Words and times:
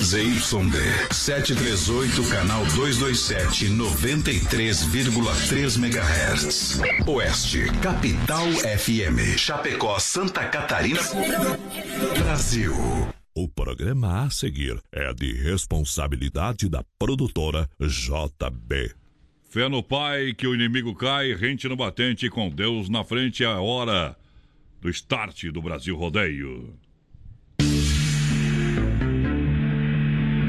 ZYD 0.00 1.12
738, 1.12 2.30
canal 2.30 2.64
227, 2.66 3.68
93,3 3.70 5.76
MHz. 5.76 6.80
Oeste, 7.06 7.66
Capital 7.82 8.46
FM. 8.78 9.36
Chapecó, 9.36 9.98
Santa 9.98 10.46
Catarina, 10.46 11.00
Brasil. 12.22 12.72
O 13.34 13.48
programa 13.48 14.24
a 14.24 14.30
seguir 14.30 14.80
é 14.92 15.12
de 15.12 15.32
responsabilidade 15.32 16.68
da 16.68 16.84
produtora 16.98 17.68
JB. 17.80 18.94
Fé 19.50 19.68
no 19.68 19.82
Pai, 19.82 20.32
que 20.32 20.46
o 20.46 20.54
inimigo 20.54 20.94
cai, 20.94 21.34
rente 21.34 21.68
no 21.68 21.76
batente, 21.76 22.30
com 22.30 22.48
Deus 22.48 22.88
na 22.88 23.02
frente, 23.02 23.42
é 23.42 23.48
a 23.48 23.60
hora 23.60 24.16
do 24.80 24.88
start 24.90 25.46
do 25.46 25.60
Brasil 25.60 25.96
Rodeio. 25.96 26.72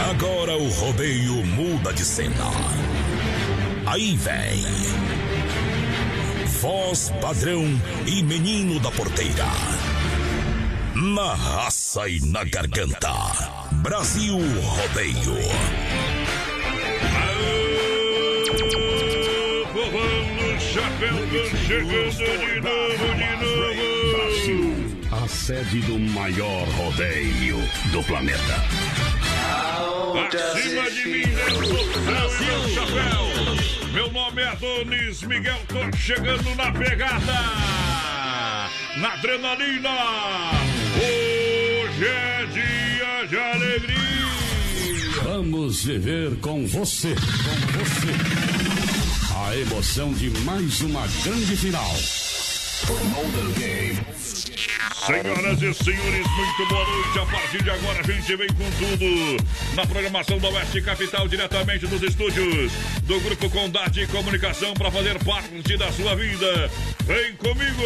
Agora 0.00 0.56
o 0.56 0.68
rodeio 0.68 1.44
muda 1.44 1.92
de 1.92 2.04
cena. 2.04 2.50
Aí 3.84 4.16
vem. 4.16 4.64
Voz 6.60 7.12
padrão 7.20 7.64
e 8.06 8.22
menino 8.22 8.78
da 8.78 8.90
porteira. 8.92 9.46
Na 10.94 11.34
raça 11.34 12.08
e 12.08 12.20
na 12.20 12.44
garganta. 12.44 13.12
Brasil 13.82 14.36
Rodeio. 14.36 15.36
Povando 19.72 20.60
chapéu, 20.60 21.16
chegando 21.66 22.10
de 22.10 22.60
novo, 22.60 23.14
de 23.14 23.36
novo. 23.36 23.88
Brasil, 24.16 24.74
a 25.12 25.28
sede 25.28 25.80
do 25.82 25.98
maior 25.98 26.66
rodeio 26.68 27.58
do 27.92 28.02
planeta. 28.04 29.17
Acima 30.28 30.90
de 30.90 31.04
mim, 31.06 31.22
eu 31.22 32.02
Brasil, 32.02 32.74
chapéu. 32.74 33.92
Meu 33.92 34.12
nome 34.12 34.42
é 34.42 34.48
Adonis 34.48 35.22
Miguel, 35.22 35.58
tô 35.68 35.96
chegando 35.96 36.54
na 36.54 36.72
pegada. 36.72 37.32
Na 38.96 39.12
adrenalina. 39.14 39.90
Hoje 40.96 42.06
é 42.06 42.46
dia 42.46 43.26
de 43.28 43.36
alegria. 43.36 43.98
Vamos 45.22 45.84
viver 45.84 46.36
com 46.40 46.66
você, 46.66 47.14
com 47.14 47.78
você. 47.78 49.38
A 49.46 49.56
emoção 49.56 50.12
de 50.12 50.30
mais 50.40 50.80
uma 50.80 51.06
grande 51.24 51.56
final. 51.56 51.94
Senhoras 55.06 55.62
e 55.62 55.74
senhores, 55.74 56.26
muito 56.26 56.66
boa 56.68 56.84
noite. 56.84 57.18
A 57.18 57.26
partir 57.26 57.62
de 57.62 57.70
agora 57.70 58.00
a 58.00 58.02
gente 58.02 58.36
vem 58.36 58.48
com 58.48 58.70
tudo 58.78 59.04
na 59.74 59.86
programação 59.86 60.38
da 60.38 60.48
Oeste 60.48 60.80
Capital, 60.82 61.26
diretamente 61.26 61.86
dos 61.86 62.02
estúdios 62.02 62.70
do 63.02 63.20
Grupo 63.20 63.50
Condade 63.50 64.06
Comunicação 64.08 64.74
para 64.74 64.90
fazer 64.90 65.18
parte 65.24 65.76
da 65.76 65.90
sua 65.92 66.14
vida. 66.14 66.70
Vem 67.04 67.34
comigo! 67.36 67.82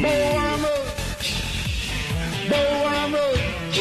Boa 0.00 0.56
noite! 0.58 1.34
Boa 2.48 3.08
noite! 3.08 3.80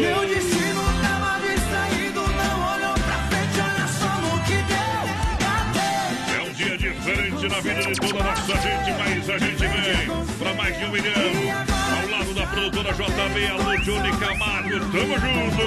Meu 0.00 0.28
destino 0.28 0.82
tava 1.00 1.40
distraído, 1.40 2.20
não 2.20 2.74
olhou 2.74 2.94
pra 2.94 3.28
frente, 3.28 3.60
olha 3.60 3.86
só 3.88 4.20
no 4.20 4.42
que 4.44 4.58
deu. 4.68 5.04
É 6.36 6.40
um 6.42 6.52
dia 6.52 6.76
diferente 6.76 7.48
na 7.48 7.60
vida 7.60 7.82
de 7.82 7.94
toda 8.00 8.20
a 8.20 8.24
nossa 8.24 8.56
gente, 8.60 8.92
mas 8.98 9.03
mais 10.64 10.78
de 10.78 10.84
um 10.86 10.90
milhão. 10.90 11.12
Ao 11.94 12.08
lado 12.08 12.34
da 12.34 12.46
produtora 12.46 12.92
JB, 12.94 13.46
alô 13.48 13.76
Johnny 13.82 14.16
Camargo, 14.16 14.80
tamo 14.90 15.18
junto! 15.20 15.62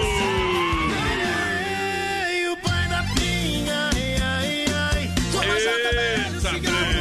Eita, 5.40 6.60
trem. 6.60 6.97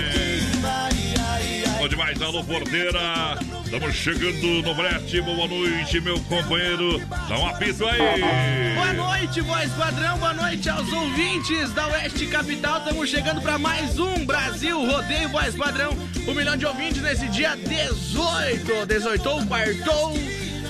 Demais, 1.96 2.20
alô 2.20 2.44
porteira. 2.44 3.38
Estamos 3.64 3.94
chegando 3.94 4.62
no 4.62 4.74
brete. 4.74 5.18
Boa 5.22 5.48
noite, 5.48 5.98
meu 5.98 6.20
companheiro. 6.24 7.00
Dá 7.26 7.38
um 7.38 7.46
apito 7.46 7.86
aí. 7.86 8.74
Boa 8.74 8.92
noite, 8.92 9.40
voz 9.40 9.72
padrão. 9.72 10.18
Boa 10.18 10.34
noite 10.34 10.68
aos 10.68 10.92
ouvintes 10.92 11.72
da 11.72 11.86
Oeste 11.86 12.26
Capital. 12.26 12.80
Estamos 12.80 13.08
chegando 13.08 13.40
para 13.40 13.58
mais 13.58 13.98
um 13.98 14.26
Brasil 14.26 14.78
Rodeio 14.84 15.30
Voz 15.30 15.54
Padrão. 15.54 15.96
Um 16.28 16.34
milhão 16.34 16.54
de 16.54 16.66
ouvintes 16.66 17.00
nesse 17.00 17.26
dia 17.28 17.56
18. 17.56 18.84
18 18.86 19.28
ou 19.30 19.46
quartou. 19.46 20.12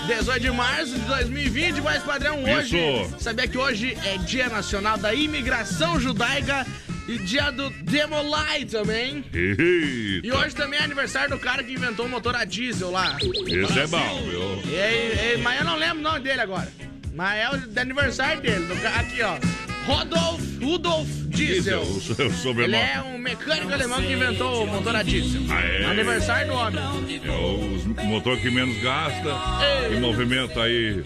18 0.06 0.40
de 0.40 0.50
março 0.52 0.94
de 0.94 1.00
2020, 1.00 1.80
voz 1.80 2.00
padrão 2.04 2.44
hoje. 2.44 2.78
Isso. 2.78 3.16
Sabia 3.18 3.48
que 3.48 3.58
hoje 3.58 3.98
é 4.04 4.16
Dia 4.18 4.48
Nacional 4.48 4.96
da 4.96 5.12
Imigração 5.12 5.98
Judaica 5.98 6.64
e 7.08 7.18
dia 7.18 7.50
do 7.50 7.70
Demolai 7.70 8.64
também. 8.64 9.24
E 9.32 10.20
Eita. 10.24 10.38
hoje 10.38 10.54
também 10.54 10.78
é 10.78 10.82
aniversário 10.82 11.30
do 11.30 11.38
cara 11.38 11.62
que 11.62 11.72
inventou 11.72 12.06
o 12.06 12.08
motor 12.08 12.34
a 12.34 12.44
diesel 12.44 12.90
lá. 12.90 13.16
Esse 13.46 13.78
é 13.78 13.86
bom, 13.86 14.22
viu? 14.22 14.62
E, 14.72 15.34
e, 15.34 15.38
mas 15.38 15.60
eu 15.60 15.64
não 15.64 15.76
lembro 15.76 15.98
o 15.98 16.02
nome 16.02 16.20
dele 16.20 16.40
agora. 16.40 16.68
Mas 17.14 17.38
é 17.38 17.48
o 17.50 17.80
aniversário 17.80 18.42
dele. 18.42 18.66
do 18.66 18.86
aqui, 18.88 19.22
ó. 19.22 19.38
Rodolf 19.86 20.42
Rudolf 20.60 21.08
Diesel. 21.28 21.84
Seu 22.42 22.60
Ele 22.60 22.76
é 22.76 23.00
um 23.02 23.18
mecânico 23.18 23.72
alemão 23.72 24.02
que 24.02 24.12
inventou 24.12 24.64
o 24.64 24.66
motor 24.66 24.96
a 24.96 25.02
diesel. 25.02 25.42
Ah, 25.48 25.60
é? 25.60 25.84
Aniversário 25.84 26.48
do 26.48 26.54
homem. 26.54 26.80
É 27.24 28.02
o 28.02 28.06
motor 28.06 28.38
que 28.38 28.50
menos 28.50 28.76
gasta 28.82 29.30
e 29.92 30.00
movimenta 30.00 30.62
aí 30.62 31.04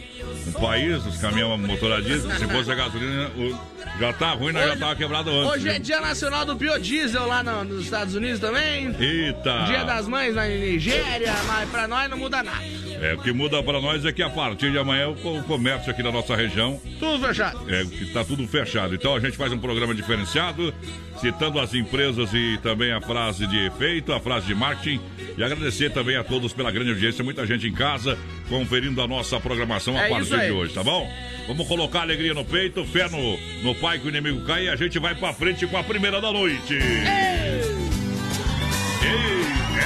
o 0.56 0.60
país, 0.60 1.04
os 1.06 1.16
caminhões 1.18 1.60
motor 1.60 1.92
a 1.92 2.00
diesel. 2.00 2.30
Se 2.38 2.46
fosse 2.46 2.70
a 2.70 2.74
gasolina, 2.74 3.28
o- 3.36 3.58
já 3.98 4.12
tá 4.12 4.30
ruim, 4.32 4.52
nós 4.52 4.68
já 4.68 4.76
tava 4.76 4.96
quebrado 4.96 5.30
antes. 5.30 5.52
Hoje 5.52 5.68
é 5.68 5.78
dia 5.78 6.00
nacional 6.00 6.44
do 6.44 6.54
biodiesel 6.54 7.26
lá 7.26 7.42
no- 7.42 7.64
nos 7.64 7.84
Estados 7.84 8.14
Unidos 8.14 8.38
também. 8.40 8.94
Eita! 8.98 9.64
Dia 9.66 9.84
das 9.84 10.06
mães 10.08 10.34
na 10.34 10.46
Nigéria, 10.46 11.34
mas 11.46 11.68
pra 11.70 11.86
nós 11.88 12.08
não 12.10 12.16
muda 12.18 12.42
nada. 12.42 12.60
É, 13.02 13.14
o 13.14 13.18
que 13.18 13.32
muda 13.32 13.62
pra 13.62 13.80
nós 13.80 14.04
é 14.04 14.12
que 14.12 14.22
a 14.22 14.28
partir 14.28 14.70
de 14.70 14.78
amanhã 14.78 15.08
o 15.08 15.14
co- 15.16 15.38
o 15.38 15.42
comércio 15.44 15.90
aqui 15.90 16.02
da 16.02 16.12
nossa 16.12 16.36
região 16.36 16.78
Tudo 16.98 17.26
fechado. 17.26 17.58
É, 17.74 17.82
que 17.84 18.06
tá 18.12 18.22
tudo 18.24 18.46
fechado. 18.46 18.94
Então 18.94 19.14
a 19.16 19.20
gente 19.20 19.36
faz 19.38 19.50
um 19.52 19.58
programa 19.58 19.94
diferenciado, 19.94 20.72
citando 21.18 21.58
as 21.58 21.72
empresas 21.74 22.30
e 22.34 22.58
também 22.62 22.92
a 22.92 23.00
frase 23.00 23.46
de 23.46 23.58
efeito, 23.66 24.12
a 24.12 24.20
frase 24.20 24.46
de 24.46 24.54
marketing. 24.54 25.00
E 25.38 25.42
agradecer 25.42 25.90
também 25.90 26.16
a 26.16 26.24
todos 26.24 26.52
pela 26.52 26.70
grande 26.70 26.90
audiência, 26.90 27.24
muita 27.24 27.46
gente 27.46 27.66
em 27.66 27.72
casa 27.72 28.18
conferindo 28.50 29.00
a 29.00 29.08
nossa 29.08 29.40
programação 29.40 29.96
a 29.96 30.02
É 30.02 30.06
isso 30.20 30.30
partir 30.30 30.39
aí. 30.40 30.48
de 30.48 30.52
hoje, 30.52 30.74
tá 30.74 30.82
bom? 30.82 31.10
Vamos 31.46 31.66
colocar 31.66 32.02
alegria 32.02 32.34
no 32.34 32.44
peito, 32.44 32.84
fé 32.84 33.08
no, 33.08 33.38
no 33.62 33.74
pai 33.74 33.98
que 33.98 34.06
o 34.06 34.08
inimigo 34.08 34.44
cai 34.46 34.66
e 34.66 34.68
a 34.68 34.76
gente 34.76 34.98
vai 34.98 35.14
pra 35.14 35.32
frente 35.32 35.66
com 35.66 35.76
a 35.76 35.82
primeira 35.82 36.20
da 36.20 36.32
noite. 36.32 36.74
Ei, 36.74 36.80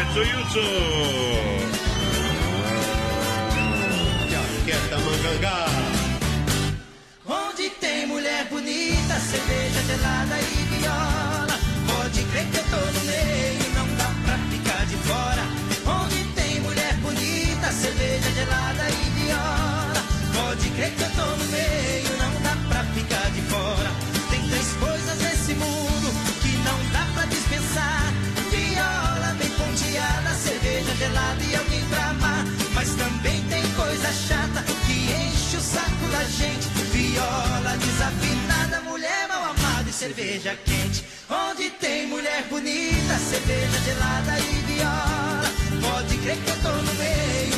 Edson 0.00 0.20
Wilson! 0.20 1.64
Onde 7.26 7.70
tem 7.80 8.06
mulher 8.06 8.46
bonita, 8.50 9.14
cerveja 9.20 9.80
gelada 9.86 10.38
e 10.38 10.76
viola. 10.76 11.58
Pode 11.86 12.22
crer 12.24 12.46
que 12.50 12.58
eu 12.58 12.64
tô 12.64 12.76
no 12.76 13.04
meio, 13.06 13.70
não 13.74 13.86
dá 13.96 14.12
pra 14.24 14.38
ficar 14.50 14.84
de 14.86 14.96
fora. 14.96 15.42
Onde 15.86 16.24
tem 16.34 16.60
mulher 16.60 16.94
bonita, 16.96 17.72
cerveja 17.72 18.30
gelada 18.32 18.90
e 18.90 19.20
viola. 19.20 19.73
Crer 20.76 20.90
que 20.90 21.02
eu 21.02 21.10
tô 21.10 21.24
no 21.24 21.44
meio, 21.52 22.16
não 22.18 22.42
dá 22.42 22.56
pra 22.68 22.84
ficar 22.94 23.30
de 23.30 23.42
fora. 23.42 23.90
Tem 24.28 24.42
três 24.48 24.72
coisas 24.72 25.18
nesse 25.22 25.54
mundo 25.54 26.08
que 26.42 26.56
não 26.66 26.78
dá 26.90 27.06
pra 27.14 27.26
dispensar: 27.26 28.12
viola 28.50 29.36
bem 29.38 29.50
ponteada, 29.50 30.34
cerveja 30.34 30.94
gelada 30.96 31.42
e 31.44 31.54
alguém 31.54 31.84
pra 31.88 32.10
amar. 32.10 32.44
Mas 32.74 32.88
também 32.96 33.40
tem 33.44 33.62
coisa 33.76 34.12
chata 34.12 34.64
que 34.84 34.92
enche 34.92 35.56
o 35.56 35.60
saco 35.60 36.08
da 36.10 36.24
gente. 36.24 36.66
Viola 36.90 37.76
desafinada, 37.78 38.80
mulher 38.80 39.28
mal 39.28 39.44
amada 39.50 39.88
e 39.88 39.92
cerveja 39.92 40.58
quente. 40.64 41.04
Onde 41.30 41.70
tem 41.70 42.08
mulher 42.08 42.44
bonita, 42.50 43.14
cerveja 43.18 43.78
gelada 43.84 44.38
e 44.40 44.54
viola. 44.66 45.50
Pode 45.80 46.16
crer 46.18 46.36
que 46.36 46.50
eu 46.50 46.56
tô 46.62 46.70
no 46.70 46.94
meio, 46.94 47.53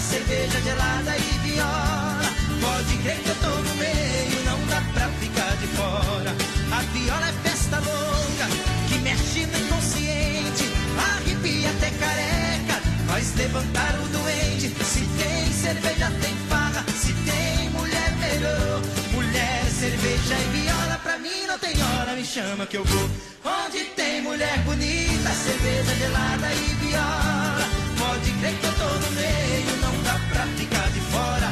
Cerveja 0.00 0.60
gelada 0.60 1.16
e 1.16 1.38
viola. 1.48 2.22
Pode 2.60 2.96
crer 2.98 3.18
que 3.18 3.28
eu 3.28 3.34
tô 3.36 3.48
no 3.48 3.74
meio, 3.76 4.44
não 4.44 4.66
dá 4.66 4.82
pra 4.92 5.08
ficar 5.20 5.56
de 5.56 5.66
fora. 5.68 6.34
A 6.70 6.82
viola 6.92 7.28
é 7.28 7.32
festa 7.48 7.78
louca, 7.78 8.46
que 8.88 8.98
mexe 8.98 9.46
no 9.46 9.58
inconsciente. 9.58 10.68
Arrepia 10.98 11.70
até 11.70 11.90
careca, 11.90 12.80
faz 13.06 13.34
levantar 13.36 13.94
o 14.04 14.08
doente. 14.08 14.68
Se 14.84 15.00
tem 15.00 15.52
cerveja, 15.52 16.12
tem 16.20 16.36
farra. 16.48 16.84
Se 16.96 17.12
tem 17.12 17.70
mulher, 17.70 18.12
melhor, 18.16 18.82
Mulher, 19.12 19.64
cerveja 19.70 20.34
e 20.34 20.58
viola, 20.58 20.98
pra 21.02 21.18
mim 21.18 21.46
não 21.46 21.58
tem 21.58 21.74
hora, 21.82 22.14
me 22.14 22.24
chama 22.24 22.66
que 22.66 22.76
eu 22.76 22.84
vou. 22.84 23.10
Onde 23.44 23.84
tem 23.96 24.22
mulher 24.22 24.58
bonita, 24.64 25.30
cerveja 25.30 25.94
gelada 25.96 26.52
e 26.52 26.74
viola. 26.84 27.68
Pode 27.98 28.30
crer 28.32 28.54
que 28.58 28.66
eu 28.66 28.72
tô 28.72 28.84
no 28.84 29.10
meio, 29.12 29.83
ficar 30.56 30.88
de 30.90 31.00
fora. 31.00 31.48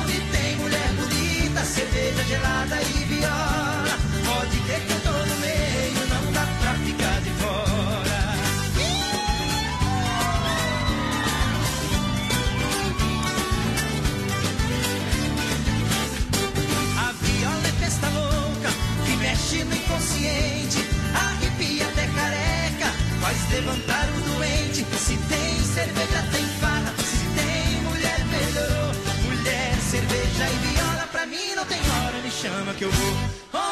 Onde 0.00 0.20
tem 0.32 0.56
mulher 0.56 0.88
bonita, 0.94 1.64
cerveja 1.64 2.24
gelada 2.24 2.82
e 2.82 3.04
viola. 3.04 3.98
Pode 4.24 4.58
crer 4.60 4.80
que 4.80 4.92
eu 4.92 5.00
tô 5.00 5.10
no 5.10 5.36
meio, 5.40 6.08
não 6.08 6.32
dá 6.32 6.46
pra 6.60 6.74
ficar 6.74 7.20
de 7.20 7.30
fora. 7.30 8.18
A 16.98 17.12
viola 17.12 17.68
é 17.68 17.72
festa 17.84 18.08
louca 18.08 18.70
que 19.04 19.16
mexe 19.16 19.64
no 19.64 19.74
inconsciente, 19.74 20.84
arrepia 21.14 21.86
até 21.86 22.06
careca, 22.08 22.92
faz 23.20 23.50
levantar 23.50 24.08
o 24.08 24.20
doente. 24.20 24.45
Pra 31.26 31.36
mim 31.36 31.54
não 31.54 31.64
tem 31.66 31.78
hora, 31.78 32.18
me 32.22 32.30
chama 32.30 32.72
que 32.74 32.84
eu 32.84 32.90
vou. 32.90 33.16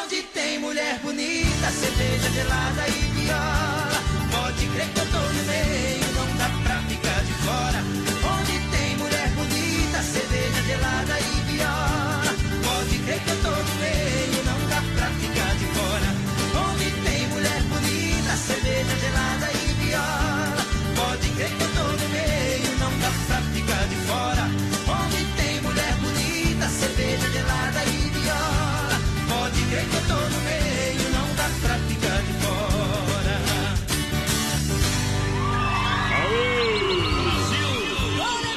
Onde 0.03 0.21
tem 0.23 0.59
mulher 0.59 0.99
bonita, 0.99 1.71
cerveja 1.71 2.29
gelada 2.31 2.87
e 2.87 2.91
viola, 2.91 4.03
pode 4.31 4.67
crer 4.67 4.89
que 4.89 4.99
eu 4.99 5.05
tô 5.11 5.24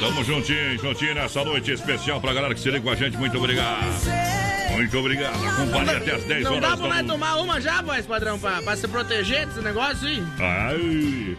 Tamo 0.09 0.23
juntinho, 0.23 0.77
juntinho 0.79 1.13
nessa 1.13 1.45
noite 1.45 1.71
especial 1.71 2.19
pra 2.19 2.33
galera 2.33 2.55
que 2.55 2.59
se 2.59 2.69
liga 2.71 2.81
com 2.81 2.89
a 2.89 2.95
gente. 2.95 3.15
Muito 3.15 3.37
obrigado. 3.37 3.85
Muito 4.71 4.97
obrigado. 4.97 5.35
Acompanhe 5.47 5.89
até 5.91 6.15
as 6.15 6.23
10 6.23 6.43
Não 6.45 6.55
horas. 6.55 6.69
dá 6.69 6.77
pra 6.77 6.87
nós 6.87 6.97
tamo- 6.97 7.09
tomar 7.09 7.35
uma 7.37 7.61
já, 7.61 7.81
voz 7.83 8.05
padrão, 8.07 8.39
pra, 8.39 8.59
pra 8.63 8.75
se 8.75 8.87
proteger 8.87 9.45
desse 9.45 9.61
negócio 9.61 10.07
aí? 10.07 10.23
Ai, 10.39 11.37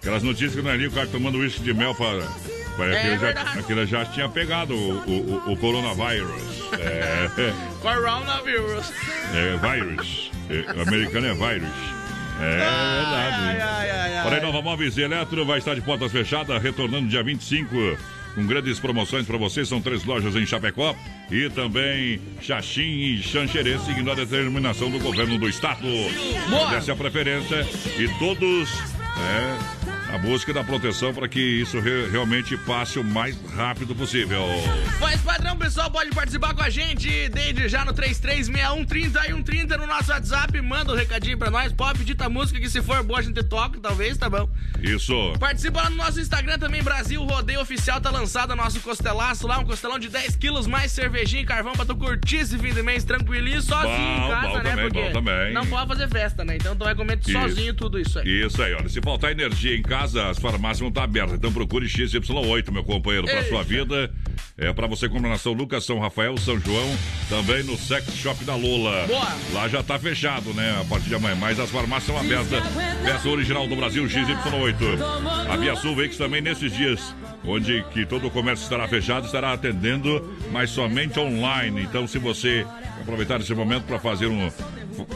aquelas 0.00 0.22
notícias 0.22 0.54
que 0.54 0.62
nós 0.62 0.72
ali, 0.74 0.86
o 0.86 0.92
cara 0.92 1.08
tomando 1.08 1.38
uísque 1.38 1.62
de 1.62 1.74
mel 1.74 1.94
para. 1.96 2.22
para 2.76 2.94
É 2.94 2.98
aquele, 2.98 3.18
já, 3.18 3.30
aquele 3.58 3.86
já 3.86 4.04
tinha 4.04 4.28
pegado 4.28 4.72
o, 4.74 4.98
o, 5.04 5.52
o- 5.52 5.56
coronavírus. 5.56 6.30
É, 6.78 7.28
Coronavírus. 7.82 8.92
é 9.34 9.56
vírus. 9.56 10.30
É, 10.48 10.80
americano 10.80 11.26
é 11.26 11.34
vírus. 11.34 11.68
É 12.42 13.02
verdade. 13.02 13.36
Ai, 13.36 13.60
ai, 13.60 13.90
ai, 13.90 14.16
ai. 14.16 14.22
Porém, 14.24 14.40
Nova 14.40 14.62
Móveis 14.62 14.96
e 14.96 15.02
Eletro 15.02 15.44
vai 15.44 15.58
estar 15.58 15.74
de 15.74 15.80
portas 15.80 16.10
fechadas, 16.10 16.62
retornando 16.62 17.08
dia 17.08 17.22
25, 17.22 17.96
com 18.34 18.46
grandes 18.46 18.80
promoções 18.80 19.26
para 19.26 19.38
você. 19.38 19.64
São 19.64 19.80
três 19.80 20.04
lojas 20.04 20.34
em 20.34 20.44
Chapecó 20.44 20.94
e 21.30 21.48
também 21.50 22.20
Xaxim 22.40 22.82
e 22.82 23.22
Xanxerê, 23.22 23.78
seguindo 23.78 24.10
a 24.10 24.14
determinação 24.14 24.90
do 24.90 24.98
governo 24.98 25.38
do 25.38 25.48
estado. 25.48 25.86
Boa. 26.50 26.74
Essa 26.74 26.92
é 26.92 26.94
a 26.94 26.96
preferência 26.96 27.66
e 27.98 28.08
todos. 28.18 28.68
É, 29.14 29.81
a 30.12 30.18
busca 30.18 30.52
da 30.52 30.62
proteção 30.62 31.14
para 31.14 31.26
que 31.26 31.40
isso 31.40 31.80
re- 31.80 32.06
realmente 32.10 32.54
passe 32.58 32.98
o 32.98 33.04
mais 33.04 33.34
rápido 33.56 33.94
possível. 33.94 34.44
Voz 34.98 35.20
padrão, 35.22 35.56
pessoal, 35.56 35.90
pode 35.90 36.10
participar 36.10 36.52
com 36.54 36.62
a 36.62 36.68
gente 36.68 37.28
desde 37.30 37.66
já 37.68 37.82
no 37.84 37.94
336130 37.94 39.20
e 39.26 39.32
130 39.32 39.76
no 39.78 39.86
nosso 39.86 40.10
WhatsApp. 40.10 40.60
Manda 40.60 40.92
um 40.92 40.96
recadinho 40.96 41.38
pra 41.38 41.50
nós. 41.50 41.72
Pode 41.72 41.98
pedir 42.00 42.14
tua 42.14 42.28
música 42.28 42.60
que 42.60 42.68
se 42.68 42.82
for 42.82 43.02
boa 43.02 43.20
a 43.20 43.22
gente 43.22 43.42
toca, 43.42 43.80
talvez, 43.80 44.18
tá 44.18 44.28
bom. 44.28 44.48
Isso. 44.82 45.14
Participa 45.40 45.82
lá 45.84 45.88
no 45.90 45.96
nosso 45.96 46.20
Instagram 46.20 46.58
também, 46.58 46.82
Brasil 46.82 47.22
Rodeio 47.24 47.60
Oficial. 47.62 47.98
Tá 47.98 48.10
lançado 48.10 48.54
nosso 48.54 48.80
costelaço 48.80 49.46
lá, 49.46 49.58
um 49.58 49.64
costelão 49.64 49.98
de 49.98 50.10
10 50.10 50.36
quilos, 50.36 50.66
mais 50.66 50.92
cervejinha 50.92 51.42
e 51.42 51.46
carvão 51.46 51.72
pra 51.72 51.86
tu 51.86 51.96
curtir 51.96 52.36
esse 52.36 52.58
fim 52.58 52.74
de 52.74 52.82
mês 52.82 53.02
tranquilinho, 53.04 53.62
sozinho 53.62 53.96
Bom, 53.96 54.26
em 54.26 54.30
casa, 54.30 54.48
bom 54.48 54.54
né? 54.58 54.62
também, 54.62 54.84
Porque 54.90 55.02
bom 55.04 55.12
também. 55.12 55.52
não 55.54 55.66
pode 55.66 55.88
fazer 55.88 56.08
festa, 56.08 56.44
né? 56.44 56.56
Então 56.56 56.76
tu 56.76 56.84
vai 56.84 56.94
comer 56.94 57.18
sozinho 57.22 57.72
tudo 57.72 57.98
isso 57.98 58.18
aí. 58.18 58.42
Isso 58.44 58.62
aí, 58.62 58.74
olha. 58.74 58.88
Se 58.90 59.00
faltar 59.00 59.30
energia 59.32 59.74
em 59.74 59.80
casa, 59.82 60.01
as 60.02 60.38
farmácias 60.38 60.80
vão 60.80 60.88
estar 60.88 61.04
abertas. 61.04 61.34
Então 61.34 61.52
procure 61.52 61.86
XY8, 61.86 62.70
meu 62.70 62.84
companheiro, 62.84 63.26
para 63.26 63.44
sua 63.44 63.62
vida. 63.62 64.12
É 64.58 64.72
para 64.72 64.86
você 64.86 65.08
comprar 65.08 65.30
na 65.30 65.38
São 65.38 65.52
Lucas, 65.52 65.84
São 65.84 65.98
Rafael, 65.98 66.36
São 66.36 66.58
João, 66.58 66.98
também 67.28 67.62
no 67.62 67.76
Sex 67.76 68.14
Shop 68.14 68.44
da 68.44 68.54
Lola. 68.54 69.06
Boa. 69.06 69.28
Lá 69.52 69.68
já 69.68 69.82
tá 69.82 69.98
fechado, 69.98 70.52
né? 70.52 70.78
A 70.80 70.84
partir 70.84 71.08
de 71.08 71.14
amanhã. 71.14 71.36
Mas 71.36 71.58
as 71.58 71.70
farmácias 71.70 72.04
são 72.04 72.18
abertas. 72.18 72.62
Peça 73.02 73.28
original 73.28 73.66
do 73.66 73.76
Brasil, 73.76 74.04
XY8. 74.04 75.48
A 75.48 75.56
Via 75.56 75.76
Sul 75.76 75.94
Veículos 75.94 76.18
também 76.18 76.40
nesses 76.40 76.72
dias, 76.72 77.14
onde 77.44 77.82
que 77.92 78.04
todo 78.04 78.26
o 78.26 78.30
comércio 78.30 78.64
estará 78.64 78.86
fechado, 78.88 79.26
estará 79.26 79.52
atendendo, 79.52 80.36
mas 80.50 80.70
somente 80.70 81.18
online. 81.18 81.82
Então, 81.82 82.06
se 82.06 82.18
você 82.18 82.66
aproveitar 83.02 83.40
esse 83.40 83.54
momento 83.54 83.84
para 83.84 83.98
fazer 83.98 84.26
um 84.26 84.50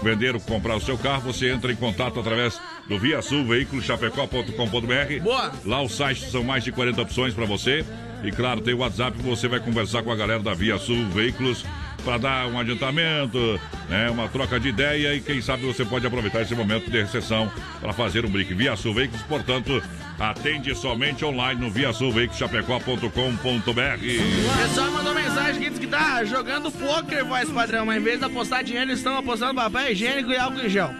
vender 0.03 0.35
ou 0.35 0.41
comprar 0.41 0.77
o 0.77 0.81
seu 0.81 0.97
carro, 0.99 1.33
você 1.33 1.51
entra 1.51 1.73
em 1.73 1.77
contato 1.77 2.21
através 2.21 2.61
do 2.89 2.99
Via 2.99 3.23
Sul 3.23 3.45
Veículos 3.45 3.85
Chapecó.com.br. 3.85 5.23
Boa. 5.23 5.53
Lá 5.65 5.83
o 5.83 5.89
site 5.89 6.31
são 6.31 6.45
mais 6.45 6.65
de 6.65 6.73
40 6.73 7.03
opções 7.03 7.35
para 7.35 7.45
você. 7.45 7.85
E 8.25 8.31
claro, 8.31 8.61
tem 8.61 8.75
o 8.75 8.79
WhatsApp, 8.79 9.17
você 9.23 9.47
vai 9.47 9.61
conversar 9.61 10.03
com 10.03 10.11
a 10.11 10.17
galera 10.17 10.43
da 10.43 10.55
Via 10.55 10.79
Sul 10.79 11.09
Veículos 11.11 11.65
para 12.07 12.19
dar 12.19 12.47
um 12.47 12.57
adiantamento, 12.57 13.61
né, 13.89 14.09
uma 14.09 14.29
troca 14.29 14.61
de 14.61 14.69
ideia 14.69 15.13
e 15.13 15.21
quem 15.21 15.43
sabe 15.43 15.67
você 15.67 15.85
pode 15.85 16.07
aproveitar 16.07 16.41
esse 16.41 16.55
momento 16.55 16.89
de 16.89 17.03
recessão 17.03 17.51
para 17.81 17.93
fazer 17.93 18.25
um 18.25 18.31
brick. 18.31 18.55
Via 18.55 18.77
Sul 18.77 18.95
Veículos, 18.95 19.23
portanto, 19.23 19.83
atende 20.17 20.73
somente 20.77 21.25
online 21.25 21.61
no 21.61 21.69
viasulveiculoschapecó.com.br. 21.69 24.63
Pessoal 24.63 24.93
mandou 24.93 25.15
mensagem 25.15 25.61
que 25.61 25.71
diz 25.71 25.81
que 25.81 25.89
tá 25.89 26.25
jogando 26.25 26.71
poker, 26.71 27.25
voz 27.25 27.51
padrão, 27.51 27.85
mas 27.85 28.01
em 28.01 28.05
vez 28.05 28.21
de 28.21 28.25
apostar 28.25 28.63
dinheiro, 28.63 28.91
eles 28.91 29.01
estão 29.01 29.19
apostando 29.19 29.57
papel 29.57 29.91
higiênico 29.91 30.31
e 30.31 30.37
álcool 30.37 30.61
em 30.61 30.69
gel. 30.69 30.95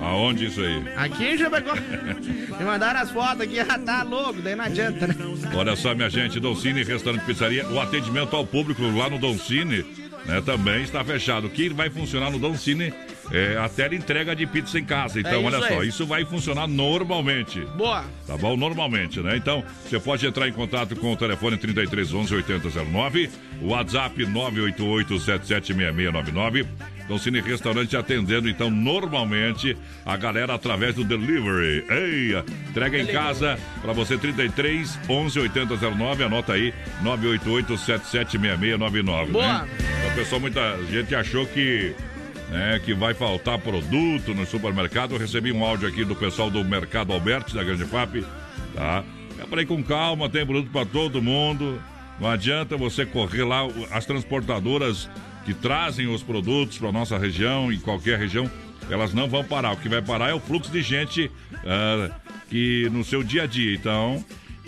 Aonde 0.00 0.46
isso 0.46 0.62
aí? 0.62 0.82
Aqui 0.96 1.26
em 1.26 1.36
Chapecó. 1.36 1.74
Me 2.58 2.64
mandaram 2.64 3.00
as 3.00 3.10
fotos 3.10 3.42
aqui, 3.42 3.60
ah, 3.60 3.78
tá 3.78 4.02
louco, 4.02 4.40
daí 4.40 4.56
não 4.56 4.64
adianta, 4.64 5.06
né? 5.06 5.14
Olha 5.54 5.76
só, 5.76 5.94
minha 5.94 6.08
gente, 6.08 6.40
Doncini 6.40 6.84
Restaurante 6.84 7.26
Pizzaria, 7.26 7.68
o 7.68 7.78
atendimento 7.78 8.34
ao 8.34 8.46
público 8.46 8.80
lá 8.96 9.10
no 9.10 9.18
Doncini 9.18 10.07
né, 10.28 10.42
também 10.42 10.82
está 10.82 11.02
fechado. 11.02 11.46
O 11.46 11.50
que 11.50 11.70
vai 11.70 11.88
funcionar 11.88 12.30
no 12.30 12.38
Doncini 12.38 12.92
é 13.32 13.56
a 13.56 13.68
tela 13.68 13.94
entrega 13.94 14.36
de 14.36 14.46
pizza 14.46 14.78
em 14.78 14.84
casa. 14.84 15.18
Então, 15.18 15.32
É 15.32 15.36
olha 15.38 15.58
só, 15.58 15.80
aí. 15.80 15.88
isso 15.88 16.06
vai 16.06 16.24
funcionar 16.24 16.68
normalmente. 16.68 17.60
Boa. 17.76 18.04
Tá 18.26 18.36
bom? 18.36 18.56
Normalmente, 18.56 19.20
né? 19.20 19.36
Então, 19.36 19.64
você 19.84 19.98
pode 19.98 20.26
entrar 20.26 20.46
em 20.46 20.52
contato 20.52 20.94
com 20.96 21.12
o 21.12 21.16
telefone 21.16 21.56
3311 21.56 22.34
8009, 22.34 23.30
o 23.62 23.68
WhatsApp 23.68 24.24
988 24.26 25.18
776699. 25.18 26.66
Então, 27.08 27.16
Cine 27.16 27.40
Restaurante 27.40 27.96
atendendo, 27.96 28.50
então, 28.50 28.70
normalmente, 28.70 29.74
a 30.04 30.14
galera 30.14 30.52
através 30.52 30.94
do 30.94 31.02
delivery. 31.02 31.82
Ei, 31.88 32.36
entrega 32.68 32.98
em 32.98 33.06
casa 33.06 33.58
para 33.80 33.94
você 33.94 34.18
33 34.18 34.98
11 35.08 35.40
8009, 35.40 36.24
anota 36.24 36.52
aí 36.52 36.74
988 37.00 37.78
776699. 37.78 39.32
Boa. 39.32 39.62
Né? 39.62 39.68
Então, 40.02 40.16
pessoal, 40.16 40.38
muita 40.38 40.76
gente 40.90 41.14
achou 41.14 41.46
que 41.46 41.94
né, 42.50 42.78
que 42.84 42.92
vai 42.92 43.14
faltar 43.14 43.58
produto 43.58 44.34
no 44.34 44.44
supermercado. 44.44 45.14
Eu 45.14 45.18
recebi 45.18 45.50
um 45.50 45.64
áudio 45.64 45.88
aqui 45.88 46.04
do 46.04 46.14
pessoal 46.14 46.50
do 46.50 46.62
Mercado 46.62 47.14
Alberti, 47.14 47.54
da 47.54 47.64
Grande 47.64 47.86
FAP, 47.86 48.22
tá? 48.74 49.02
É 49.40 49.46
para 49.46 49.62
ir 49.62 49.66
com 49.66 49.82
calma, 49.82 50.28
tem 50.28 50.44
produto 50.44 50.70
para 50.70 50.84
todo 50.84 51.22
mundo. 51.22 51.80
Não 52.20 52.28
adianta 52.28 52.76
você 52.76 53.06
correr 53.06 53.44
lá, 53.44 53.60
as 53.92 54.04
transportadoras 54.04 55.08
que 55.48 55.54
trazem 55.54 56.06
os 56.06 56.22
produtos 56.22 56.76
para 56.76 56.92
nossa 56.92 57.16
região, 57.16 57.72
em 57.72 57.78
qualquer 57.80 58.18
região, 58.18 58.50
elas 58.90 59.14
não 59.14 59.26
vão 59.30 59.42
parar. 59.42 59.72
O 59.72 59.76
que 59.78 59.88
vai 59.88 60.02
parar 60.02 60.28
é 60.28 60.34
o 60.34 60.38
fluxo 60.40 60.70
de 60.70 60.82
gente 60.82 61.30
ah, 61.64 62.10
que 62.50 62.86
no 62.92 63.02
seu 63.02 63.22
dia 63.24 63.44
a 63.44 63.46
dia. 63.46 63.74
Então, 63.74 64.22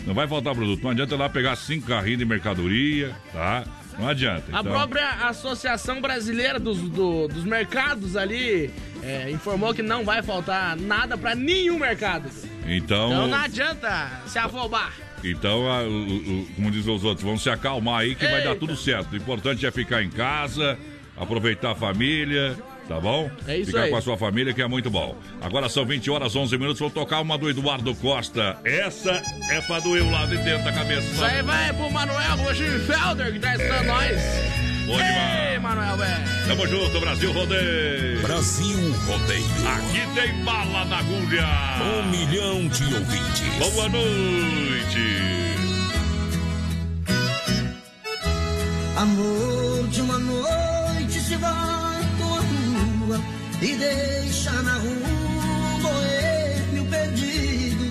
não 0.06 0.14
vai 0.14 0.26
faltar 0.26 0.54
produto. 0.54 0.82
Não 0.82 0.90
adianta 0.90 1.14
ir 1.14 1.18
lá 1.18 1.28
pegar 1.28 1.54
cinco 1.56 1.86
carrinhos 1.86 2.18
de 2.20 2.24
mercadoria, 2.24 3.14
tá? 3.30 3.62
Não 3.98 4.08
adianta. 4.08 4.44
A 4.56 4.60
Então, 4.60 4.72
própria 4.72 5.06
Associação 5.28 6.00
Brasileira 6.00 6.58
dos, 6.58 6.78
do- 6.80 7.28
dos 7.28 7.44
Mercados 7.44 8.16
ali 8.16 8.70
é, 9.02 9.30
informou 9.30 9.74
que 9.74 9.82
não 9.82 10.02
vai 10.02 10.22
faltar 10.22 10.78
nada 10.78 11.18
pra 11.18 11.34
nenhum 11.34 11.78
mercado. 11.78 12.30
então 12.66 13.10
Então 13.10 13.28
não 13.28 13.34
adianta 13.36 14.10
se 14.26 14.38
afobar. 14.38 14.94
Então, 15.22 15.70
a, 15.70 15.82
o, 15.82 16.42
o, 16.42 16.46
como 16.56 16.70
dizem 16.70 16.94
os 16.94 17.04
outros, 17.04 17.24
vão 17.24 17.36
se 17.36 17.50
acalmar 17.50 18.00
aí 18.00 18.14
que 18.14 18.26
vai 18.26 18.42
dar 18.42 18.56
tudo 18.56 18.76
certo. 18.76 19.12
O 19.12 19.16
importante 19.16 19.66
é 19.66 19.70
ficar 19.70 20.02
em 20.02 20.10
casa, 20.10 20.78
aproveitar 21.16 21.72
a 21.72 21.74
família, 21.74 22.56
tá 22.90 22.98
bom? 22.98 23.30
É 23.46 23.56
isso 23.56 23.66
Ficar 23.70 23.84
aí. 23.84 23.90
com 23.90 23.96
a 23.96 24.02
sua 24.02 24.18
família 24.18 24.52
que 24.52 24.60
é 24.60 24.66
muito 24.66 24.90
bom. 24.90 25.16
Agora 25.40 25.68
são 25.68 25.86
20 25.86 26.10
horas 26.10 26.34
11 26.34 26.58
minutos, 26.58 26.80
vou 26.80 26.90
tocar 26.90 27.20
uma 27.20 27.38
do 27.38 27.48
Eduardo 27.48 27.94
Costa. 27.94 28.58
Essa 28.64 29.22
é 29.48 29.60
pra 29.60 29.78
doer 29.78 30.02
o 30.02 30.10
lado 30.10 30.36
de 30.36 30.42
dentro 30.42 30.64
da 30.64 30.72
cabeça. 30.72 31.06
Isso 31.06 31.24
aí 31.24 31.40
vai 31.40 31.72
pro 31.72 31.88
Manuel 31.88 32.36
Rosenfelder, 32.38 33.32
que 33.32 33.38
tá 33.38 33.54
escutando 33.54 33.86
nós. 33.86 34.20
Bom 34.86 34.96
demais. 34.96 35.52
Ei, 35.52 35.58
Manuel, 35.60 35.96
velho. 35.96 36.46
Tamo 36.48 36.66
junto, 36.66 37.00
Brasil 37.00 37.32
Rodeio. 37.32 38.22
Brasil 38.22 38.92
Rodeio. 39.06 39.68
Aqui 39.68 40.20
tem 40.20 40.44
bala 40.44 40.84
na 40.86 40.98
agulha. 40.98 41.46
Um 41.84 42.10
milhão 42.10 42.66
de 42.66 42.92
ouvintes. 42.92 43.72
Boa 43.72 43.88
noite. 43.88 45.20
Amor 48.96 49.86
de 49.88 50.00
uma 50.00 50.18
noite 50.18 51.20
se 51.20 51.36
vai 51.36 51.79
e 53.62 53.76
deixa 53.76 54.52
na 54.62 54.74
rua 54.74 55.08
um 55.08 55.80
boêmio 55.82 56.84
perdido. 56.86 57.90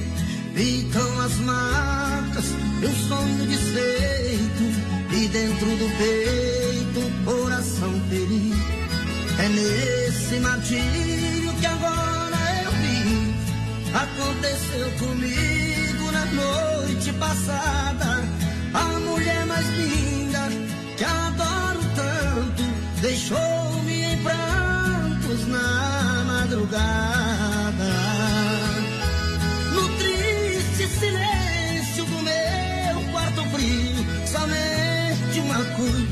Ficam 0.54 1.22
as 1.22 1.36
marcas 1.38 2.46
de 2.80 2.86
um 2.86 2.96
sonho 3.08 3.46
desfeito 3.48 4.64
e 5.12 5.28
dentro 5.28 5.66
do 5.66 5.98
peito 5.98 6.70
coração 7.26 8.02
ferido. 8.10 8.80
É 9.40 9.50
nesse 9.50 10.40
martírio 10.40 11.54
que 11.60 11.66
agora 11.66 12.38
eu 12.66 12.72
vi. 12.72 13.34
Aconteceu 13.94 14.92
comigo 15.00 16.12
na 16.12 16.26
noite 16.26 17.14
passada. 17.14 18.24
A 18.74 19.00
mulher 19.00 19.46
mais 19.46 19.68
linda 19.70 20.09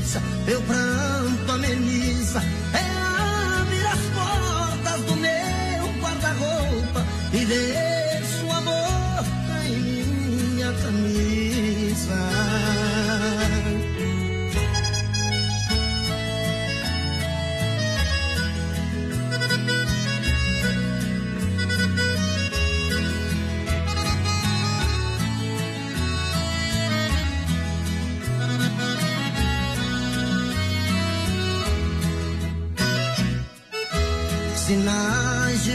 coisa 0.08 0.22
meu 0.46 0.62
pranto 0.62 1.27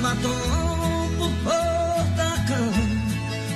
Batom 0.04 1.10
por 1.18 1.32
da 2.18 2.32
cama. 2.46 2.84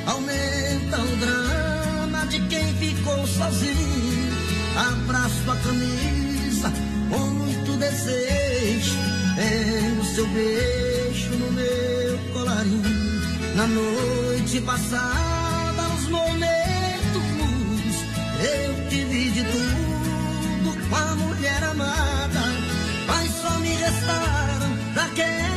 Aumenta 0.06 0.98
o 0.98 1.16
drama 1.18 2.26
de 2.28 2.40
quem 2.48 2.74
ficou 2.76 3.28
sozinho. 3.28 4.32
Abraço 4.78 5.52
a 5.52 5.58
camisa 5.58 6.72
com 7.10 7.20
muito 7.32 7.78
desejo. 7.78 8.96
É 9.38 10.00
o 10.00 10.06
seu 10.06 10.26
beijo 10.28 11.32
no 11.32 11.52
meu 11.52 12.18
colarinho. 12.32 12.82
Na 13.58 13.68
noite 13.68 14.62
passada, 14.62 15.82
nos 15.90 16.08
momentos 16.08 17.26
Eu 18.40 18.90
te 18.90 19.04
vi 19.04 19.32
de 19.32 19.44
tudo 19.44 20.90
com 20.90 20.96
a 20.96 21.16
mulher 21.16 21.62
amada. 21.62 22.42
Mas 23.06 23.34
só 23.34 23.52
me 23.60 23.68
restaram 23.68 24.78
daquela 24.96 25.57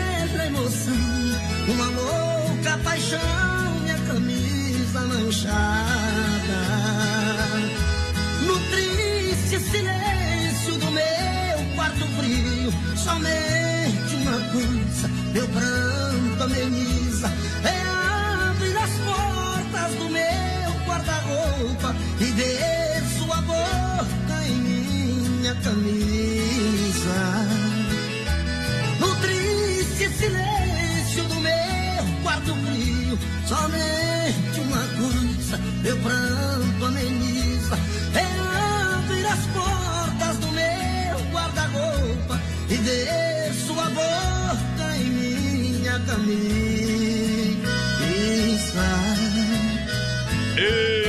emoção. 0.51 0.95
Uma 1.69 1.87
louca 1.87 2.79
paixão 2.85 3.19
e 3.87 3.91
a 3.91 3.99
camisa 4.13 5.01
manchada. 5.01 6.61
No 8.47 8.59
triste 8.71 9.61
silêncio 9.71 10.75
do 10.79 10.91
meu 10.91 11.75
quarto 11.77 12.05
frio 12.17 12.73
Somente 12.97 14.17
uma 14.17 14.39
coisa 14.53 15.09
meu 15.33 15.47
pranto 15.49 16.43
ameniza. 16.43 17.33
É 17.65 18.51
abrir 18.51 18.77
as 18.77 18.91
portas 19.07 19.95
do 19.99 20.09
meu 20.11 20.87
guarda-roupa 20.87 21.95
E 22.21 22.25
ver 22.25 23.03
sua 23.19 23.37
boca 23.43 24.45
em 24.47 24.55
minha 24.55 25.55
camisa 25.57 27.50
silêncio 30.21 31.25
do 31.25 31.35
meu 31.37 32.23
quarto 32.23 32.55
frio, 32.55 33.19
somente 33.47 34.61
uma 34.61 34.85
coisa 35.01 35.57
meu 35.83 35.97
pranto 35.97 36.85
ameniza. 36.85 37.79
É 38.15 38.25
abrir 38.99 39.27
as 39.27 39.47
portas 39.47 40.37
do 40.39 40.49
meu 40.53 41.33
guarda-roupa 41.33 42.39
e 42.69 42.75
ver 42.75 43.55
sua 43.67 43.85
boca 43.85 44.97
em 44.97 45.05
minha 45.05 45.99
camisa. 46.01 46.41
Eira 50.57 51.00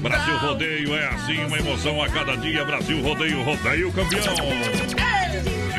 Brasil 0.00 0.36
Rodeio 0.38 0.94
é 0.96 1.06
assim, 1.06 1.44
uma 1.44 1.58
emoção 1.58 2.02
a 2.02 2.08
cada 2.08 2.36
dia. 2.36 2.64
Brasil 2.64 3.00
Rodeio, 3.00 3.42
rodeio 3.42 3.92
campeão. 3.92 5.05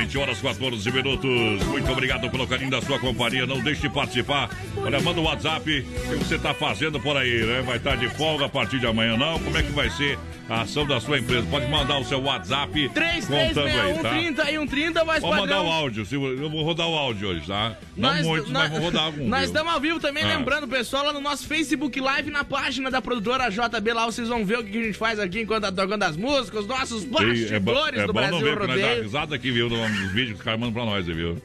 20 0.07 0.17
horas 0.19 0.41
14 0.41 0.89
minutos. 0.91 1.63
Muito 1.67 1.91
obrigado 1.91 2.29
pelo 2.31 2.47
carinho 2.47 2.71
da 2.71 2.81
sua 2.81 2.97
companhia. 2.97 3.45
Não 3.45 3.59
deixe 3.59 3.81
de 3.81 3.89
participar. 3.89 4.49
Olha, 4.77 5.01
manda 5.01 5.19
o 5.19 5.23
WhatsApp. 5.23 5.85
O 6.13 6.17
que 6.17 6.23
você 6.23 6.35
está 6.35 6.53
fazendo 6.53 6.97
por 6.97 7.17
aí, 7.17 7.43
né? 7.45 7.61
Vai 7.65 7.75
estar 7.75 7.97
de 7.97 8.07
folga 8.09 8.45
a 8.45 8.49
partir 8.49 8.79
de 8.79 8.87
amanhã, 8.87 9.17
não? 9.17 9.37
Como 9.39 9.57
é 9.57 9.61
que 9.63 9.71
vai 9.73 9.89
ser 9.89 10.17
a 10.49 10.61
ação 10.61 10.85
da 10.87 11.01
sua 11.01 11.19
empresa? 11.19 11.45
Pode 11.51 11.67
mandar 11.69 11.99
o 11.99 12.05
seu 12.05 12.21
WhatsApp 12.21 12.87
contando 13.27 13.67
aí, 13.67 13.93
tá? 14.01 14.09
30 14.11 14.43
e 14.51 14.53
130, 14.57 15.03
vai 15.03 15.19
Pode 15.19 15.41
mandar 15.41 15.61
o 15.61 15.69
áudio. 15.69 16.07
eu 16.09 16.49
vou 16.49 16.63
rodar 16.63 16.87
o 16.87 16.95
áudio 16.95 17.27
hoje, 17.29 17.45
tá? 17.45 17.75
Não 17.97 18.09
Nós- 18.13 18.25
muitos, 18.25 18.49
nós- 18.51 18.63
mas 18.63 18.71
vou 18.71 18.81
rodar 18.89 19.03
algum. 19.03 19.27
Nós 19.27 19.43
estamos 19.43 19.73
ao 19.73 19.79
vivo 19.81 19.99
também, 19.99 20.23
Ah. 20.23 20.37
lembrando, 20.37 20.67
pessoal, 20.69 21.05
lá 21.07 21.11
no 21.13 21.19
nosso 21.19 21.45
Facebook 21.45 21.99
Live, 21.99 22.31
na 22.31 22.45
página 22.45 22.89
da 22.89 23.01
produtora 23.01 23.49
JB, 23.49 23.91
lá 23.93 24.05
vocês 24.05 24.29
vão 24.29 24.45
ver 24.45 24.59
o 24.59 24.63
que 24.63 24.77
a 24.79 24.83
gente 24.83 24.97
faz 24.97 25.19
aqui 25.19 25.41
enquanto 25.41 25.63
tá 25.63 25.71
tocando 25.71 26.03
as 26.03 26.15
músicas, 26.15 26.61
os 26.61 26.67
nossos 26.67 27.03
Ei, 27.03 27.09
bastidores 27.09 27.99
é, 27.99 28.03
é 28.03 28.07
do 28.07 28.13
bom 28.13 28.19
Brasil 28.19 28.37
não 28.37 28.41
ver, 28.45 28.53
porque 28.57 28.67
nós 28.67 28.79
dá 28.81 28.87
Rodeio. 28.87 29.03
risada 29.03 29.35
aqui, 29.35 29.51
viu? 29.51 29.67
Nos 30.01 30.11
vídeos 30.11 30.29
que 30.33 30.37
os 30.37 30.41
caras 30.43 30.59
mandam 30.59 30.73
pra 30.73 30.85
nós, 30.85 31.05
viu? 31.05 31.41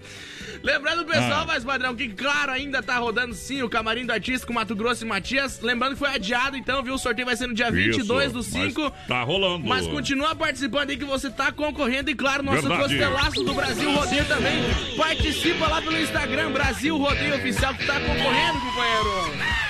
Lembrando, 0.63 1.05
pessoal, 1.05 1.43
Ah. 1.43 1.47
mais 1.47 1.65
padrão, 1.65 1.95
que 1.95 2.09
claro, 2.09 2.53
ainda 2.53 2.83
tá 2.83 2.97
rodando 2.99 3.35
sim 3.35 3.63
o 3.63 3.69
Camarim 3.69 4.07
do 4.07 4.13
Artista 4.13 4.47
com 4.47 4.53
Mato 4.53 4.77
Grosso 4.77 5.05
e 5.05 5.09
Matias. 5.09 5.61
Lembrando 5.61 5.95
que 5.95 5.99
foi 5.99 6.11
adiado, 6.11 6.57
então, 6.57 6.83
viu? 6.83 6.95
O 6.95 6.99
sorteio 6.99 7.27
vai 7.27 7.35
ser 7.37 7.49
no 7.49 7.55
dia 7.55 7.71
22 7.71 8.27
Isso, 8.27 8.33
do 8.33 8.39
mas 8.39 8.47
5. 8.73 8.91
Tá 9.09 9.23
rolando. 9.23 9.67
Mas 9.67 9.87
continua 9.89 10.35
participando 10.37 10.91
aí 10.91 10.97
que 10.97 11.05
você 11.05 11.31
tá 11.31 11.51
concorrendo 11.51 12.11
e 12.11 12.15
claro, 12.15 12.43
nosso 12.43 12.67
costelaço 12.69 13.43
do 13.43 13.55
Brasil 13.55 13.91
Rodeio 13.91 14.25
também. 14.27 14.63
Participa 14.97 15.67
lá 15.67 15.83
pelo 15.83 15.99
Instagram, 16.01 16.53
Brasil 16.53 16.97
Rodeio 16.97 17.35
Oficial, 17.37 17.75
que 17.75 17.85
tá 17.87 17.95
concorrendo, 17.99 18.61
companheiro. 18.61 19.63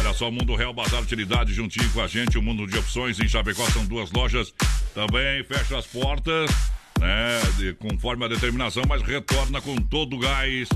Olha 0.00 0.12
só, 0.14 0.30
Mundo 0.30 0.54
Real 0.54 0.72
Bazar 0.74 1.02
Utilidade 1.02 1.52
juntinho 1.54 1.90
com 1.90 2.00
a 2.02 2.06
gente, 2.06 2.36
o 2.38 2.42
mundo 2.42 2.66
de 2.66 2.78
opções 2.78 3.18
em 3.18 3.28
Chapecó 3.28 3.64
são 3.70 3.84
duas 3.86 4.10
lojas. 4.12 4.52
Também 4.94 5.42
fecha 5.44 5.78
as 5.78 5.86
portas, 5.86 6.50
né? 7.00 7.40
de- 7.58 7.74
conforme 7.74 8.24
a 8.24 8.28
determinação, 8.28 8.82
mas 8.88 9.02
retorna 9.02 9.60
com 9.60 9.76
todo 9.76 10.16
o 10.16 10.18
gás. 10.18 10.68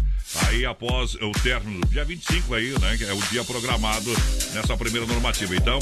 Aí 0.46 0.64
após 0.64 1.14
o 1.16 1.32
término, 1.42 1.80
dia 1.88 2.04
25 2.04 2.54
aí, 2.54 2.72
né? 2.80 2.96
Que 2.96 3.04
é 3.04 3.12
o 3.12 3.20
dia 3.30 3.42
programado 3.44 4.10
nessa 4.54 4.76
primeira 4.76 5.06
normativa. 5.06 5.56
Então, 5.56 5.78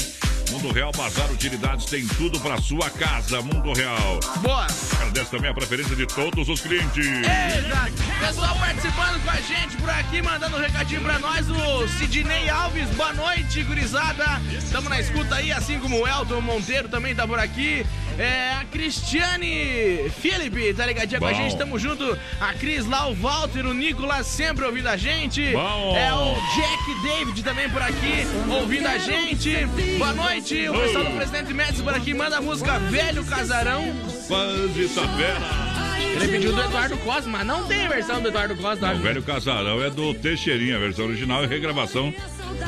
Mundo 0.51 0.71
Real 0.71 0.91
Bazar 0.91 1.31
Utilidades 1.31 1.85
tem 1.85 2.05
tudo 2.07 2.39
para 2.39 2.59
sua 2.59 2.89
casa. 2.89 3.41
Mundo 3.41 3.71
Real. 3.73 4.19
Boa. 4.41 4.65
Agradece 4.95 5.29
também 5.31 5.51
a 5.51 5.53
preferência 5.53 5.95
de 5.95 6.05
todos 6.07 6.49
os 6.49 6.59
clientes. 6.61 7.05
Exato. 7.05 7.93
Pessoal 8.19 8.55
participando 8.57 9.23
com 9.23 9.29
a 9.29 9.35
gente 9.35 9.77
por 9.77 9.89
aqui, 9.89 10.21
mandando 10.21 10.57
um 10.57 10.59
recadinho 10.59 11.01
pra 11.01 11.19
nós, 11.19 11.47
o 11.49 11.87
Sidney 11.87 12.49
Alves. 12.49 12.89
Boa 12.89 13.13
noite, 13.13 13.63
gurizada. 13.63 14.41
Estamos 14.57 14.89
na 14.89 14.99
escuta 14.99 15.35
aí, 15.35 15.51
assim 15.51 15.79
como 15.79 16.01
o 16.01 16.07
Elton 16.07 16.41
Monteiro 16.41 16.89
também 16.89 17.13
tá 17.15 17.27
por 17.27 17.39
aqui. 17.39 17.85
É, 18.17 18.51
a 18.59 18.65
Cristiane 18.65 20.09
Felipe 20.19 20.73
tá 20.73 20.85
ligadinha 20.85 21.19
com 21.21 21.27
a 21.27 21.31
Bom. 21.31 21.37
gente, 21.37 21.57
tamo 21.57 21.79
junto. 21.79 22.17
A 22.41 22.53
Cris 22.53 22.85
lá, 22.85 23.07
o 23.07 23.15
Walter, 23.15 23.65
o 23.65 23.73
Nicolas 23.73 24.27
sempre 24.27 24.65
ouvindo 24.65 24.87
a 24.89 24.97
gente. 24.97 25.41
Bom. 25.53 25.95
É 25.95 26.13
o 26.13 26.33
Jack 26.55 27.01
David 27.07 27.43
também 27.43 27.69
por 27.69 27.81
aqui, 27.81 28.25
ouvindo 28.59 28.87
a 28.87 28.97
gente. 28.97 29.65
Boa 29.97 30.13
noite, 30.13 30.38
o 30.39 30.79
pessoal 30.79 31.03
do 31.03 31.11
Presidente 31.11 31.53
Médici 31.53 31.83
por 31.83 31.93
aqui, 31.93 32.13
manda 32.13 32.37
a 32.37 32.41
música 32.41 32.79
Velho 32.79 33.23
Casarão. 33.25 33.83
Quase 34.27 34.87
tapera. 34.89 35.69
Ele 36.15 36.27
pediu 36.29 36.53
do 36.53 36.61
Eduardo 36.61 36.97
Costa, 36.97 37.29
mas 37.29 37.45
não 37.45 37.65
tem 37.65 37.85
a 37.85 37.89
versão 37.89 38.21
do 38.21 38.29
Eduardo 38.29 38.55
Costa. 38.55 38.93
O 38.93 38.99
velho 38.99 39.21
casarão 39.21 39.83
é 39.83 39.89
do 39.89 40.13
Teixeirinha, 40.13 40.77
a 40.77 40.79
versão 40.79 41.05
original 41.05 41.43
e 41.43 41.47
regravação. 41.47 42.13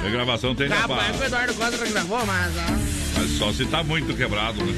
Regravação 0.04 0.54
tem 0.54 0.70
na 0.70 0.78
Capaz 0.78 1.16
que 1.16 1.24
o. 1.24 1.26
Eduardo 1.26 1.54
Costa 1.54 1.86
gravou, 1.86 2.26
mas... 2.26 2.54
ó. 2.58 3.20
Mas 3.20 3.32
só 3.32 3.52
se 3.52 3.66
tá 3.66 3.84
muito 3.84 4.16
quebrado, 4.16 4.64
né? 4.64 4.74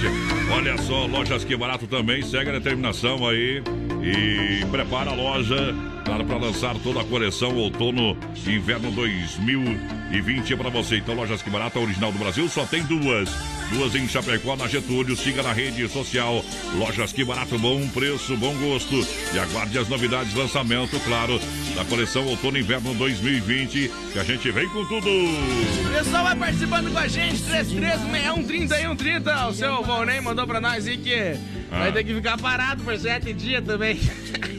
Olha 0.52 0.78
só, 0.80 1.06
lojas 1.06 1.44
que 1.44 1.56
barato 1.56 1.88
também, 1.88 2.22
segue 2.22 2.50
a 2.50 2.54
determinação 2.54 3.28
aí 3.28 3.62
e 4.02 4.66
prepara 4.72 5.12
a 5.12 5.16
loja 5.16 5.76
para 6.06 6.24
para 6.24 6.38
lançar 6.38 6.76
toda 6.84 7.02
a 7.02 7.04
coleção 7.04 7.56
outono 7.56 8.16
e 8.46 8.52
inverno 8.56 8.92
2020 8.92 10.56
para 10.56 10.70
você. 10.70 10.98
Então, 10.98 11.16
lojas 11.16 11.42
que 11.42 11.50
barato, 11.50 11.80
a 11.80 11.82
original 11.82 12.12
do 12.12 12.20
Brasil, 12.20 12.48
só 12.50 12.66
tem 12.66 12.84
duas. 12.84 13.30
Duas 13.72 13.96
em 13.96 14.08
Chapecó, 14.08 14.56
na 14.56 14.68
Getúlio. 14.68 15.16
Siga 15.16 15.42
na 15.42 15.54
rede 15.54 15.88
social. 15.88 16.44
Lojas 16.76 17.12
que 17.14 17.24
barato, 17.24 17.58
bom 17.58 17.88
preço, 17.90 18.36
bom 18.38 18.54
gosto. 18.56 18.96
E 19.34 19.40
aguarde 19.40 19.78
as 19.80 19.88
novidades, 19.88 20.34
lançamento, 20.36 21.00
claro, 21.02 21.40
da 21.76 21.84
coleção 21.86 22.26
outono 22.28 22.58
e 22.58 22.62
inverno 22.62 22.94
2020, 22.96 23.92
que 24.12 24.20
a 24.20 24.24
gente 24.24 24.52
vem 24.52 24.68
com 24.70 24.86
tudo. 24.86 25.10
O 25.10 25.94
pessoal 25.98 26.24
vai 26.26 26.36
participando 26.36 26.92
com 26.92 27.00
a 27.00 27.08
gente, 27.08 27.42
33613130. 27.44 29.48
O 29.50 29.54
seu 29.54 29.82
Volney 29.84 30.22
mandou 30.22 30.46
pra 30.46 30.60
nós 30.62 30.86
aí 30.88 30.98
que 30.98 31.16
vai 31.70 31.90
Ah. 31.90 31.92
ter 31.92 32.04
que 32.04 32.14
ficar 32.14 32.38
parado 32.38 32.84
por 32.84 32.96
sete 32.98 33.34
dias 33.34 33.64
também. 33.66 34.00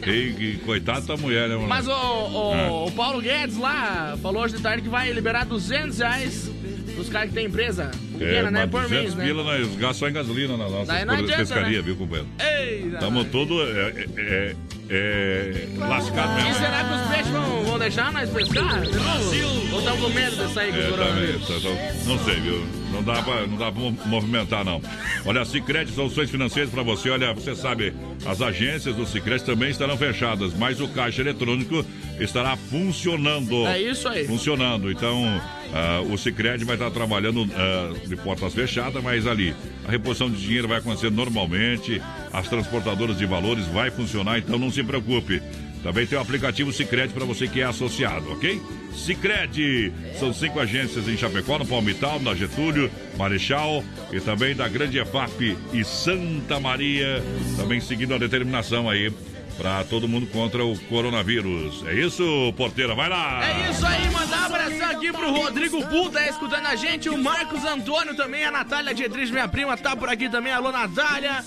E, 0.05 0.33
que 0.33 0.57
coitado 0.65 1.05
da 1.07 1.15
mulher, 1.17 1.34
né, 1.41 1.55
mano? 1.55 1.67
Mas 1.67 1.87
o, 1.87 1.91
o, 1.91 2.53
Ah. 2.53 2.71
o 2.87 2.91
Paulo 2.91 3.21
Guedes 3.21 3.57
lá 3.57 4.17
falou 4.21 4.43
hoje 4.43 4.55
de 4.55 4.61
tarde 4.61 4.81
que 4.83 4.89
vai 4.89 5.11
liberar 5.11 5.45
200 5.45 5.97
reais 5.99 6.51
pros 6.95 7.09
caras 7.09 7.29
que 7.29 7.35
tem 7.35 7.45
empresa 7.47 7.91
pequena, 8.17 8.49
né? 8.49 8.61
mas 8.61 8.69
Por 8.71 8.81
200 8.83 8.89
mês, 8.89 9.15
né? 9.15 9.25
pila 9.25 9.43
nós 9.43 9.67
gastamos 9.75 9.97
só 9.97 10.07
em 10.09 10.13
gasolina 10.13 10.55
na 10.57 10.69
nossa 10.69 10.85
Daí 10.85 11.03
não 11.05 11.13
adianta, 11.15 11.37
pescaria, 11.37 11.77
né? 11.79 11.83
viu, 11.83 11.95
companheiro? 11.97 12.29
Ei, 12.39 12.87
Estamos 12.93 13.27
tudo 13.27 13.61
é, 13.61 14.05
é, 14.17 14.55
é, 14.89 15.67
lascado 15.77 16.39
E 16.39 16.43
mesmo. 16.43 16.53
será 16.59 16.83
que 16.85 16.93
os 16.93 17.01
peixes 17.15 17.31
vão, 17.31 17.63
vão 17.63 17.79
deixar 17.79 18.13
nós 18.13 18.29
pescar? 18.29 18.81
de 18.81 18.95
novo? 18.97 19.73
Ou 19.73 19.79
estão 19.79 19.97
com 19.97 20.09
medo 20.09 20.35
de 20.47 20.53
sair 20.53 20.71
com 20.71 20.77
o 20.77 20.81
É, 20.81 20.89
coronavírus? 20.89 21.47
também, 21.47 21.61
tá- 21.61 21.69
tá- 21.69 21.93
não 22.05 22.19
sei, 22.23 22.35
viu? 22.39 22.65
Não 22.95 23.03
dá 23.03 23.21
pra, 23.21 23.45
não 23.45 23.57
dá 23.57 23.71
pra 23.71 23.81
mo- 23.81 23.97
movimentar, 24.05 24.63
não. 24.63 24.81
Olha, 25.25 25.41
a 25.41 25.45
Cicred, 25.45 25.91
soluções 25.91 26.29
financeiras 26.29 26.71
pra 26.71 26.81
você. 26.81 27.09
Olha, 27.09 27.33
você 27.33 27.53
sabe, 27.55 27.93
as 28.25 28.41
agências 28.41 28.95
do 28.95 29.05
Cicred 29.05 29.43
também 29.43 29.69
estarão 29.69 29.97
fechadas, 29.97 30.53
mas 30.53 30.79
o 30.79 30.87
caixa 30.87 31.21
eletrônico 31.21 31.85
estará 32.19 32.55
funcionando. 32.55 33.67
É 33.67 33.81
isso 33.81 34.07
aí. 34.07 34.25
Funcionando. 34.25 34.89
Então, 34.89 35.41
ah, 35.73 36.01
o 36.09 36.17
Cicred 36.17 36.63
vai 36.63 36.75
estar 36.75 36.89
trabalhando 36.91 37.47
ah, 37.55 37.93
de 38.07 38.15
portas 38.15 38.53
fechadas, 38.53 39.03
mas 39.03 39.27
ali 39.27 39.53
a 39.87 39.91
reposição 39.91 40.29
de 40.29 40.37
dinheiro 40.41 40.67
vai 40.67 40.77
acontecer 40.79 41.11
normalmente, 41.11 42.01
as 42.31 42.47
transportadoras 42.47 43.17
de 43.17 43.25
valores 43.25 43.67
vai 43.67 43.91
funcionar, 43.91 44.39
então 44.39 44.57
não 44.57 44.71
se 44.71 44.83
preocupe. 44.83 45.41
Também 45.85 46.07
tem 46.07 46.17
o 46.17 46.21
aplicativo 46.21 46.73
Cicred 46.73 47.13
para 47.13 47.25
você 47.25 47.47
que 47.47 47.61
é 47.61 47.63
associado, 47.63 48.31
ok? 48.31 48.59
Cicred! 48.91 49.93
São 50.19 50.33
cinco 50.33 50.59
agências 50.59 51.07
em 51.07 51.15
Chapecó, 51.15 51.59
no 51.59 51.65
Palmital, 51.67 52.19
na 52.19 52.33
Getúlio, 52.33 52.89
Marechal 53.15 53.83
e 54.11 54.19
também 54.19 54.55
da 54.55 54.67
Grande 54.67 54.97
EFAP 54.97 55.55
e 55.71 55.83
Santa 55.83 56.59
Maria. 56.59 57.23
Também 57.55 57.79
seguindo 57.79 58.15
a 58.15 58.17
determinação 58.17 58.89
aí 58.89 59.13
para 59.59 59.83
todo 59.83 60.07
mundo 60.07 60.25
contra 60.25 60.65
o 60.65 60.75
coronavírus. 60.85 61.85
É 61.85 61.93
isso, 61.93 62.51
porteira? 62.57 62.95
Vai 62.95 63.07
lá! 63.07 63.47
É 63.47 63.69
isso 63.69 63.85
aí, 63.85 64.09
mandar 64.09 64.41
um 64.41 64.45
abração 64.45 64.89
aqui 64.89 65.11
pro 65.11 65.31
Rodrigo 65.31 65.85
Bull, 65.85 66.09
tá 66.09 66.27
escutando 66.27 66.65
a 66.65 66.75
gente, 66.75 67.09
o 67.09 67.17
Marcos 67.21 67.63
Antônio 67.63 68.15
também, 68.15 68.43
a 68.43 68.49
Natália 68.49 68.91
Dietrich, 68.91 69.31
minha 69.31 69.47
prima, 69.47 69.77
tá 69.77 69.95
por 69.95 70.09
aqui 70.09 70.29
também, 70.29 70.51
alô 70.51 70.71
Natália. 70.71 71.45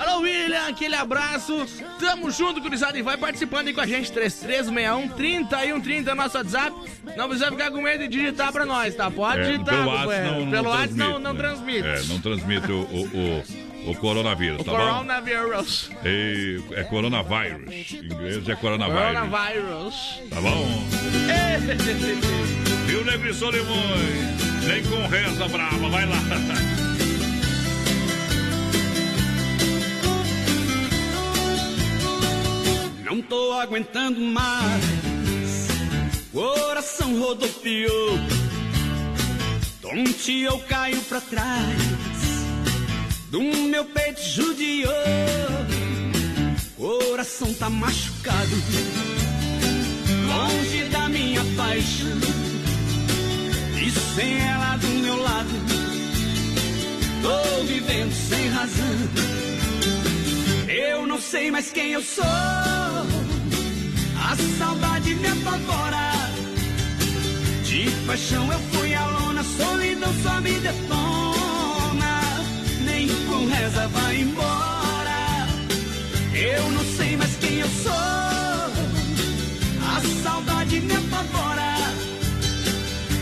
Alô 0.00 0.20
William, 0.22 0.66
aquele 0.66 0.94
abraço, 0.94 1.66
tamo 1.98 2.30
junto, 2.30 2.58
gurizada, 2.58 2.98
e 2.98 3.02
vai 3.02 3.18
participando 3.18 3.66
aí 3.68 3.74
com 3.74 3.82
a 3.82 3.86
gente, 3.86 4.10
3361 4.10 5.08
3130 5.08 6.14
nosso 6.14 6.38
WhatsApp, 6.38 6.74
não 7.18 7.28
precisa 7.28 7.50
ficar 7.50 7.70
com 7.70 7.82
medo 7.82 8.04
de 8.04 8.08
digitar 8.08 8.50
pra 8.50 8.64
nós, 8.64 8.94
tá? 8.94 9.10
Pode 9.10 9.40
É, 9.40 9.44
digitar, 9.52 9.74
pelo 9.76 9.88
WhatsApp 9.90 10.24
não, 10.30 10.40
não 10.46 10.50
pelo 10.50 10.70
transmite, 10.72 10.94
não, 10.98 11.18
não 11.18 11.32
né? 11.34 11.38
transmite. 11.38 11.86
É, 11.86 12.02
não 12.04 12.18
transmite 12.20 12.72
o, 12.72 12.80
o, 12.80 13.44
o, 13.86 13.90
o 13.90 13.94
coronavírus, 13.96 14.60
o 14.62 14.64
tá 14.64 14.70
bom? 14.72 14.78
coronavírus. 14.78 15.90
E- 16.02 16.62
é 16.72 16.82
coronavírus. 16.84 17.92
Em 17.92 18.04
inglês 18.06 18.48
é 18.48 18.56
coronavírus. 18.56 19.02
Coronavírus. 19.02 20.20
Tá 20.30 20.40
bom? 20.40 20.66
Viu, 22.86 23.04
Negri 23.04 23.34
Solimões? 23.34 24.64
Nem 24.66 24.82
com 24.82 25.06
reza 25.08 25.46
brava, 25.48 25.88
vai 25.90 26.06
lá. 26.06 26.16
Não 33.10 33.20
tô 33.22 33.54
aguentando 33.54 34.20
mais. 34.20 35.66
Coração 36.32 37.18
rodopiou. 37.18 38.20
Tonte 39.82 40.42
eu 40.42 40.60
caio 40.60 41.00
pra 41.02 41.20
trás. 41.20 41.82
Do 43.28 43.42
meu 43.42 43.84
peito 43.86 44.22
judiou. 44.22 44.92
Coração 46.76 47.52
tá 47.54 47.68
machucado. 47.68 48.56
Longe 50.28 50.84
da 50.84 51.08
minha 51.08 51.42
paixão. 51.56 52.20
E 53.84 53.90
sem 53.90 54.38
ela 54.38 54.76
do 54.76 54.86
meu 54.86 55.20
lado. 55.20 55.50
Tô 57.22 57.64
vivendo 57.64 58.12
sem 58.12 58.48
razão. 58.50 58.98
Eu 60.68 61.08
não 61.08 61.20
sei 61.20 61.50
mais 61.50 61.72
quem 61.72 61.90
eu 61.90 62.02
sou. 62.02 62.79
A 64.30 64.36
saudade 64.36 65.12
me 65.16 65.26
apavora. 65.26 66.12
De 67.64 67.90
paixão 68.06 68.52
eu 68.52 68.60
fui 68.72 68.94
a 68.94 69.04
lona, 69.04 69.42
solidão 69.42 70.12
só 70.22 70.40
me 70.40 70.52
detona. 70.52 72.20
Nem 72.84 73.08
com 73.26 73.46
reza 73.46 73.88
vai 73.88 74.20
embora. 74.20 75.48
Eu 76.32 76.70
não 76.70 76.84
sei 76.96 77.16
mais 77.16 77.34
quem 77.38 77.58
eu 77.58 77.68
sou. 77.82 77.92
A 79.92 80.00
saudade 80.22 80.80
me 80.80 80.94
apavora. 80.94 81.74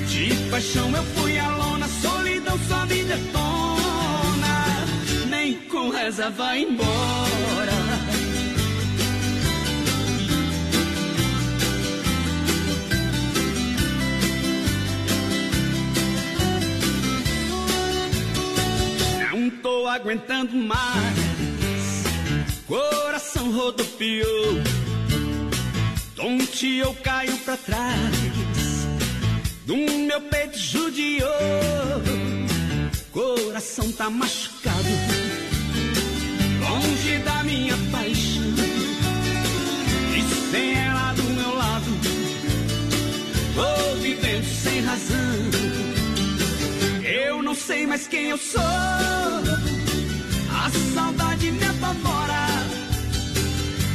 De 0.09 0.35
paixão 0.51 0.90
eu 0.94 1.05
fui 1.16 1.38
a 1.38 1.49
lona, 1.57 1.88
solidão 2.03 2.59
só 2.68 2.85
me 2.85 3.03
detona. 3.05 4.87
Nem 5.31 5.55
com 5.68 5.88
reza 5.88 6.29
vai 6.29 6.64
embora. 6.64 7.78
Não 19.48 19.56
tô 19.62 19.87
aguentando 19.87 20.54
mais. 20.54 22.04
Coração 22.66 23.50
rodopiou. 23.50 24.62
Tonte 26.14 26.76
eu 26.76 26.92
caio 26.96 27.34
pra 27.38 27.56
trás. 27.56 28.14
Do 29.64 29.74
meu 29.74 30.20
peito 30.20 30.58
judiou. 30.58 31.30
Coração 33.11 33.90
tá 33.92 34.11
machucado. 34.11 34.76
Longe 36.61 37.18
da 37.20 37.42
minha 37.42 37.76
paixão. 37.90 38.42
E 40.14 40.50
sem 40.50 40.74
ela 40.74 41.14
do 41.14 41.22
meu 41.22 41.54
lado. 41.54 41.87
Tô 43.54 43.94
vivendo 43.96 44.44
sem 44.44 44.82
razão. 44.82 45.58
Não 47.48 47.54
sei 47.54 47.87
mais 47.87 48.06
quem 48.06 48.26
eu 48.26 48.37
sou. 48.37 48.61
A 48.61 50.70
saudade 50.94 51.50
me 51.50 51.64
apavora. 51.64 52.46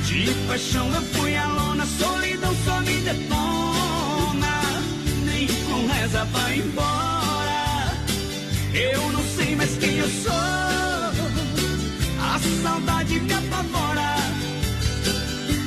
De 0.07 0.33
paixão 0.47 0.91
eu 0.91 1.03
fui 1.03 1.35
a 1.35 1.47
lona, 1.47 1.85
solidão 1.85 2.51
só 2.65 2.79
me 2.79 2.99
detona. 3.01 4.59
Nem 5.23 5.45
com 5.45 5.85
reza 5.85 6.25
vai 6.25 6.57
embora. 6.57 7.93
Eu 8.73 9.11
não 9.11 9.21
eu 9.21 10.09
sou. 10.23 10.33
A 12.23 12.39
saudade 12.63 13.19
me 13.19 13.33
apavora. 13.33 14.15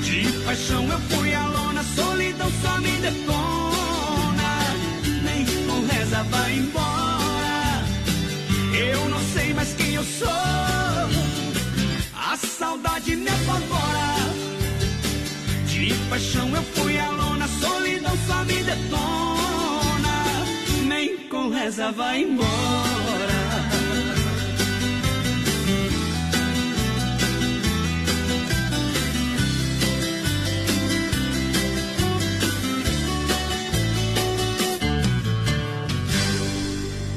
De 0.02 0.32
paixão 0.44 0.90
eu 0.90 0.98
fui 0.98 1.32
a 1.32 1.46
lona, 1.46 1.84
solidão 1.94 2.50
só 2.62 2.80
me 2.80 2.98
detona. 2.98 4.74
Nem 5.22 5.46
com 5.68 5.86
reza 5.86 6.24
vai 6.24 6.56
embora. 6.56 7.05
Eu 8.78 9.08
não 9.08 9.20
sei 9.32 9.54
mais 9.54 9.72
quem 9.74 9.94
eu 9.94 10.04
sou. 10.04 10.28
A 12.14 12.36
saudade 12.36 13.16
me 13.16 13.28
apavora. 13.28 14.16
De 15.66 15.94
paixão 16.10 16.48
eu 16.54 16.62
fui 16.62 16.98
a 16.98 17.10
lona, 17.10 17.48
solidão 17.60 18.16
só 18.26 18.44
me 18.44 18.62
detona. 18.62 20.14
Nem 20.86 21.28
com 21.28 21.48
reza 21.48 21.90
vai 21.92 22.22
embora. 22.22 22.46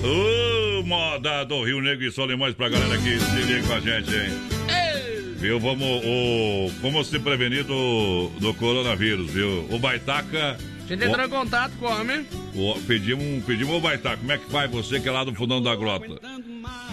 Ô, 0.02 0.39
moda 0.90 1.44
do 1.46 1.64
Rio 1.64 1.80
Negro 1.82 2.04
e 2.04 2.12
Solimões 2.12 2.56
pra 2.56 2.68
galera 2.68 2.98
que 2.98 3.20
se 3.20 3.36
liga 3.44 3.68
com 3.68 3.74
a 3.74 3.80
gente, 3.80 4.10
hein? 4.12 4.32
Viu? 5.38 5.60
Vamos, 5.60 5.88
o, 6.04 6.72
como 6.82 7.04
se 7.04 7.18
prevenir 7.20 7.64
do, 7.64 8.30
do 8.40 8.54
coronavírus, 8.56 9.30
viu? 9.32 9.68
O 9.70 9.78
Baitaca. 9.78 10.58
A 10.84 10.88
gente 10.90 11.06
entrou 11.06 11.24
em 11.26 11.30
contato 11.30 11.72
com 11.80 11.86
o 11.86 12.02
homem. 12.02 12.26
o- 12.56 12.82
pedimos, 12.88 13.46
pedimos 13.46 13.76
o 13.76 13.80
Baitaca, 13.80 14.18
como 14.18 14.32
é 14.32 14.38
que 14.40 14.52
vai 14.52 14.68
você 14.68 15.00
que 15.00 15.08
é 15.08 15.12
lá 15.12 15.24
do 15.24 15.34
fundão 15.36 15.62
da 15.62 15.76
grota? 15.76 16.20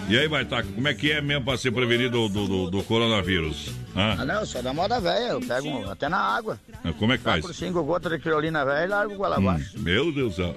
E 0.07 0.15
aí, 0.17 0.27
Baitaca, 0.29 0.67
como 0.73 0.87
é 0.87 0.93
que 0.93 1.11
é 1.11 1.19
mesmo 1.19 1.43
pra 1.45 1.57
se 1.57 1.69
prevenir 1.71 2.09
do, 2.11 2.29
do, 2.29 2.47
do- 2.47 2.69
do 2.71 2.83
coronavírus? 2.83 3.71
Ah, 3.95 4.15
Hã? 4.19 4.25
não, 4.25 4.35
eu 4.41 4.45
sou 4.45 4.61
da 4.61 4.71
moda 4.73 5.01
velha, 5.01 5.29
eu 5.31 5.41
pego 5.41 5.67
um- 5.67 5.89
até 5.89 6.07
na 6.07 6.19
água. 6.19 6.59
Como 6.99 7.11
é 7.13 7.17
que 7.17 7.23
faz? 7.23 7.41
por 7.43 7.53
cinco 7.55 7.83
gotas 7.83 8.11
de 8.11 8.19
criolina 8.19 8.63
velha 8.63 8.85
e 8.85 8.87
largo 8.87 9.15
goela 9.15 9.37
abaixo. 9.37 9.71
Meu 9.79 10.11
Deus 10.13 10.35
do 10.35 10.43
céu. 10.43 10.55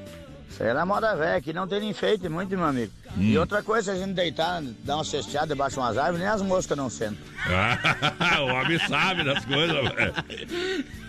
Isso 0.51 0.63
aí 0.63 0.71
é 0.71 0.75
na 0.75 0.85
moda 0.85 1.15
velha, 1.15 1.37
aqui 1.37 1.53
não 1.53 1.67
tem 1.67 1.89
enfeite 1.89 2.29
muito, 2.29 2.51
meu 2.51 2.65
amigo. 2.67 2.93
E 3.17 3.39
outra 3.39 3.63
coisa, 3.63 3.93
a 3.93 3.97
gente 3.97 4.13
deitar, 4.13 4.61
dar 4.85 4.97
uma 4.97 5.05
cesteada 5.05 5.47
debaixo 5.49 5.75
de 5.77 5.81
umas 5.81 5.97
árvores, 5.97 6.19
nem 6.21 6.29
as 6.29 6.43
moscas 6.43 6.77
não 6.77 6.91
sentam. 6.91 7.19
Ah, 7.47 8.41
o 8.43 8.47
homem 8.47 8.79
sabe 8.89 9.23
das 9.25 9.45
coisas, 9.45 9.77
velho. 9.95 10.15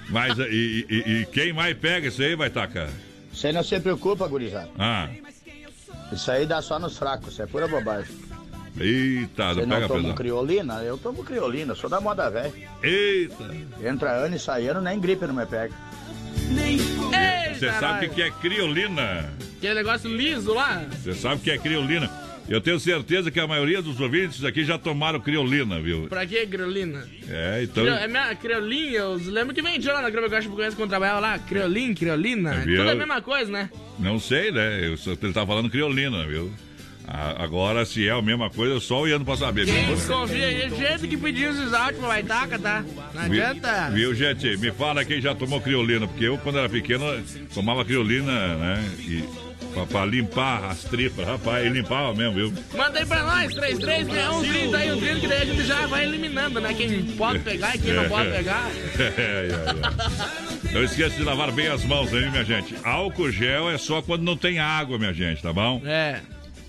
Mas 0.09 0.37
e, 0.37 0.85
e- 0.89 1.11
e 1.21 1.25
quem 1.27 1.53
mais 1.53 1.75
pega 1.77 2.07
isso 2.07 2.21
aí, 2.21 2.35
Baitaca? 2.35 2.89
Você 3.33 3.51
não 3.51 3.63
se 3.63 3.79
preocupa, 3.79 4.27
gurizada. 4.27 4.69
Ah, 4.77 5.09
Isso 6.11 6.29
aí 6.31 6.45
dá 6.45 6.61
só 6.61 6.77
nos 6.77 6.97
fracos, 6.97 7.33
isso 7.33 7.41
é 7.41 7.45
pura 7.47 7.67
bobagem. 7.67 8.13
eita, 8.79 9.53
Você 9.53 9.61
não 9.61 9.67
não 9.67 9.75
pega 9.75 9.87
toma 9.87 10.13
criolina? 10.13 10.81
Eu 10.83 10.97
tomo 10.97 11.23
criolina, 11.23 11.73
sou 11.75 11.89
da 11.89 11.99
moda 12.01 12.29
velha. 12.29 12.53
Eita! 12.83 13.43
Entra 13.83 14.11
ano 14.11 14.35
e 14.35 14.39
sai 14.39 14.67
ano, 14.67 14.81
nem 14.81 14.99
gripe 14.99 15.25
não 15.25 15.33
me 15.33 15.45
pega. 15.45 15.73
Você 17.53 17.71
sabe 17.79 18.07
o 18.07 18.09
que 18.09 18.21
é 18.21 18.31
criolina? 18.31 19.29
Aquele 19.57 19.73
negócio 19.75 20.09
liso 20.15 20.53
lá. 20.53 20.83
Você 20.91 21.13
sabe 21.13 21.35
o 21.35 21.39
que 21.39 21.51
é 21.51 21.57
criolina? 21.57 22.09
Eu 22.49 22.59
tenho 22.59 22.79
certeza 22.79 23.29
que 23.29 23.39
a 23.39 23.47
maioria 23.47 23.81
dos 23.81 23.99
ouvintes 23.99 24.43
aqui 24.43 24.63
já 24.65 24.77
tomaram 24.77 25.19
criolina, 25.19 25.79
viu? 25.79 26.07
Pra 26.09 26.25
que 26.25 26.45
criolina? 26.47 27.07
É, 27.29 27.61
então. 27.63 27.83
Crio- 27.83 27.95
É 27.95 28.07
minha 28.07 28.35
criolinha, 28.35 28.97
eu 28.99 29.13
lembro 29.25 29.53
que 29.53 29.61
vendia 29.61 29.93
lá 29.93 30.01
na 30.01 30.09
Grama 30.09 30.27
Gacha 30.27 30.49
Bucanense 30.49 30.75
quando 30.75 30.89
trabalhava 30.89 31.19
lá, 31.19 31.39
criolin, 31.39 31.93
criolina, 31.93 32.55
É, 32.55 32.59
viu? 32.61 32.77
tudo 32.77 32.89
é 32.89 32.93
a 32.93 32.95
mesma 32.95 33.21
coisa, 33.21 33.51
né? 33.51 33.69
Não 33.99 34.19
sei, 34.19 34.51
né? 34.51 34.79
Eu 34.87 34.95
ele 35.21 35.33
tá 35.33 35.45
falando 35.45 35.69
criolina, 35.69 36.25
viu? 36.27 36.51
A- 37.07 37.43
Agora, 37.43 37.83
se 37.85 38.07
é 38.07 38.11
a 38.11 38.21
mesma 38.21 38.49
coisa, 38.49 38.79
só 38.79 39.01
o 39.01 39.07
Iano 39.07 39.25
pra 39.25 39.35
saber. 39.35 39.65
Quem 39.65 39.85
desconfia 39.87 40.69
jeito 40.69 41.07
que 41.07 41.17
pediu 41.17 41.51
esses 41.51 41.73
áudios 41.73 41.99
pra 41.99 42.07
Baitaca, 42.09 42.59
tá? 42.59 42.85
Não 43.13 43.21
adianta. 43.23 43.89
Viu, 43.91 44.13
gente? 44.15 44.57
Me 44.57 44.71
fala 44.71 45.03
quem 45.03 45.19
já 45.21 45.33
tomou 45.35 45.59
criolina, 45.59 46.07
porque 46.07 46.25
eu, 46.25 46.37
quando 46.37 46.59
era 46.59 46.69
pequeno, 46.69 47.05
tomava 47.53 47.83
criolina, 47.83 48.55
né? 48.55 48.91
E 48.99 49.23
pra, 49.73 49.85
pra 49.85 50.05
limpar 50.05 50.65
as 50.65 50.83
tripas, 50.83 51.25
rapaz, 51.25 51.65
e 51.65 51.69
limpava 51.69 52.13
mesmo, 52.13 52.33
viu? 52.33 52.53
Manda 52.77 52.99
aí 52.99 53.05
pra 53.05 53.23
nós, 53.23 53.53
336130 53.53 54.77
aí, 54.77 54.91
um 54.91 54.99
30 54.99 55.19
que 55.19 55.27
daí 55.27 55.41
a 55.41 55.45
gente 55.45 55.63
já 55.65 55.85
vai 55.87 56.05
eliminando, 56.05 56.61
né? 56.61 56.73
Quem 56.73 57.03
pode 57.17 57.39
pegar 57.39 57.75
e 57.75 57.79
quem 57.79 57.93
não 57.93 58.07
pode 58.07 58.29
pegar. 58.31 58.69
É, 58.99 59.47
é, 59.49 60.69
é. 60.69 60.73
Não 60.73 60.83
esqueça 60.83 61.15
de 61.17 61.23
lavar 61.23 61.51
bem 61.51 61.67
as 61.67 61.83
mãos 61.83 62.13
aí, 62.13 62.29
minha 62.29 62.43
gente. 62.45 62.73
Álcool 62.83 63.29
gel 63.31 63.69
é 63.69 63.77
só 63.77 64.01
quando 64.01 64.21
não 64.23 64.37
tem 64.37 64.59
água, 64.59 64.97
minha 64.97 65.13
gente, 65.13 65.41
tá 65.41 65.51
bom? 65.51 65.81
É. 65.85 66.19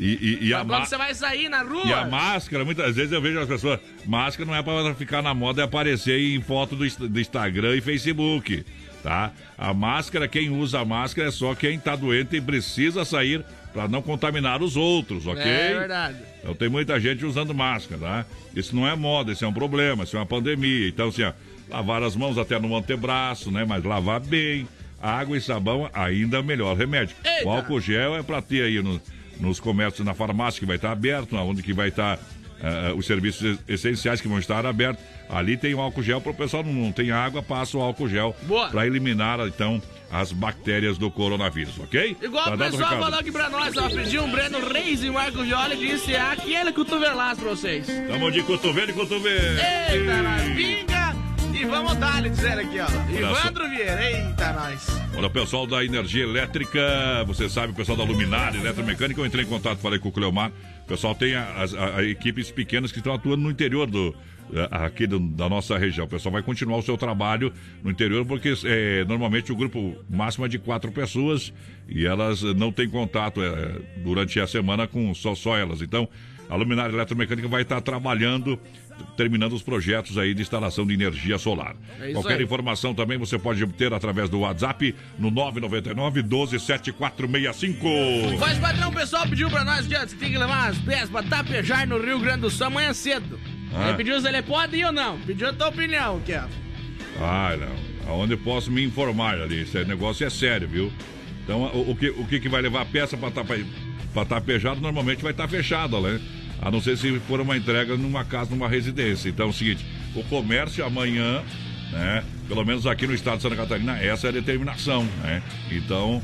E, 0.05 0.39
e- 0.43 0.49
e 0.49 0.55
a, 0.55 0.65
quando 0.65 0.85
você 0.85 0.97
vai 0.99 1.15
sair 1.15 1.49
na 1.49 1.63
rua. 1.63 1.87
e 1.87 1.93
a 1.93 2.05
máscara, 2.07 2.65
muitas 2.65 2.97
vezes 2.97 3.13
eu 3.13 3.23
vejo 3.23 3.39
as 3.39 3.47
pessoas. 3.49 3.79
Máscara 4.05 4.45
não 4.51 4.55
é 4.57 4.63
pra 4.63 4.95
ficar 4.95 5.23
na 5.23 5.33
moda 5.33 5.61
e 5.61 5.65
aparecer 5.65 6.19
em 6.19 6.41
foto 6.43 6.75
do, 6.75 6.85
do 7.09 7.21
Instagram 7.21 7.77
e 7.77 7.81
Facebook, 7.81 8.65
tá? 9.03 9.31
A 9.57 9.73
máscara, 9.73 10.27
quem 10.27 10.51
usa 10.51 10.81
a 10.81 10.85
máscara 10.85 11.29
é 11.29 11.31
só 11.31 11.55
quem 11.55 11.79
tá 11.79 11.95
doente 11.95 12.35
e 12.37 12.41
precisa 12.41 13.05
sair 13.05 13.45
pra 13.73 13.87
não 13.87 14.03
contaminar 14.03 14.61
os 14.61 14.77
outros, 14.77 15.27
ok? 15.27 15.41
É 15.43 15.79
verdade. 15.79 16.19
Então 16.41 16.55
tem 16.55 16.69
muita 16.69 16.99
gente 16.99 17.25
usando 17.25 17.55
máscara, 17.55 18.01
tá? 18.01 18.27
Isso 18.57 18.75
não 18.75 18.87
é 18.89 18.97
moda, 18.97 19.31
isso 19.33 19.45
é 19.45 19.49
um 19.49 19.53
problema, 19.53 20.03
isso 20.05 20.17
é 20.17 20.19
uma 20.19 20.27
pandemia. 20.27 20.89
Então, 20.89 21.09
assim, 21.09 21.23
ó, 21.23 21.33
lavar 21.71 22.03
as 22.03 22.17
mãos 22.17 22.37
até 22.39 22.59
no 22.59 22.77
antebraço, 22.77 23.51
né? 23.53 23.65
Mas 23.65 23.85
lavar 23.85 24.19
bem. 24.21 24.67
Água 25.01 25.37
e 25.37 25.41
sabão, 25.41 25.89
ainda 25.93 26.39
é 26.39 26.43
melhor 26.43 26.77
remédio. 26.77 27.17
Eita. 27.25 27.49
O 27.49 27.51
álcool 27.51 27.81
gel 27.81 28.17
é 28.17 28.23
pra 28.23 28.41
ter 28.43 28.63
aí 28.63 28.81
no- 28.83 29.01
nos 29.43 29.61
comércios, 29.61 30.07
na 30.07 30.15
farmácia 30.15 30.61
que 30.61 30.67
vai 30.67 30.77
estar 30.77 30.93
aberto, 30.93 31.37
onde 31.37 31.63
que 31.63 31.73
vai 31.73 31.89
estar 31.89 32.19
eh, 32.63 32.93
os 32.97 33.05
serviços 33.07 33.59
essenciais 33.69 34.21
que 34.21 34.29
vão 34.29 34.39
estar 34.39 34.65
abertos. 34.65 35.05
Ali 35.29 35.57
tem 35.57 35.75
o 35.75 35.81
álcool 35.81 36.03
gel 36.03 36.21
para 36.21 36.31
o 36.31 36.35
pessoal 36.35 36.63
não, 36.63 36.73
não 36.73 36.93
tem 36.93 37.11
água, 37.11 37.43
passa 37.43 37.77
o 37.77 37.81
álcool 37.81 38.09
gel 38.09 38.37
para 38.71 38.87
eliminar 38.87 39.41
então 39.41 39.83
as 40.11 40.31
bactérias 40.31 40.99
do 40.99 41.11
coronavírus, 41.11 41.79
ok? 41.79 42.17
Igual 42.23 42.45
Tá 42.45 42.55
o 42.55 42.59
pessoal 42.59 42.91
falou 43.01 43.19
aqui 43.19 43.33
pra 43.33 43.49
nós, 43.49 43.77
ó, 43.77 43.89
pediu 43.89 44.23
um 44.25 44.31
Breno 44.31 44.61
Reis 44.69 45.03
e 45.03 45.11
Marco 45.11 45.45
Jola 45.45 45.75
e 45.75 45.79
disse 45.79 46.15
é 46.15 46.21
aquele 46.21 46.73
cotovelaço 46.73 47.41
pra 47.41 47.51
vocês. 47.51 47.87
Tamo 47.87 48.31
de 48.31 48.43
cotovelo 48.43 48.91
e 48.91 48.95
cotovelo. 48.95 49.59
Eita, 49.59 50.55
pinga 50.55 51.02
e 51.55 51.65
vamos 51.65 51.97
dar, 51.97 52.23
dizer 52.23 52.59
aqui, 52.59 52.79
ó. 52.81 52.87
Evandro 53.17 53.69
Vieira, 53.69 54.11
eita, 54.11 54.53
nós. 54.53 54.87
Olha, 55.17 55.27
o 55.27 55.31
pessoal 55.31 55.67
da 55.67 55.85
Energia 55.85 56.23
Elétrica, 56.25 56.81
você 57.27 57.49
sabe, 57.49 57.73
o 57.73 57.77
pessoal 57.77 57.97
da 57.99 58.05
Luminária, 58.05 58.59
Eletromecânica, 58.59 59.21
eu 59.21 59.27
entrei 59.27 59.45
em 59.45 59.49
contato, 59.49 59.79
falei 59.79 59.99
com 59.99 60.09
o 60.09 60.13
Cleomar. 60.13 60.51
O 60.85 60.87
pessoal 60.87 61.15
tem 61.15 61.35
as 61.35 61.75
a- 61.75 61.97
a 61.99 62.05
equipes 62.05 62.51
pequenas 62.51 62.91
que 62.91 62.99
estão 62.99 63.15
atuando 63.15 63.43
no 63.43 63.51
interior 63.51 63.87
do, 63.87 64.15
eh, 64.53 64.69
aqui 64.71 65.07
do- 65.07 65.19
da 65.21 65.49
nossa 65.49 65.77
região. 65.79 66.07
O 66.07 66.09
pessoal 66.09 66.33
vai 66.33 66.43
continuar 66.43 66.79
o 66.79 66.83
seu 66.83 66.97
trabalho 66.97 67.53
no 67.85 67.91
interior, 67.91 68.25
porque 68.27 68.53
eh, 68.65 69.05
normalmente 69.07 69.53
o 69.53 69.57
grupo 69.57 69.97
máximo 70.11 70.45
é 70.47 70.49
de 70.49 70.59
quatro 70.59 70.91
pessoas 70.91 71.53
e 71.89 72.07
elas 72.07 72.43
não 72.43 72.73
têm 72.73 72.89
contato 72.89 73.43
eh, 73.43 73.81
durante 73.99 74.41
a 74.41 74.47
semana 74.47 74.87
com 74.89 75.15
só, 75.15 75.35
só 75.35 75.57
elas. 75.57 75.81
Então, 75.83 76.09
a 76.53 76.57
Luminária 76.57 76.95
Eletromecânica 76.95 77.49
vai 77.49 77.63
estar 77.63 77.81
trabalhando, 77.81 78.61
terminando 79.17 79.55
os 79.55 79.63
projetos 79.63 80.19
aí 80.19 80.35
de 80.35 80.43
instalação 80.43 80.87
de 80.87 80.93
energia 80.93 81.39
solar. 81.39 81.75
É 81.99 82.13
Qualquer 82.13 82.37
aí. 82.37 82.45
informação 82.45 82.93
também 82.95 83.17
você 83.17 83.39
pode 83.39 83.65
obter 83.65 83.91
através 83.91 84.29
do 84.29 84.41
WhatsApp 84.41 84.95
no 85.19 85.31
999 85.31 86.21
12 86.21 86.61
7465. 86.61 88.37
Voz 88.37 88.59
padrão, 88.59 88.91
o 88.91 88.93
pessoal 88.93 89.27
pediu 89.27 89.49
pra 89.49 89.65
nós 89.65 89.87
que 89.87 90.17
tem 90.17 90.31
que 90.31 90.37
levar 90.37 90.69
as 90.69 90.77
peças 90.77 91.09
pra 91.09 91.23
tapejar 91.23 91.89
no 91.89 91.99
Rio 91.99 92.21
Grande 92.21 92.43
do 92.43 92.51
Sul 92.51 92.67
amanhã 92.67 92.93
cedo. 92.93 93.41
Ah. 93.75 93.89
Ele 93.89 93.97
pediu 93.97 94.21
se 94.21 94.29
ele 94.29 94.43
pode 94.43 94.77
ir 94.77 94.85
ou 94.85 94.93
não. 94.93 95.19
Pediu 95.21 95.49
a 95.49 95.55
tua 95.55 95.69
opinião, 95.69 96.21
é. 96.29 96.45
Ah, 97.19 97.57
não. 97.59 98.13
Aonde 98.13 98.35
eu 98.35 98.39
posso 98.39 98.71
me 98.71 98.85
informar 98.85 99.41
ali. 99.41 99.63
Esse 99.63 99.83
negócio 99.87 100.27
é 100.27 100.29
sério, 100.29 100.69
viu? 100.69 100.93
Então, 101.45 101.63
o, 101.63 101.93
o 101.93 101.97
que, 101.97 102.11
o 102.11 102.27
que 102.27 102.41
que 102.41 102.49
vai 102.51 102.61
levar 102.61 102.83
a 102.83 102.85
peça 102.85 103.17
pra 103.17 104.25
tapejado 104.27 104.83
normalmente 104.83 105.23
vai 105.23 105.33
estar 105.33 105.49
fechada, 105.49 105.99
né? 105.99 106.21
A 106.63 106.71
não 106.71 106.81
ser 106.81 106.97
se 106.97 107.19
for 107.27 107.41
uma 107.41 107.57
entrega 107.57 107.97
numa 107.97 108.25
casa, 108.25 108.51
numa 108.51 108.69
residência. 108.69 109.29
Então 109.29 109.47
é 109.47 109.51
o 109.51 109.53
seguinte, 109.53 109.85
o 110.15 110.23
comércio 110.25 110.85
amanhã, 110.85 111.43
né? 111.91 112.23
Pelo 112.47 112.65
menos 112.65 112.87
aqui 112.87 113.07
no 113.07 113.15
estado 113.15 113.37
de 113.37 113.43
Santa 113.43 113.57
Catarina, 113.57 113.99
essa 113.99 114.29
é 114.29 114.31
a 114.31 114.33
determinação, 114.33 115.05
né? 115.23 115.43
Então, 115.71 116.23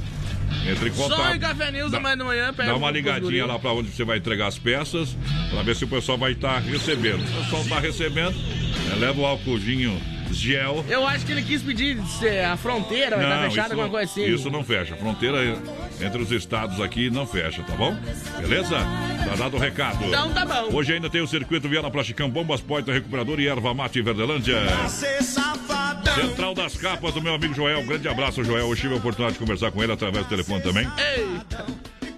entre 0.70 0.88
em 0.90 0.92
contato. 0.92 1.16
Só 1.18 1.35
em 1.35 1.38
Café 1.40 1.72
News 1.72 1.90
Dá- 1.90 1.98
amanhã 1.98 2.16
de 2.16 2.24
manhã, 2.24 2.55
Dá 2.57 2.74
um 2.74 2.79
uma 2.79 2.90
ligadinha 2.90 3.46
lá 3.46 3.59
pra 3.59 3.72
onde 3.72 3.88
você 3.90 4.05
vai 4.05 4.18
entregar 4.18 4.46
as 4.46 4.59
peças, 4.59 5.16
pra 5.51 5.62
ver 5.62 5.74
se 5.74 5.85
o 5.85 5.88
pessoal 5.88 6.16
vai 6.16 6.33
estar 6.33 6.59
recebendo. 6.61 7.27
Se 7.27 7.33
o 7.33 7.42
pessoal 7.42 7.64
tá 7.64 7.81
recebendo, 7.81 8.35
né, 8.37 8.94
leva 8.98 9.20
o 9.20 9.27
álcoolzinho 9.27 10.01
gel. 10.33 10.85
Eu 10.88 11.07
acho 11.07 11.25
que 11.27 11.33
ele 11.33 11.43
quis 11.43 11.62
pedir 11.62 12.01
se 12.07 12.29
a 12.41 12.57
fronteira 12.57 13.17
vai 13.17 13.25
estar 13.25 13.38
fechada, 13.43 13.51
isso 13.51 13.61
alguma 13.73 13.83
não- 13.85 13.91
coisa 13.91 14.11
assim. 14.12 14.25
Isso 14.35 14.51
não 14.51 14.64
fecha. 14.64 14.95
A 14.95 14.97
fronteira 14.97 15.38
entre 16.01 16.23
os 16.23 16.31
estados 16.33 16.81
aqui 16.81 17.11
não 17.11 17.27
fecha, 17.27 17.62
tá 17.62 17.75
bom? 17.75 17.97
Beleza? 18.41 18.77
Tá 19.29 19.35
dado 19.37 19.57
o 19.57 19.61
recado. 19.61 20.05
Então 20.05 20.31
tá 20.33 20.45
bom. 20.45 20.69
Hoje 20.77 20.93
ainda 20.93 21.11
tem 21.11 21.21
o 21.21 21.27
circuito 21.27 21.69
Viana 21.69 21.91
Plasticão, 21.91 22.29
Bombas, 22.31 22.61
Poita, 22.61 22.93
Recuperador 22.93 23.41
e 23.41 23.49
Erva 23.49 23.75
Mate 23.75 24.01
Verdelândia. 24.03 24.59
Central 26.14 26.55
das 26.55 26.77
Capas 26.77 27.14
do 27.14 27.23
meu 27.23 27.35
amigo 27.35 27.55
Joel. 27.55 27.85
Grande 27.85 28.09
abraço, 28.09 28.43
Joel. 28.45 28.67
Hoje 28.67 28.83
tive 28.83 28.95
a 28.95 28.97
oportunidade 28.97 29.35
de 29.35 29.38
conversar 29.41 29.71
com 29.71 29.83
ele 29.83 29.93
através 29.93 30.25
do 30.25 30.29
telefone 30.29 30.62
também. 30.62 30.87
Eita. 31.17 31.64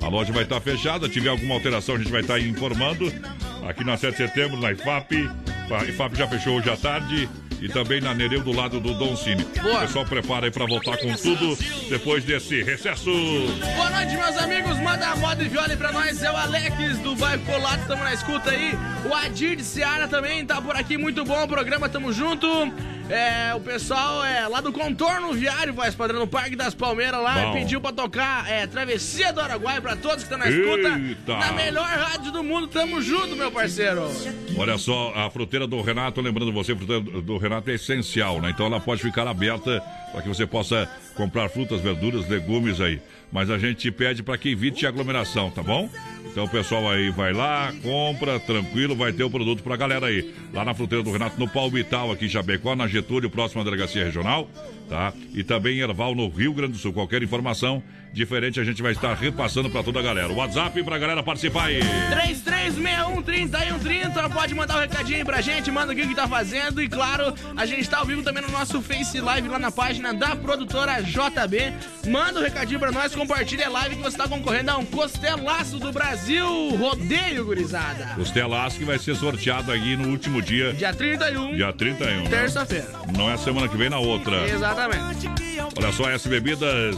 A 0.03 0.09
loja 0.09 0.33
vai 0.33 0.44
estar 0.44 0.61
fechada. 0.61 1.07
Se 1.07 1.12
tiver 1.12 1.29
alguma 1.29 1.55
alteração, 1.55 1.94
a 1.94 1.99
gente 1.99 2.11
vai 2.11 2.20
estar 2.23 2.38
informando. 2.40 3.12
aqui 3.68 3.85
na 3.85 3.96
7 3.96 4.12
de 4.12 4.27
setembro, 4.29 4.59
na 4.59 4.73
IFAP. 4.73 5.29
A 5.70 5.85
IFAP 5.85 6.16
já 6.16 6.27
fechou 6.27 6.57
hoje 6.57 6.70
à 6.70 6.77
tarde 6.77 7.29
e 7.61 7.68
também 7.68 8.01
na 8.01 8.14
Nereu 8.14 8.42
do 8.42 8.53
lado 8.53 8.81
do 8.81 8.94
Dom 8.94 9.16
Cine. 9.16 9.44
Boa. 9.44 9.79
O 9.79 9.81
pessoal 9.81 10.05
prepara 10.05 10.46
aí 10.46 10.51
pra 10.51 10.66
voltar 10.66 10.96
com 10.96 11.12
tudo 11.14 11.57
depois 11.88 12.25
desse 12.25 12.62
recesso. 12.62 13.11
Boa 13.11 13.90
noite, 13.90 14.16
meus 14.16 14.37
amigos. 14.37 14.79
Manda 14.81 15.09
a 15.09 15.16
moda 15.16 15.42
e 15.42 15.49
viola 15.49 15.77
pra 15.77 15.92
nós. 15.92 16.23
É 16.23 16.31
o 16.31 16.37
Alex 16.37 16.99
do 16.99 17.14
Bairro 17.16 17.42
Colado, 17.44 17.87
tamo 17.87 18.03
na 18.03 18.14
escuta 18.14 18.51
aí. 18.51 18.73
O 19.09 19.14
Adir 19.14 19.57
de 19.57 19.64
Seara 19.64 20.09
também 20.09 20.44
tá 20.44 20.61
por 20.61 20.75
aqui. 20.75 20.96
Muito 20.96 21.25
bom 21.25 21.42
o 21.42 21.49
programa, 21.49 21.88
tamo 21.88 22.12
junto. 22.12 22.46
É, 23.11 23.53
o 23.57 23.61
pessoal 23.61 24.25
é 24.25 24.46
lá 24.46 24.61
do 24.61 24.73
Contorno 24.73 25.33
Viário, 25.33 25.75
voz 25.75 25.96
padrão, 25.96 26.20
no 26.20 26.29
Parque 26.29 26.55
das 26.55 26.75
Palmeiras 26.75 27.20
lá, 27.20 27.46
Bom. 27.46 27.55
pediu 27.55 27.81
pra 27.81 27.92
tocar 27.92 28.49
é, 28.49 28.68
Travessia 28.68 29.33
do 29.33 29.40
Araguaia 29.40 29.81
pra 29.81 29.96
todos 29.96 30.18
que 30.18 30.33
estão 30.33 30.38
na 30.38 30.49
escuta. 30.49 30.96
Eita. 30.96 31.37
Na 31.37 31.53
melhor 31.53 31.88
rádio 31.88 32.31
do 32.31 32.44
mundo, 32.44 32.68
tamo 32.68 33.03
junto, 33.03 33.35
meu 33.35 33.51
parceiro. 33.51 34.09
Olha 34.57 34.79
só, 34.79 35.12
a 35.16 35.29
fruteira 35.29 35.66
do 35.66 35.81
Renato, 35.83 36.20
lembrando 36.20 36.53
você, 36.53 36.70
a 36.70 36.77
fruteira 36.77 37.01
do 37.03 37.37
Renato 37.37 37.68
é 37.70 37.75
essencial, 37.75 38.40
né? 38.40 38.51
Então 38.51 38.66
ela 38.66 38.79
pode 38.79 39.03
ficar 39.03 39.27
aberta 39.27 39.83
para 40.12 40.23
que 40.23 40.29
você 40.29 40.46
possa 40.46 40.88
comprar 41.16 41.49
frutas, 41.49 41.81
verduras, 41.81 42.29
legumes 42.29 42.81
aí. 42.81 43.01
Mas 43.33 43.51
a 43.51 43.59
gente 43.59 43.90
pede 43.90 44.23
para 44.23 44.38
que 44.38 44.51
evite 44.51 44.87
aglomeração, 44.87 45.51
tá 45.51 45.62
bom? 45.62 45.88
Então 46.26 46.44
o 46.44 46.48
pessoal 46.48 46.88
aí 46.88 47.11
vai 47.11 47.33
lá, 47.33 47.72
compra, 47.83 48.38
tranquilo, 48.38 48.94
vai 48.94 49.12
ter 49.12 49.24
o 49.24 49.30
produto 49.30 49.62
pra 49.62 49.76
galera 49.76 50.06
aí. 50.06 50.33
Lá 50.52 50.64
na 50.64 50.74
fruteira 50.74 51.02
do 51.02 51.11
Renato, 51.11 51.38
no 51.38 51.48
Palmital, 51.48 52.12
aqui 52.12 52.26
em 52.26 52.28
Chapecó, 52.28 52.76
na 52.76 52.87
Getúlio, 52.87 53.28
próxima 53.28 53.64
delegacia 53.64 54.04
regional, 54.04 54.48
tá? 54.88 55.12
E 55.35 55.42
também 55.42 55.78
em 55.78 55.80
Erval, 55.80 56.14
no 56.14 56.28
Rio 56.28 56.52
Grande 56.52 56.72
do 56.74 56.78
Sul. 56.78 56.92
Qualquer 56.92 57.22
informação 57.22 57.83
diferente 58.12 58.59
a 58.59 58.64
gente 58.64 58.83
vai 58.83 58.90
estar 58.92 59.14
repassando 59.14 59.70
pra 59.70 59.83
toda 59.83 60.00
a 60.00 60.02
galera. 60.02 60.33
O 60.33 60.37
WhatsApp 60.37 60.83
pra 60.83 60.98
galera 60.98 61.22
participar 61.22 61.66
aí. 61.66 61.80
3361-3130, 63.24 64.33
pode 64.33 64.54
mandar 64.54 64.78
um 64.78 64.80
recadinho 64.80 65.18
aí 65.18 65.24
pra 65.24 65.40
gente, 65.40 65.70
manda 65.70 65.92
o 65.92 65.96
que 65.96 66.06
que 66.06 66.14
tá 66.14 66.26
fazendo. 66.26 66.83
E 66.83 66.88
claro, 66.88 67.33
a 67.56 67.66
gente 67.66 67.88
tá 67.88 67.98
ao 67.98 68.06
vivo 68.06 68.22
também 68.22 68.42
no 68.42 68.50
nosso 68.50 68.83
Face 68.83 69.20
Live 69.20 69.48
lá 69.48 69.59
na 69.59 69.70
página 69.70 70.12
da 70.12 70.35
produtora 70.35 71.00
JB. 71.02 71.72
Manda 72.09 72.40
um 72.40 72.42
recadinho 72.42 72.80
pra 72.80 72.90
nós, 72.90 73.14
compartilha 73.14 73.66
a 73.66 73.70
live 73.70 73.96
que 73.96 74.02
você 74.02 74.16
tá 74.16 74.26
concorrendo 74.28 74.70
a 74.70 74.76
um 74.76 74.85
costelaço 74.85 75.78
do 75.78 75.92
Brasil. 75.92 76.10
Brasil 76.11 76.70
Rodeio, 76.70 77.44
gurizada. 77.44 78.14
Costelaço 78.16 78.77
que 78.77 78.85
vai 78.85 78.99
ser 78.99 79.14
sorteado 79.14 79.70
aí 79.70 79.96
no 79.96 80.09
último 80.09 80.42
dia. 80.42 80.73
Dia 80.73 80.92
31. 80.92 81.55
Dia 81.55 81.73
31. 81.73 82.23
Né? 82.25 82.29
Terça-feira. 82.29 82.88
Né? 82.88 83.12
Não 83.16 83.31
é 83.31 83.37
semana 83.37 83.68
que 83.68 83.77
vem, 83.77 83.88
na 83.88 84.01
outra. 84.01 84.44
Exatamente. 84.49 85.29
Olha 85.79 85.92
só, 85.92 86.11
S 86.11 86.29
Bebidas. 86.29 86.96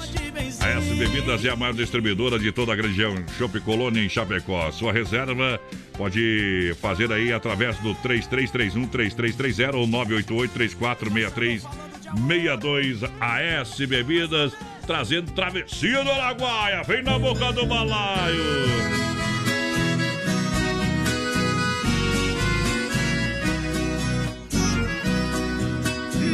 A 0.60 0.68
S 0.70 0.94
Bebidas 0.94 1.44
é 1.44 1.50
a 1.50 1.56
maior 1.56 1.74
distribuidora 1.74 2.38
de 2.38 2.50
toda 2.52 2.72
a 2.72 2.74
região. 2.74 3.14
Shop 3.36 3.60
Colônia 3.60 4.02
em 4.02 4.08
Chapecó. 4.08 4.72
Sua 4.72 4.94
reserva 4.94 5.60
pode 5.92 6.74
fazer 6.80 7.12
aí 7.12 7.34
através 7.34 7.76
do 7.80 7.94
3331-3330 7.96 9.74
ou 9.74 9.86
988 9.86 10.52
3463 10.54 11.91
62 12.16 13.02
AS 13.20 13.78
Bebidas, 13.86 14.52
trazendo 14.86 15.32
travessia 15.32 16.02
do 16.04 16.10
Araguaia. 16.10 16.82
Vem 16.82 17.02
na 17.02 17.18
boca 17.18 17.52
do 17.52 17.66
balaio. 17.66 18.92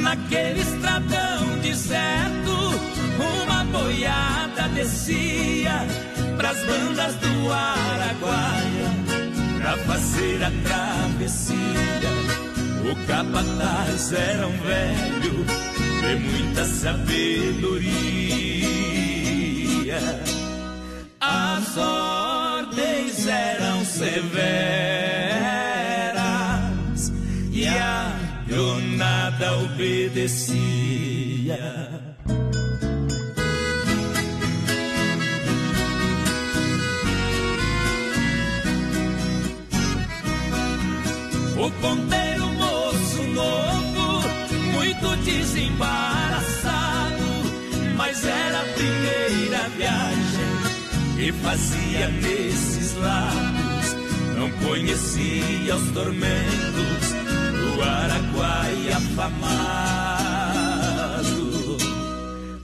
naquele 0.08 0.60
estradão 0.60 1.58
deserto, 1.60 2.80
uma 3.18 3.64
boiada 3.64 4.68
descia 4.74 5.86
pras 6.36 6.64
bandas 6.64 7.14
do 7.16 7.52
Araguaia 7.52 8.88
pra 9.60 9.76
fazer 9.78 10.42
a 10.42 10.50
travessia. 10.66 11.56
O 12.84 12.94
capataz 13.06 14.12
era 14.12 14.46
um 14.46 14.56
velho 14.58 15.44
de 16.00 16.14
muita 16.16 16.64
sabedoria. 16.64 17.98
As 21.20 21.76
ordens 21.76 23.26
eram 23.26 23.84
severas 23.84 24.32
e 27.52 27.66
a 27.66 28.12
jornada 28.48 29.58
obedecia. 29.58 30.68
O 41.60 41.70
ponteiro 41.82 42.27
desembaraçado, 45.28 47.28
mas 47.96 48.24
era 48.24 48.60
a 48.60 48.64
primeira 48.64 49.68
viagem 49.76 50.56
que 51.16 51.32
fazia 51.32 52.08
nesses 52.08 52.94
lados. 52.96 53.96
Não 54.36 54.50
conhecia 54.66 55.76
os 55.76 55.90
tormentos 55.90 57.12
do 57.74 57.82
Araguaia 57.82 58.96
afamado. 58.96 60.48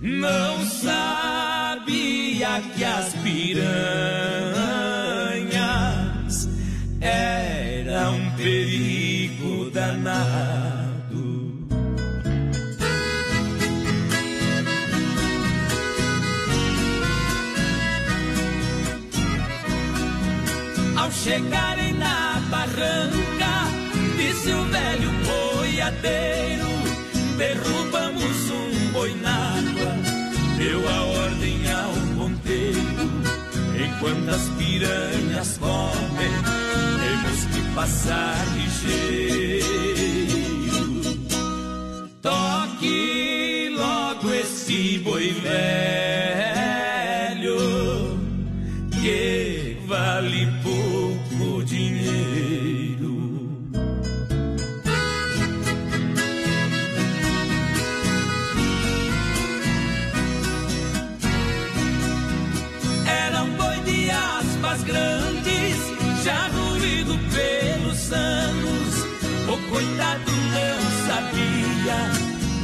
Não 0.01 0.65
sabia 0.67 2.63
que 2.75 2.85
as 2.85 3.13
chegarem 21.23 21.93
na 21.95 22.41
barranca, 22.51 23.69
disse 24.17 24.53
o 24.53 24.65
velho 24.65 25.11
boiadeiro: 25.25 26.67
derrubamos 27.39 28.51
um 28.51 28.93
boi 28.93 29.15
na 29.23 29.59
água. 29.59 29.95
Deu 30.59 30.89
a 30.89 31.03
ordem 31.03 31.61
ao 31.71 31.93
ponteiro: 32.17 33.11
enquanto 33.75 34.29
as 34.31 34.49
piranhas 34.59 35.59
comem, 35.59 36.33
temos 37.01 37.45
que 37.53 37.61
passar 37.75 38.37
ligeiro. 38.57 39.75
Toque 42.21 43.71
logo 43.77 44.33
esse 44.33 44.99
boi 44.99 45.31
velho 45.33 46.54
anos. 68.15 69.05
O 69.49 69.57
coitado 69.71 70.31
não 70.31 70.79
sabia 71.07 71.99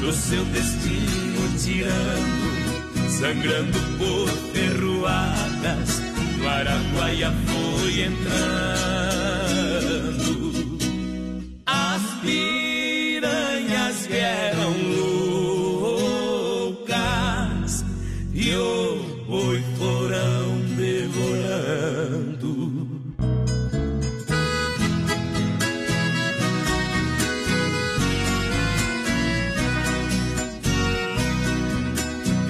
do 0.00 0.12
seu 0.12 0.44
destino 0.46 1.58
tirando, 1.58 3.10
sangrando 3.10 3.78
por 3.98 4.28
ferroadas. 4.52 6.00
No 6.38 6.48
Araguaia 6.48 7.32
foi 7.46 8.02
entrando. 8.02 9.10
As 11.66 12.02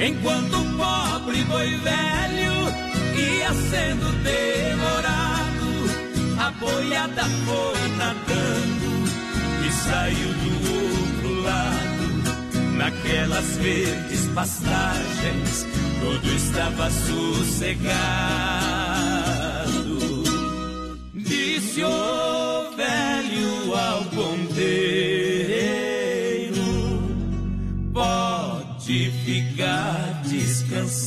Enquanto 0.02 0.56
o 0.56 0.64
pobre 0.78 1.44
boi 1.44 1.76
velho 1.76 2.70
ia 3.18 3.52
sendo 3.52 4.10
devorado, 4.22 5.68
a 6.38 6.50
boiada 6.52 7.24
foi 7.44 7.88
nadando 7.98 9.04
e 9.66 9.70
saiu 9.70 10.32
do 10.32 10.52
outro 10.72 11.42
lado. 11.42 12.04
Naquelas 12.78 13.58
verdes 13.58 14.26
pastagens, 14.34 15.66
tudo 16.00 16.34
estava 16.34 16.90
sossegado. 16.90 17.90
Disse 21.12 21.84
o 21.84 22.29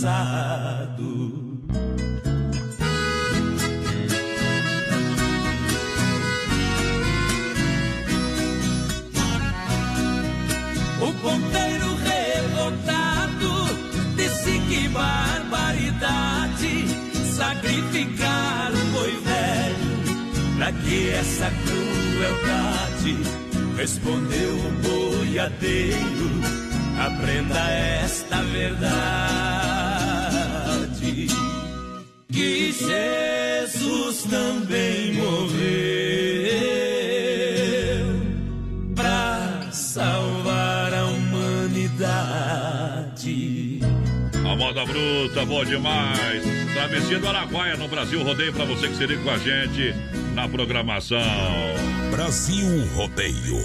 passado. 0.04 1.40
O 11.00 11.14
ponteiro 11.22 11.96
revoltado 12.04 13.52
disse 14.18 14.60
que 14.68 14.88
barbaridade 14.90 16.86
sacrificar 17.34 18.72
o 18.74 18.86
boi 18.92 19.12
velho 19.24 20.58
pra 20.58 20.72
que 20.72 21.10
essa 21.12 21.50
crueldade 21.66 23.18
respondeu 23.78 24.56
o 24.56 24.72
boiadeiro 24.82 26.63
aprenda 27.06 27.60
esta 28.04 28.42
verdade. 28.44 28.84
Que 32.32 32.72
Jesus 32.72 34.24
também 34.24 35.14
morreu 35.14 35.54
pra 38.96 39.70
salvar 39.72 40.94
a 40.94 41.06
humanidade. 41.06 42.10
A 44.46 44.56
moda 44.56 44.86
bruta, 44.86 45.46
bom 45.46 45.66
demais. 45.66 46.44
Travessia 46.74 47.20
do 47.20 47.28
Araguaia 47.28 47.78
no 47.78 47.88
Brasil 47.88 48.24
Rodeio 48.24 48.54
para 48.54 48.66
você 48.66 48.88
que 48.88 48.96
se 48.96 49.06
liga 49.06 49.22
com 49.24 49.30
a 49.30 49.38
gente 49.38 49.94
na 50.34 50.48
programação. 50.48 51.20
Brasil 52.12 52.86
Rodeio. 52.94 53.58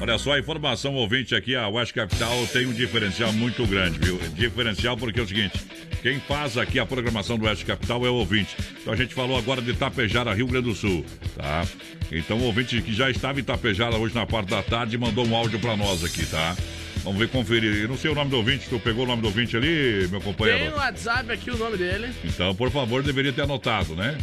Olha 0.00 0.18
só, 0.18 0.32
a 0.32 0.38
informação 0.38 0.94
ouvinte 0.94 1.34
aqui, 1.34 1.54
a 1.54 1.68
West 1.68 1.92
Capital 1.92 2.46
tem 2.52 2.66
um 2.66 2.72
diferencial 2.72 3.32
muito 3.32 3.66
grande, 3.66 3.98
viu? 3.98 4.18
Diferencial 4.34 4.96
porque 4.96 5.20
é 5.20 5.22
o 5.22 5.26
seguinte, 5.26 5.58
quem 6.02 6.20
faz 6.20 6.56
aqui 6.56 6.78
a 6.78 6.86
programação 6.86 7.38
do 7.38 7.46
West 7.46 7.64
Capital 7.64 8.04
é 8.06 8.10
o 8.10 8.14
ouvinte. 8.14 8.56
Então 8.80 8.92
a 8.92 8.96
gente 8.96 9.14
falou 9.14 9.36
agora 9.36 9.60
de 9.60 9.70
Itapejara, 9.70 10.34
Rio 10.34 10.46
Grande 10.46 10.68
do 10.68 10.74
Sul, 10.74 11.04
tá? 11.36 11.66
Então 12.12 12.38
o 12.38 12.44
ouvinte 12.44 12.80
que 12.80 12.92
já 12.92 13.10
estava 13.10 13.38
em 13.38 13.42
Itapejara 13.42 13.96
hoje 13.96 14.14
na 14.14 14.26
parte 14.26 14.50
da 14.50 14.62
tarde 14.62 14.96
mandou 14.98 15.26
um 15.26 15.34
áudio 15.34 15.58
para 15.58 15.76
nós 15.76 16.04
aqui, 16.04 16.24
tá? 16.26 16.56
Vamos 17.02 17.20
ver, 17.20 17.28
conferir. 17.28 17.82
Eu 17.82 17.88
não 17.88 17.96
sei 17.96 18.10
o 18.10 18.14
nome 18.14 18.30
do 18.30 18.36
ouvinte, 18.36 18.68
tu 18.68 18.80
pegou 18.80 19.04
o 19.04 19.06
nome 19.06 19.22
do 19.22 19.28
ouvinte 19.28 19.56
ali, 19.56 20.08
meu 20.08 20.20
companheiro? 20.20 20.64
Tem 20.64 20.72
o 20.72 20.76
WhatsApp 20.76 21.30
aqui, 21.30 21.50
o 21.52 21.56
nome 21.56 21.76
dele. 21.76 22.08
Então, 22.24 22.52
por 22.54 22.68
favor, 22.70 23.00
deveria 23.02 23.32
ter 23.32 23.42
anotado, 23.42 23.94
né? 23.94 24.18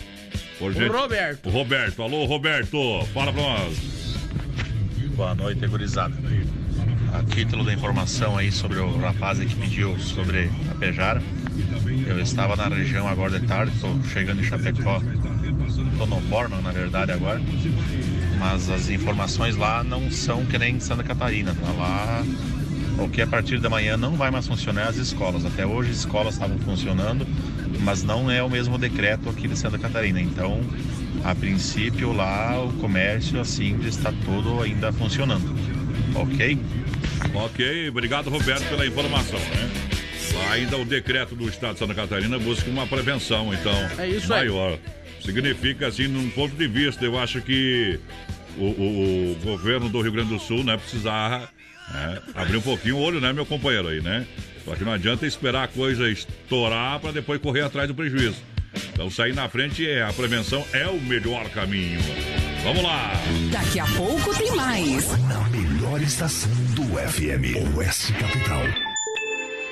Por 0.59 0.71
O 0.71 0.91
Roberto. 0.91 1.49
O 1.49 1.51
Roberto. 1.51 2.01
Alô, 2.03 2.25
Roberto. 2.25 3.05
Fala 3.13 3.33
pra 3.33 3.41
nós. 3.41 4.17
Boa 5.15 5.35
noite, 5.35 5.65
gurizada. 5.67 6.13
A 7.13 7.23
título 7.23 7.63
da 7.63 7.73
informação 7.73 8.37
aí 8.37 8.51
sobre 8.51 8.79
o 8.79 8.97
rapaz 8.97 9.39
que 9.39 9.55
pediu 9.55 9.97
sobre 9.99 10.49
a 10.71 10.75
Pejara, 10.75 11.21
eu 12.07 12.19
estava 12.19 12.55
na 12.55 12.67
região 12.67 13.07
agora 13.07 13.39
de 13.39 13.45
tarde, 13.45 13.71
estou 13.75 14.01
chegando 14.05 14.41
em 14.41 14.43
Chapecó, 14.43 14.99
estou 15.91 16.07
no 16.07 16.19
Borno, 16.21 16.59
na 16.63 16.71
verdade, 16.71 17.11
agora, 17.11 17.39
mas 18.39 18.67
as 18.67 18.89
informações 18.89 19.55
lá 19.55 19.83
não 19.83 20.09
são 20.09 20.43
que 20.45 20.57
nem 20.57 20.77
em 20.77 20.79
Santa 20.79 21.03
Catarina, 21.03 21.53
tá 21.53 21.71
lá 21.73 22.23
o 22.97 23.07
que 23.07 23.21
a 23.21 23.27
partir 23.27 23.59
da 23.59 23.69
manhã 23.69 23.95
não 23.95 24.15
vai 24.15 24.31
mais 24.31 24.47
funcionar 24.47 24.87
as 24.87 24.97
escolas. 24.97 25.45
Até 25.45 25.65
hoje 25.65 25.91
as 25.91 25.97
escolas 25.97 26.33
estavam 26.33 26.57
funcionando, 26.59 27.27
mas 27.81 28.03
não 28.03 28.29
é 28.29 28.41
o 28.43 28.49
mesmo 28.49 28.77
decreto 28.77 29.29
aqui 29.29 29.47
de 29.47 29.57
Santa 29.57 29.77
Catarina. 29.77 30.19
Então, 30.21 30.59
a 31.23 31.33
princípio 31.36 32.12
lá 32.13 32.63
o 32.63 32.71
comércio 32.73 33.39
assim 33.39 33.79
está 33.86 34.12
todo 34.25 34.62
ainda 34.62 34.91
funcionando. 34.93 35.53
Ok? 36.15 36.57
Ok, 37.33 37.89
obrigado, 37.89 38.29
Roberto, 38.29 38.67
pela 38.69 38.86
informação, 38.86 39.39
né? 39.39 39.69
Ainda 40.51 40.77
o 40.77 40.86
decreto 40.86 41.36
do 41.36 41.47
Estado 41.47 41.73
de 41.73 41.79
Santa 41.79 41.93
Catarina 41.93 42.38
busca 42.39 42.69
uma 42.69 42.86
prevenção, 42.88 43.53
então, 43.53 43.73
É 43.97 44.07
isso 44.07 44.31
aí. 44.33 44.47
maior. 44.49 44.77
Significa, 45.23 45.88
assim, 45.88 46.07
num 46.07 46.29
ponto 46.31 46.55
de 46.55 46.67
vista, 46.67 47.05
eu 47.05 47.17
acho 47.19 47.39
que 47.41 47.99
o, 48.57 48.63
o- 48.65 49.31
o 49.33 49.36
governo 49.43 49.89
do 49.89 50.01
Rio 50.01 50.12
Grande 50.12 50.29
do 50.29 50.39
Sul, 50.39 50.63
né, 50.63 50.75
precisar 50.77 51.49
né, 51.93 52.19
abrir 52.36 52.57
um 52.57 52.62
pouquinho 52.62 52.97
o 52.97 52.99
olho, 52.99 53.21
né, 53.21 53.31
meu 53.31 53.45
companheiro 53.45 53.88
aí, 53.88 54.01
né? 54.01 54.25
Só 54.65 54.76
que 54.76 54.84
não 54.84 54.93
adianta 54.93 55.26
esperar 55.26 55.63
a 55.63 55.67
coisa 55.67 56.10
estourar 56.10 56.99
para 56.99 57.12
depois 57.12 57.41
correr 57.41 57.62
atrás 57.62 57.88
do 57.88 57.95
prejuízo. 57.95 58.38
Então, 58.93 59.10
sair 59.10 59.34
na 59.34 59.47
frente 59.49 59.88
é 59.88 60.04
a 60.04 60.12
prevenção 60.13 60.65
é 60.73 60.88
o 60.88 60.99
melhor 60.99 61.49
caminho. 61.49 61.99
Vamos 62.63 62.82
lá! 62.82 63.13
Daqui 63.52 63.80
a 63.80 63.86
pouco 63.86 64.36
tem 64.38 64.56
mais. 64.56 65.08
Na 65.28 65.49
melhor 65.49 66.02
estação 66.02 66.52
do 66.76 66.84
FM, 66.84 67.76
Oeste 67.76 68.13
Capital. 68.13 68.63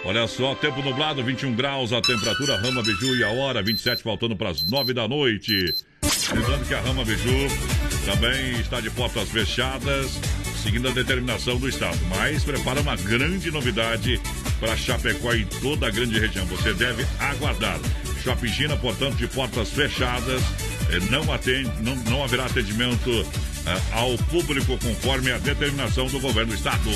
Olha 0.03 0.27
só, 0.27 0.55
tempo 0.55 0.81
nublado, 0.81 1.23
21 1.23 1.53
graus, 1.53 1.93
a 1.93 2.01
temperatura, 2.01 2.57
Rama 2.57 2.81
Biju 2.81 3.15
e 3.15 3.23
a 3.23 3.29
hora, 3.29 3.61
27, 3.61 4.01
faltando 4.01 4.35
para 4.35 4.49
as 4.49 4.63
9 4.63 4.93
da 4.93 5.07
noite. 5.07 5.73
Lembrando 6.33 6.67
que 6.67 6.73
a 6.73 6.81
Rama 6.81 7.05
Biju 7.05 7.47
também 8.05 8.59
está 8.59 8.81
de 8.81 8.89
portas 8.89 9.29
fechadas, 9.29 10.19
seguindo 10.61 10.87
a 10.87 10.91
determinação 10.91 11.57
do 11.57 11.67
Estado. 11.67 11.97
Mas 12.09 12.43
prepara 12.43 12.81
uma 12.81 12.95
grande 12.95 13.51
novidade 13.51 14.21
para 14.59 14.77
Chapecó 14.77 15.33
e 15.33 15.45
toda 15.45 15.87
a 15.87 15.91
grande 15.91 16.19
região. 16.19 16.45
Você 16.45 16.73
deve 16.73 17.05
aguardar. 17.19 17.79
Shopping 18.23 18.77
portanto, 18.79 19.15
de 19.15 19.27
portas 19.27 19.69
fechadas, 19.71 20.43
eh, 20.91 20.99
não, 21.09 21.33
atende, 21.33 21.71
não, 21.81 21.95
não 21.95 22.23
haverá 22.23 22.45
atendimento 22.45 23.09
eh, 23.09 23.81
ao 23.93 24.15
público 24.29 24.77
conforme 24.77 25.31
a 25.31 25.39
determinação 25.39 26.05
do 26.05 26.19
governo 26.19 26.51
do 26.51 26.55
Estado. 26.55 26.89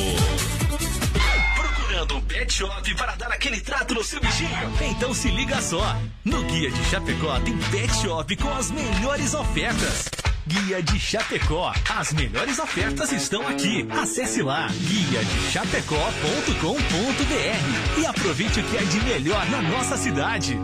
Procurando 1.56 2.18
um 2.18 2.22
pet 2.22 2.54
shop 2.54 2.96
para 2.96 3.16
dar 3.16 3.32
aquele 3.32 3.60
trato 3.60 3.96
no 3.96 4.04
seu 4.04 4.20
bichinho? 4.20 4.50
Então 4.82 5.16
se 5.16 5.30
liga 5.30 5.60
só. 5.62 6.00
No 6.24 6.44
Guia 6.44 6.70
de 6.70 6.86
Chapecó 6.86 7.40
tem 7.40 7.58
pet 7.72 7.94
shop 8.02 8.36
com 8.36 8.54
as 8.54 8.70
melhores 8.70 9.34
ofertas. 9.34 10.15
Guia 10.48 10.82
de 10.82 11.00
Chapecó. 11.00 11.74
As 11.90 12.14
melhores 12.14 12.60
ofertas 12.60 13.12
estão 13.12 13.48
aqui. 13.48 13.88
Acesse 13.90 14.44
lá 14.44 14.68
guia 14.68 15.24
de 15.24 15.52
chapecó.com.br 15.52 18.00
e 18.00 18.06
aproveite 18.06 18.60
o 18.60 18.64
que 18.64 18.78
é 18.78 18.84
de 18.84 19.00
melhor 19.02 19.44
na 19.50 19.62
nossa 19.64 19.98
cidade. 19.98 20.56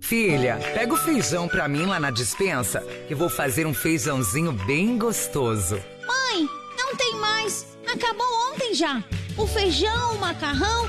Filha, 0.00 0.58
pega 0.74 0.94
o 0.94 0.96
feijão 0.96 1.46
pra 1.48 1.68
mim 1.68 1.84
lá 1.84 2.00
na 2.00 2.10
dispensa, 2.10 2.80
que 3.06 3.14
vou 3.14 3.28
fazer 3.28 3.66
um 3.66 3.74
feijãozinho 3.74 4.52
bem 4.52 4.96
gostoso. 4.96 5.76
Mãe, 6.06 6.48
não 6.78 6.96
tem 6.96 7.16
mais. 7.16 7.76
Acabou 7.86 8.26
ontem 8.52 8.72
já. 8.74 9.04
O 9.36 9.46
feijão, 9.46 10.14
o 10.14 10.18
macarrão, 10.18 10.88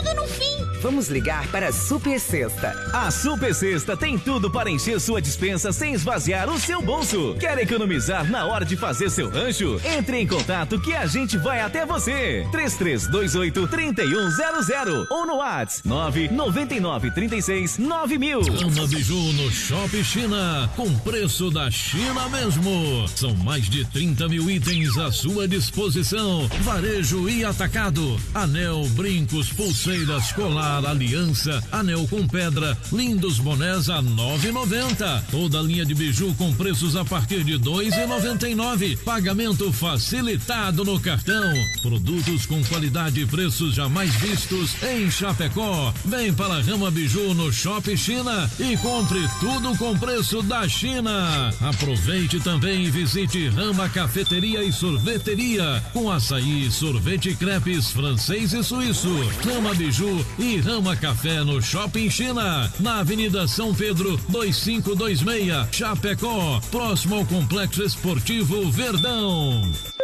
tudo 0.00 0.14
no 0.14 0.26
fim. 0.26 0.50
Vamos 0.80 1.08
ligar 1.08 1.46
para 1.48 1.68
a 1.68 1.72
Super 1.72 2.18
Sexta. 2.18 2.74
A 2.92 3.10
Super 3.10 3.54
Sexta 3.54 3.96
tem 3.96 4.18
tudo 4.18 4.50
para 4.50 4.70
encher 4.70 4.98
sua 4.98 5.20
dispensa 5.20 5.72
sem 5.72 5.92
esvaziar 5.92 6.48
o 6.48 6.58
seu 6.58 6.80
bolso. 6.80 7.36
Quer 7.38 7.58
economizar 7.58 8.30
na 8.30 8.46
hora 8.46 8.64
de 8.64 8.78
fazer 8.78 9.10
seu 9.10 9.28
rancho? 9.28 9.78
Entre 9.84 10.18
em 10.18 10.26
contato 10.26 10.80
que 10.80 10.94
a 10.94 11.06
gente 11.06 11.36
vai 11.36 11.60
até 11.60 11.84
você. 11.84 12.46
3328 12.50 13.68
3100 13.68 15.06
ou 15.10 15.26
no 15.26 15.36
WhatsApp 15.36 15.86
999 15.86 17.10
36 17.10 17.76
9000. 17.76 18.40
Rama 18.40 18.86
Biju 18.86 19.32
no 19.34 19.50
Shopping 19.50 20.04
China, 20.04 20.70
com 20.76 20.98
preço 21.00 21.50
da 21.50 21.70
China 21.70 22.26
mesmo. 22.30 23.06
São 23.08 23.34
mais 23.36 23.68
de 23.68 23.84
30 23.84 24.28
mil 24.28 24.50
itens 24.50 24.96
à 24.96 25.12
sua 25.12 25.46
disposição. 25.46 26.48
Varejo 26.62 27.28
e 27.28 27.44
atacado. 27.44 28.18
Anel, 28.34 28.86
brincos, 28.94 29.52
pulseiras, 29.52 29.89
colar, 30.36 30.86
aliança, 30.86 31.62
anel 31.72 32.06
com 32.08 32.26
pedra, 32.26 32.78
lindos 32.92 33.38
bonés 33.38 33.88
a 33.90 34.02
9,90. 34.02 35.22
Toda 35.30 35.60
linha 35.60 35.84
de 35.84 35.94
biju 35.94 36.34
com 36.34 36.54
preços 36.54 36.94
a 36.94 37.04
partir 37.04 37.42
de 37.42 37.58
2,99. 37.58 38.98
Pagamento 38.98 39.72
facilitado 39.72 40.84
no 40.84 41.00
cartão. 41.00 41.52
Produtos 41.82 42.46
com 42.46 42.62
qualidade 42.64 43.20
e 43.20 43.26
preços 43.26 43.74
jamais 43.74 44.14
vistos 44.16 44.80
em 44.82 45.10
Chapecó. 45.10 45.92
Vem 46.04 46.32
para 46.32 46.54
a 46.54 46.60
Rama 46.60 46.90
Biju 46.90 47.34
no 47.34 47.52
Shopping 47.52 47.96
China 47.96 48.50
e 48.60 48.76
compre 48.76 49.28
tudo 49.40 49.76
com 49.76 49.98
preço 49.98 50.42
da 50.42 50.68
China. 50.68 51.52
Aproveite 51.60 52.38
também 52.40 52.84
e 52.84 52.90
visite 52.90 53.48
Rama 53.48 53.88
Cafeteria 53.88 54.62
e 54.62 54.72
Sorveteria 54.72 55.82
com 55.92 56.10
açaí, 56.10 56.70
sorvete 56.70 57.34
crepes 57.34 57.90
francês 57.90 58.52
e 58.52 58.62
suíço. 58.62 59.10
Rama 59.44 59.74
Biju 59.80 60.26
e 60.38 60.58
Rama 60.58 60.94
Café 60.94 61.42
no 61.42 61.62
Shopping 61.62 62.10
China, 62.10 62.70
na 62.80 63.00
Avenida 63.00 63.48
São 63.48 63.74
Pedro 63.74 64.20
2526, 64.28 65.68
Chapecó, 65.72 66.60
próximo 66.70 67.14
ao 67.14 67.24
Complexo 67.24 67.82
Esportivo 67.82 68.70
Verdão. 68.70 69.62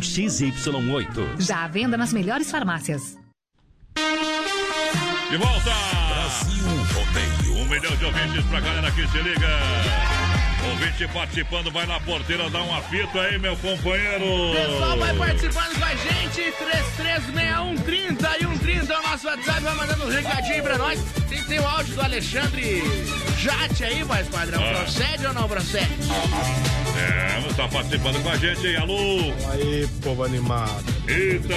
XY8. 0.00 1.40
Já 1.40 1.64
à 1.64 1.68
venda 1.68 1.96
nas 1.96 2.12
melhores 2.12 2.50
farmácias. 2.50 3.16
De 5.30 5.36
volta! 5.36 5.70
Brasil 6.08 6.64
Rodeio. 6.94 7.56
Um 7.62 7.68
milhão 7.68 7.96
de 7.96 8.04
ouvintes 8.04 8.44
pra 8.46 8.60
galera 8.60 8.90
que 8.90 9.06
se 9.06 9.18
liga. 9.18 10.19
Ouvinte 10.68 11.08
participando, 11.08 11.70
vai 11.70 11.86
na 11.86 11.98
porteira, 12.00 12.50
dá 12.50 12.62
um 12.62 12.74
apito 12.76 13.18
aí, 13.18 13.38
meu 13.38 13.56
companheiro. 13.56 14.52
Pessoal, 14.54 14.98
vai 14.98 15.14
participando 15.14 15.78
com 15.78 15.84
a 15.84 15.94
gente. 15.94 16.52
336130 16.52 18.36
e 18.36 18.40
130 18.40 18.92
é 18.92 18.98
o 18.98 19.02
nosso 19.02 19.26
WhatsApp. 19.26 19.60
Vai 19.62 19.74
mandando 19.74 20.04
um 20.04 20.08
recadinho 20.10 20.62
pra 20.62 20.78
nós. 20.78 21.00
Tem, 21.28 21.42
tem 21.44 21.58
o 21.60 21.66
áudio 21.66 21.94
do 21.94 22.02
Alexandre 22.02 22.82
Jate 23.38 23.84
aí, 23.84 24.02
voz 24.02 24.28
padrão. 24.28 24.62
Ah. 24.62 24.74
Procede 24.82 25.26
ou 25.26 25.32
não 25.32 25.48
procede? 25.48 25.90
É, 26.98 27.40
você 27.40 27.54
tá 27.54 27.68
participando 27.68 28.22
com 28.22 28.28
a 28.28 28.36
gente 28.36 28.66
aí, 28.66 28.76
alô. 28.76 29.32
Aí, 29.52 29.88
povo 30.02 30.24
animado. 30.24 30.84
Eita. 31.08 31.54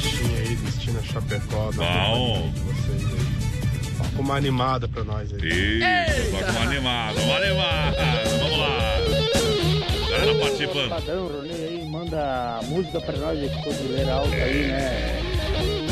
Trechinho 0.00 0.36
aí, 0.38 0.54
Destina 0.56 1.02
Chapecó. 1.02 1.70
da 1.72 1.84
Bom. 1.84 2.52
De. 4.00 4.10
Toca 4.10 4.20
uma 4.22 4.36
animada 4.36 4.88
pra 4.88 5.04
nós 5.04 5.30
aí. 5.32 5.48
Isso, 5.48 6.30
toca 6.30 6.50
uma 6.52 6.62
animada, 6.62 7.20
uma 7.20 7.36
animada. 7.36 7.96
Vamos 8.38 8.58
lá. 8.58 8.96
Galera 10.10 10.34
participando. 10.40 10.88
Padrão, 10.90 11.26
Ronê 11.28 11.52
aí, 11.52 11.88
manda 11.88 12.58
a 12.58 12.62
música 12.64 13.00
pra 13.00 13.16
nós 13.16 13.38
esse 13.42 13.54
cordilheira 13.62 14.12
alta 14.14 14.34
aí, 14.34 14.66
né? 14.66 15.20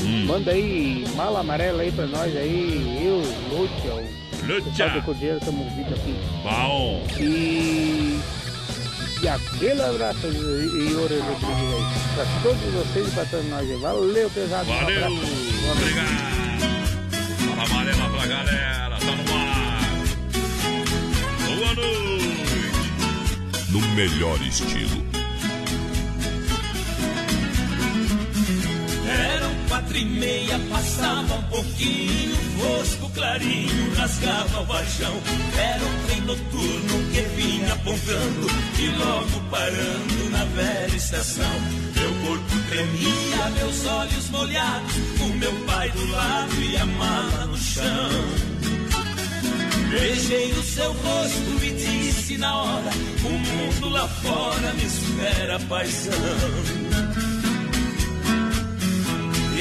Hum. 0.03 0.27
Manda 0.27 0.51
aí 0.51 1.05
mala 1.17 1.41
amarela 1.41 1.83
aí 1.83 1.93
pra 1.93 2.07
nós 2.07 2.35
aí, 2.37 3.03
eu, 3.05 3.19
Lúcia, 3.57 3.95
o 3.95 4.47
Lúcia. 4.47 4.91
do 4.91 5.03
Cordilheiro 5.03 5.39
estamos 5.39 5.61
ouvindo 5.67 5.95
aqui. 5.95 6.17
Bom. 6.43 7.07
E, 7.19 8.21
e 9.23 9.29
aquele 9.29 9.83
abraço 9.83 10.27
e, 10.27 10.31
e 10.31 10.93
Yuri 10.93 11.19
Rodrigues 11.19 11.45
aí. 11.45 12.15
Pra 12.15 12.25
todos 12.43 12.61
vocês 12.73 13.09
e 13.09 13.11
pra 13.13 13.25
todos 13.27 13.47
nós 13.47 13.71
aí. 13.71 13.77
Valeu, 13.77 14.31
pesado. 14.31 14.71
Um 14.71 14.75
Valeu. 14.75 14.97
abraço. 15.05 15.23
Obrigado. 15.73 16.48
Amarela 17.61 18.09
pra 18.11 18.27
galera, 18.27 18.99
tá 18.99 19.13
no 19.17 19.35
ar. 19.37 19.91
Boa 21.47 21.75
noite. 21.75 22.93
No 23.71 23.81
melhor 23.97 24.41
estilo. 24.43 25.05
Eram 29.09 29.55
quatro 29.69 29.97
e 29.97 30.05
meia, 30.05 30.59
passava 30.71 31.35
um 31.35 31.43
pouquinho, 31.45 32.37
fosco 32.59 33.11
clarinho, 33.11 33.95
rasgava 33.97 34.61
o 34.61 34.65
vajão. 34.67 35.21
Era 35.57 35.85
um 35.85 36.07
trem 36.07 36.21
noturno 36.21 37.11
que 37.13 37.23
vinha 37.37 37.73
apontando 37.73 38.47
e 38.79 38.89
logo 38.99 39.41
parando 39.51 40.31
na 40.31 40.45
velha 40.45 40.95
estação. 40.95 41.61
Meu 41.97 42.15
corpo 42.25 42.58
tremia, 42.69 43.51
meus 43.57 43.87
olhos 43.87 44.31
molhados, 44.31 44.95
o 45.21 45.29
meu 45.35 45.53
pai 45.67 45.91
do 45.91 46.11
lado 46.11 46.63
e 46.63 46.77
a 46.77 46.87
mala 46.87 47.47
no 47.47 47.57
chão. 47.57 48.11
Beijei 49.91 50.53
o 50.53 50.63
seu 50.63 50.93
rosto 50.93 51.65
e 51.65 51.71
disse 51.71 52.37
na 52.37 52.57
hora: 52.63 52.91
O 53.25 53.31
mundo 53.31 53.89
lá 53.89 54.07
fora 54.07 54.73
me 54.75 54.85
espera, 54.85 55.59
paisão. 55.61 56.13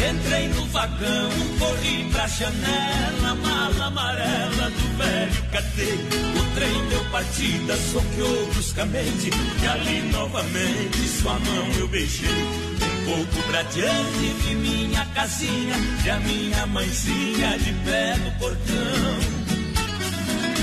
Entrei 0.10 0.48
no 0.50 0.66
vagão, 0.68 1.30
corri 1.60 2.10
pra 2.12 2.28
janela, 2.28 3.36
mala 3.36 3.86
amarela 3.88 4.70
do 4.70 4.98
velho 4.98 5.38
catei. 5.52 5.94
O 5.94 6.56
trem 6.56 6.90
deu 6.90 7.04
partida, 7.06 7.76
soqueou 7.78 8.46
bruscamente, 8.54 9.30
e 9.62 9.68
ali 9.68 10.02
novamente 10.12 11.08
sua 11.08 11.34
mão 11.34 11.68
eu 11.80 11.88
beijei. 11.88 12.77
Pouco 13.08 13.42
pra 13.48 13.62
diante 13.64 14.34
vi 14.44 14.56
minha 14.56 15.06
casinha, 15.16 15.76
e 16.04 16.10
a 16.10 16.20
minha 16.20 16.68
mãezinha 16.68 17.58
de 17.58 17.72
pé 17.86 18.18
no 18.18 18.32
portão. 18.32 19.38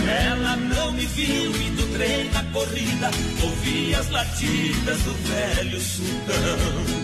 Ela 0.06 0.54
não 0.56 0.92
me 0.92 1.06
viu 1.06 1.50
e 1.56 1.70
do 1.70 1.92
trem 1.94 2.30
na 2.32 2.44
corrida, 2.52 3.10
ouvi 3.42 3.94
as 3.94 4.10
latidas 4.10 5.00
do 5.00 5.14
velho 5.14 5.80
sultão. 5.80 7.03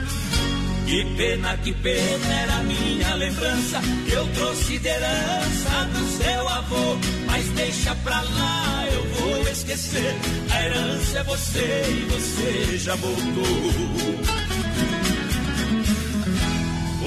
Que 0.91 1.05
pena, 1.15 1.57
que 1.63 1.71
pena 1.71 2.33
era 2.33 2.63
minha 2.63 3.15
lembrança. 3.15 3.79
Eu 4.11 4.27
trouxe 4.33 4.77
de 4.77 4.89
herança 4.89 5.85
do 5.85 6.05
seu 6.21 6.49
avô. 6.49 6.97
Mas 7.27 7.47
deixa 7.51 7.95
pra 8.03 8.19
lá, 8.19 8.85
eu 8.91 9.03
vou 9.13 9.47
esquecer. 9.47 10.13
A 10.49 10.65
herança 10.65 11.19
é 11.19 11.23
você 11.23 11.83
e 11.87 12.05
você 12.11 12.77
já 12.77 12.95
voltou. 12.95 13.21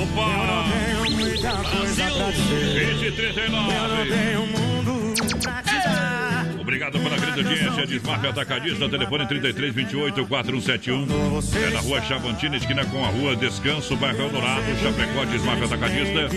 Opa! 0.02 0.30
Eu 0.32 0.46
não 0.46 0.64
tenho 0.70 1.18
muita 1.18 1.52
coisa 1.52 2.10
pra 2.10 2.30
dizer. 2.30 2.94
20 2.94 3.16
39. 3.16 3.74
Eu 3.74 3.88
não 3.88 4.06
tenho 4.06 4.46
mundo 4.46 5.14
pra 5.42 5.62
te 5.62 5.74
dar. 5.74 6.23
Obrigado 6.74 6.98
pela 6.98 7.16
grande 7.16 7.38
audiência. 7.38 7.86
Desmarque 7.86 8.26
Atacadista, 8.26 8.88
telefone 8.88 9.28
33 9.28 9.72
28 9.72 10.26
4171. 10.26 11.64
É 11.64 11.70
na 11.70 11.78
rua 11.78 12.02
Chavantina, 12.02 12.56
esquina 12.56 12.84
com 12.86 13.04
a 13.04 13.08
rua 13.08 13.36
Descanso, 13.36 13.96
bairro 13.96 14.22
Eldorado, 14.22 14.64
Chapecó, 14.82 15.24
Desmarque 15.24 15.64
Atacadista. 15.66 16.28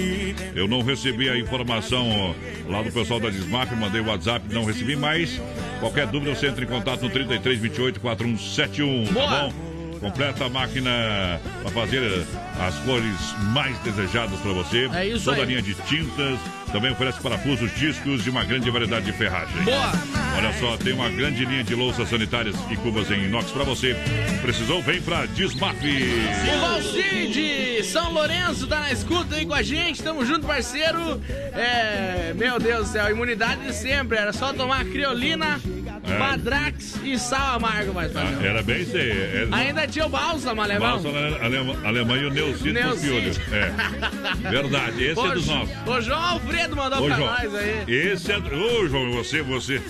Eu 0.55 0.67
não 0.67 0.83
recebi 0.83 1.27
a 1.27 1.35
informação 1.39 2.35
lá 2.69 2.83
do 2.83 2.91
pessoal 2.91 3.19
da 3.19 3.31
Desmarque, 3.31 3.73
mandei 3.73 3.99
o 3.99 4.05
WhatsApp, 4.05 4.45
não 4.53 4.63
recebi 4.63 4.95
mais. 4.95 5.41
Qualquer 5.79 6.05
dúvida, 6.05 6.35
você 6.35 6.45
entra 6.45 6.63
em 6.63 6.67
contato 6.67 7.01
no 7.01 7.09
33 7.09 7.59
28 7.59 7.99
4171, 7.99 9.05
tá 9.07 9.27
bom? 9.27 9.66
Completa 9.99 10.45
a 10.45 10.49
máquina 10.49 11.39
para 11.61 11.71
fazer 11.71 12.25
as 12.59 12.75
cores 12.79 13.35
mais 13.53 13.77
desejadas 13.79 14.39
para 14.39 14.53
você. 14.53 14.89
É 14.93 15.05
isso 15.07 15.25
Toda 15.25 15.37
aí. 15.37 15.43
a 15.43 15.45
linha 15.45 15.61
de 15.61 15.73
tintas. 15.73 16.39
Também 16.71 16.91
oferece 16.91 17.19
parafusos, 17.21 17.73
discos 17.75 18.25
e 18.27 18.29
uma 18.29 18.43
grande 18.43 18.69
variedade 18.69 19.05
de 19.05 19.13
ferragem. 19.13 19.63
Boa! 19.63 19.91
Olha 20.37 20.53
só, 20.59 20.75
tem 20.77 20.91
uma 20.93 21.09
grande 21.09 21.45
linha 21.45 21.63
de 21.63 21.73
louças 21.73 22.09
sanitárias 22.09 22.55
e 22.69 22.75
cubas 22.75 23.09
em 23.09 23.23
inox 23.23 23.51
para 23.51 23.63
você. 23.63 23.95
Precisou? 24.41 24.81
Vem 24.81 25.01
pra 25.01 25.25
Desmaf. 25.27 25.77
O 25.77 26.59
Valcide 26.59 27.83
São 27.85 28.11
Lourenço 28.11 28.67
tá 28.67 28.81
na 28.81 28.91
escuta 28.91 29.35
aí 29.37 29.45
com 29.45 29.53
a 29.53 29.61
gente, 29.61 30.03
tamo 30.03 30.25
junto, 30.25 30.45
parceiro. 30.45 31.21
É, 31.53 32.33
meu 32.35 32.59
Deus 32.59 32.87
do 32.89 32.91
céu, 32.91 33.09
imunidade 33.09 33.61
de 33.65 33.73
sempre, 33.73 34.17
era 34.17 34.33
só 34.33 34.51
tomar 34.51 34.83
criolina, 34.85 35.59
É. 36.03 36.17
Madrax 36.17 36.99
e 37.03 37.17
sal 37.17 37.55
amargo, 37.55 37.93
mais 37.93 38.15
Ah. 38.15 38.39
Era 38.41 38.63
bem 38.63 38.81
isso 38.81 38.95
aí. 38.95 39.09
É, 39.09 39.47
Ainda 39.51 39.87
tinha 39.87 40.05
o 40.05 40.09
bálsamo 40.09 40.61
alemão. 40.61 41.01
Balsa 41.01 41.07
Alemanha, 41.43 41.87
Alemanha 41.87 42.23
e 42.23 42.25
o 42.25 42.29
Neucito 42.29 42.73
Neucito. 42.73 43.41
É. 43.53 44.49
Verdade, 44.49 45.03
esse 45.03 45.19
é 45.19 45.31
dos 45.31 45.47
nossos. 45.47 45.75
O 45.85 46.01
João 46.01 46.23
Alfredo 46.23 46.75
mandou 46.75 47.03
Ô, 47.03 47.05
pra 47.05 47.15
João, 47.15 47.27
nós 47.29 47.55
aí. 47.55 47.83
esse 47.87 48.31
é. 48.31 48.37
Ô, 48.37 48.87
João, 48.87 49.11
você, 49.11 49.41
você. 49.41 49.81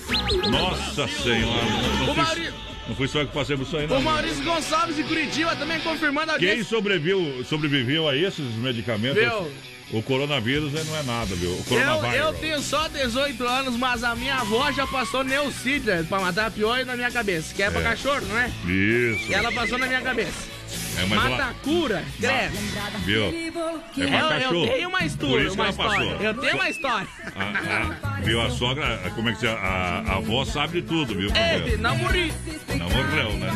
Nossa 0.50 1.08
Senhora. 1.08 1.64
não 2.00 2.14
O 2.14 2.16
Mauri... 2.16 2.54
Não 2.88 2.96
foi 2.96 3.08
só 3.10 3.26
que 3.26 3.34
passei 3.34 3.58
por 3.58 3.64
isso 3.64 3.76
aí, 3.76 3.86
não. 3.86 4.00
O 4.00 4.02
Maurício 4.02 4.44
Gonçalves 4.46 4.96
de 4.96 5.04
Curitiba 5.04 5.56
também 5.58 5.80
confirmando 5.82 6.32
a 6.32 6.40
Quem 6.40 6.64
sobreviveu, 6.64 7.44
sobreviveu 7.44 8.08
a 8.08 8.16
esses 8.16 8.46
medicamentos? 8.56 9.22
Viu? 9.22 9.52
O 9.92 10.02
coronavírus 10.04 10.74
não 10.86 10.98
é 10.98 11.04
nada, 11.04 11.34
viu? 11.36 11.52
O 11.52 11.58
Eu, 11.58 11.64
coronavírus. 11.64 12.16
eu 12.18 12.34
tenho 12.34 12.62
só 12.62 12.88
18 12.90 13.42
anos, 13.46 13.78
mas 13.78 14.04
a 14.04 14.14
minha 14.16 14.36
avó 14.36 14.70
já 14.72 14.86
passou 14.86 15.24
Neucidra 15.24 16.06
pra 16.10 16.20
matar 16.20 16.52
piolho 16.52 16.86
na 16.86 16.96
minha 16.98 17.10
cabeça. 17.10 17.54
Que 17.56 17.64
é 17.64 17.72
pra 17.72 17.80
É. 17.80 17.84
cachorro, 17.84 18.22
não 18.28 18.38
é? 18.38 18.48
Isso. 18.66 19.32
E 19.32 19.34
ela 19.34 19.50
passou 19.52 19.78
na 19.78 19.88
minha 19.88 20.02
cabeça. 20.02 20.58
É, 20.98 21.06
mas 21.06 21.10
Mata 21.24 21.30
ela- 21.30 21.54
cura, 21.64 22.04
credo. 22.20 22.58
Viu? 23.06 23.24
É 23.26 23.48
Eu, 23.48 23.52
pra 23.94 24.18
eu 24.18 24.30
cachorro. 24.42 24.68
tenho 24.68 24.90
uma 24.90 25.06
história, 25.06 25.52
uma 25.54 25.70
história. 25.70 25.76
passou. 26.10 26.22
Eu 26.26 26.34
tenho 26.34 26.56
uma 26.56 26.70
história. 26.70 27.08
A, 27.36 28.08
a- 28.18 28.22
viu? 28.22 28.42
A 28.42 28.50
sogra, 28.50 29.12
como 29.16 29.30
é 29.30 29.34
que 29.34 29.40
se 29.40 29.48
a, 29.48 29.54
a, 29.54 30.16
avó 30.18 30.44
sabe 30.44 30.82
de 30.82 30.88
tudo, 30.88 31.16
viu? 31.16 31.30
Ei, 31.34 31.78
não 31.78 31.96
morri. 31.98 32.34
Não 32.78 32.90
morreu, 32.90 33.34
né? 33.38 33.52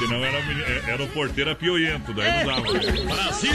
Senão 0.00 0.24
era, 0.24 0.38
o 0.40 0.46
meni- 0.46 0.62
era 0.88 1.02
o 1.02 1.08
porteiro 1.08 1.50
apioiento, 1.50 2.12
daí 2.14 2.44
não 2.44 2.46
dava. 2.54 2.62
Brasil! 3.04 3.50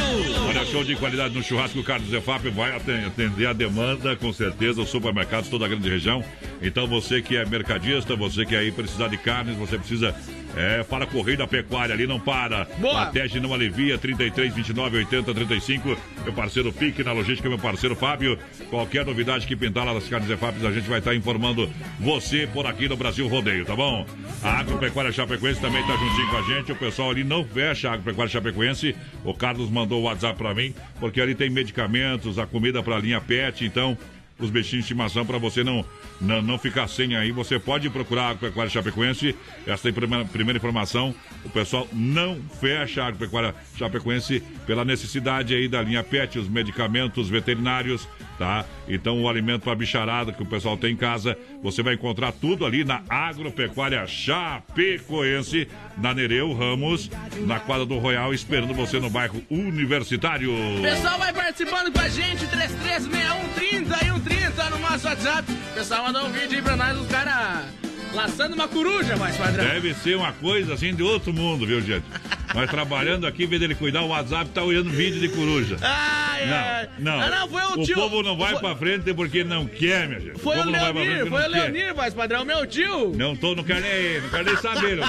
Olha, 0.48 0.64
show 0.66 0.84
de 0.84 0.96
qualidade 0.96 1.34
no 1.36 1.43
churrasco. 1.43 1.82
Carlos 1.84 2.10
Zefap 2.10 2.48
vai 2.50 2.76
aten- 2.76 3.06
atender 3.06 3.48
a 3.48 3.54
demanda, 3.54 4.16
com 4.16 4.32
certeza, 4.32 4.80
os 4.82 4.89
supermercados, 4.89 5.50
toda 5.50 5.66
a 5.66 5.68
grande 5.68 5.89
região. 5.89 6.24
Então, 6.62 6.86
você 6.86 7.22
que 7.22 7.36
é 7.36 7.43
mercadista, 7.46 8.16
você 8.16 8.46
que 8.46 8.56
aí 8.56 8.72
precisar 8.72 9.08
de 9.08 9.18
carnes, 9.18 9.58
você 9.58 9.78
precisa. 9.78 10.16
É, 10.56 10.84
para 10.84 11.06
Correio 11.06 11.38
da 11.38 11.45
Pecuária, 11.45 11.93
ali 11.93 12.08
não 12.08 12.20
para. 12.20 12.66
Boa. 12.78 13.03
Atege 13.03 13.39
não 13.39 13.53
alivia, 13.53 13.97
33, 13.97 14.53
29, 14.53 14.97
80, 14.97 15.34
35. 15.34 15.97
Meu 16.24 16.34
parceiro 16.34 16.72
Pique, 16.72 17.03
na 17.03 17.12
logística, 17.12 17.49
meu 17.49 17.60
parceiro 17.60 17.95
Fábio. 17.95 18.39
Qualquer 18.70 19.06
novidade 19.06 19.45
que 19.45 19.56
pintar 19.56 19.86
lá 19.86 19.93
das 19.93 20.08
carnes 20.08 20.30
Zefap, 20.30 20.66
a 20.66 20.72
gente 20.72 20.88
vai 20.88 20.99
estar 20.99 21.14
informando 21.14 21.70
você 21.99 22.47
por 22.47 22.66
aqui 22.66 22.88
no 22.88 22.95
Brasil 22.95 23.28
Rodeio, 23.28 23.66
tá 23.66 23.76
bom? 23.76 24.06
A 24.41 24.60
Agropecuária 24.60 25.12
Chapecoense 25.12 25.60
também 25.60 25.86
tá 25.86 25.95
juntinho 25.97 26.30
com 26.30 26.38
a 26.38 26.41
gente. 26.41 26.72
O 26.72 26.76
pessoal 26.76 27.10
ali 27.10 27.24
não 27.24 27.43
fecha 27.43 27.89
a 27.89 27.93
Agropecuária 27.93 28.32
Chapecoense. 28.32 28.95
O 29.24 29.34
Carlos 29.34 29.70
mandou 29.70 30.01
o 30.01 30.03
WhatsApp 30.03 30.38
pra 30.38 30.53
mim, 30.53 30.74
porque 30.99 31.20
ali 31.20 31.36
tem 31.36 31.49
medicamentos, 31.49 32.39
a 32.39 32.45
comida 32.45 32.82
pra 32.82 32.97
linha 32.97 33.20
pet, 33.20 33.66
então 33.66 33.97
os 34.38 34.49
bichinhos 34.49 34.86
de 34.86 34.91
estimação 34.91 35.25
para 35.25 35.38
você 35.38 35.63
não, 35.63 35.86
não 36.19 36.41
não 36.41 36.57
ficar 36.57 36.88
sem 36.88 37.15
aí. 37.15 37.31
Você 37.31 37.57
pode 37.57 37.89
procurar 37.89 38.23
a 38.23 38.29
Agropecuária 38.29 38.69
Chapecoense. 38.69 39.36
Essa 39.65 39.88
é 39.88 39.91
a 39.91 39.93
primeira, 39.93 40.25
primeira 40.25 40.57
informação. 40.57 41.15
O 41.43 41.49
pessoal 41.49 41.88
não 41.93 42.38
fecha 42.59 43.03
a 43.03 43.07
Agropecuária 43.07 43.55
Chapecoense 43.77 44.43
pela 44.65 44.83
necessidade 44.83 45.53
aí 45.53 45.67
da 45.67 45.81
linha 45.81 46.03
PET, 46.03 46.38
os 46.38 46.49
medicamentos 46.49 47.29
veterinários, 47.29 48.07
tá? 48.38 48.65
Então 48.88 49.21
o 49.21 49.29
alimento 49.29 49.63
para 49.63 49.75
bicharada 49.75 50.31
que 50.31 50.43
o 50.43 50.45
pessoal 50.45 50.77
tem 50.77 50.93
em 50.93 50.97
casa, 50.97 51.38
você 51.61 51.81
vai 51.81 51.95
encontrar 51.95 52.31
tudo 52.31 52.65
ali 52.65 52.83
na 52.83 53.01
Agropecuária 53.09 54.05
Chapecoense, 54.05 55.67
na 55.97 56.13
Nereu 56.13 56.53
Ramos, 56.53 57.09
na 57.45 57.59
quadra 57.59 57.86
do 57.86 57.97
Royal, 57.97 58.33
esperando 58.33 58.73
você 58.73 58.99
no 58.99 59.09
bairro 59.09 59.41
Universitário. 59.49 60.51
O 60.51 60.81
pessoal 60.81 61.17
vai 61.17 61.33
participando 61.33 61.91
com 61.91 61.99
a 61.99 62.09
gente, 62.09 62.47
336130 62.47 63.95
e 63.95 64.05
130 64.05 64.69
no 64.69 64.79
nosso 64.79 65.07
WhatsApp. 65.07 65.51
O 65.51 65.73
pessoal 65.75 66.03
mandou 66.03 66.25
um 66.25 66.31
vídeo 66.31 66.57
aí 66.57 66.61
pra 66.61 66.75
nós, 66.75 66.97
os 66.97 67.07
caras 67.07 67.84
laçando 68.16 68.55
uma 68.55 68.68
coruja, 68.68 69.16
mais 69.18 69.36
padrão. 69.38 69.63
Deve 69.66 69.93
ser 69.95 70.16
uma 70.18 70.32
coisa 70.34 70.74
assim 70.74 70.93
de 70.95 71.03
outro 71.03 71.34
mundo, 71.34 71.66
viu, 71.66 71.82
gente? 71.82 72.05
Nós 72.53 72.70
trabalhando 72.70 73.28
aqui, 73.28 73.43
em 73.43 73.47
vez 73.47 73.59
dele 73.59 73.76
cuidar 73.76 74.01
o 74.03 74.07
WhatsApp, 74.07 74.49
tá 74.51 74.63
olhando 74.63 74.89
vídeo 74.89 75.20
de 75.20 75.28
coruja. 75.30 75.76
Ai, 75.82 76.43
ai. 76.49 76.89
Não, 76.97 77.18
não. 77.18 77.22
Ah, 77.22 77.30
não, 77.30 77.47
foi 77.49 77.61
o 77.63 77.82
o 77.82 77.84
tio. 77.86 77.95
povo 77.95 78.24
não 78.24 78.38
vai 78.38 78.53
Foi- 78.53 78.61
pra 78.61 78.76
frente 78.78 79.13
porque 79.13 79.43
não 79.43 79.66
quer, 79.68 80.07
minha 80.07 80.22
gente. 80.22 80.39
Foi 80.39 80.55
o 80.57 80.63
não 80.66 80.72
frente 80.74 80.93
Leonir, 80.93 81.28
foi 81.28 81.28
o 81.28 81.30
não 81.32 81.39
quer. 81.41 81.47
Leonir, 81.49 81.95
mais 81.95 82.13
padrão, 82.13 82.45
meu 82.45 82.66
tio. 82.66 83.11
Não 83.16 83.36
tô, 83.36 83.55
não 83.55 83.63
quero 83.63 83.82
nem, 83.82 84.22
não 84.22 84.30
quero 84.30 84.43
nem 84.45 84.55
saber, 84.57 84.95
meu. 84.95 85.05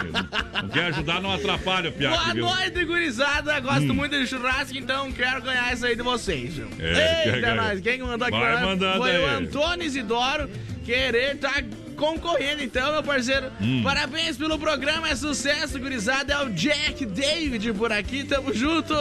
Não 0.62 0.68
quer 0.70 0.84
ajudar, 0.86 1.20
não 1.22 1.32
atrapalha 1.32 1.90
o 1.90 1.92
piaque, 1.92 2.16
Boa 2.18 2.34
viu? 2.34 2.44
noite, 2.46 2.84
gurizada. 2.84 3.60
Gosto 3.60 3.92
Hum. 3.92 3.94
muito 3.94 4.18
de 4.18 4.26
churrasco, 4.26 4.76
então 4.76 5.12
quero 5.12 5.40
ganhar 5.42 5.72
isso 5.72 5.86
aí 5.86 5.94
de 5.94 6.02
vocês. 6.02 6.54
viu? 6.54 6.68
É, 6.80 6.94
quer 7.22 7.26
Eita, 7.36 7.40
ganhar. 7.40 7.54
nós. 7.54 7.80
Quem 7.80 7.98
mandou 8.00 8.26
aqui 8.26 8.36
Vai 8.36 8.96
foi 8.96 9.18
o 9.18 9.26
aí. 9.28 9.34
Antônio 9.36 9.86
Isidoro 9.86 10.50
querer 10.84 11.36
tá 11.38 11.62
concorrendo, 11.96 12.62
então, 12.62 12.92
meu 12.92 13.02
parceiro. 13.02 13.50
Hum. 13.60 13.82
Parabéns 13.82 14.36
pelo 14.36 14.58
programa, 14.58 15.08
é 15.08 15.16
sucesso, 15.16 15.78
gurizada. 15.78 16.34
É 16.34 16.44
o 16.44 16.50
Jack 16.50 17.04
David 17.06 17.72
por 17.72 17.90
aqui, 17.90 18.22
tamo 18.22 18.52
junto. 18.54 18.94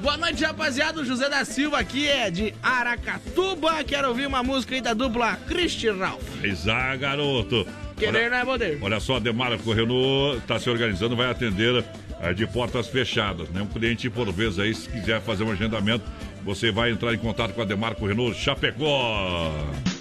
Boa 0.00 0.16
noite, 0.16 0.42
rapaziada. 0.42 1.00
O 1.00 1.04
José 1.04 1.28
da 1.28 1.44
Silva 1.44 1.78
aqui 1.78 2.08
é 2.08 2.30
de 2.30 2.54
Aracatuba. 2.62 3.84
Quero 3.84 4.08
ouvir 4.08 4.26
uma 4.26 4.42
música 4.42 4.74
aí 4.74 4.80
da 4.80 4.94
dupla 4.94 5.36
Christian 5.46 5.96
Ralph. 5.96 6.44
Exá, 6.44 6.96
garoto. 6.96 7.66
Querer 7.96 8.30
não 8.30 8.36
é 8.38 8.44
poder. 8.44 8.78
Olha 8.80 9.00
só, 9.00 9.16
a 9.16 9.18
Demarco 9.18 9.72
Renault 9.72 10.38
está 10.38 10.58
se 10.58 10.70
organizando, 10.70 11.16
vai 11.16 11.30
atender 11.30 11.84
eh, 12.20 12.32
de 12.32 12.46
portas 12.46 12.86
fechadas, 12.86 13.48
né? 13.50 13.60
Um 13.60 13.66
cliente 13.66 14.08
por 14.08 14.30
vez 14.32 14.58
aí, 14.58 14.72
se 14.72 14.88
quiser 14.88 15.20
fazer 15.20 15.42
um 15.42 15.50
agendamento, 15.50 16.04
você 16.48 16.72
vai 16.72 16.90
entrar 16.90 17.12
em 17.12 17.18
contato 17.18 17.52
com 17.52 17.60
a 17.60 17.64
Demarco 17.66 18.06
Renault 18.06 18.34
Chapecó. 18.34 19.52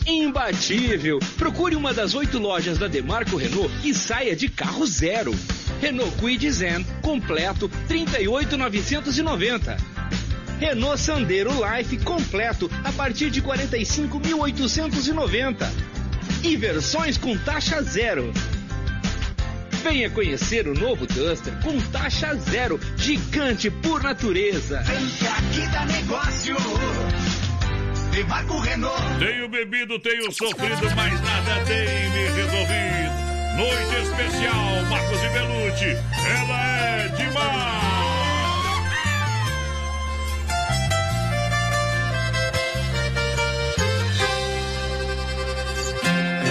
Imbatível! 0.06 1.20
Procure 1.38 1.76
uma 1.76 1.94
das 1.94 2.16
oito 2.16 2.40
lojas 2.40 2.78
da 2.78 2.88
Demarco 2.88 3.36
Renault 3.36 3.70
e 3.84 3.94
saia 3.94 4.34
de 4.34 4.48
carro 4.48 4.88
zero. 4.88 5.36
Renault 5.82 6.16
Kwid 6.16 6.50
Zen 6.50 6.86
completo 7.02 7.70
38.990. 7.90 9.78
Renault 10.58 11.02
Sandero 11.02 11.52
Life 11.52 11.98
completo 11.98 12.72
a 12.86 12.94
partir 12.94 13.30
de 13.30 13.42
45.890. 13.42 15.70
E 16.46 16.56
versões 16.56 17.18
com 17.18 17.38
taxa 17.38 17.82
zero. 17.82 18.32
Venha 19.90 20.10
conhecer 20.10 20.68
o 20.68 20.74
novo 20.74 21.08
Duster 21.08 21.54
com 21.64 21.80
taxa 21.94 22.36
zero, 22.36 22.78
gigante 22.98 23.72
por 23.72 24.04
natureza. 24.04 24.82
Vem 24.82 25.08
que 25.08 25.26
aqui 25.26 25.72
dá 25.72 25.86
negócio. 25.86 26.58
Demarco 28.12 28.60
Renault. 28.60 29.02
Tenho 29.18 29.48
bebido, 29.48 29.98
tenho 30.00 30.30
sofrido, 30.30 30.94
mas 30.94 31.22
nada 31.22 31.64
tem 31.66 32.10
me 32.10 32.28
resolvido. 32.36 33.16
Noite 33.56 34.10
especial, 34.10 34.84
Marcos 34.90 35.24
e 35.24 35.30
Belucci. 35.30 35.98
Ela 36.38 36.68
é 36.68 37.08
demais. 37.16 37.97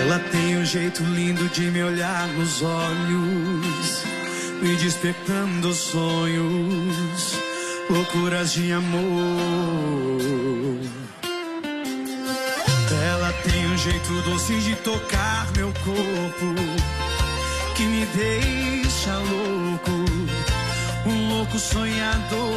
Ela 0.06 0.20
tem 0.20 0.56
um 0.56 0.64
jeito 0.64 1.02
lindo 1.02 1.48
de 1.48 1.62
me 1.62 1.82
olhar 1.82 2.28
nos 2.28 2.62
olhos, 2.62 4.04
me 4.62 4.76
despertando 4.76 5.74
sonhos, 5.74 7.34
loucuras 7.90 8.52
de 8.52 8.70
amor. 8.70 10.20
Ela 13.04 13.32
tem 13.50 13.66
um 13.66 13.76
jeito 13.76 14.22
doce 14.22 14.54
de 14.60 14.76
tocar 14.76 15.48
meu 15.56 15.72
corpo, 15.72 16.54
que 17.74 17.82
me 17.82 18.06
deixa 18.06 19.12
louco, 19.18 19.90
um 21.04 21.30
louco 21.30 21.58
sonhador. 21.58 22.52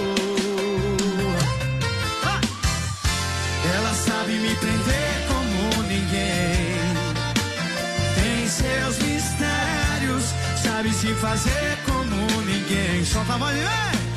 Ela 3.73 3.93
sabe 3.95 4.33
me 4.33 4.53
prender 4.53 5.18
sabe 10.79 10.93
se 10.93 11.13
fazer 11.15 11.77
como 11.85 12.41
ninguém. 12.43 13.03
Solta 13.03 13.33
a 13.33 13.37
voz, 13.37 13.53
vem! 13.53 14.08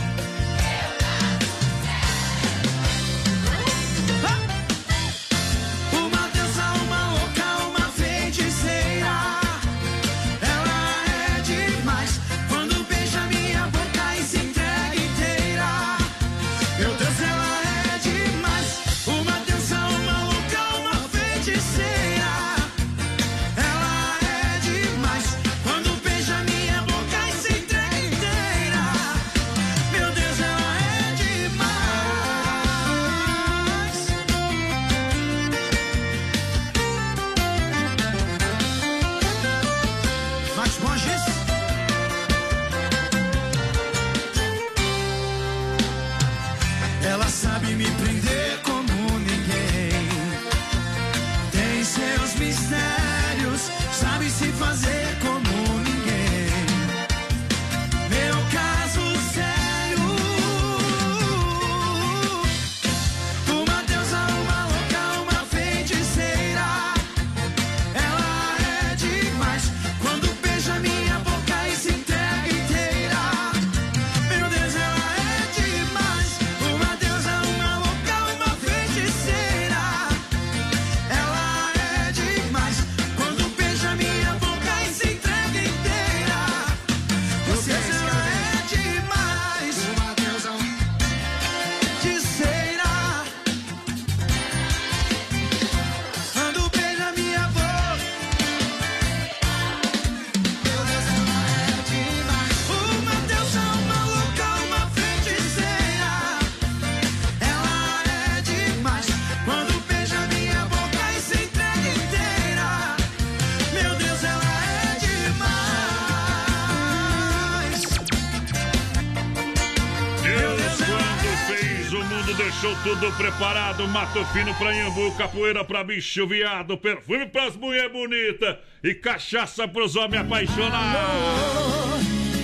Tudo 123.13 123.17
preparado. 123.17 123.87
Mato 123.89 124.25
fino 124.27 124.55
pra 124.55 124.73
Iambu, 124.73 125.13
capoeira 125.13 125.65
pra 125.65 125.85
bicho 125.85 126.27
viado, 126.27 126.77
perfume 126.77 127.27
pras 127.27 127.57
mulher 127.57 127.89
bonita 127.91 128.59
e 128.83 128.95
cachaça 128.95 129.69
pros 129.69 129.97
homens 129.97 130.23
apaixonados. 130.23 131.01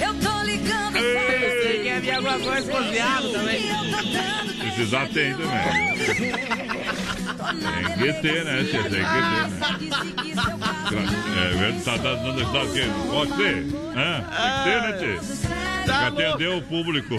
Eu 0.01 0.15
tô 0.15 0.43
ligando 0.43 0.93
Você 0.93 1.81
quer 1.83 2.01
ver 2.01 2.15
alguma 2.15 2.39
coisa 2.39 2.71
com 2.71 2.83
viado 2.91 3.33
também? 3.33 3.63
Precisar 4.59 5.09
tem 5.09 5.35
também. 5.35 5.99
Tem 7.99 8.15
que 8.15 8.23
ter, 8.23 8.45
né, 8.45 8.65
tia? 8.65 8.83
Tem 8.83 8.91
que 8.91 8.99
ter, 8.99 9.05
né? 9.05 9.51
É, 11.37 11.57
verdade, 11.57 11.85
tá 11.85 11.97
dando 11.97 12.53
tá, 12.53 12.63
o 12.63 12.73
quê? 12.73 12.85
Pode? 13.11 13.33
Hã? 13.97 14.25
Tem 14.35 14.51
que 14.53 14.65
ter, 14.65 14.79
né, 14.83 14.93
tia? 14.99 15.19
Tem 15.85 16.15
que 16.15 16.23
atender 16.23 16.49
o 16.49 16.63
público. 16.63 17.15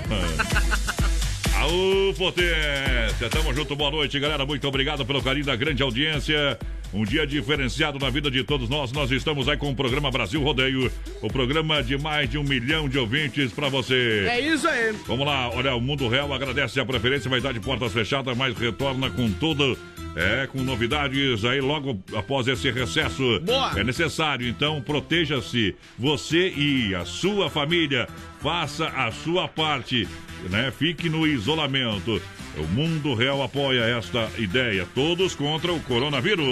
Aô, 1.69 2.11
potência! 2.15 3.29
Tamo 3.29 3.53
junto, 3.53 3.75
boa 3.75 3.91
noite, 3.91 4.19
galera. 4.19 4.43
Muito 4.43 4.67
obrigado 4.67 5.05
pelo 5.05 5.21
carinho 5.21 5.45
da 5.45 5.55
grande 5.55 5.83
audiência. 5.83 6.57
Um 6.91 7.03
dia 7.03 7.27
diferenciado 7.27 7.99
na 7.99 8.09
vida 8.09 8.31
de 8.31 8.43
todos 8.43 8.67
nós. 8.67 8.91
Nós 8.91 9.11
estamos 9.11 9.47
aí 9.47 9.55
com 9.55 9.69
o 9.69 9.75
programa 9.75 10.09
Brasil 10.09 10.41
Rodeio, 10.41 10.91
o 11.21 11.27
programa 11.27 11.83
de 11.83 11.95
mais 11.95 12.27
de 12.27 12.39
um 12.39 12.43
milhão 12.43 12.89
de 12.89 12.97
ouvintes 12.97 13.51
pra 13.51 13.69
você. 13.69 14.25
É 14.27 14.39
isso 14.39 14.67
aí. 14.67 14.95
Vamos 15.05 15.27
lá, 15.27 15.51
olha, 15.51 15.75
o 15.75 15.79
Mundo 15.79 16.07
Real 16.07 16.33
agradece 16.33 16.79
a 16.79 16.85
preferência, 16.85 17.29
vai 17.29 17.39
dar 17.39 17.53
de 17.53 17.59
portas 17.59 17.93
fechadas, 17.93 18.35
mas 18.35 18.57
retorna 18.57 19.11
com 19.11 19.31
tudo. 19.31 19.77
É, 20.15 20.47
com 20.47 20.63
novidades 20.63 21.45
aí 21.45 21.61
logo 21.61 22.01
após 22.15 22.47
esse 22.47 22.71
recesso. 22.71 23.39
Boa. 23.41 23.79
É 23.79 23.83
necessário, 23.83 24.47
então 24.47 24.81
proteja-se. 24.81 25.75
Você 25.99 26.49
e 26.49 26.95
a 26.95 27.05
sua 27.05 27.47
família. 27.47 28.07
Faça 28.41 28.87
a 28.87 29.11
sua 29.11 29.47
parte, 29.47 30.07
né? 30.49 30.71
Fique 30.71 31.09
no 31.09 31.27
isolamento. 31.27 32.21
O 32.57 32.63
Mundo 32.63 33.13
Real 33.13 33.43
apoia 33.43 33.81
esta 33.97 34.29
ideia. 34.37 34.87
Todos 34.95 35.35
contra 35.35 35.71
o 35.71 35.79
coronavírus. 35.81 36.45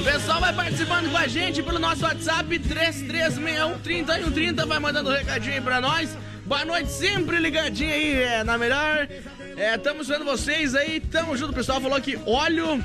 O 0.00 0.04
pessoal 0.04 0.40
vai 0.40 0.54
participando 0.54 1.10
com 1.10 1.16
a 1.16 1.26
gente 1.26 1.62
pelo 1.62 1.78
nosso 1.78 2.04
WhatsApp 2.04 2.58
3361-3030. 2.58 4.66
Vai 4.66 4.78
mandando 4.78 5.10
um 5.10 5.12
recadinho 5.12 5.54
aí 5.54 5.60
pra 5.60 5.80
nós. 5.80 6.16
Boa 6.44 6.64
noite, 6.64 6.90
sempre 6.92 7.38
ligadinho 7.38 7.92
aí 7.92 8.22
é, 8.22 8.44
na 8.44 8.56
melhor. 8.56 9.08
É, 9.56 9.74
estamos 9.74 10.08
vendo 10.08 10.24
vocês 10.24 10.74
aí. 10.74 11.00
Tamo 11.00 11.36
junto. 11.36 11.52
Pessoal 11.52 11.80
falou 11.80 12.00
que 12.00 12.18
óleo, 12.26 12.82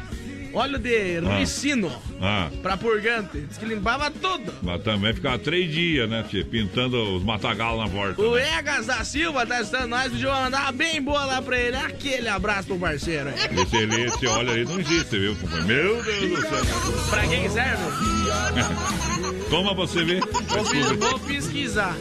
óleo 0.54 0.78
de 0.78 1.18
Ah. 1.26 1.38
ricino 1.40 1.92
Ah, 2.22 2.50
pra 2.62 2.78
purgante. 2.78 3.40
Diz 3.42 3.58
que 3.58 3.66
limpava 3.66 4.12
tudo. 4.12 4.54
mas 4.62 4.82
também 4.84 5.14
ficava 5.14 5.38
três 5.40 5.72
dias, 5.72 6.10
né, 6.10 6.24
tia? 6.30 6.46
Pintando 6.46 7.16
os 7.16 7.24
matagalos 7.24 7.84
na 7.84 7.90
porta. 7.90 8.22
O 8.22 8.38
Egas 8.38 8.86
da 8.86 9.04
Silva 9.04 9.46
tá 9.46 9.58
assistindo 9.58 9.88
nós. 9.88 10.12
Pediu 10.12 10.32
mandar 10.32 10.72
bem 10.72 11.02
boa 11.02 11.26
lá 11.26 11.42
pra 11.42 11.58
ele. 11.60 11.76
Aquele 11.78 12.28
abraço 12.28 12.68
pro 12.68 12.78
parceiro. 12.80 13.30
Esse, 13.30 13.76
ele, 13.78 14.02
esse 14.04 14.28
óleo 14.28 14.52
aí 14.52 14.66
não 14.66 14.80
existe, 14.80 15.18
viu? 15.18 15.36
Meu 15.66 16.04
Deus 16.04 16.30
do 16.30 16.42
céu. 16.42 17.10
Pra 17.10 17.28
quem 17.28 17.50
serve? 17.50 17.82
Toma 19.50 19.76
pra 19.76 19.86
você 19.86 20.04
ver. 20.04 20.22
Vou, 20.22 20.64
vou 20.98 21.20
pesquisar. 21.20 21.96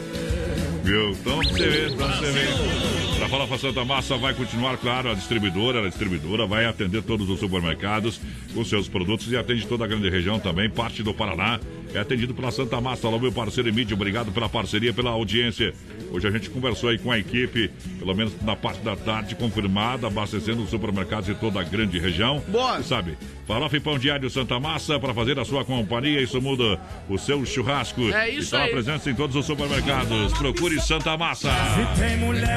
Viu? 0.83 1.11
Então 1.11 1.39
pra 1.39 1.47
você 1.49 1.69
ver, 1.69 1.91
então 1.91 2.07
pra 2.07 2.17
você 2.17 2.31
ver. 2.31 3.10
Pra 3.31 3.57
Santa 3.57 3.85
Massa 3.85 4.17
vai 4.17 4.33
continuar, 4.33 4.75
claro, 4.75 5.09
a 5.09 5.13
distribuidora, 5.13 5.85
a 5.85 5.87
distribuidora 5.87 6.45
vai 6.45 6.65
atender 6.65 7.01
todos 7.01 7.29
os 7.29 7.39
supermercados 7.39 8.19
com 8.53 8.63
seus 8.65 8.89
produtos 8.89 9.31
e 9.31 9.37
atende 9.37 9.65
toda 9.65 9.85
a 9.85 9.87
grande 9.87 10.09
região 10.09 10.37
também, 10.37 10.69
parte 10.69 11.01
do 11.01 11.13
Paraná. 11.13 11.57
É 11.93 11.99
atendido 11.99 12.33
pela 12.33 12.51
Santa 12.51 12.79
Massa. 12.79 13.07
Alô, 13.07 13.19
meu 13.19 13.31
parceiro 13.31 13.67
Emílio, 13.67 13.95
obrigado 13.95 14.31
pela 14.31 14.47
parceria, 14.47 14.93
pela 14.93 15.11
audiência. 15.11 15.73
Hoje 16.09 16.27
a 16.27 16.31
gente 16.31 16.49
conversou 16.49 16.89
aí 16.89 16.97
com 16.97 17.11
a 17.11 17.19
equipe, 17.19 17.69
pelo 17.99 18.13
menos 18.13 18.33
na 18.41 18.55
parte 18.55 18.79
da 18.81 18.95
tarde, 18.95 19.35
confirmada, 19.35 20.07
abastecendo 20.07 20.63
os 20.63 20.69
supermercados 20.69 21.25
de 21.25 21.35
toda 21.35 21.59
a 21.59 21.63
grande 21.63 21.99
região. 21.99 22.41
Boa! 22.47 22.77
Você 22.77 22.83
sabe, 22.83 23.17
farofa 23.45 23.75
e 23.75 23.79
pão 23.79 23.99
diário 23.99 24.29
Santa 24.29 24.57
Massa 24.59 24.99
para 24.99 25.13
fazer 25.13 25.37
a 25.37 25.43
sua 25.43 25.65
companhia. 25.65 26.21
Isso 26.21 26.41
muda 26.41 26.79
o 27.09 27.17
seu 27.17 27.45
churrasco. 27.45 28.01
É 28.13 28.29
isso 28.29 28.39
Está 28.39 28.63
aí. 28.63 28.71
presente 28.71 29.09
em 29.09 29.15
todos 29.15 29.35
os 29.35 29.45
supermercados. 29.45 30.31
Procure 30.33 30.79
Santa 30.81 31.17
Massa. 31.17 31.49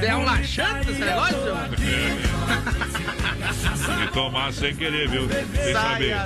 É 0.07 0.16
um 0.16 0.25
laxante 0.65 0.91
esse 0.91 1.01
negócio? 1.01 1.37
E 4.03 4.07
tomar 4.12 4.53
sem 4.53 4.75
querer, 4.75 5.09
viu? 5.09 5.29
Sem 5.29 5.73
saber. 5.73 6.17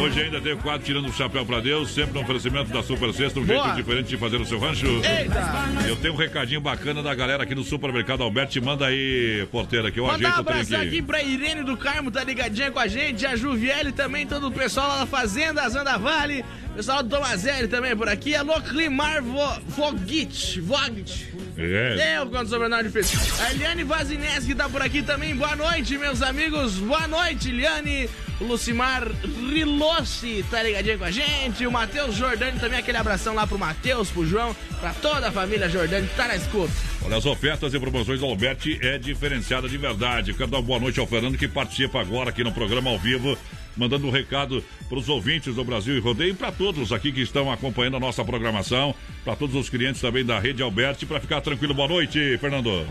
Hoje 0.00 0.22
ainda 0.22 0.40
tem 0.40 0.52
o 0.52 0.58
quadro 0.58 0.84
Tirando 0.84 1.08
o 1.08 1.12
Chapéu 1.12 1.44
pra 1.46 1.60
Deus, 1.60 1.90
sempre 1.90 2.14
no 2.14 2.20
oferecimento 2.20 2.70
da 2.70 2.82
Super 2.82 3.12
Sexta, 3.12 3.40
um 3.40 3.46
jeito 3.46 3.62
Boa. 3.62 3.74
diferente 3.74 4.08
de 4.08 4.16
fazer 4.16 4.36
o 4.40 4.44
seu 4.44 4.58
rancho. 4.58 4.86
Eita! 4.86 5.40
Eu 5.88 5.96
tenho 5.96 6.14
um 6.14 6.16
recadinho 6.16 6.60
bacana 6.60 7.02
da 7.02 7.14
galera 7.14 7.42
aqui 7.44 7.54
no 7.54 7.64
Supermercado 7.64 8.22
Alberto. 8.22 8.62
Manda 8.62 8.86
aí, 8.86 9.46
porteira, 9.50 9.90
que 9.90 10.00
eu 10.00 10.06
Mandar 10.06 10.28
um 10.28 10.30
ajeito 10.32 10.44
trem 10.44 10.60
abraço 10.60 10.74
aqui 10.76 10.86
aqui. 10.88 11.02
pra 11.02 11.22
Irene 11.22 11.62
do 11.62 11.76
Carmo, 11.76 12.10
tá 12.10 12.22
ligadinha 12.24 12.70
com 12.70 12.78
a 12.78 12.86
gente, 12.86 13.24
a 13.26 13.36
Juviele 13.36 13.92
também, 13.92 14.26
todo 14.26 14.48
o 14.48 14.52
pessoal 14.52 14.88
lá 14.88 14.98
da 14.98 15.06
Fazenda, 15.06 15.68
Zanda 15.68 15.96
Vale, 15.98 16.44
pessoal 16.74 17.02
do 17.02 17.08
Tomazelli 17.10 17.68
também 17.68 17.96
por 17.96 18.08
aqui, 18.08 18.34
alô 18.34 18.60
Climar 18.62 19.22
Vo- 19.22 19.60
Vogit, 19.68 20.60
Vogit. 20.60 21.28
É. 21.58 22.16
Eu, 22.18 22.26
quando 22.28 22.48
sobrenome 22.48 22.84
difícil. 22.84 23.18
A 23.44 23.52
Eliane 23.52 23.84
Vazineski 23.84 24.54
tá 24.54 24.68
por 24.68 24.80
aqui 24.80 25.02
também. 25.02 25.36
Boa 25.36 25.54
noite, 25.54 25.98
meus 25.98 26.22
amigos. 26.22 26.74
Boa 26.76 27.06
noite, 27.06 27.50
Eliane. 27.50 28.08
O 28.40 28.44
Lucimar 28.44 29.06
Rilossi 29.52 30.42
tá 30.50 30.62
ligadinho 30.62 30.98
com 30.98 31.04
a 31.04 31.10
gente. 31.10 31.66
O 31.66 31.72
Matheus 31.72 32.14
Jordani 32.16 32.58
também. 32.58 32.78
Aquele 32.78 32.96
abração 32.96 33.34
lá 33.34 33.46
pro 33.46 33.58
Matheus, 33.58 34.08
pro 34.10 34.24
João, 34.26 34.56
pra 34.80 34.94
toda 34.94 35.28
a 35.28 35.32
família 35.32 35.68
Jordani 35.68 36.06
que 36.06 36.14
tá 36.16 36.28
na 36.28 36.36
escuta. 36.36 36.72
Olha, 37.04 37.18
as 37.18 37.26
ofertas 37.26 37.74
e 37.74 37.78
promoções 37.78 38.20
do 38.20 38.26
Alberti 38.26 38.78
é 38.80 38.96
diferenciada 38.96 39.68
de 39.68 39.76
verdade. 39.76 40.32
Quero 40.32 40.50
dar 40.50 40.58
uma 40.58 40.62
boa 40.62 40.80
noite 40.80 40.98
ao 40.98 41.06
Fernando 41.06 41.36
que 41.36 41.46
participa 41.48 42.00
agora 42.00 42.30
aqui 42.30 42.42
no 42.42 42.52
programa 42.52 42.88
ao 42.88 42.98
vivo, 42.98 43.36
mandando 43.80 44.06
um 44.06 44.10
recado 44.10 44.62
para 44.90 44.98
os 44.98 45.08
ouvintes 45.08 45.54
do 45.54 45.64
Brasil 45.64 45.96
e 45.96 46.00
Rodeio 46.00 46.32
e 46.32 46.34
para 46.34 46.52
todos 46.52 46.92
aqui 46.92 47.10
que 47.10 47.22
estão 47.22 47.50
acompanhando 47.50 47.96
a 47.96 48.00
nossa 48.00 48.22
programação, 48.22 48.94
para 49.24 49.34
todos 49.34 49.56
os 49.56 49.70
clientes 49.70 50.02
também 50.02 50.22
da 50.22 50.38
Rede 50.38 50.62
Alberti, 50.62 51.06
para 51.06 51.18
ficar 51.18 51.40
tranquilo. 51.40 51.72
Boa 51.72 51.88
noite, 51.88 52.36
Fernando. 52.38 52.86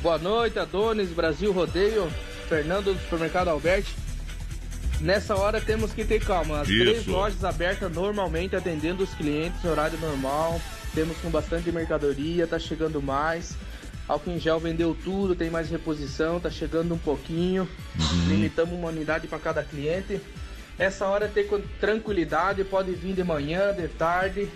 Boa 0.00 0.16
noite, 0.16 0.56
Adonis, 0.56 1.08
Brasil 1.08 1.50
Rodeio, 1.50 2.08
Fernando 2.48 2.94
do 2.94 3.00
Supermercado 3.00 3.48
Alberti. 3.48 3.92
Nessa 5.00 5.34
hora 5.34 5.60
temos 5.60 5.92
que 5.92 6.04
ter 6.04 6.20
calma. 6.24 6.60
As 6.60 6.68
Isso. 6.68 6.84
três 6.84 7.06
lojas 7.06 7.42
abertas 7.42 7.92
normalmente 7.92 8.54
atendendo 8.54 9.02
os 9.02 9.12
clientes, 9.14 9.64
horário 9.64 9.98
normal. 9.98 10.60
Temos 10.94 11.16
com 11.18 11.30
bastante 11.30 11.70
mercadoria, 11.72 12.46
tá 12.46 12.60
chegando 12.60 13.02
mais. 13.02 13.56
Álcool 14.08 14.30
em 14.30 14.40
gel 14.40 14.58
vendeu 14.58 14.96
tudo, 15.04 15.34
tem 15.34 15.50
mais 15.50 15.68
reposição, 15.68 16.40
tá 16.40 16.50
chegando 16.50 16.94
um 16.94 16.98
pouquinho. 16.98 17.68
Limitamos 18.26 18.74
uma 18.74 18.88
unidade 18.88 19.26
para 19.28 19.38
cada 19.38 19.62
cliente. 19.62 20.18
Essa 20.78 21.06
hora 21.06 21.30
con- 21.48 21.60
tranquilidade, 21.78 22.64
pode 22.64 22.92
vir 22.92 23.12
de 23.14 23.22
manhã, 23.22 23.74
de 23.74 23.86
tarde. 23.88 24.48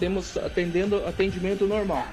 Temos 0.00 0.36
atendendo 0.36 1.06
atendimento 1.06 1.66
normal. 1.66 2.06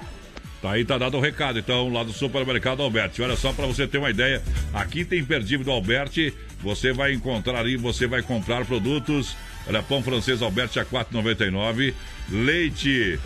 Tá 0.62 0.72
aí, 0.72 0.86
tá 0.86 0.98
dado 0.98 1.18
o 1.18 1.22
recado, 1.22 1.60
então, 1.60 1.90
lá 1.92 2.04
do 2.04 2.12
Supermercado 2.12 2.82
Alberti. 2.82 3.22
Olha 3.22 3.36
só, 3.36 3.54
para 3.54 3.68
você 3.68 3.88
ter 3.88 3.98
uma 4.00 4.10
ideia, 4.10 4.42
aqui 4.74 5.06
tem 5.06 5.20
imperdível 5.20 5.66
do 5.66 5.72
Alberti. 5.72 6.34
Você 6.62 6.92
vai 6.92 7.14
encontrar 7.14 7.66
aí, 7.66 7.76
você 7.78 8.08
vai 8.08 8.22
comprar 8.22 8.66
produtos. 8.66 9.36
Olha, 9.68 9.82
pão 9.84 10.02
francês 10.02 10.42
Alberti 10.42 10.80
a 10.80 10.86
4,99. 10.86 11.94
Leite 12.30 13.20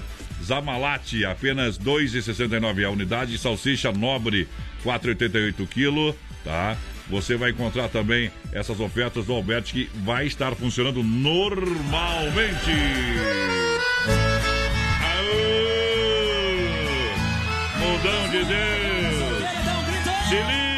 Zamalate, 0.44 1.26
apenas 1.26 1.78
R$ 1.78 1.84
2,69 1.86 2.86
a 2.86 2.90
unidade. 2.90 3.38
Salsicha 3.38 3.92
Nobre, 3.92 4.48
4,88 4.84 5.68
quilo, 5.68 6.16
tá? 6.44 6.78
Você 7.10 7.36
vai 7.36 7.50
encontrar 7.52 7.90
também 7.90 8.32
essas 8.54 8.80
ofertas 8.80 9.26
do 9.26 9.34
Alberti 9.34 9.74
que 9.74 9.90
vai 10.02 10.28
estar 10.28 10.56
funcionando 10.56 11.04
normalmente. 11.04 12.72
Aô! 15.02 15.40
Mudão 17.80 18.30
de 18.30 18.46
Deus! 18.46 18.80
Se 20.30 20.36
liga 20.36 20.69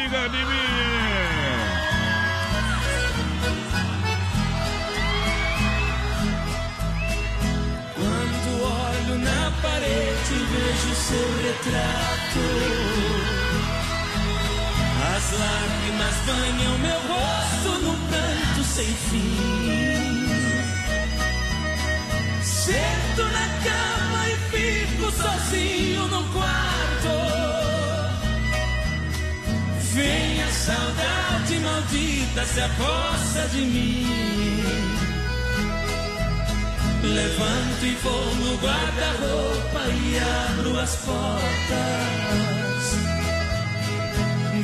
parede, 9.60 10.34
vejo 10.52 10.94
seu 10.94 11.28
retrato. 11.42 12.44
As 15.14 15.26
lágrimas 15.38 16.16
banham 16.26 16.78
meu 16.78 17.00
rosto 17.00 17.70
num 17.84 17.98
pranto 18.08 18.64
sem 18.64 18.86
fim. 18.86 20.22
Sento 22.42 23.22
na 23.24 23.48
cama 23.64 24.28
e 24.28 24.36
fico 24.50 25.10
sozinho 25.10 26.06
no 26.08 26.22
quarto. 26.32 27.14
Vem 29.92 30.42
a 30.42 30.50
saudade 30.50 31.58
maldita 31.58 32.44
se 32.46 32.60
aposta 32.60 33.48
de 33.48 33.60
mim. 33.62 34.91
Levanto 37.02 37.84
e 37.84 37.94
vou 37.96 38.34
no 38.36 38.56
guarda-roupa 38.58 39.80
e 39.88 40.18
abro 40.18 40.78
as 40.78 40.94
portas. 40.96 41.22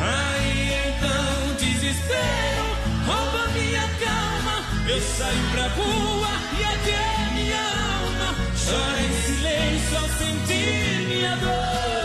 Aí 0.00 0.72
então 0.88 1.54
desespero 1.58 2.76
rouba 3.06 3.48
minha 3.54 3.88
calma. 4.04 4.64
Eu 4.86 5.00
saio 5.00 5.50
pra 5.52 5.68
rua 5.68 6.28
e 6.58 6.64
até 6.64 7.32
minha 7.32 7.58
alma 7.58 8.36
chora 8.66 9.00
em 9.00 9.12
silêncio 9.22 9.96
ao 9.98 10.08
sentir 10.08 11.06
minha 11.08 11.36
dor. 11.36 12.01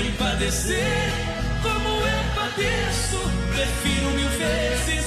Por 0.00 0.12
padecer 0.16 1.12
como 1.62 1.88
eu 1.88 2.34
padeço. 2.34 3.20
Prefiro 3.52 4.10
mil 4.12 4.28
vezes. 4.30 5.06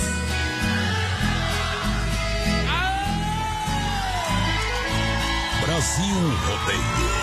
Brasil 5.65 6.15
Rodeio. 6.45 7.22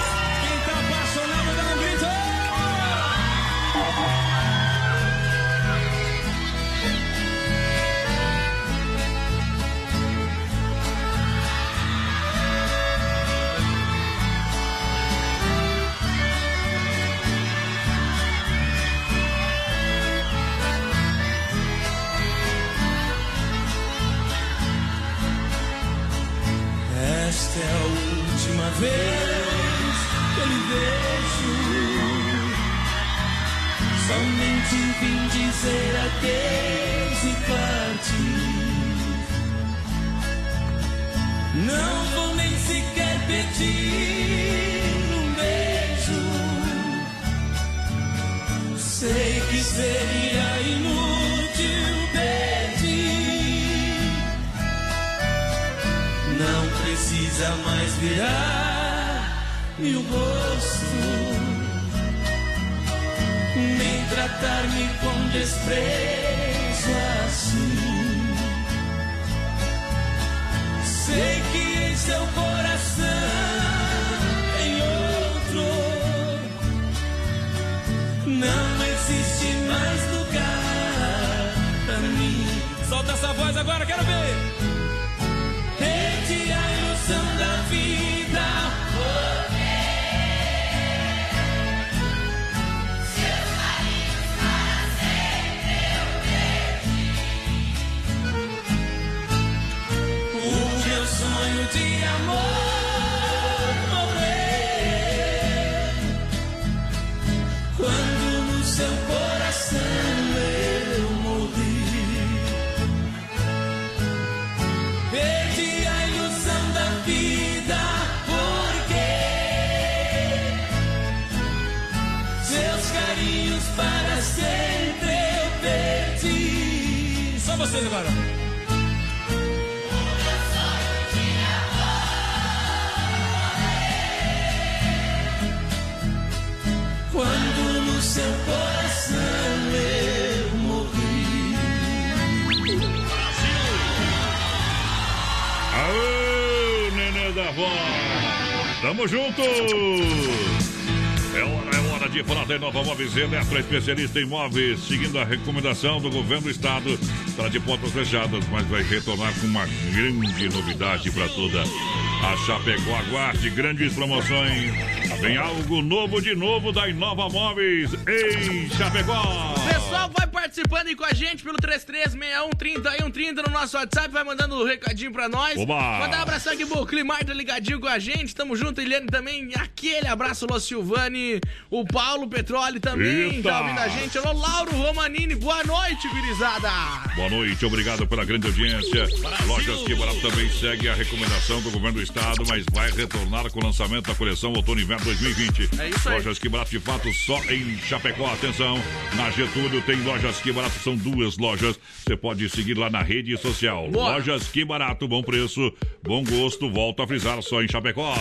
Móveis 152.91 153.17
Eletro, 153.17 153.57
especialista 153.57 154.21
em 154.21 154.25
móveis, 154.25 154.81
seguindo 154.81 155.17
a 155.17 155.25
recomendação 155.25 156.01
do 156.01 156.11
governo 156.11 156.43
do 156.43 156.51
estado. 156.51 156.99
Está 157.25 157.49
de 157.49 157.61
portas 157.61 157.93
fechadas, 157.93 158.45
mas 158.51 158.67
vai 158.67 158.83
retornar 158.83 159.33
com 159.39 159.47
uma 159.47 159.65
grande 159.95 160.49
novidade 160.49 161.09
para 161.13 161.29
toda 161.29 161.63
a 161.63 162.37
Chapecó. 162.45 162.97
Aguarde 162.97 163.49
grandes 163.51 163.93
promoções. 163.93 164.73
Vem 165.21 165.37
algo 165.37 165.81
novo 165.83 166.21
de 166.21 166.35
novo 166.35 166.73
da 166.73 166.89
Inova 166.89 167.29
Móveis 167.29 167.93
em 167.95 168.69
Chapecó. 168.71 169.55
Pessoal, 169.73 170.11
vai 170.19 170.27
participando 170.51 170.89
aí 170.89 170.97
com 170.97 171.05
a 171.05 171.13
gente 171.13 171.45
pelo 171.45 171.57
336130 171.59 173.43
no 173.43 173.51
nosso 173.53 173.77
WhatsApp, 173.77 174.09
vai 174.09 174.25
mandando 174.25 174.61
um 174.61 174.65
recadinho 174.65 175.13
pra 175.13 175.29
nós. 175.29 175.57
Oba! 175.57 176.01
Mandar 176.01 176.19
um 176.19 176.23
abração 176.23 176.53
aqui 176.53 176.67
pro 176.67 176.85
Climar, 176.85 177.25
tá 177.25 177.33
ligadinho 177.33 177.79
com 177.79 177.87
a 177.87 178.01
gente. 178.01 178.35
Tamo 178.35 178.57
junto, 178.57 178.81
Eliane 178.81 179.07
também. 179.07 179.53
Aquele 179.55 180.09
abraço, 180.09 180.47
Lô 180.51 180.59
Silvani, 180.59 181.41
o 181.71 181.85
Paulo 181.85 182.29
Petroli 182.29 182.81
também, 182.81 183.37
Eita! 183.37 183.49
tá 183.49 183.61
ouvindo 183.61 183.79
a 183.79 183.89
gente. 183.89 184.19
Alô, 184.19 184.33
Lauro 184.33 184.73
Romanini, 184.73 185.37
boa 185.37 185.63
noite, 185.63 186.09
gurizada. 186.09 186.69
Boa 187.15 187.31
noite, 187.31 187.65
obrigado 187.65 188.05
pela 188.09 188.25
grande 188.25 188.49
audiência. 188.49 189.07
Lojas 189.47 189.83
Que 189.83 189.95
Barato 189.95 190.21
também 190.21 190.51
segue 190.51 190.89
a 190.89 190.95
recomendação 190.95 191.63
do 191.63 191.71
governo 191.71 191.99
do 191.99 192.03
estado, 192.03 192.45
mas 192.49 192.65
vai 192.73 192.91
retornar 192.91 193.49
com 193.53 193.61
o 193.61 193.65
lançamento 193.65 194.09
da 194.09 194.17
coleção 194.17 194.53
Outono 194.53 194.81
Inverno 194.81 195.05
2020. 195.05 195.71
É 195.79 195.89
isso 195.91 196.09
aí. 196.09 196.17
Lojas 196.17 196.41
Que 196.41 196.49
Barato 196.49 196.71
de 196.73 196.81
fato 196.81 197.13
só 197.13 197.39
em 197.45 197.79
Chapecó. 197.79 198.27
Atenção, 198.33 198.83
na 199.15 199.31
Getúlio 199.31 199.81
tem 199.83 199.97
Lojas 200.03 200.40
Que 200.43 200.53
Barato, 200.53 200.79
são 200.81 200.97
duas 200.97 201.37
lojas. 201.39 201.79
Você 202.07 202.17
pode 202.17 202.49
seguir 202.49 202.75
lá 202.75 202.89
na 202.91 203.03
rede 203.03 203.37
social. 203.37 203.89
Boa. 203.91 204.13
Lojas 204.13 204.49
Que 204.49 204.65
Barato, 204.65 205.07
bom 205.07 205.23
preço, 205.23 205.73
bom 206.03 206.25
gosto. 206.25 206.71
Volto 206.71 207.03
a 207.03 207.07
frisar 207.07 207.43
só 207.43 207.63
em 207.63 207.69
Chapecó. 207.69 208.15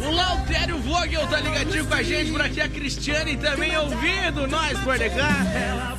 O 0.00 0.10
Lautério 0.10 0.78
Vogel 0.78 1.26
tá 1.26 1.40
ligadinho 1.40 1.86
com 1.86 1.94
a 1.94 2.02
gente 2.02 2.30
por 2.32 2.40
aqui, 2.40 2.60
a 2.60 2.68
Cristiane 2.68 3.36
também 3.36 3.76
ouvindo 3.76 4.46
nós 4.48 4.78
por 4.80 4.98
cá. 4.98 5.96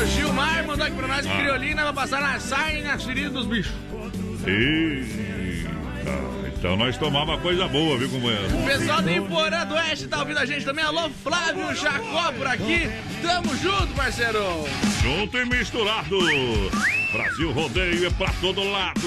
O 0.00 0.06
Gilmar 0.06 0.66
mandou 0.66 0.86
aqui 0.86 0.96
pra 0.96 1.08
nós 1.08 1.26
Ah. 1.26 1.36
criolina 1.36 1.84
vai 1.84 1.92
passar 1.92 2.20
na 2.20 2.40
sarna 2.40 2.78
e 2.78 2.82
nas 2.82 3.02
feridas 3.04 3.32
dos 3.32 3.46
bichos. 3.46 3.72
Eita, 4.46 5.70
então 6.62 6.76
nós 6.76 6.96
tomava 6.96 7.36
coisa 7.38 7.66
boa, 7.66 7.98
viu, 7.98 8.08
companheiro? 8.08 8.56
O 8.56 8.64
pessoal 8.64 9.02
do 9.02 9.10
Iporã 9.10 9.66
do 9.66 9.74
Oeste 9.74 10.06
tá 10.06 10.20
ouvindo 10.20 10.38
a 10.38 10.46
gente 10.46 10.64
também. 10.64 10.84
Alô, 10.84 11.10
Flávio 11.10 11.74
Jacó 11.74 12.30
por 12.30 12.46
aqui. 12.46 12.88
Tamo 13.20 13.56
junto, 13.56 13.88
parceiro. 13.94 14.38
Junto 15.02 15.38
e 15.38 15.44
misturado. 15.44 16.16
Brasil 17.12 17.50
Rodeio 17.50 18.06
é 18.06 18.10
pra 18.10 18.32
todo 18.40 18.62
lado. 18.62 19.00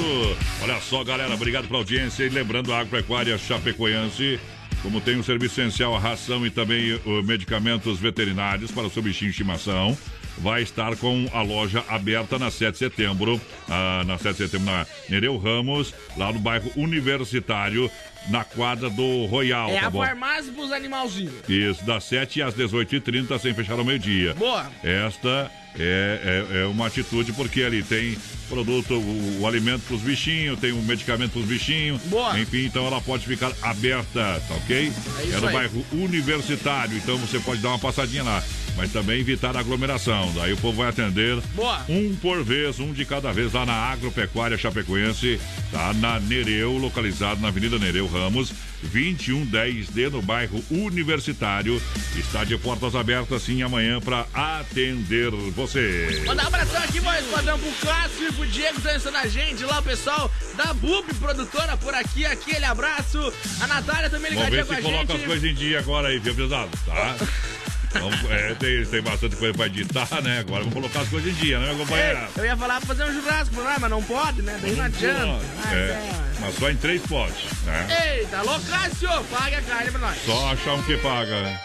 Olha 0.64 0.82
só, 0.82 1.01
galera, 1.06 1.34
obrigado 1.34 1.66
pela 1.68 1.80
audiência. 1.80 2.26
E 2.26 2.30
lembrando, 2.30 2.74
a 2.74 2.80
Agropecuária 2.80 3.38
Chapecoense 3.38 4.38
como 4.82 5.01
tem 5.01 5.18
o 5.18 5.24
serviço 5.24 5.60
essencial, 5.60 5.95
a 5.95 5.99
ração 5.99 6.45
e 6.45 6.51
também 6.51 6.93
uh, 6.93 7.24
medicamentos 7.24 7.99
veterinários 7.99 8.70
para 8.70 8.84
o 8.84 8.89
seu 8.89 9.01
bichinho 9.01 9.32
de 9.32 9.36
estimação. 9.36 9.97
Vai 10.38 10.62
estar 10.64 10.96
com 10.98 11.28
a 11.34 11.42
loja 11.42 11.84
aberta 11.88 12.38
na 12.38 12.52
7 12.52 12.74
de 12.74 12.78
setembro, 12.78 13.40
ah, 13.70 14.04
na 14.06 14.18
7 14.18 14.36
de 14.36 14.50
setembro, 14.50 14.66
na 14.66 14.86
Nereu 15.10 15.38
Ramos, 15.38 15.94
lá 16.18 16.32
no 16.32 16.40
bairro 16.40 16.72
Universitário, 16.76 17.90
na 18.30 18.44
quadra 18.44 18.90
do 18.90 19.26
Royal, 19.26 19.70
É 19.70 19.80
tá 19.82 19.88
a 19.88 19.90
bom? 19.90 20.04
farmácia 20.04 20.52
pros 20.52 20.72
animalzinhos. 20.72 21.34
Isso, 21.48 21.84
das 21.86 22.04
7 22.06 22.42
às 22.42 22.54
18h30, 22.56 23.40
sem 23.40 23.54
fechar 23.54 23.78
ao 23.78 23.86
meio-dia. 23.86 24.34
Boa. 24.34 24.70
Esta 24.84 25.52
é, 25.78 26.46
é, 26.54 26.62
é 26.62 26.66
uma 26.66 26.88
atitude, 26.88 27.34
porque 27.34 27.62
ali 27.64 27.84
tem 27.84 28.18
produto, 28.50 28.94
o, 28.96 29.42
o 29.42 29.48
alimento 29.48 29.82
para 29.88 29.96
os 29.96 30.02
bichinhos, 30.02 30.60
tem 30.60 30.72
o 30.72 30.82
medicamento 30.82 31.32
para 31.34 31.42
os 31.42 31.48
bichinhos. 31.48 32.02
Boa. 32.04 32.40
Enfim, 32.40 32.66
então 32.66 32.86
ela 32.86 33.02
pode 33.02 33.26
ficar 33.26 33.52
aberta, 33.62 34.42
tá 34.48 34.54
ok? 34.56 34.92
É 35.20 35.24
isso 35.24 35.42
no 35.42 35.48
aí. 35.48 35.54
bairro 35.54 35.86
Universitário, 35.92 36.98
então 36.98 37.18
você 37.18 37.40
pode 37.40 37.62
dar 37.62 37.70
uma 37.70 37.80
passadinha 37.80 38.24
lá. 38.24 38.44
Mas 38.78 38.92
também 38.92 39.22
evitar 39.22 39.56
a 39.56 39.62
aglomeração. 39.62 40.34
Daí 40.36 40.52
o 40.52 40.58
povo 40.58 40.80
vai 40.80 40.90
atender 40.90 41.40
Boa. 41.54 41.86
um 41.88 42.14
por 42.16 42.44
vez, 42.44 42.78
um 42.78 42.92
de 42.92 43.06
cada 43.06 43.32
vez, 43.32 43.54
lá 43.54 43.66
na 43.66 43.72
Agropecuária 43.74 44.58
Chapecoense, 44.58 45.40
tá 45.72 45.94
na 45.94 46.20
Nereu, 46.20 46.74
localizado 46.78 47.40
na 47.40 47.48
Avenida 47.48 47.80
Nereu 47.80 48.06
Ramos, 48.16 48.53
2110D, 48.93 50.09
no 50.09 50.22
bairro 50.22 50.63
Universitário. 50.72 51.82
Está 52.16 52.45
de 52.45 52.57
portas 52.57 52.95
abertas, 52.95 53.41
sim, 53.41 53.61
amanhã 53.61 53.99
para 53.99 54.26
atender 54.34 55.32
você. 55.51 56.24
Mandar 56.26 56.45
um 56.45 56.47
abração 56.47 56.82
aqui, 56.82 56.99
voz 57.01 57.26
padrão, 57.26 57.59
pro 57.59 57.72
Cássio 57.86 58.30
e 58.30 58.32
pro 58.32 58.45
Diego 58.45 58.80
que 58.82 58.88
estão 58.88 59.16
a 59.16 59.28
gente 59.28 59.63
lá, 59.66 59.80
o 59.80 59.84
pessoal 59.84 60.32
da 60.55 60.74
Bub 60.74 61.05
Produtora 61.16 61.76
por 61.78 61.93
aqui, 61.93 62.26
aquele 62.26 62.66
abraço. 62.66 63.34
A 63.59 63.68
Natália 63.68 64.09
também 64.09 64.34
Vamos 64.34 64.49
ligadinha 64.49 64.63
ver 64.63 64.68
com 64.68 64.74
a 64.74 64.78
se 64.78 64.82
coloca 64.82 65.13
as 65.13 65.20
gente. 65.20 65.28
coisas 65.28 65.49
em 65.49 65.53
dia 65.53 65.80
agora 65.80 66.07
aí, 66.07 66.20
viu, 66.20 66.36
pesado? 66.36 66.70
Tá? 66.86 67.16
Vamos, 68.00 68.32
é, 68.32 68.54
tem, 68.56 68.86
tem 68.86 69.02
bastante 69.02 69.36
coisa 69.38 69.54
pra 69.54 69.68
editar, 69.68 70.22
né? 70.22 70.39
Agora 70.39 70.60
vamos 70.60 70.74
colocar 70.74 71.02
as 71.02 71.10
coisas 71.10 71.32
em 71.32 71.36
dia, 71.36 71.60
né, 71.60 71.74
companheiro? 71.78 72.18
Ei, 72.20 72.28
eu 72.38 72.46
ia 72.46 72.58
falar 72.58 72.78
pra 72.82 72.88
fazer 72.88 73.04
um 73.06 73.14
churrasco, 73.22 73.56
mas 73.56 73.78
mas 73.80 73.89
não 73.89 74.04
pode, 74.04 74.41
né? 74.41 74.60
Daí 74.62 74.76
não 74.76 74.86
adianta. 74.86 75.46
Mas 75.58 75.74
É, 75.74 75.78
é. 75.78 76.12
mas 76.41 76.56
só 76.56 76.70
em 76.70 76.76
três 76.76 77.02
potes, 77.04 77.52
né? 77.66 78.16
Eita, 78.18 78.38
alô, 78.39 78.60
Cássio, 78.70 79.10
paga 79.32 79.58
a 79.58 79.62
carne 79.62 79.91
pra 79.91 80.00
nós. 80.02 80.18
Só 80.26 80.52
achar 80.52 80.74
um 80.74 80.84
que 80.84 80.98
paga. 80.98 81.60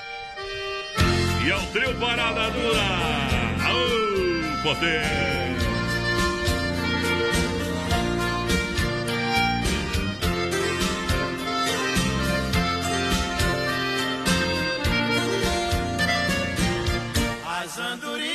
E 1.45 1.51
é 1.51 1.57
o 1.57 1.67
trio 1.73 1.95
Parada 1.99 2.51
Dura! 2.51 2.81
Aô, 3.67 4.63
potência! 4.63 5.50
As 17.83 18.30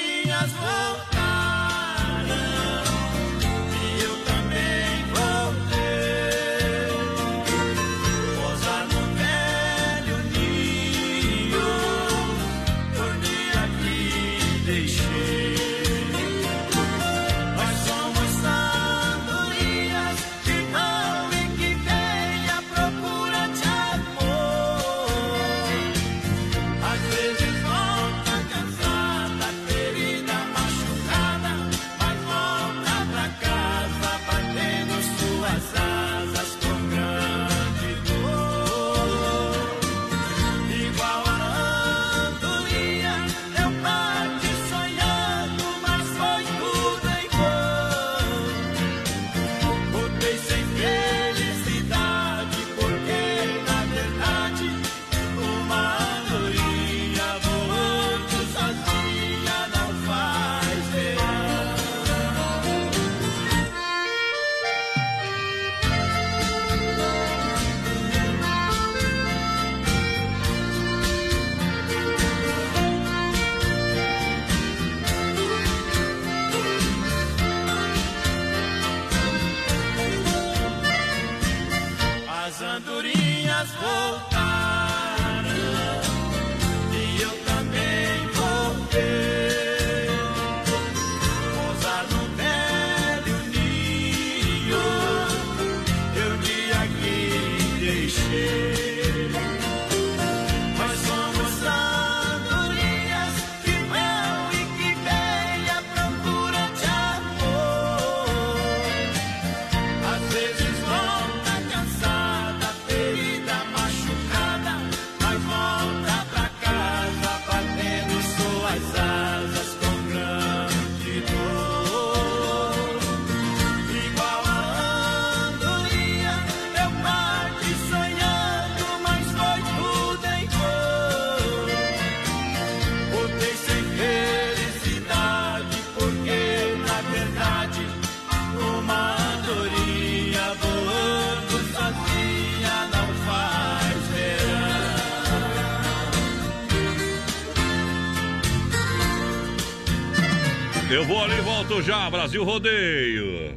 Eu 151.05 151.09
vou 151.09 151.23
ali 151.23 151.37
e 151.37 151.41
volto 151.41 151.83
já, 151.83 152.09
Brasil 152.09 152.43
Rodeio. 152.43 153.55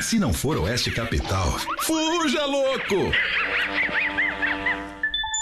Se 0.00 0.16
não 0.16 0.32
for 0.32 0.56
Oeste 0.58 0.92
Capital, 0.92 1.58
fuja 1.80 2.46
louco! 2.46 3.10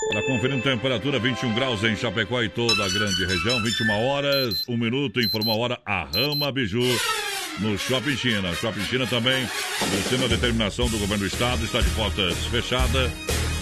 Para 0.08 0.22
conferindo 0.22 0.62
temperatura, 0.62 1.18
21 1.18 1.54
graus 1.54 1.84
em 1.84 1.94
Chapecó 1.94 2.42
e 2.42 2.48
toda 2.48 2.82
a 2.82 2.88
grande 2.88 3.26
região, 3.26 3.62
21 3.62 4.06
horas, 4.06 4.64
1 4.66 4.78
minuto, 4.78 5.20
informa 5.20 5.52
a 5.52 5.56
hora, 5.56 5.78
a 5.84 6.04
Rama 6.04 6.50
Biju 6.50 6.80
no 7.58 7.76
Shopping 7.76 8.16
China. 8.16 8.54
Shopping 8.54 8.84
China 8.84 9.06
também, 9.06 9.46
sendo 10.08 10.24
a 10.24 10.28
determinação 10.28 10.88
do 10.88 10.96
governo 10.96 11.24
do 11.24 11.26
estado, 11.26 11.62
está 11.62 11.82
de 11.82 11.90
portas 11.90 12.34
fechadas. 12.46 13.12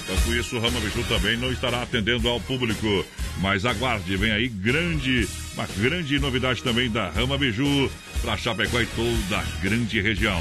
Então, 0.05 0.17
com 0.25 0.33
isso, 0.33 0.57
o 0.57 0.61
Rama 0.61 0.79
Biju 0.79 1.03
também 1.09 1.37
não 1.37 1.51
estará 1.51 1.83
atendendo 1.83 2.29
ao 2.29 2.39
público. 2.39 3.05
Mas 3.41 3.65
aguarde, 3.65 4.17
vem 4.17 4.33
aí 4.33 4.49
grande, 4.49 5.29
uma 5.55 5.67
grande 5.79 6.19
novidade 6.19 6.63
também 6.63 6.91
da 6.91 7.11
Rama 7.11 7.37
Biju 7.37 7.91
para 8.23 8.37
Chapecó 8.37 8.81
e 8.81 8.87
toda 8.87 9.39
a 9.39 9.45
grande 9.63 10.01
região. 10.01 10.41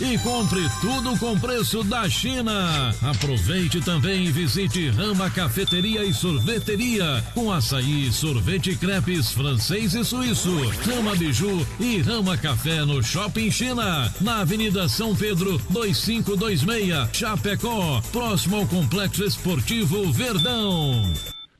e 0.00 0.18
compre 0.18 0.62
tudo 0.80 1.18
com 1.18 1.38
preço 1.38 1.82
da 1.84 2.08
China. 2.08 2.94
Aproveite 3.02 3.80
também 3.80 4.26
e 4.26 4.32
visite 4.32 4.88
Rama 4.90 5.30
Cafeteria 5.30 6.04
e 6.04 6.12
Sorveteria 6.12 7.24
com 7.34 7.52
açaí, 7.52 8.12
sorvete 8.12 8.76
crepes 8.76 9.32
francês 9.32 9.94
e 9.94 10.04
suíço. 10.04 10.54
Rama 10.86 11.14
Biju 11.16 11.66
e 11.80 11.98
Rama 11.98 12.36
Café 12.36 12.84
no 12.84 13.02
Shopping 13.02 13.50
China, 13.50 14.12
na 14.20 14.40
Avenida 14.40 14.88
São 14.88 15.14
Pedro 15.14 15.58
2526, 15.70 17.10
Chapecó, 17.12 18.00
próximo 18.12 18.56
ao 18.56 18.66
Complexo 18.66 19.24
Esportivo 19.24 20.12
Verdão. 20.12 21.12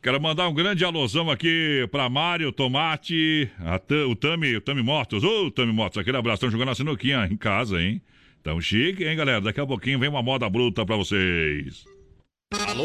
Quero 0.02 0.20
mandar 0.20 0.48
um 0.48 0.54
grande 0.54 0.84
alusão 0.84 1.30
aqui 1.30 1.88
pra 1.90 2.10
Mário, 2.10 2.52
Tomate, 2.52 3.50
o 4.06 4.14
Tami, 4.14 4.54
o 4.54 4.60
Tami 4.60 4.82
Motos. 4.82 5.24
Ô, 5.24 5.50
Tami 5.50 5.72
Motos, 5.72 5.96
aquele 5.96 6.18
abraço. 6.18 6.36
Estão 6.36 6.50
jogando 6.50 6.72
a 6.72 6.74
sinuquinha 6.74 7.26
em 7.30 7.36
casa, 7.38 7.80
hein? 7.80 8.02
Tão 8.44 8.60
chique, 8.60 9.02
hein, 9.04 9.16
galera? 9.16 9.40
Daqui 9.40 9.58
a 9.58 9.66
pouquinho 9.66 9.98
vem 9.98 10.10
uma 10.10 10.22
moda 10.22 10.48
bruta 10.50 10.84
pra 10.84 10.96
vocês. 10.96 11.82
Alô, 12.68 12.84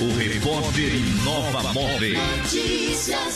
O 0.00 0.16
repórter 0.16 0.94
Inova 0.94 1.72
Móveis. 1.72 2.18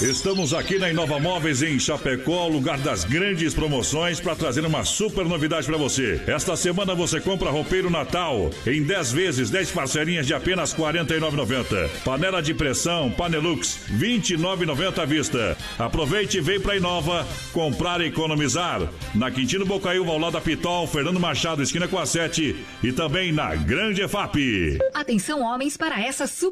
Estamos 0.00 0.54
aqui 0.54 0.78
na 0.78 0.88
Inova 0.90 1.18
Móveis 1.18 1.60
em 1.60 1.76
Chapecó, 1.76 2.46
lugar 2.46 2.78
das 2.78 3.02
grandes 3.02 3.52
promoções, 3.52 4.20
para 4.20 4.36
trazer 4.36 4.64
uma 4.64 4.84
super 4.84 5.24
novidade 5.24 5.66
para 5.66 5.76
você. 5.76 6.20
Esta 6.24 6.54
semana 6.54 6.94
você 6.94 7.20
compra 7.20 7.50
roupeiro 7.50 7.90
Natal 7.90 8.48
em 8.64 8.80
10 8.80 9.10
vezes, 9.10 9.50
10 9.50 9.72
parcelinhas 9.72 10.24
de 10.24 10.34
apenas 10.34 10.72
R$ 10.72 10.84
49,90. 10.84 11.90
Panela 12.04 12.40
de 12.40 12.54
pressão 12.54 13.10
Panelux, 13.10 13.80
R$ 13.88 14.20
29,90 14.20 14.98
à 15.00 15.04
vista. 15.04 15.56
Aproveite 15.76 16.38
e 16.38 16.40
vem 16.40 16.60
para 16.60 16.76
Inova 16.76 17.26
comprar 17.52 18.00
e 18.00 18.06
economizar. 18.06 18.88
Na 19.16 19.32
Quintino 19.32 19.66
Bocaiúva, 19.66 20.12
ao 20.12 20.18
lado 20.18 20.34
da 20.34 20.40
Pitol, 20.40 20.86
Fernando 20.86 21.18
Machado, 21.18 21.60
esquina 21.60 21.88
com 21.88 21.98
a 21.98 22.06
7 22.06 22.54
e 22.84 22.92
também 22.92 23.32
na 23.32 23.52
Grande 23.56 24.02
EFAP. 24.02 24.78
Atenção, 24.94 25.42
homens, 25.42 25.76
para 25.76 26.00
essa 26.00 26.26
super 26.26 26.51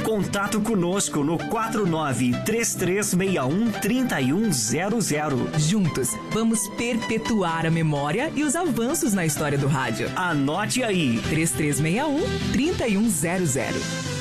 contato 0.00 0.60
conosco 0.60 1.22
no 1.22 1.38
49 1.38 2.32
3361 2.44 3.70
3100. 3.80 5.58
Juntos, 5.58 6.10
vamos 6.32 6.68
perpetuar 6.76 7.66
a 7.66 7.70
memória 7.70 8.32
e 8.34 8.42
os 8.42 8.56
avanços 8.56 9.12
na 9.12 9.24
história 9.24 9.58
do 9.58 9.66
rádio. 9.66 10.10
Anote 10.16 10.82
aí: 10.82 11.20
3361 11.28 12.52
3100. 12.52 14.19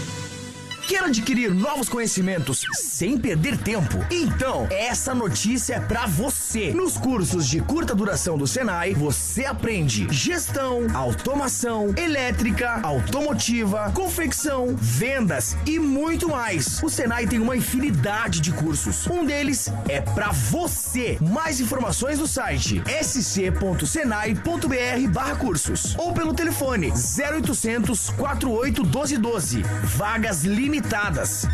Quer 0.90 1.04
adquirir 1.04 1.54
novos 1.54 1.88
conhecimentos 1.88 2.66
sem 2.74 3.16
perder 3.16 3.56
tempo? 3.60 4.04
Então, 4.10 4.68
essa 4.72 5.14
notícia 5.14 5.76
é 5.76 5.80
pra 5.80 6.08
você. 6.08 6.74
Nos 6.74 6.98
cursos 6.98 7.48
de 7.48 7.62
curta 7.62 7.94
duração 7.94 8.40
do 8.40 8.48
Senai, 8.48 8.96
você 8.96 9.46
aprende 9.46 10.08
gestão, 10.10 10.88
automação, 10.96 11.94
elétrica, 11.96 12.80
automotiva, 12.82 13.92
confecção, 13.94 14.76
vendas 14.76 15.56
e 15.64 15.78
muito 15.78 16.28
mais. 16.28 16.82
O 16.82 16.90
Senai 16.90 17.28
tem 17.28 17.38
uma 17.38 17.56
infinidade 17.56 18.42
de 18.42 18.52
cursos. 18.52 19.06
Um 19.06 19.24
deles 19.24 19.72
é 19.88 20.02
pra 20.02 20.32
você. 20.32 21.20
Mais 21.22 21.60
informações 21.60 22.18
no 22.18 22.26
site 22.26 22.82
sc.senai.br/cursos 23.04 25.96
ou 26.00 26.14
pelo 26.14 26.34
telefone 26.34 26.92
0800 26.92 28.10
48 28.10 28.82
1212. 28.82 29.62
Vagas 29.84 30.44
limitadas 30.44 30.79
limitadas. 30.80 31.48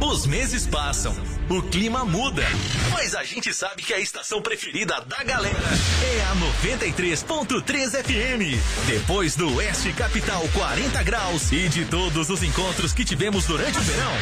Os 0.00 0.26
meses 0.26 0.64
passam, 0.64 1.14
o 1.48 1.60
clima 1.60 2.04
muda, 2.04 2.44
mas 2.92 3.16
a 3.16 3.24
gente 3.24 3.52
sabe 3.52 3.82
que 3.82 3.92
a 3.92 3.98
estação 3.98 4.40
preferida 4.40 5.00
da 5.02 5.24
galera 5.24 5.56
é 5.56 6.22
a 6.22 6.36
93.3 6.62 8.04
FM. 8.04 8.86
Depois 8.86 9.34
do 9.34 9.56
Oeste 9.56 9.92
Capital 9.92 10.48
40 10.54 11.02
graus 11.02 11.50
e 11.50 11.68
de 11.68 11.84
todos 11.84 12.30
os 12.30 12.42
encontros 12.44 12.92
que 12.92 13.04
tivemos 13.04 13.44
durante 13.46 13.76
o 13.76 13.82
verão, 13.82 14.12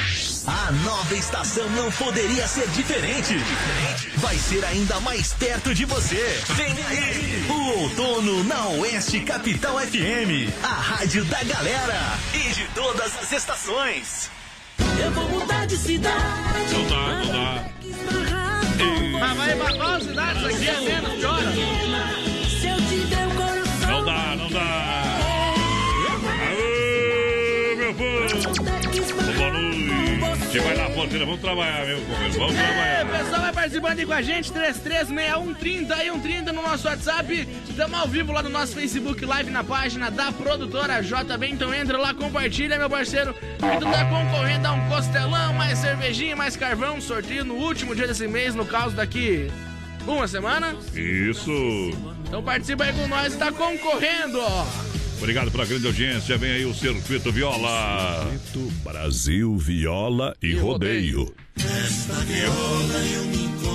a 0.46 0.72
nova 0.72 1.14
estação 1.14 1.68
não 1.70 1.92
poderia 1.92 2.48
ser 2.48 2.68
diferente. 2.68 3.34
Vai 4.16 4.36
ser 4.36 4.64
ainda 4.64 4.98
mais 5.00 5.34
perto 5.34 5.74
de 5.74 5.84
você. 5.84 6.40
Vem 6.54 6.72
aí, 6.84 7.46
o 7.50 7.80
outono 7.80 8.44
na 8.44 8.68
Oeste 8.68 9.20
Capital 9.20 9.78
FM, 9.78 10.50
a 10.62 10.68
rádio 10.68 11.24
da 11.26 11.44
galera 11.44 12.18
e 12.32 12.52
de 12.54 12.66
todas 12.74 13.14
as 13.18 13.30
estações. 13.32 14.36
Eu 15.02 15.10
vou 15.12 15.28
mudar 15.28 15.66
de 15.66 15.76
cidade. 15.76 16.72
Não 16.72 16.86
dá, 16.88 17.24
não 17.24 17.32
dá. 17.32 17.64
Mas 19.18 19.36
vai 19.36 19.56
pra 19.56 19.72
qual 19.74 20.00
cidade 20.00 20.38
isso 20.38 20.46
aqui 20.46 20.68
é 20.68 20.80
menos 20.80 21.18
de 21.18 21.24
hora? 21.26 21.52
Se 22.60 22.68
eu 22.68 22.76
te 22.76 23.06
der 23.06 23.26
o 23.26 23.30
coração. 23.34 23.90
Não 23.90 24.04
dá, 24.04 24.36
não 24.36 24.50
dá. 24.50 24.95
Forte, 30.56 30.60
vai 30.60 30.76
lá, 30.76 30.90
Forte, 30.94 31.18
vamos 31.18 31.40
trabalhar, 31.40 31.86
meu 31.86 32.00
companheiro. 32.00 32.38
Vamos 32.38 32.54
É, 32.56 32.64
trabalhar. 32.66 33.04
o 33.04 33.18
pessoal 33.24 33.40
vai 33.42 33.52
participando 33.52 33.98
aí 33.98 34.06
com 34.06 34.12
a 34.12 34.22
gente, 34.22 34.52
336130 34.52 35.94
e 36.04 36.10
130 36.10 36.52
no 36.52 36.62
nosso 36.62 36.88
WhatsApp. 36.88 37.48
Estamos 37.68 37.98
ao 37.98 38.08
vivo 38.08 38.32
lá 38.32 38.42
no 38.42 38.48
nosso 38.50 38.74
Facebook 38.74 39.24
Live 39.24 39.50
na 39.50 39.62
página 39.64 40.10
da 40.10 40.32
produtora 40.32 41.02
JB. 41.02 41.48
Então 41.50 41.72
entra 41.74 41.98
lá, 41.98 42.14
compartilha, 42.14 42.78
meu 42.78 42.88
parceiro. 42.90 43.34
E 43.40 43.78
tu 43.78 43.90
tá 43.90 44.04
concorrendo 44.06 44.66
a 44.68 44.72
um 44.72 44.88
costelão, 44.88 45.52
mais 45.54 45.78
cervejinha, 45.78 46.36
mais 46.36 46.56
carvão. 46.56 47.00
Sorteio 47.00 47.44
no 47.44 47.54
último 47.54 47.94
dia 47.94 48.06
desse 48.06 48.26
mês, 48.26 48.54
no 48.54 48.64
caso 48.64 48.94
daqui 48.96 49.50
uma 50.06 50.26
semana. 50.28 50.74
Isso. 50.94 51.50
Então 52.26 52.42
participa 52.42 52.84
aí 52.84 52.92
com 52.92 53.06
nós, 53.08 53.34
tá 53.36 53.52
concorrendo, 53.52 54.40
ó. 54.40 54.66
Obrigado 55.18 55.50
pela 55.50 55.64
grande 55.64 55.86
audiência. 55.86 56.36
Vem 56.36 56.50
aí 56.50 56.64
o 56.64 56.74
Circuito 56.74 57.32
Viola. 57.32 58.28
Circuito 58.30 58.72
Brasil 58.82 59.56
Viola 59.56 60.36
e 60.42 60.54
Rodeio. 60.54 61.32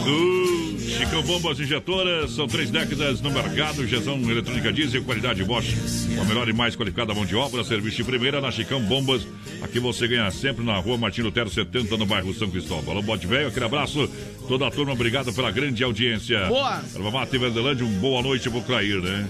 Uh, 0.01 0.79
Chicão 0.79 1.23
Bombas 1.23 1.59
Injetoras, 1.59 2.31
são 2.31 2.47
três 2.47 2.69
décadas 2.69 3.21
no 3.21 3.31
mercado, 3.31 3.83
injeção 3.83 4.17
eletrônica 4.29 4.71
diesel, 4.71 5.03
qualidade 5.03 5.43
Bosch, 5.43 5.73
com 6.15 6.21
a 6.21 6.25
melhor 6.25 6.47
e 6.47 6.53
mais 6.53 6.75
qualificada 6.75 7.13
mão 7.13 7.25
de 7.25 7.35
obra, 7.35 7.63
serviço 7.63 7.97
de 7.97 8.03
primeira 8.03 8.39
na 8.39 8.51
Chicão 8.51 8.81
Bombas, 8.81 9.25
aqui 9.61 9.79
você 9.79 10.07
ganha 10.07 10.29
sempre 10.31 10.63
na 10.63 10.77
rua 10.77 10.97
Martin 10.97 11.21
Lutero 11.21 11.49
70, 11.49 11.97
no 11.97 12.05
bairro 12.05 12.33
São 12.33 12.49
Cristóvão. 12.49 12.91
Alô, 12.91 13.01
Bote 13.01 13.25
Velho, 13.25 13.47
aquele 13.47 13.65
abraço, 13.65 14.09
toda 14.47 14.67
a 14.67 14.71
turma, 14.71 14.93
obrigado 14.93 15.33
pela 15.33 15.49
grande 15.49 15.83
audiência. 15.83 16.45
Boa. 16.45 16.83
Erva 16.95 17.11
Mate 17.11 17.37
Verdelândia, 17.37 17.85
um 17.85 17.99
boa 17.99 18.21
noite 18.21 18.49
pro 18.49 18.61
Clair, 18.61 19.01
né? 19.01 19.27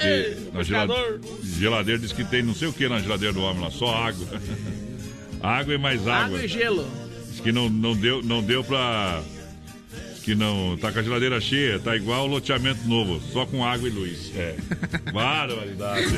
Ei, 0.00 0.34
Que 0.34 0.50
na 0.56 0.62
gelade... 0.62 0.92
pescador. 0.92 1.20
geladeira 1.42 2.00
diz 2.00 2.12
que 2.12 2.24
tem 2.24 2.42
não 2.42 2.54
sei 2.54 2.68
o 2.68 2.72
que 2.72 2.88
na 2.88 2.98
geladeira 3.00 3.32
do 3.32 3.40
homem 3.42 3.62
lá, 3.62 3.70
só 3.70 3.94
água. 3.94 4.26
água 5.42 5.74
e 5.74 5.78
mais 5.78 6.00
água. 6.06 6.24
Água 6.26 6.44
e 6.44 6.48
gelo. 6.48 6.86
Diz 7.30 7.40
que 7.40 7.52
não, 7.52 7.68
não, 7.68 7.94
deu, 7.94 8.22
não 8.22 8.42
deu 8.42 8.62
pra. 8.64 9.22
Que 10.26 10.34
não. 10.34 10.76
Tá 10.76 10.90
com 10.90 10.98
a 10.98 11.02
geladeira 11.04 11.40
cheia, 11.40 11.78
tá 11.78 11.94
igual 11.94 12.24
o 12.24 12.26
loteamento 12.26 12.80
novo, 12.88 13.22
só 13.32 13.46
com 13.46 13.64
água 13.64 13.88
e 13.88 13.92
luz. 13.92 14.32
É. 14.34 14.56
Barbaridade. 15.14 16.16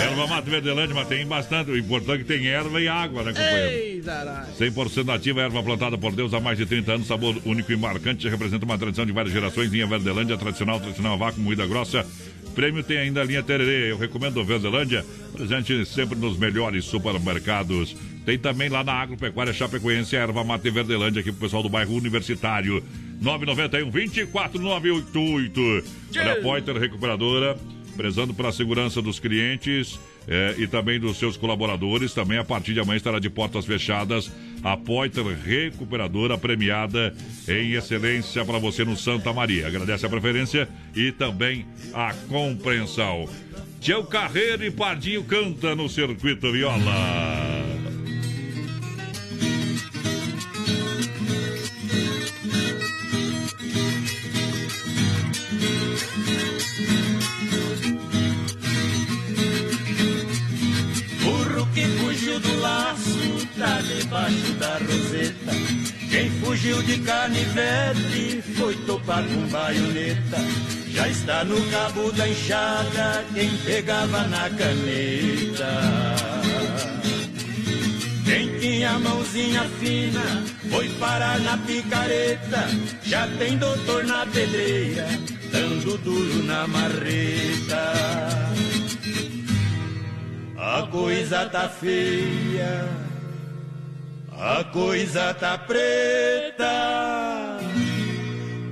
erva 0.00 0.26
mata 0.26 0.50
Verdelândia, 0.50 0.94
mas 0.94 1.06
tem 1.06 1.26
bastante. 1.26 1.70
O 1.70 1.76
importante 1.76 2.14
é 2.14 2.18
que 2.20 2.24
tem 2.24 2.46
erva 2.46 2.80
e 2.80 2.88
água, 2.88 3.24
né, 3.24 3.32
companheiro? 3.34 3.72
Ei, 3.72 4.00
dará. 4.00 4.48
100% 4.58 5.04
nativa, 5.04 5.42
erva 5.42 5.62
plantada 5.62 5.98
por 5.98 6.12
Deus 6.12 6.32
há 6.32 6.40
mais 6.40 6.56
de 6.56 6.64
30 6.64 6.92
anos, 6.94 7.06
sabor 7.08 7.36
único 7.44 7.70
e 7.70 7.76
marcante, 7.76 8.26
representa 8.26 8.64
uma 8.64 8.78
tradição 8.78 9.04
de 9.04 9.12
várias 9.12 9.34
gerações. 9.34 9.70
Linha 9.70 9.86
Verdelândia, 9.86 10.38
tradicional, 10.38 10.80
tradicional 10.80 11.18
vácuo, 11.18 11.42
moída 11.42 11.66
grossa. 11.66 12.06
Prêmio 12.54 12.82
tem 12.82 12.96
ainda 12.96 13.20
a 13.20 13.24
linha 13.24 13.42
Tererê. 13.42 13.90
Eu 13.90 13.98
recomendo 13.98 14.38
o 14.38 14.44
Verdelândia, 14.44 15.04
presente 15.34 15.84
sempre 15.84 16.18
nos 16.18 16.38
melhores 16.38 16.86
supermercados. 16.86 17.94
Tem 18.24 18.38
também 18.38 18.68
lá 18.68 18.84
na 18.84 18.92
Agropecuária 18.92 19.52
Chapecoense, 19.52 20.16
a 20.16 20.20
erva 20.20 20.44
mate 20.44 20.70
Verdelândia, 20.70 21.20
aqui 21.20 21.32
pro 21.32 21.40
pessoal 21.40 21.62
do 21.62 21.68
bairro 21.68 21.94
Universitário. 21.94 22.82
991 23.20 23.90
24988. 23.90 25.84
Olha, 26.16 26.32
a 26.32 26.36
Poiter 26.40 26.76
Recuperadora, 26.76 27.58
prezando 27.96 28.32
pela 28.32 28.52
segurança 28.52 29.02
dos 29.02 29.18
clientes 29.18 29.98
eh, 30.28 30.54
e 30.58 30.66
também 30.68 31.00
dos 31.00 31.18
seus 31.18 31.36
colaboradores. 31.36 32.14
Também 32.14 32.38
a 32.38 32.44
partir 32.44 32.74
de 32.74 32.80
amanhã 32.80 32.96
estará 32.96 33.18
de 33.18 33.28
portas 33.28 33.66
fechadas. 33.66 34.30
A 34.62 34.76
Poiter 34.76 35.24
Recuperadora 35.24 36.38
premiada 36.38 37.14
em 37.48 37.72
excelência 37.72 38.44
para 38.44 38.58
você 38.58 38.84
no 38.84 38.96
Santa 38.96 39.32
Maria. 39.32 39.66
Agradece 39.66 40.06
a 40.06 40.08
preferência 40.08 40.68
e 40.94 41.10
também 41.10 41.66
a 41.92 42.14
compreensão. 42.28 43.28
Tchau 43.80 44.04
Carreiro 44.04 44.64
e 44.64 44.70
Pardinho 44.70 45.24
canta 45.24 45.74
no 45.74 45.88
Circuito 45.88 46.52
Viola. 46.52 47.81
Do 62.40 62.60
laço 62.60 63.46
tá 63.58 63.80
debaixo 63.80 64.52
da 64.54 64.78
roseta. 64.78 65.52
Quem 66.10 66.30
fugiu 66.40 66.82
de 66.82 66.98
canivete 67.00 68.42
foi 68.56 68.74
topar 68.86 69.24
com 69.24 69.48
baioneta. 69.48 70.38
Já 70.88 71.08
está 71.08 71.44
no 71.44 71.60
cabo 71.70 72.12
da 72.12 72.28
enxada 72.28 73.24
quem 73.34 73.48
pegava 73.64 74.24
na 74.28 74.50
caneta. 74.50 75.72
Quem 78.24 78.58
tinha 78.58 78.98
mãozinha 78.98 79.64
fina 79.80 80.44
foi 80.70 80.88
parar 81.00 81.38
na 81.40 81.56
picareta. 81.58 82.68
Já 83.04 83.26
tem 83.38 83.56
doutor 83.56 84.04
na 84.04 84.26
pedreira, 84.26 85.08
dando 85.50 85.98
duro 85.98 86.42
na 86.44 86.66
marreta. 86.66 88.32
A 90.64 90.86
coisa 90.86 91.44
tá 91.46 91.68
feia, 91.68 92.88
a 94.30 94.62
coisa 94.62 95.34
tá 95.34 95.58
preta. 95.58 97.58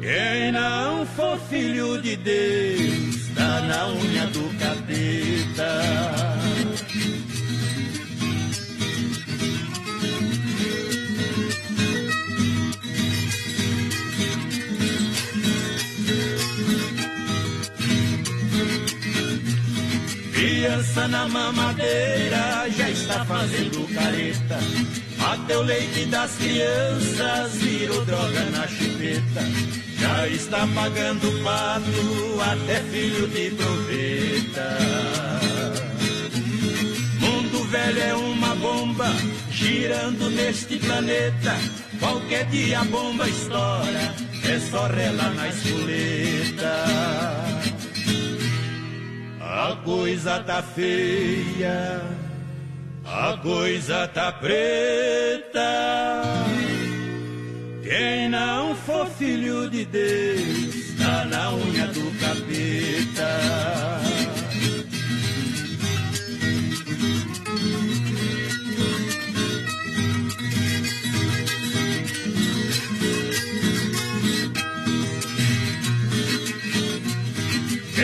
Quem 0.00 0.52
não 0.52 1.04
for 1.04 1.36
filho 1.48 2.00
de 2.00 2.14
Deus, 2.14 3.34
tá 3.34 3.60
na 3.62 3.88
unha 3.88 4.24
do 4.28 4.56
capeta. 4.56 6.39
Criança 20.60 21.08
na 21.08 21.26
mamadeira 21.26 22.68
já 22.76 22.90
está 22.90 23.24
fazendo 23.24 23.88
careta. 23.94 24.58
Até 25.32 25.56
o 25.56 25.62
leite 25.62 26.04
das 26.04 26.36
crianças 26.36 27.54
virou 27.54 28.04
droga 28.04 28.44
na 28.50 28.68
chupeta. 28.68 29.40
Já 29.98 30.28
está 30.28 30.68
pagando 30.74 31.42
pato, 31.42 32.42
até 32.42 32.78
filho 32.90 33.26
de 33.28 33.50
proveta. 33.52 34.78
Mundo 37.20 37.64
velho 37.70 38.02
é 38.02 38.14
uma 38.14 38.54
bomba 38.56 39.08
girando 39.50 40.28
neste 40.28 40.76
planeta. 40.76 41.56
Qualquer 41.98 42.44
dia 42.50 42.80
a 42.80 42.84
bomba 42.84 43.26
estoura, 43.26 44.14
é 44.44 44.60
só 44.70 44.88
rela 44.88 45.30
na 45.30 45.48
espoleta. 45.48 47.59
A 49.52 49.74
coisa 49.84 50.38
tá 50.44 50.62
feia, 50.62 52.00
a 53.04 53.36
coisa 53.42 54.06
tá 54.06 54.30
preta. 54.30 55.60
Quem 57.82 58.28
não 58.28 58.76
for 58.76 59.08
filho 59.08 59.68
de 59.68 59.84
Deus, 59.86 60.96
tá 60.96 61.24
na 61.24 61.52
unha 61.52 61.88
do 61.88 62.12
capeta. 62.20 64.09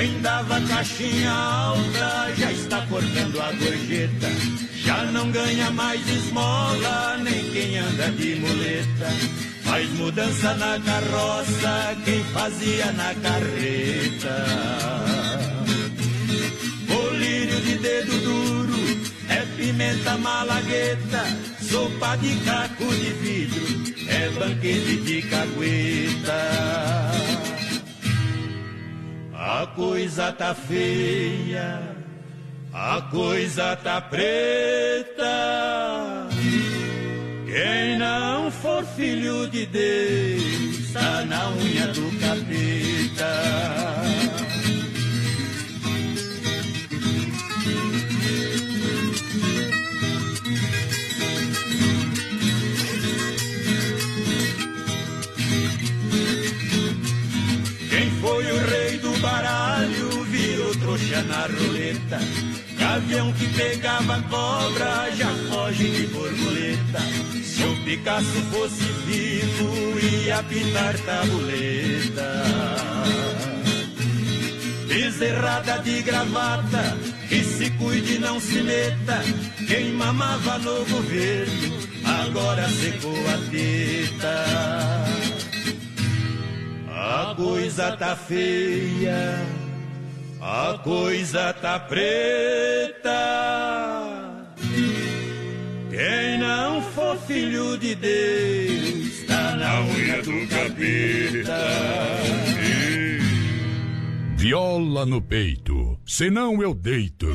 Quem 0.06 0.20
dava 0.20 0.60
caixinha 0.60 1.32
alta 1.32 2.32
já 2.36 2.52
está 2.52 2.80
cortando 2.86 3.40
a 3.40 3.50
gorjeta. 3.50 4.28
Já 4.76 5.02
não 5.06 5.32
ganha 5.32 5.68
mais 5.72 6.00
esmola, 6.08 7.18
nem 7.24 7.50
quem 7.50 7.76
anda 7.76 8.08
de 8.12 8.36
muleta. 8.36 9.08
Faz 9.64 9.90
mudança 9.94 10.54
na 10.54 10.78
carroça, 10.78 11.96
quem 12.04 12.22
fazia 12.26 12.92
na 12.92 13.14
carreta. 13.16 14.46
Colírio 16.86 17.60
de 17.62 17.74
dedo 17.78 18.20
duro, 18.22 19.00
é 19.28 19.40
pimenta 19.56 20.16
malagueta. 20.18 21.24
Sopa 21.68 22.16
de 22.18 22.32
caco 22.44 22.94
de 22.94 23.10
vidro, 23.24 24.06
é 24.08 24.28
banquete 24.38 24.96
de 24.98 25.22
cagueta. 25.22 26.76
A 29.48 29.64
coisa 29.64 30.32
tá 30.32 30.52
feia, 30.56 31.80
a 32.72 33.00
coisa 33.02 33.76
tá 33.76 34.00
preta. 34.00 35.24
Quem 37.46 37.96
não 37.96 38.50
for 38.50 38.84
filho 38.96 39.48
de 39.48 39.66
Deus, 39.66 40.92
tá 40.92 41.24
na 41.26 41.50
unha 41.50 41.86
do 41.86 42.10
capeta. 42.18 44.15
Da 61.22 61.46
roleta. 61.46 62.18
Gavião 62.78 63.32
que 63.32 63.46
pegava 63.54 64.22
cobra 64.22 65.10
já 65.16 65.30
foge 65.50 65.90
de 65.90 66.06
borboleta. 66.08 67.00
Se 67.42 67.62
o 67.64 67.84
Picasso 67.84 68.42
fosse 68.52 68.84
vivo, 69.06 69.98
ia 69.98 70.42
pintar 70.42 70.98
tabuleta. 70.98 72.42
Bezerrada 74.88 75.78
de 75.78 76.02
gravata, 76.02 76.96
que 77.28 77.44
se 77.44 77.70
cuide 77.70 78.18
não 78.18 78.40
se 78.40 78.62
meta. 78.62 79.22
Quem 79.66 79.92
mamava 79.92 80.58
no 80.58 80.84
governo, 80.86 81.78
agora 82.04 82.68
secou 82.68 83.16
a 83.28 83.38
teta. 83.50 84.44
A 86.98 87.34
coisa 87.36 87.96
tá 87.96 88.16
feia, 88.16 89.38
a 90.40 90.78
coisa 90.82 91.52
tá 91.54 91.78
preta. 91.78 93.10
Quem 95.90 96.38
não 96.38 96.82
for 96.82 97.16
filho 97.18 97.78
de 97.78 97.94
Deus, 97.94 99.24
tá 99.26 99.56
na 99.56 99.80
unha 99.82 100.22
do 100.22 100.46
capeta. 100.48 101.56
Viola 104.36 105.06
no 105.06 105.22
peito, 105.22 105.98
senão 106.06 106.62
eu 106.62 106.74
deito. 106.74 107.26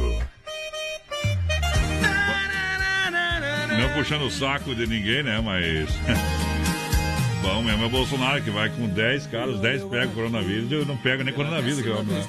Não 3.77 3.93
puxando 3.95 4.25
o 4.25 4.31
saco 4.31 4.75
de 4.75 4.85
ninguém, 4.85 5.23
né? 5.23 5.41
Mas. 5.41 5.89
Bom 7.41 7.63
mesmo 7.63 7.83
é 7.83 7.85
o 7.87 7.89
Bolsonaro 7.89 8.41
que 8.43 8.49
vai 8.51 8.69
com 8.69 8.87
10 8.87 9.27
caras, 9.27 9.59
10 9.59 9.85
pegam 9.85 10.13
coronavírus. 10.13 10.71
Eu 10.71 10.85
não 10.85 10.95
pego 10.97 11.23
nem 11.23 11.33
coronavírus, 11.33 11.81
que 11.81 11.89
é 11.89 11.91
homem. 11.91 12.05
Né? 12.05 12.23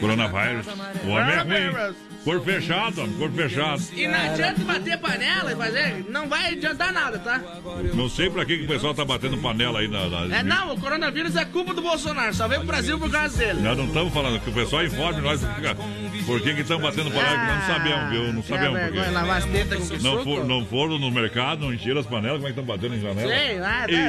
Coronavírus. 0.00 0.66
O 1.04 1.08
homem 1.10 1.34
é 1.34 1.40
ruim. 1.42 1.94
Cor 2.24 2.40
fechado, 2.42 3.00
homem, 3.02 3.16
cor 3.16 3.30
fechado. 3.30 3.82
E 3.94 4.06
não 4.08 4.14
adianta 4.20 4.60
bater 4.62 4.98
panela 4.98 5.52
e 5.52 5.56
fazer, 5.56 6.04
não 6.10 6.28
vai 6.28 6.52
adiantar 6.52 6.92
nada, 6.92 7.18
tá? 7.18 7.40
Não 7.94 8.08
sei 8.08 8.28
pra 8.28 8.44
que, 8.44 8.58
que 8.58 8.64
o 8.64 8.68
pessoal 8.68 8.92
tá 8.92 9.04
batendo 9.04 9.38
panela 9.38 9.78
aí 9.80 9.88
na. 9.88 10.08
na... 10.08 10.36
É, 10.36 10.42
não, 10.42 10.74
o 10.74 10.80
coronavírus 10.80 11.36
é 11.36 11.44
culpa 11.44 11.72
do 11.72 11.80
Bolsonaro, 11.80 12.34
só 12.34 12.48
veio 12.48 12.60
pro 12.60 12.68
Brasil 12.68 12.98
por 12.98 13.10
causa 13.10 13.38
dele. 13.38 13.60
Nós 13.60 13.78
não 13.78 13.86
estamos 13.86 14.12
falando, 14.12 14.40
que 14.40 14.50
o 14.50 14.52
pessoal 14.52 14.84
informe 14.84 15.20
nós 15.20 15.40
por 16.26 16.42
que 16.42 16.50
estão 16.50 16.78
batendo 16.78 17.10
panela, 17.10 17.38
que 17.38 17.46
nós 17.46 17.58
não 17.58 17.74
sabemos, 17.74 18.10
viu? 18.10 18.32
Não 18.34 18.42
sabemos 18.42 18.80
por 18.80 18.92
quê. 18.92 19.10
Lavar 19.10 19.38
as 19.38 19.44
tetas 19.46 19.78
com 19.78 19.96
que 19.96 20.02
Não, 20.02 20.24
for, 20.24 20.44
não 20.44 20.66
foram 20.66 20.98
no 20.98 21.10
mercado, 21.10 21.60
não 21.60 21.72
encheram 21.72 22.00
as 22.00 22.06
panelas, 22.06 22.36
como 22.38 22.48
é 22.48 22.52
que 22.52 22.60
estão 22.60 22.76
batendo 22.76 22.94
em 22.96 23.00
janela? 23.00 23.28
Sei, 23.34 23.58
nada, 23.58 23.90
E- 23.90 23.96
nada. 23.96 24.07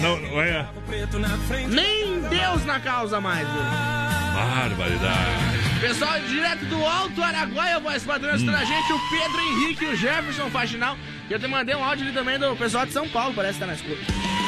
Não, 0.00 0.18
não 0.20 0.40
é. 0.42 0.66
Nem 1.68 2.20
Deus 2.22 2.64
na 2.64 2.80
causa 2.80 3.20
mais, 3.20 3.46
viu? 3.46 3.62
Barbaridade. 4.34 5.80
Pessoal, 5.80 6.20
direto 6.20 6.64
do 6.66 6.84
Alto 6.84 7.22
Araguaia, 7.22 7.78
voz 7.80 8.04
padrão, 8.04 8.30
assistindo 8.30 8.54
a 8.54 8.64
gente, 8.64 8.92
o 8.92 8.98
Pedro 9.10 9.40
Henrique 9.40 9.84
e 9.84 9.88
o 9.88 9.96
Jefferson 9.96 10.50
Faxinal. 10.50 10.96
E 11.28 11.32
eu 11.32 11.38
te 11.38 11.46
mandei 11.46 11.74
um 11.74 11.84
áudio 11.84 12.04
ali 12.04 12.14
também 12.14 12.38
do 12.38 12.54
pessoal 12.56 12.84
de 12.84 12.92
São 12.92 13.08
Paulo, 13.08 13.32
parece 13.34 13.54
que 13.54 13.60
tá 13.60 13.66
na 13.66 13.74
escuta. 13.74 14.39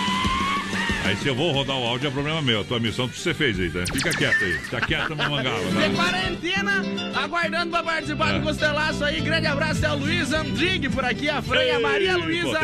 Aí 1.05 1.17
se 1.17 1.27
eu 1.27 1.35
vou 1.35 1.51
rodar 1.53 1.77
o 1.77 1.85
áudio 1.85 2.09
é 2.09 2.11
problema 2.11 2.41
meu. 2.41 2.61
A 2.61 2.65
tua 2.65 2.79
missão 2.79 3.09
que 3.09 3.19
você 3.19 3.35
fez 3.35 3.59
aí, 3.59 3.69
tá? 3.71 3.81
Fica 3.93 4.11
quieto 4.11 4.45
aí. 4.45 4.53
Fica 4.59 4.81
quieto 4.83 5.11
no 5.11 5.29
mangala. 5.31 5.59
De 5.69 5.75
Tá? 5.75 5.91
quarentena, 6.03 6.83
aguardando 7.15 7.71
pra 7.71 7.83
participar 7.83 8.35
É. 8.35 8.39
do 8.39 8.45
Costelaço 8.45 9.05
aí. 9.05 9.21
Grande 9.21 9.47
abraço, 9.49 9.85
é 9.85 9.91
o 9.91 9.97
Luiz 9.97 10.33
Andrigue 10.33 10.89
por 10.89 11.05
aqui, 11.05 11.29
a 11.29 11.43
Fran 11.43 11.65
e 11.65 11.71
a 11.73 11.81
Maria 11.81 12.17
Luísa. 12.17 12.61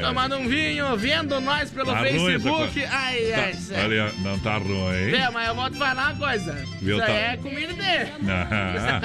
Tomando 0.00 0.36
um 0.36 0.48
vinho, 0.48 0.96
vendo 0.96 1.38
nós 1.40 1.70
pelo 1.70 1.92
Tá 1.92 1.98
ruim 2.00 2.12
Facebook. 2.12 2.72
coisa. 2.72 2.88
Ai, 2.90 3.32
ai, 3.34 3.52
Tá, 3.52 3.58
sério. 3.58 3.84
olha, 4.04 4.12
não 4.22 4.38
tá 4.38 4.56
ruim. 4.56 5.12
É, 5.14 5.30
mas 5.30 5.48
eu 5.48 5.54
vou 5.54 5.70
te 5.70 5.76
falar 5.78 6.14
uma 6.14 6.26
coisa. 6.28 6.52
Viu, 6.80 6.96
Isso 6.96 7.06
tá- 7.06 7.12
é 7.12 7.36
comida 7.36 7.72
dele. 7.74 8.10
Ah, 8.28 9.00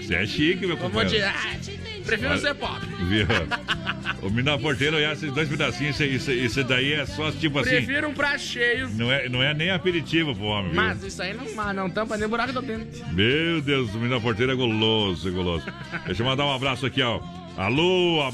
Você 0.00 0.14
é 0.14 0.26
chique, 0.26 0.66
meu 0.66 0.76
companheiro. 0.76 1.10
tirar. 1.14 1.34
Prefiro 2.10 2.38
ser 2.38 2.54
pobre. 2.54 2.86
Viu? 3.08 3.26
O 4.22 4.28
menino 4.28 4.50
da 4.50 4.58
porteira 4.58 4.96
olhar 4.96 5.12
esses 5.12 5.32
dois 5.32 5.48
pedacinhos, 5.48 5.98
isso, 6.00 6.30
isso, 6.30 6.64
daí 6.64 6.92
é 6.92 7.06
só 7.06 7.30
tipo 7.30 7.58
assim. 7.58 7.70
Prefiro 7.70 8.08
um 8.08 8.14
prato 8.14 8.40
cheio. 8.40 8.88
Não 8.90 9.10
é, 9.10 9.28
não 9.28 9.42
é 9.42 9.54
nem 9.54 9.70
aperitivo 9.70 10.34
pro 10.34 10.44
homem, 10.44 10.72
viu? 10.72 10.82
Mas 10.82 11.02
isso 11.02 11.22
aí 11.22 11.32
não, 11.32 11.72
não 11.72 11.90
tampa 11.90 12.16
nem 12.16 12.28
buraco 12.28 12.52
do 12.52 12.60
dente. 12.60 13.02
Meu 13.12 13.62
Deus, 13.62 13.90
o 13.90 13.94
menino 13.94 14.16
da 14.16 14.20
porteira 14.20 14.52
é 14.52 14.56
goloso, 14.56 15.28
é 15.28 15.30
goloso. 15.30 15.64
Deixa 16.06 16.22
eu 16.22 16.26
mandar 16.26 16.44
um 16.44 16.52
abraço 16.52 16.84
aqui, 16.84 17.00
ó. 17.00 17.20
Alô, 17.60 18.22
a 18.22 18.30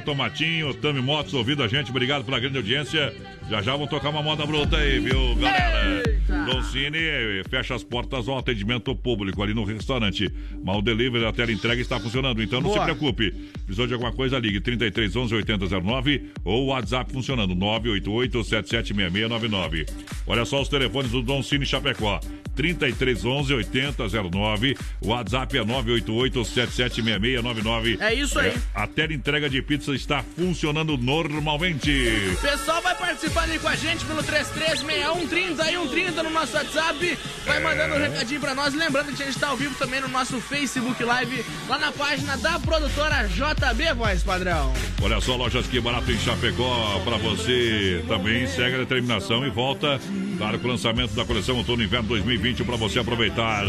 Tomatinho, 0.00 0.72
Tami 0.72 1.02
Motos 1.02 1.34
ouvindo 1.34 1.62
a 1.62 1.68
gente. 1.68 1.90
Obrigado 1.90 2.24
pela 2.24 2.40
grande 2.40 2.56
audiência. 2.56 3.14
Já 3.50 3.60
já 3.60 3.76
vão 3.76 3.86
tocar 3.86 4.08
uma 4.08 4.22
moda 4.22 4.46
bruta 4.46 4.78
aí, 4.78 4.98
viu, 4.98 5.36
galera? 5.36 6.02
Don 6.46 6.62
Cine 6.62 6.96
eh, 6.96 7.42
fecha 7.50 7.74
as 7.74 7.84
portas 7.84 8.26
ao 8.26 8.38
atendimento 8.38 8.94
público 8.96 9.42
ali 9.42 9.52
no 9.52 9.64
restaurante. 9.64 10.32
Mas 10.64 10.78
o 10.78 10.80
delivery, 10.80 11.26
a 11.26 11.32
tela 11.32 11.52
entrega 11.52 11.82
está 11.82 12.00
funcionando, 12.00 12.42
então 12.42 12.62
não 12.62 12.70
Boa. 12.70 12.78
se 12.78 12.84
preocupe. 12.84 13.32
Precisou 13.66 13.86
de 13.86 13.92
alguma 13.92 14.12
coisa, 14.12 14.38
ligue 14.38 14.62
33 14.62 15.14
11 15.14 15.34
8009 15.34 16.30
ou 16.42 16.62
o 16.62 16.66
WhatsApp 16.68 17.12
funcionando 17.12 17.54
988 17.54 18.44
776699. 18.44 19.84
Olha 20.26 20.46
só 20.46 20.62
os 20.62 20.70
telefones 20.70 21.10
do 21.10 21.20
Don 21.20 21.42
Cine 21.42 21.66
Chapecó. 21.66 22.18
33 22.60 23.24
11 23.24 23.54
8009. 23.54 24.76
O 25.00 25.08
WhatsApp 25.08 25.56
é 25.56 25.64
988 25.64 26.44
776699. 26.44 27.96
É 28.00 28.12
isso 28.12 28.38
aí. 28.38 28.52
a 28.74 28.86
tela 28.86 29.14
entrega 29.14 29.48
de 29.48 29.62
pizza 29.62 29.94
está 29.94 30.22
funcionando 30.22 30.98
normalmente. 30.98 31.90
O 32.34 32.36
pessoal 32.36 32.82
vai 32.82 32.94
participando 32.94 33.50
aí 33.50 33.58
com 33.58 33.68
a 33.68 33.76
gente 33.76 34.04
pelo 34.04 34.22
336130 34.22 35.70
e 35.70 35.74
130 35.74 36.22
no 36.22 36.30
nosso 36.30 36.54
WhatsApp. 36.54 37.18
Vai 37.46 37.60
mandando 37.60 37.94
um 37.94 37.98
recadinho 37.98 38.40
pra 38.40 38.54
nós. 38.54 38.74
Lembrando 38.74 39.16
que 39.16 39.22
a 39.22 39.26
gente 39.26 39.38
tá 39.38 39.48
ao 39.48 39.56
vivo 39.56 39.74
também 39.76 40.02
no 40.02 40.08
nosso 40.08 40.38
Facebook 40.38 41.02
Live, 41.02 41.42
lá 41.66 41.78
na 41.78 41.92
página 41.92 42.36
da 42.36 42.58
produtora 42.58 43.26
JB 43.26 43.94
Voz 43.96 44.22
Padrão. 44.22 44.70
Olha 45.02 45.18
só, 45.22 45.34
lojas 45.34 45.66
que 45.66 45.80
barato 45.80 46.12
em 46.12 46.18
Chapecó 46.18 47.00
para 47.04 47.16
você 47.16 48.04
também 48.06 48.46
segue 48.46 48.74
a 48.74 48.78
determinação 48.80 49.46
e 49.46 49.50
volta. 49.50 49.98
Claro, 50.40 50.58
o 50.64 50.66
lançamento 50.68 51.14
da 51.14 51.22
coleção 51.22 51.58
Outono 51.58 51.82
Inverno 51.82 52.08
2020 52.08 52.64
para 52.64 52.74
você 52.74 52.98
aproveitar. 52.98 53.62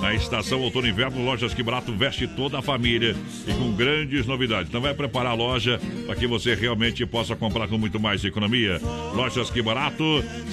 Na 0.00 0.14
estação 0.14 0.60
Outono 0.60 0.86
e 0.86 0.90
Inverno, 0.90 1.24
lojas 1.24 1.52
que 1.52 1.62
barato 1.62 1.92
veste 1.92 2.28
toda 2.28 2.58
a 2.58 2.62
família 2.62 3.16
e 3.46 3.52
com 3.54 3.72
grandes 3.72 4.24
novidades. 4.26 4.68
Então 4.68 4.80
vai 4.80 4.94
preparar 4.94 5.32
a 5.32 5.34
loja 5.34 5.80
para 6.04 6.14
que 6.14 6.26
você 6.28 6.54
realmente 6.54 7.04
possa 7.06 7.34
comprar 7.34 7.66
com 7.66 7.76
muito 7.76 7.98
mais 7.98 8.22
economia. 8.24 8.78
Lojas 9.14 9.50
que 9.50 9.60
barato 9.60 10.04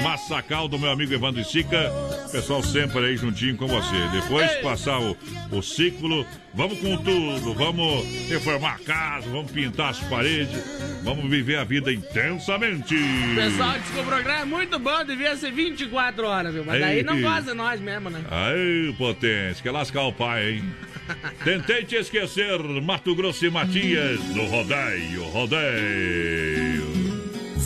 Massacal 0.03 0.67
do 0.67 0.79
meu 0.79 0.91
amigo 0.91 1.13
Evandro 1.13 1.43
Sica. 1.43 1.91
Pessoal 2.31 2.63
sempre 2.63 3.05
aí 3.05 3.17
juntinho 3.17 3.57
com 3.57 3.67
você. 3.67 4.07
Depois 4.11 4.51
passar 4.57 4.99
o, 4.99 5.17
o 5.51 5.61
ciclo, 5.61 6.25
vamos 6.53 6.79
com 6.79 6.97
tudo. 6.97 7.53
Vamos 7.53 8.05
reformar 8.29 8.75
a 8.75 8.79
casa, 8.79 9.29
vamos 9.29 9.51
pintar 9.51 9.89
as 9.89 9.99
paredes, 10.01 10.57
vamos 11.03 11.29
viver 11.29 11.57
a 11.57 11.63
vida 11.63 11.91
intensamente. 11.91 12.95
O 12.95 13.35
pessoal 13.35 13.77
disse 13.79 13.93
que 13.93 13.99
o 13.99 14.05
programa 14.05 14.41
é 14.41 14.45
muito 14.45 14.79
bom, 14.79 15.03
devia 15.05 15.35
ser 15.35 15.51
24 15.51 16.25
horas, 16.25 16.53
viu? 16.53 16.63
Mas 16.65 16.79
daí 16.79 17.03
não 17.03 17.21
gosta 17.21 17.53
nós 17.53 17.79
mesmo, 17.79 18.09
né? 18.09 18.23
Aí, 18.29 18.93
potência, 18.97 19.61
que 19.61 19.69
lascar 19.69 20.03
o 20.03 20.13
pai, 20.13 20.51
hein? 20.51 20.63
Tentei 21.43 21.83
te 21.83 21.95
esquecer, 21.95 22.59
Mato 22.81 23.15
Grosso 23.15 23.45
e 23.45 23.49
Matias, 23.49 24.19
no 24.35 24.45
rodeio, 24.45 25.23
rodeio. 25.25 26.99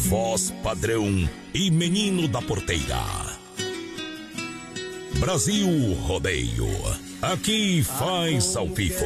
Voz 0.08 0.52
padrão 0.64 1.30
e 1.54 1.72
menino 1.72 2.28
da 2.28 2.42
porteira. 2.42 3.34
Brasil 5.20 5.94
Rodeio. 6.02 6.68
Aqui 7.32 7.82
faz 7.82 8.54
ao 8.58 8.68
vivo. 8.68 9.06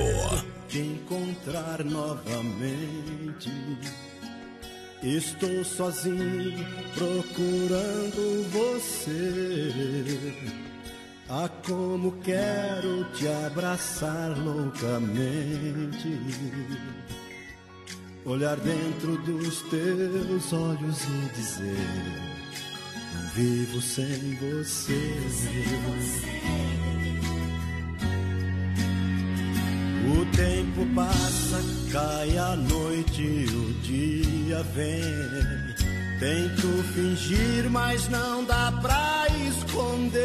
te 0.68 0.80
encontrar 0.80 1.84
novamente. 1.86 3.52
Estou 5.04 5.64
sozinho 5.64 6.66
procurando 6.96 8.44
você. 8.50 9.72
Ah, 11.30 11.48
como 11.64 12.14
quero 12.24 13.06
te 13.14 13.28
abraçar 13.46 14.36
loucamente. 14.40 16.20
Olhar 18.26 18.58
dentro 18.58 19.16
dos 19.18 19.62
teus 19.70 20.54
olhos 20.54 21.04
e 21.04 21.36
dizer: 21.36 21.78
Não 23.14 23.30
vivo 23.36 23.80
sem 23.80 24.36
você. 24.38 24.98
O 30.10 30.26
tempo 30.36 30.86
passa, 30.96 31.62
cai 31.92 32.38
a 32.38 32.56
noite, 32.56 33.46
o 33.54 33.74
dia 33.82 34.64
vem. 34.74 35.04
Tento 36.20 36.84
fingir, 36.94 37.70
mas 37.70 38.08
não 38.10 38.44
dá 38.46 38.72
pra 38.82 39.28
esconder. 39.48 40.18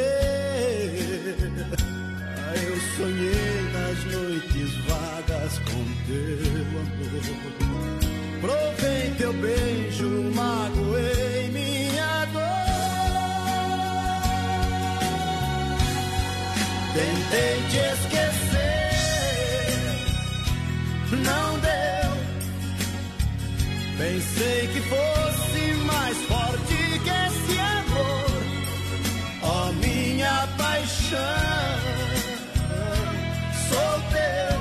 Ah, 2.34 2.54
Eu 2.56 2.76
sonhei 2.96 3.62
nas 3.72 4.04
noites 4.12 4.70
vagas 4.86 5.58
com 5.58 5.84
teu 6.06 6.80
amor. 6.80 7.22
Provei 8.40 9.10
teu 9.18 9.32
beijo, 9.34 10.08
magoei 10.34 11.50
minha 11.52 12.24
dor. 12.32 12.42
Tentei 16.94 17.56
te 17.70 17.78
esquecer, 17.94 18.91
não 21.16 21.58
deu. 21.58 22.12
Pensei 23.98 24.68
que 24.68 24.80
fosse 24.80 25.74
mais 25.84 26.16
forte 26.22 26.74
que 27.04 27.10
esse 27.10 27.58
amor, 27.58 28.42
ó 29.42 29.72
minha 29.72 30.48
paixão. 30.56 31.18
Sou 33.68 33.94
teu, 34.12 34.60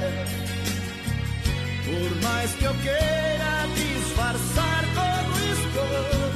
por 1.86 2.12
mais 2.24 2.52
que 2.56 2.66
eu 2.66 2.74
queira 2.76 3.68
disfarçar 3.76 4.84
como 4.96 5.34
estou, 5.56 6.34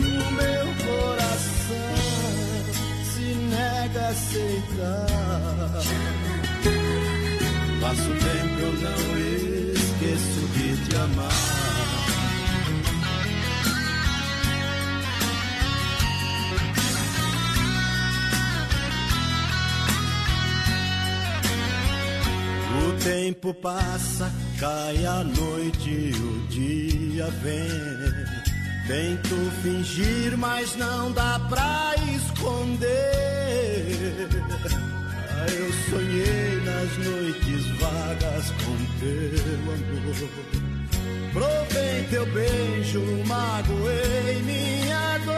o 0.00 0.30
meu 0.32 0.66
coração 0.86 1.96
se 3.12 3.26
nega 3.34 4.00
a 4.00 4.08
aceitar. 4.10 5.64
Passo 7.94 8.10
tempo 8.10 8.58
eu 8.58 8.72
não 8.72 9.02
esqueço 9.72 10.40
de 10.52 10.66
te 10.84 10.96
amar. 10.96 11.30
O 22.82 22.84
tempo 23.04 23.54
passa, 23.54 24.28
cai 24.58 25.06
a 25.06 25.22
noite, 25.22 26.10
o 26.18 26.48
dia 26.48 27.30
vem. 27.44 27.68
Tento 28.88 29.36
fingir, 29.62 30.36
mas 30.36 30.74
não 30.74 31.12
dá 31.12 31.38
pra 31.48 31.94
esconder. 32.12 32.94
Eu 35.46 35.72
sonhei 35.90 36.60
nas 36.64 36.96
noites 37.06 37.66
vagas 37.78 38.50
com 38.50 38.76
teu 39.00 39.72
amor. 39.72 40.18
Provei 41.32 41.96
teu 42.10 42.26
beijo, 42.26 43.00
magoei 43.26 44.42
minha 44.44 45.18
dor. 45.18 45.34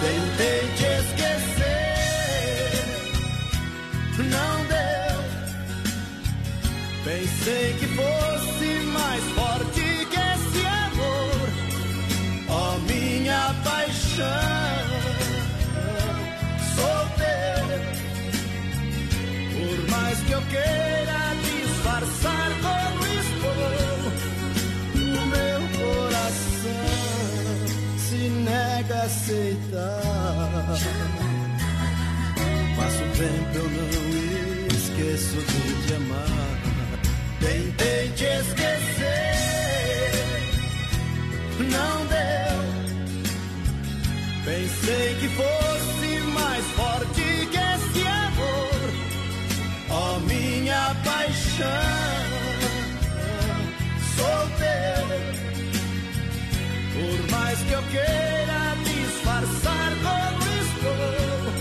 Tentei 0.00 0.62
te 0.76 0.88
esquecer, 1.06 2.70
não 4.18 4.56
deu. 4.66 5.18
Pensei 7.04 7.66
que 7.78 7.86
fosse 7.96 8.57
que 20.28 20.34
eu 20.34 20.42
queira 20.42 21.34
disfarçar 21.42 22.50
como 22.60 23.00
estou, 23.22 24.12
o 24.94 25.20
meu 25.32 25.60
coração 25.78 26.88
se 27.96 28.20
nega 28.44 28.94
a 28.94 29.04
aceitar. 29.04 30.02
Passo 32.76 33.04
tempo 33.16 33.54
eu 33.54 33.68
não 33.70 33.88
esqueço 34.76 35.36
de 35.36 35.62
te 35.86 35.94
amar. 35.94 36.56
Tentei 37.40 38.04
te 38.10 38.24
esquecer, 38.24 40.12
não 41.58 42.06
deu. 42.06 42.58
Pensei 44.44 45.08
que 45.20 45.28
fosse 45.28 45.77
que 57.68 57.74
eu 57.74 57.82
queira 57.82 58.74
disfarçar 58.82 59.92
como 60.02 60.42
estou, 60.64 61.52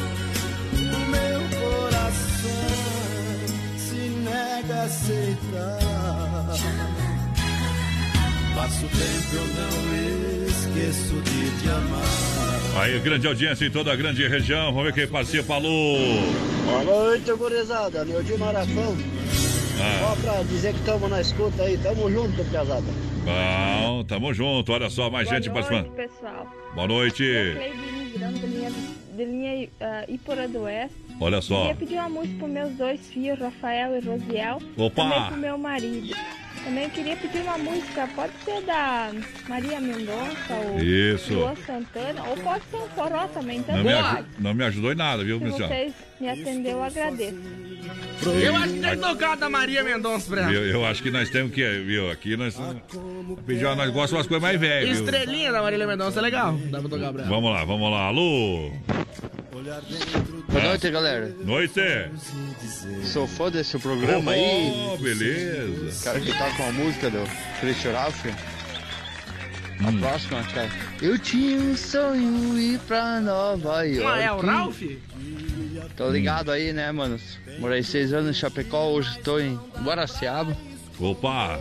o 0.74 1.00
meu 1.12 1.40
coração 1.60 2.70
se 3.78 3.96
nega 3.96 4.76
a 4.76 4.84
aceitar. 4.86 5.80
Passo 8.56 8.88
tempo 8.88 9.32
eu 9.34 9.48
não 9.48 10.48
esqueço 10.48 11.22
de 11.22 11.62
te 11.62 11.70
amar. 11.70 12.82
Aí, 12.82 13.00
grande 13.00 13.28
audiência 13.28 13.66
em 13.66 13.72
toda 13.72 13.92
a 13.92 13.96
grande 13.96 14.28
região. 14.28 14.72
Vamos 14.72 14.86
ver 14.86 14.94
quem 14.94 15.08
participa. 15.08 15.56
Alô! 15.56 15.98
Boa 16.66 16.84
noite, 16.84 17.34
gurizada. 17.34 18.06
Neudinho 18.06 18.40
Marafão. 18.40 18.98
Ah. 19.80 20.00
Só 20.00 20.16
pra 20.22 20.44
dizer 20.44 20.74
que 20.74 20.80
estamos 20.80 21.10
na 21.10 21.22
escuta 21.22 21.64
aí. 21.64 21.78
Tamo 21.78 22.10
junto, 22.12 22.44
pesada. 22.46 23.07
Bom, 23.32 24.04
tamo 24.06 24.34
junto. 24.34 24.72
Olha 24.72 24.90
só, 24.90 25.10
mais 25.10 25.28
gente 25.28 25.50
Boa 25.50 25.62
participando. 25.62 25.96
noite, 25.96 26.10
pessoal. 26.14 26.48
Boa 26.74 26.88
noite. 26.88 27.24
De 27.24 28.46
linha, 28.48 28.72
de 29.16 29.26
linha 29.26 29.70
Iporã 30.08 30.50
do 30.50 30.62
Oeste. 30.62 30.96
Olha 31.20 31.42
só. 31.42 31.62
Queria 31.62 31.76
pedir 31.76 31.96
uma 31.96 32.10
música 32.10 32.38
para 32.40 32.48
meus 32.48 32.72
dois 32.74 33.08
filhos, 33.08 33.40
Rafael 33.40 33.98
e 33.98 34.06
Rosiel. 34.06 34.60
Opa! 34.78 35.04
Também 35.04 35.26
pro 35.28 35.38
meu 35.38 35.58
marido. 35.58 36.16
Também 36.64 36.90
queria 36.90 37.16
pedir 37.16 37.42
uma 37.42 37.58
música, 37.58 38.10
pode 38.16 38.34
ser 38.44 38.62
da 38.64 39.12
Maria 39.48 39.80
Mendonça 39.80 40.54
ou 40.66 40.80
Isso. 40.80 41.34
Luan 41.34 41.56
Santana, 41.56 42.24
ou 42.28 42.36
pode 42.38 42.64
ser 42.66 42.78
um 42.78 42.88
forró 42.90 43.28
também, 43.28 43.60
Não 43.60 43.64
tanto 43.66 43.84
me, 43.86 43.94
faz. 43.94 44.18
aju- 44.18 44.28
não 44.40 44.54
me 44.54 44.64
ajudou 44.66 44.92
em 44.92 44.96
nada, 44.96 45.24
viu, 45.24 45.38
Se 45.38 45.44
Cristiano? 45.46 45.74
vocês 45.74 45.94
me 46.20 46.30
atendeu, 46.30 46.72
eu 46.74 46.84
agradeço. 46.84 47.38
Eu 48.26 48.56
acho 48.56 48.74
que 48.74 48.80
tem 48.80 48.98
tocado 48.98 49.40
da 49.42 49.50
Maria 49.50 49.84
Mendonça 49.84 50.28
pra 50.30 50.42
ela. 50.44 50.52
Eu, 50.54 50.66
eu 50.66 50.86
acho 50.86 51.02
que 51.04 51.12
nós 51.12 51.30
temos 51.30 51.54
que, 51.54 51.64
viu? 51.82 52.10
Aqui 52.12 52.36
nós. 52.36 52.56
Pedir, 53.46 53.64
nós 53.64 53.90
gostamos 53.92 54.12
das 54.24 54.28
coisas 54.28 54.42
mais 54.42 54.60
velhas. 54.60 54.98
viu? 54.98 55.06
Estrelinha 55.06 55.52
da 55.52 55.62
Marília 55.62 55.88
Mendonça 55.88 56.20
é 56.20 56.22
legal. 56.22 56.58
Dá 56.70 56.80
pra 56.80 56.90
tocar 56.90 57.14
pra 57.14 57.22
ela. 57.24 57.30
Vamos 57.30 57.52
lá, 57.52 57.64
vamos 57.66 57.92
lá. 57.92 58.06
Alô? 58.08 58.72
Boa 60.50 60.64
noite, 60.64 60.90
galera. 60.90 61.34
Noite. 61.44 61.82
Sou 63.04 63.28
fã 63.28 63.50
desse 63.52 63.78
programa 63.80 64.32
Oh, 64.32 64.94
aí. 64.96 64.98
beleza. 65.02 66.04
Cara 66.04 66.20
que 66.20 66.32
tá 66.38 66.50
com 66.56 66.68
a 66.68 66.72
música 66.72 67.10
do 67.10 67.24
Christian 67.60 67.94
Ralph. 69.80 69.86
A 69.86 69.90
Hum. 69.90 70.00
próxima, 70.00 70.44
cara. 70.44 70.70
Eu 71.02 71.18
tinha 71.20 71.58
um 71.60 71.76
sonho 71.78 72.58
ir 72.58 72.80
pra 72.80 73.20
Nova 73.20 73.84
York. 73.84 74.06
Ah, 74.20 74.22
é 74.24 74.32
o 74.32 74.40
Ralph? 74.40 74.82
Tô 75.96 76.10
ligado 76.10 76.52
aí, 76.52 76.74
né, 76.74 76.92
mano? 76.92 77.20
Morei 77.60 77.84
seis 77.84 78.14
anos 78.14 78.30
em 78.36 78.40
Chapecó, 78.40 78.88
hoje 78.90 79.18
estou 79.18 79.40
em 79.40 79.60
Guaraciaba. 79.84 80.56
Opa! 81.00 81.60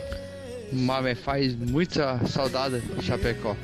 Mas 0.72 1.04
me 1.04 1.14
faz 1.14 1.54
muita 1.54 2.18
saudade 2.26 2.80
de 2.80 3.04
Chapecó. 3.04 3.56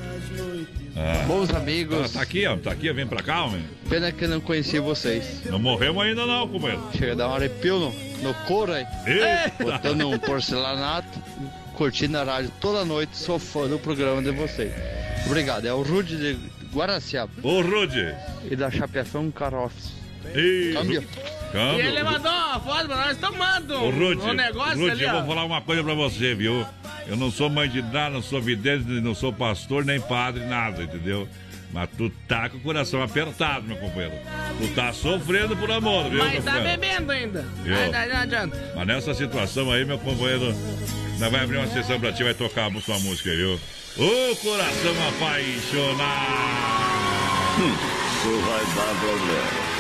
Ah. 0.95 1.25
Bons 1.27 1.51
amigos. 1.53 2.11
Ah, 2.15 2.19
tá 2.19 2.23
aqui, 2.23 2.47
ó. 2.47 2.57
Tá 2.57 2.71
aqui, 2.71 2.93
vem 2.93 3.07
pra 3.07 3.23
cá, 3.23 3.45
homem. 3.47 3.65
Pena 3.89 4.13
que 4.13 4.25
eu 4.25 4.29
não 4.29 4.41
conheci 4.41 4.79
vocês. 4.79 5.43
Não 5.47 5.59
morremos 5.59 6.03
ainda 6.05 6.27
não, 6.27 6.47
companheiro. 6.47 6.83
Chega 6.97 7.13
a 7.13 7.15
dar 7.17 7.29
um 7.31 7.35
arrepio 7.35 7.79
no, 7.81 7.93
no 8.23 8.35
couro 8.47 8.73
aí. 8.73 8.87
Eita! 9.07 9.65
Botando 9.65 10.09
um 10.09 10.19
porcelanato, 10.19 11.19
curtindo 11.83 12.17
a 12.17 12.23
rádio 12.23 12.53
toda 12.61 12.85
noite, 12.85 13.17
sou 13.17 13.41
fã 13.41 13.67
do 13.67 13.77
programa 13.77 14.23
de 14.23 14.31
vocês. 14.31 14.73
Obrigado, 15.27 15.67
é 15.67 15.75
o 15.75 15.83
Rude 15.83 16.17
de 16.17 16.39
Guaraciaba. 16.73 17.33
Ô, 17.43 17.61
Rude! 17.61 18.15
E 18.49 18.55
da 18.55 18.71
Chapeação 18.71 19.29
Carofes. 19.33 19.91
Ei, 20.33 20.75
Câmbio. 20.75 21.05
E 21.53 21.81
ele 21.81 22.05
mandou 22.05 22.31
uma 22.31 22.61
foto 22.61 22.87
pra 22.87 22.97
nós 23.07 23.19
tomando 23.19 23.75
Ô, 23.75 23.91
Rude, 23.91 24.23
um 24.23 24.33
negócio 24.33 24.79
Rude, 24.79 24.91
ali, 24.93 25.03
eu 25.03 25.11
vou 25.11 25.27
falar 25.27 25.45
uma 25.45 25.61
coisa 25.61 25.83
pra 25.83 25.95
você, 25.95 26.37
viu? 26.37 26.65
Eu 27.09 27.17
não 27.17 27.33
sou 27.33 27.51
mãe 27.51 27.69
de 27.69 27.83
nada, 27.83 28.11
não 28.11 28.23
sou 28.23 28.41
vidente, 28.41 28.85
não 28.85 29.13
sou 29.13 29.33
pastor, 29.33 29.85
nem 29.85 30.01
padre, 30.01 30.45
nada, 30.45 30.85
entendeu? 30.85 31.29
Mas 31.73 31.89
tu 31.97 32.11
tá 32.29 32.51
com 32.51 32.59
o 32.59 32.61
coração 32.61 33.03
apertado, 33.03 33.67
meu 33.67 33.77
companheiro. 33.79 34.15
Tu 34.59 34.69
tá 34.75 34.93
sofrendo 34.93 35.57
por 35.57 35.71
amor, 35.71 36.11
viu, 36.11 36.19
Mas 36.19 36.45
tá 36.45 36.61
bebendo 36.61 37.11
ainda. 37.11 37.47
Viu? 37.63 37.75
Não, 37.75 37.91
não 38.09 38.17
adianta. 38.17 38.73
Mas 38.77 38.87
nessa 38.87 39.15
situação 39.15 39.73
aí, 39.73 39.85
meu 39.85 39.99
companheiro, 39.99 40.55
nós 41.19 41.33
vai 41.33 41.43
abrir 41.43 41.57
uma 41.57 41.69
sessão 41.69 41.99
pra 41.99 42.13
ti, 42.13 42.23
vai 42.23 42.35
tocar 42.35 42.71
a 42.71 42.81
sua 42.81 42.99
música, 42.99 43.31
viu? 43.31 43.59
O 43.97 44.37
coração 44.37 45.09
apaixonado. 45.09 46.03
Isso 47.59 48.41
vai 48.41 48.65
dar 48.75 48.95
problema. 49.01 49.73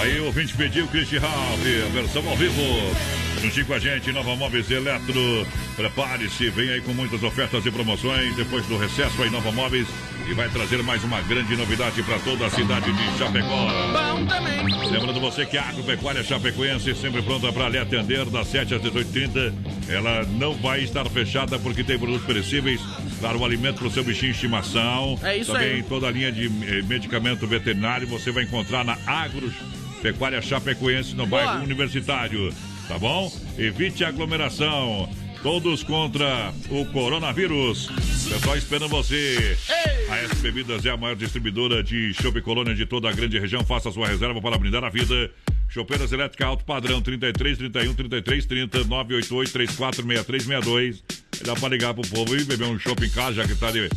Aí 0.00 0.18
o 0.18 0.26
ouvinte 0.26 0.54
pediu 0.56 0.86
Christian 0.88 1.20
Ralph, 1.20 1.60
versão 1.92 2.26
ao 2.26 2.36
vivo. 2.36 2.62
Juntinho 3.42 3.66
com 3.66 3.74
a 3.74 3.78
gente, 3.78 4.10
Nova 4.12 4.34
Móveis 4.34 4.70
Eletro. 4.70 5.46
Prepare-se, 5.76 6.48
vem 6.50 6.70
aí 6.70 6.80
com 6.80 6.92
muitas 6.92 7.22
ofertas 7.22 7.64
e 7.66 7.70
promoções 7.70 8.34
depois 8.34 8.64
do 8.66 8.78
recesso 8.78 9.22
aí 9.22 9.30
Nova 9.30 9.52
Móveis 9.52 9.86
e 10.28 10.32
vai 10.34 10.48
trazer 10.48 10.82
mais 10.82 11.02
uma 11.04 11.20
grande 11.22 11.54
novidade 11.56 12.02
para 12.02 12.18
toda 12.20 12.46
a 12.46 12.50
cidade 12.50 12.92
de 12.92 13.18
Chapecó. 13.18 13.46
Bom 13.92 14.26
também. 14.26 14.60
Lembrando 14.90 15.20
você 15.20 15.44
que 15.44 15.58
a 15.58 15.68
Agropecuária 15.68 16.22
Chapecoense 16.22 16.94
sempre 16.94 17.22
pronta 17.22 17.52
para 17.52 17.68
lhe 17.68 17.78
atender 17.78 18.24
das 18.26 18.48
7 18.48 18.74
às 18.74 18.82
18h30. 18.82 19.52
Ela 19.88 20.24
não 20.38 20.54
vai 20.54 20.82
estar 20.82 21.08
fechada 21.10 21.58
porque 21.58 21.84
tem 21.84 21.98
produtos 21.98 22.26
perecíveis 22.26 22.80
para 23.20 23.36
o 23.36 23.44
alimento 23.44 23.78
para 23.78 23.88
o 23.88 23.90
seu 23.90 24.04
bichinho 24.04 24.32
de 24.32 24.36
estimação. 24.36 25.18
É 25.22 25.36
isso 25.36 25.52
Também 25.52 25.74
aí. 25.76 25.82
toda 25.82 26.08
a 26.08 26.10
linha 26.10 26.32
de 26.32 26.46
eh, 26.46 26.82
medicamento 26.82 27.46
veterinário 27.46 28.06
você 28.06 28.30
vai 28.30 28.44
encontrar 28.44 28.84
na 28.84 28.96
Agropecuária 30.00 30.40
Chapecoense 30.40 31.14
no 31.14 31.26
Boa. 31.26 31.44
bairro 31.44 31.62
Universitário. 31.62 32.52
Tá 32.88 32.98
bom? 32.98 33.30
Evite 33.58 34.02
aglomeração. 34.02 35.08
Todos 35.42 35.82
contra 35.82 36.52
o 36.70 36.84
coronavírus. 36.86 37.88
Pessoal 38.28 38.56
esperando 38.56 38.88
você. 38.88 39.56
A 40.10 40.16
S 40.18 40.36
Bebidas 40.36 40.84
é 40.84 40.90
a 40.90 40.96
maior 40.96 41.14
distribuidora 41.16 41.82
de 41.82 42.12
chopp 42.14 42.40
colônia 42.40 42.74
de 42.74 42.84
toda 42.86 43.08
a 43.08 43.12
grande 43.12 43.38
região. 43.38 43.64
Faça 43.64 43.90
sua 43.92 44.08
reserva 44.08 44.40
para 44.40 44.58
brindar 44.58 44.84
a 44.84 44.90
vida. 44.90 45.30
Chopeiras 45.68 46.12
elétrica 46.12 46.46
alto 46.46 46.64
padrão 46.64 47.00
33 47.00 47.58
31 47.58 47.94
33 47.94 48.46
30 48.46 48.78
988 48.84 49.52
34 49.52 50.02
63 50.02 50.42
62. 50.42 51.04
Dá 51.44 51.54
pra 51.54 51.68
ligar 51.70 51.94
pro 51.94 52.02
povo 52.08 52.36
e 52.36 52.44
beber 52.44 52.66
um 52.66 52.78
chopp 52.78 53.04
em 53.04 53.08
casa, 53.10 53.32
já 53.34 53.46
que 53.46 53.54
tá 53.54 53.70
de, 53.70 53.88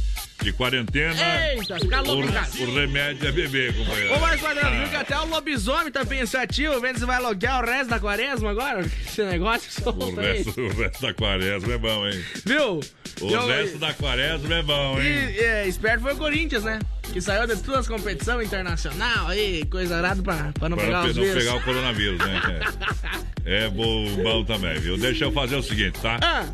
de 0.41 0.53
quarentena. 0.53 1.13
Eita, 1.51 1.77
fica 1.79 1.99
louco 2.01 2.27
em 2.27 2.31
casa. 2.31 2.57
o, 2.59 2.63
o 2.63 2.73
remédio 2.73 3.27
é 3.27 3.31
beber, 3.31 3.75
companheiro. 3.75 4.13
Ô, 4.15 4.19
Marcos 4.19 4.41
Quadrado, 4.41 4.67
Ah. 4.75 4.79
viu 4.79 4.89
que 4.89 4.95
até 4.95 5.17
o 5.19 5.25
lobisomem 5.25 5.91
tá 5.91 6.05
pensativo, 6.05 6.79
vendo 6.79 6.99
se 6.99 7.05
vai 7.05 7.17
alugar 7.17 7.61
o 7.63 7.67
resto 7.67 7.89
da 7.89 7.99
quaresma 7.99 8.49
agora? 8.51 8.81
Esse 9.05 9.23
negócio 9.23 9.69
O 9.81 9.83
solta 9.83 10.21
aí. 10.21 10.37
resto, 10.43 10.61
o 10.61 10.69
resto 10.73 11.01
da 11.01 11.13
quaresma 11.13 11.73
é 11.73 11.77
bom, 11.77 12.07
hein? 12.07 12.23
Viu? 12.45 12.79
O 13.21 13.29
Eu- 13.29 13.47
resto 13.47 13.77
da 13.77 13.93
quaresma 13.93 14.55
é 14.55 14.63
bom, 14.63 15.01
hein? 15.01 15.07
E 15.07 15.39
é, 15.39 15.67
esperto 15.67 16.01
foi 16.01 16.13
o 16.13 16.17
Corinthians, 16.17 16.63
né? 16.63 16.79
Que 17.11 17.19
saiu 17.21 17.45
de 17.45 17.57
todas 17.61 17.81
as 17.81 17.87
competições 17.87 18.47
internacional 18.47 19.27
aí, 19.27 19.65
coisa 19.69 19.97
arada 19.97 20.23
pra, 20.23 20.51
pra 20.57 20.69
não 20.69 20.77
Para 20.77 20.85
pegar 20.87 21.01
não 21.03 21.09
os 21.09 21.15
vírus. 21.17 21.33
pegar 21.43 21.55
o 21.55 21.61
coronavírus, 21.61 22.17
né? 22.19 22.41
É, 23.45 23.65
é 23.65 23.69
bom, 23.69 24.05
bom 24.23 24.45
também, 24.45 24.79
viu? 24.79 24.97
Deixa 24.97 25.25
eu 25.25 25.31
fazer 25.33 25.57
o 25.57 25.61
seguinte, 25.61 25.99
tá? 26.01 26.17
Ah. 26.23 26.45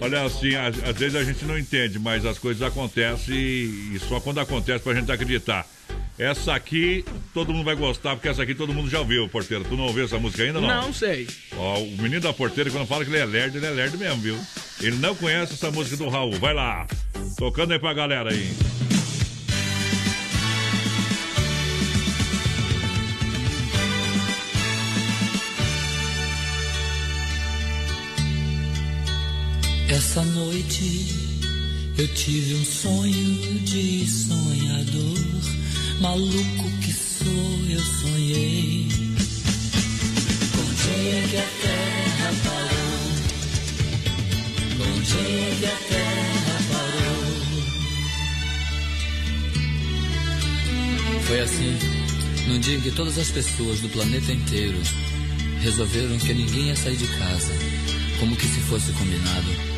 Olha, 0.00 0.24
assim, 0.24 0.54
às, 0.54 0.82
às 0.84 0.96
vezes 0.96 1.16
a 1.16 1.24
gente 1.24 1.44
não 1.44 1.58
entende, 1.58 1.98
mas 1.98 2.24
as 2.24 2.38
coisas 2.38 2.62
acontecem 2.62 3.34
e, 3.34 3.94
e 3.94 4.00
só 4.08 4.20
quando 4.20 4.38
acontece 4.40 4.82
pra 4.82 4.94
gente 4.94 5.10
acreditar. 5.10 5.66
Essa 6.18 6.54
aqui, 6.54 7.04
todo 7.32 7.52
mundo 7.52 7.64
vai 7.64 7.76
gostar, 7.76 8.16
porque 8.16 8.28
essa 8.28 8.42
aqui 8.42 8.52
todo 8.52 8.74
mundo 8.74 8.90
já 8.90 8.98
ouviu, 8.98 9.28
porteiro. 9.28 9.64
Tu 9.64 9.76
não 9.76 9.84
ouviu 9.84 10.04
essa 10.04 10.18
música 10.18 10.42
ainda, 10.42 10.60
não? 10.60 10.68
Não 10.68 10.92
sei. 10.92 11.28
Ó, 11.56 11.78
o 11.78 11.96
menino 12.02 12.20
da 12.20 12.32
porteira, 12.32 12.70
quando 12.70 12.88
fala 12.88 13.04
que 13.04 13.10
ele 13.10 13.18
é 13.18 13.24
lerdo, 13.24 13.56
ele 13.56 13.66
é 13.66 13.70
lerdo 13.70 13.96
mesmo, 13.96 14.20
viu? 14.20 14.38
Ele 14.80 14.96
não 14.96 15.14
conhece 15.14 15.54
essa 15.54 15.70
música 15.70 15.96
do 15.96 16.08
Raul. 16.08 16.32
Vai 16.38 16.54
lá. 16.54 16.86
Tocando 17.36 17.72
aí 17.72 17.78
pra 17.78 17.94
galera 17.94 18.30
aí. 18.30 18.52
Essa 29.88 30.22
noite 30.22 31.06
eu 31.96 32.06
tive 32.08 32.56
um 32.56 32.64
sonho 32.64 33.58
de 33.60 34.06
sonhador, 34.06 35.18
maluco 35.98 36.70
que 36.82 36.92
sou, 36.92 37.64
eu 37.70 37.80
sonhei. 37.80 38.86
Com 40.52 40.60
o 40.60 40.74
dia 40.74 41.22
que 41.30 41.36
a 41.38 41.48
terra 41.62 42.34
parou, 42.44 43.00
com 44.76 44.84
o 44.84 45.00
dia 45.00 45.56
que 45.58 45.66
a 45.66 45.76
terra 45.88 46.58
parou. 46.70 47.32
Foi 51.22 51.40
assim, 51.40 51.78
num 52.46 52.60
dia 52.60 52.76
em 52.76 52.80
que 52.82 52.90
todas 52.90 53.16
as 53.16 53.30
pessoas 53.30 53.80
do 53.80 53.88
planeta 53.88 54.32
inteiro 54.32 54.78
resolveram 55.62 56.18
que 56.18 56.34
ninguém 56.34 56.66
ia 56.66 56.76
sair 56.76 56.96
de 56.96 57.06
casa, 57.06 57.54
como 58.20 58.36
que 58.36 58.46
se 58.46 58.60
fosse 58.60 58.92
combinado 58.92 59.77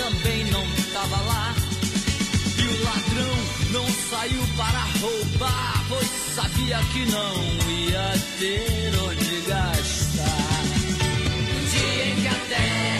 também 0.00 0.44
não 0.44 0.64
tava 0.92 1.20
lá. 1.22 1.54
E 2.58 2.62
o 2.62 2.84
ladrão 2.84 3.36
não 3.70 3.86
saiu 4.08 4.42
para 4.56 4.80
roubar, 5.00 5.84
pois 5.88 6.08
sabia 6.34 6.78
que 6.92 7.04
não 7.06 7.34
ia 7.68 8.14
ter 8.38 8.98
onde 9.06 9.40
gastar. 9.46 10.64
No 11.48 11.60
dia 11.70 12.04
em 12.06 12.14
que 12.16 12.28
a 12.28 12.38
terra 12.48 12.99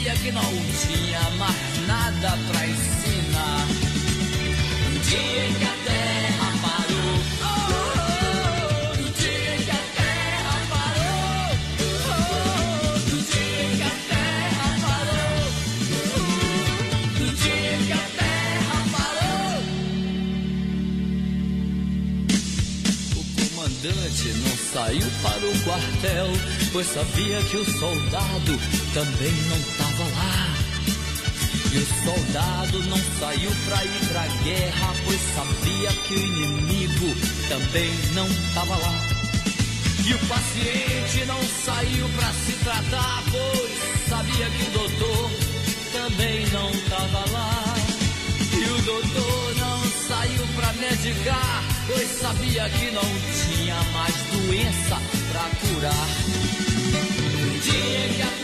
sabia 0.00 0.14
que 0.14 0.32
não 0.32 0.42
tinha 0.42 1.20
mais 1.36 1.86
nada 1.86 2.38
pra 2.50 2.66
ensinar. 2.66 3.66
Um 4.86 4.98
dia 5.00 5.44
que 5.58 5.64
a 5.64 5.74
terra 5.84 6.52
parou, 6.62 7.20
oh, 7.42 8.96
dia 9.18 9.54
em 9.56 9.62
que 9.62 9.70
a 9.70 9.82
terra 9.96 10.56
parou, 10.70 11.52
oh, 12.08 12.98
no 13.10 13.18
dia 13.22 13.66
que 13.76 13.82
a 13.82 13.84
terra 14.08 14.68
parou, 14.80 15.40
oh, 16.16 17.20
no 17.20 17.26
dia 17.34 17.74
que 17.86 17.92
a 17.92 17.94
terra 18.16 18.78
parou. 18.92 19.60
O 23.16 23.22
comandante 23.36 24.28
não 24.28 24.56
saiu 24.72 25.08
para 25.22 25.44
o 25.46 25.54
quartel, 25.64 26.28
pois 26.72 26.86
sabia 26.86 27.42
que 27.42 27.56
o 27.56 27.64
soldado 27.78 28.58
também 28.94 29.32
não 29.48 29.56
estava 29.58 29.84
lá. 29.84 29.89
E 31.72 31.78
o 31.78 31.86
soldado 32.04 32.82
não 32.86 32.98
saiu 33.20 33.50
para 33.64 33.84
ir 33.84 34.06
pra 34.08 34.26
guerra, 34.42 34.94
pois 35.04 35.20
sabia 35.36 35.88
que 36.06 36.14
o 36.14 36.18
inimigo 36.18 37.14
também 37.48 37.94
não 38.12 38.26
estava 38.26 38.76
lá. 38.76 39.20
E 40.04 40.14
o 40.14 40.18
paciente 40.26 41.24
não 41.26 41.40
saiu 41.64 42.08
para 42.16 42.32
se 42.32 42.52
tratar, 42.64 43.22
pois 43.30 44.08
sabia 44.08 44.50
que 44.50 44.62
o 44.64 44.70
doutor 44.72 45.30
também 45.92 46.46
não 46.48 46.70
estava 46.70 47.30
lá. 47.30 47.74
E 48.52 48.64
o 48.64 48.82
doutor 48.82 49.54
não 49.58 49.80
saiu 50.08 50.46
pra 50.56 50.72
medicar, 50.72 51.64
pois 51.86 52.08
sabia 52.20 52.68
que 52.68 52.90
não 52.90 53.02
tinha 53.46 53.80
mais 53.92 54.14
doença 54.32 55.00
pra 55.30 55.48
curar. 55.60 56.08
No 57.38 57.58
dia 57.60 58.08
que 58.16 58.22
a 58.22 58.40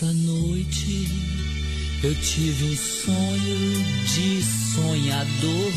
Essa 0.00 0.14
noite 0.14 1.06
eu 2.02 2.14
tive 2.14 2.72
um 2.72 2.74
sonho 2.74 3.84
de 4.06 4.42
sonhador 4.42 5.72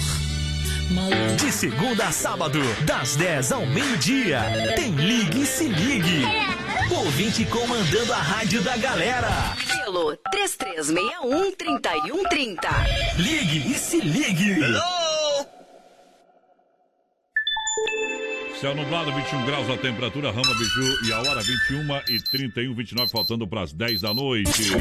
maluco. 0.91 1.36
De 1.36 1.52
segunda 1.52 2.06
a 2.06 2.12
sábado, 2.14 2.62
das 2.86 3.18
10 3.18 3.52
ao 3.52 3.66
meio-dia, 3.66 4.40
tem 4.78 4.91
Ligue 4.91 5.41
e 5.41 5.45
Se 5.45 5.66
Ligue. 5.66 6.24
Ouvinte 6.90 7.44
comandando 7.44 8.14
a 8.14 8.18
rádio 8.18 8.62
da 8.62 8.78
galera. 8.78 9.58
Pelo 9.68 10.18
3361-3130. 10.34 13.18
Ligue 13.18 13.74
e 13.74 13.78
Se 13.78 14.00
Ligue. 14.00 14.56
Céu 18.64 18.73
nublado, 18.73 19.11
21 19.11 19.45
graus 19.45 19.69
a 19.69 19.76
temperatura, 19.76 20.31
Rama 20.31 20.56
Biju 20.56 21.06
e 21.06 21.11
a 21.11 21.19
hora 21.19 21.44
21 21.44 22.15
e 22.15 22.22
31, 22.22 22.73
29, 22.73 23.11
faltando 23.11 23.45
para 23.45 23.64
as 23.64 23.73
10 23.73 23.99
da 23.99 24.14
noite. 24.14 24.72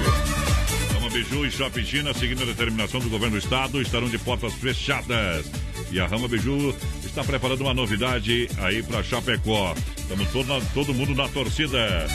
Rama 0.95 1.11
Biju 1.11 1.45
e 1.45 1.51
Shopping 1.51 1.85
China, 1.85 2.15
seguindo 2.15 2.45
a 2.45 2.47
determinação 2.47 3.01
do 3.01 3.11
governo 3.11 3.33
do 3.35 3.39
estado, 3.45 3.83
estarão 3.83 4.09
de 4.09 4.19
portas 4.19 4.55
fechadas. 4.55 5.51
E 5.91 5.99
a 5.99 6.07
Rama 6.07 6.29
Biju 6.29 6.73
está 7.05 7.25
preparando 7.25 7.63
uma 7.63 7.75
novidade 7.75 8.49
aí 8.59 8.85
para 8.85 9.03
Chapecó. 9.03 9.75
Estamos 9.99 10.31
todo, 10.31 10.73
todo 10.73 10.95
mundo 10.95 11.13
na 11.17 11.29
torcida. 11.29 12.07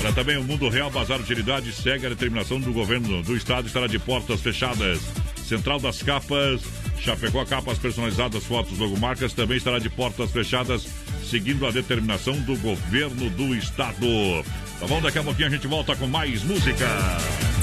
Para 0.00 0.12
também 0.12 0.36
o 0.36 0.44
Mundo 0.44 0.68
Real 0.68 0.88
Bazar 0.88 1.20
Utilidade 1.20 1.72
segue 1.72 2.06
a 2.06 2.10
determinação 2.10 2.60
do 2.60 2.72
governo 2.72 3.24
do 3.24 3.36
estado 3.36 3.66
estará 3.66 3.88
de 3.88 3.98
portas 3.98 4.40
fechadas. 4.40 5.00
Central 5.48 5.80
das 5.80 6.00
Capas, 6.00 6.62
Chapecó 7.00 7.44
Capas 7.44 7.78
Personalizadas, 7.78 8.44
Fotos, 8.44 8.78
Logomarcas 8.78 9.32
também 9.32 9.56
estará 9.56 9.78
de 9.78 9.88
portas 9.88 10.30
fechadas, 10.30 10.86
seguindo 11.28 11.66
a 11.66 11.70
determinação 11.70 12.34
do 12.40 12.56
governo 12.56 13.28
do 13.30 13.54
estado. 13.54 14.44
Tá 14.80 14.86
bom? 14.86 15.00
Daqui 15.00 15.18
a 15.18 15.22
pouquinho 15.22 15.48
a 15.48 15.50
gente 15.50 15.66
volta 15.66 15.94
com 15.94 16.06
mais 16.06 16.42
música. 16.42 16.86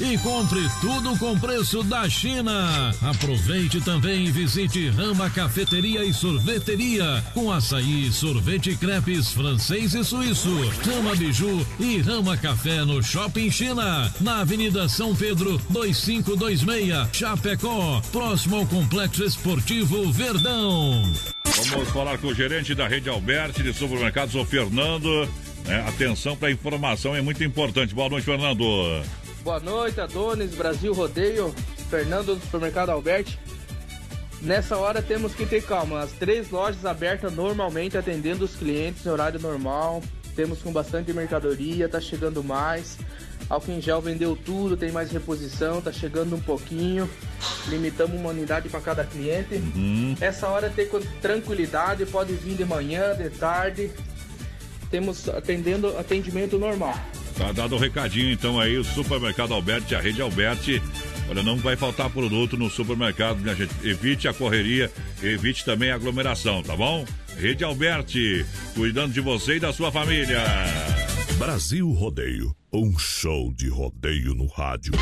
e 0.00 0.16
compre 0.18 0.68
tudo 0.80 1.16
com 1.18 1.38
preço 1.38 1.82
da 1.82 2.08
China. 2.08 2.94
Aproveite 3.02 3.80
também 3.80 4.26
e 4.26 4.30
visite 4.30 4.88
Rama 4.90 5.30
Cafeteria 5.30 6.04
e 6.04 6.12
Sorveteria 6.12 7.22
com 7.34 7.50
açaí, 7.50 8.12
sorvete 8.12 8.76
crepes 8.76 9.32
francês 9.32 9.94
e 9.94 10.04
suíço. 10.04 10.50
Rama 10.84 11.14
Biju 11.14 11.66
e 11.78 11.98
Rama 11.98 12.36
Café 12.36 12.84
no 12.84 13.02
Shopping 13.02 13.50
China, 13.50 14.12
na 14.20 14.40
Avenida 14.40 14.88
São 14.88 15.14
Pedro 15.14 15.60
2526, 15.70 17.08
Chapecó, 17.12 18.00
próximo 18.12 18.56
ao 18.56 18.66
Complexo 18.66 19.24
Esportivo 19.24 20.12
Verdão. 20.12 21.12
Vamos 21.70 21.88
falar 21.90 22.18
com 22.18 22.28
o 22.28 22.34
gerente 22.34 22.74
da 22.74 22.88
rede 22.88 23.08
Alberti 23.08 23.62
de 23.62 23.72
supermercados, 23.72 24.34
o 24.34 24.44
Fernando. 24.44 25.28
né? 25.66 25.84
atenção 25.86 26.36
para 26.36 26.48
a 26.48 26.52
informação, 26.52 27.14
é 27.14 27.20
muito 27.20 27.42
importante. 27.44 27.94
Boa 27.94 28.08
noite, 28.08 28.24
Fernando. 28.24 28.64
Boa 29.42 29.58
noite, 29.58 30.00
Adonis, 30.00 30.54
Brasil 30.54 30.92
Rodeio, 30.92 31.52
Fernando 31.90 32.36
do 32.36 32.40
Supermercado 32.40 32.90
Alberti. 32.90 33.36
Nessa 34.40 34.76
hora 34.76 35.02
temos 35.02 35.34
que 35.34 35.44
ter 35.44 35.64
calma. 35.64 36.00
As 36.00 36.12
três 36.12 36.48
lojas 36.50 36.86
abertas 36.86 37.32
normalmente 37.32 37.98
atendendo 37.98 38.44
os 38.44 38.54
clientes 38.54 39.04
em 39.04 39.08
horário 39.08 39.40
normal. 39.40 40.00
Temos 40.36 40.62
com 40.62 40.72
bastante 40.72 41.12
mercadoria, 41.12 41.88
tá 41.88 42.00
chegando 42.00 42.42
mais. 42.44 42.96
Álcool 43.50 43.72
em 43.72 43.80
gel 43.80 44.00
vendeu 44.00 44.36
tudo, 44.36 44.76
tem 44.76 44.92
mais 44.92 45.10
reposição, 45.10 45.82
tá 45.82 45.90
chegando 45.90 46.36
um 46.36 46.40
pouquinho. 46.40 47.10
Limitamos 47.66 48.16
uma 48.16 48.30
unidade 48.30 48.68
para 48.68 48.80
cada 48.80 49.04
cliente. 49.04 49.60
Essa 50.20 50.46
hora 50.46 50.70
ter 50.70 50.88
com 50.88 51.00
tranquilidade, 51.20 52.06
pode 52.06 52.32
vir 52.34 52.56
de 52.56 52.64
manhã, 52.64 53.12
de 53.16 53.28
tarde. 53.28 53.90
Temos 54.88 55.28
atendendo 55.28 55.98
atendimento 55.98 56.60
normal. 56.60 56.94
Tá 57.36 57.52
dado 57.52 57.74
o 57.74 57.78
recadinho 57.78 58.30
então 58.30 58.60
aí, 58.60 58.76
o 58.76 58.84
Supermercado 58.84 59.54
Alberti, 59.54 59.94
a 59.94 60.00
rede 60.00 60.20
Alberti. 60.20 60.82
Olha, 61.28 61.42
não 61.42 61.56
vai 61.56 61.76
faltar 61.76 62.10
produto 62.10 62.56
no 62.56 62.68
supermercado, 62.68 63.38
minha 63.38 63.54
gente. 63.54 63.72
Evite 63.82 64.28
a 64.28 64.34
correria, 64.34 64.90
evite 65.22 65.64
também 65.64 65.90
a 65.90 65.94
aglomeração, 65.94 66.62
tá 66.62 66.76
bom? 66.76 67.06
Rede 67.36 67.64
Alberti, 67.64 68.44
cuidando 68.74 69.12
de 69.12 69.20
você 69.20 69.56
e 69.56 69.60
da 69.60 69.72
sua 69.72 69.90
família. 69.90 70.42
Brasil 71.38 71.90
Rodeio, 71.90 72.54
um 72.72 72.98
show 72.98 73.52
de 73.52 73.68
rodeio 73.68 74.34
no 74.34 74.46
rádio. 74.46 74.92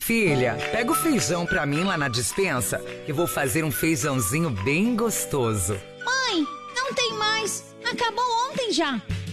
Filha, 0.00 0.56
pega 0.72 0.90
o 0.90 0.94
feijão 0.94 1.46
pra 1.46 1.64
mim 1.64 1.84
lá 1.84 1.96
na 1.96 2.08
dispensa, 2.08 2.78
que 3.06 3.12
vou 3.12 3.28
fazer 3.28 3.62
um 3.62 3.70
feijãozinho 3.70 4.50
bem 4.50 4.96
gostoso. 4.96 5.78
Mãe, 6.04 6.44
não 6.74 6.92
tem 6.92 7.14
mais. 7.14 7.62
Acabou 7.84 8.24
ontem 8.50 8.72
já. 8.72 9.00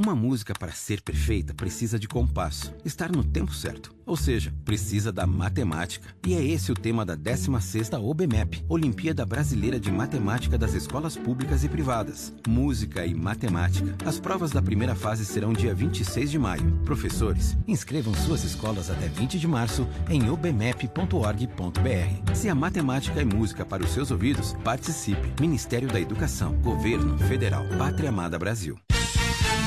Uma 0.00 0.14
música 0.14 0.54
para 0.56 0.70
ser 0.70 1.02
perfeita 1.02 1.52
precisa 1.52 1.98
de 1.98 2.06
compasso, 2.06 2.72
estar 2.84 3.10
no 3.10 3.24
tempo 3.24 3.52
certo, 3.52 3.92
ou 4.06 4.16
seja, 4.16 4.54
precisa 4.64 5.10
da 5.10 5.26
matemática. 5.26 6.14
E 6.24 6.34
é 6.34 6.44
esse 6.44 6.70
o 6.70 6.74
tema 6.76 7.04
da 7.04 7.16
16ª 7.16 8.00
OBMEP, 8.00 8.64
Olimpíada 8.68 9.26
Brasileira 9.26 9.80
de 9.80 9.90
Matemática 9.90 10.56
das 10.56 10.74
Escolas 10.74 11.16
Públicas 11.16 11.64
e 11.64 11.68
Privadas. 11.68 12.32
Música 12.46 13.04
e 13.04 13.12
matemática. 13.12 13.96
As 14.06 14.20
provas 14.20 14.52
da 14.52 14.62
primeira 14.62 14.94
fase 14.94 15.24
serão 15.24 15.52
dia 15.52 15.74
26 15.74 16.30
de 16.30 16.38
maio. 16.38 16.78
Professores, 16.84 17.56
inscrevam 17.66 18.14
suas 18.14 18.44
escolas 18.44 18.90
até 18.90 19.08
20 19.08 19.36
de 19.36 19.48
março 19.48 19.84
em 20.08 20.30
obmep.org.br. 20.30 22.34
Se 22.36 22.48
a 22.48 22.54
matemática 22.54 23.20
é 23.20 23.24
música 23.24 23.66
para 23.66 23.82
os 23.82 23.90
seus 23.90 24.12
ouvidos, 24.12 24.52
participe. 24.62 25.32
Ministério 25.40 25.88
da 25.88 26.00
Educação, 26.00 26.54
Governo 26.60 27.18
Federal, 27.18 27.66
Pátria 27.76 28.10
Amada 28.10 28.38
Brasil. 28.38 28.78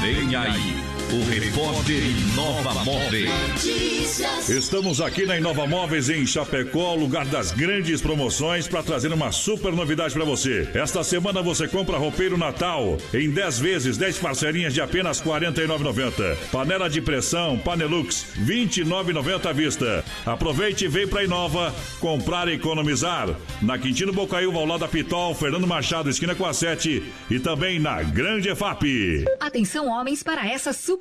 Vem 0.02 0.36
aí, 0.36 0.84
o 1.13 1.29
repórter 1.29 2.01
Inova 2.05 2.73
Móveis. 2.85 3.29
Estamos 4.47 5.01
aqui 5.01 5.25
na 5.25 5.38
Inova 5.38 5.67
Móveis 5.67 6.09
em 6.09 6.25
Chapecó, 6.25 6.93
lugar 6.95 7.25
das 7.25 7.51
grandes 7.51 8.01
promoções, 8.01 8.65
para 8.65 8.81
trazer 8.81 9.11
uma 9.11 9.29
super 9.29 9.73
novidade 9.73 10.13
para 10.13 10.23
você. 10.23 10.69
Esta 10.73 11.03
semana 11.03 11.41
você 11.41 11.67
compra 11.67 11.97
roupeiro 11.97 12.38
Natal 12.38 12.97
em 13.13 13.29
10 13.29 13.59
vezes, 13.59 13.97
10 13.97 14.19
parcelinhas 14.19 14.73
de 14.73 14.79
apenas 14.79 15.19
R$ 15.19 15.31
49,90. 15.31 16.38
Panela 16.49 16.89
de 16.89 17.01
pressão 17.01 17.57
Panelux, 17.57 18.27
R$ 18.35 18.65
29,90 18.67 19.49
à 19.49 19.51
vista. 19.51 20.05
Aproveite 20.25 20.85
e 20.85 20.88
vem 20.88 21.07
para 21.07 21.25
Inova 21.25 21.75
comprar 21.99 22.47
e 22.47 22.53
economizar. 22.53 23.27
Na 23.61 23.77
Quintino 23.77 24.13
Bocaiúva, 24.13 24.59
ao 24.59 24.65
lado 24.65 24.79
da 24.79 24.88
Pitol, 24.88 25.35
Fernando 25.35 25.67
Machado, 25.67 26.09
esquina 26.09 26.35
com 26.35 26.45
a 26.45 26.53
7 26.53 27.03
e 27.29 27.39
também 27.39 27.79
na 27.79 28.01
Grande 28.01 28.47
EFAP. 28.47 29.25
Atenção, 29.41 29.89
homens, 29.89 30.23
para 30.23 30.49
essa 30.49 30.71
super 30.71 31.01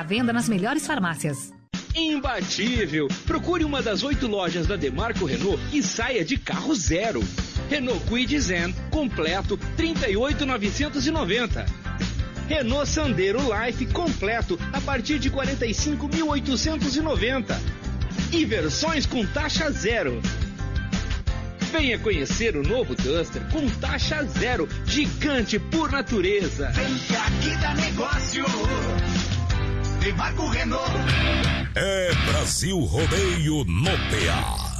à 0.00 0.02
venda 0.02 0.32
nas 0.32 0.48
melhores 0.48 0.84
farmácias. 0.86 1.52
Imbatível! 1.94 3.06
Procure 3.26 3.62
uma 3.64 3.82
das 3.82 4.02
oito 4.02 4.26
lojas 4.26 4.66
da 4.66 4.76
Demarco 4.76 5.26
Renault 5.26 5.60
e 5.72 5.82
saia 5.82 6.24
de 6.24 6.38
carro 6.38 6.74
zero. 6.74 7.22
Renault 7.68 8.02
Kwid 8.06 8.40
Zen 8.40 8.74
completo 8.90 9.58
38.990. 9.76 11.66
Renault 12.48 12.88
Sandero 12.88 13.40
Life 13.40 13.84
completo 13.86 14.58
a 14.72 14.80
partir 14.80 15.18
de 15.18 15.30
45.890. 15.30 17.60
e 18.32 18.44
versões 18.44 19.06
com 19.06 19.24
taxa 19.26 19.70
zero. 19.70 20.20
Venha 21.72 21.98
conhecer 21.98 22.56
o 22.56 22.62
novo 22.62 22.94
Duster 22.94 23.42
com 23.52 23.68
taxa 23.80 24.22
zero, 24.24 24.68
gigante 24.86 25.58
por 25.58 25.92
natureza. 25.92 26.70
Vem 26.70 26.98
que 26.98 27.16
aqui 27.16 27.54
dá 27.60 27.74
negócio. 27.74 28.44
Demarco 30.00 30.48
Renault. 30.48 30.90
É 31.74 32.10
Brasil 32.30 32.78
Rodeio 32.78 33.64
no 33.64 33.90
PA. 33.90 34.70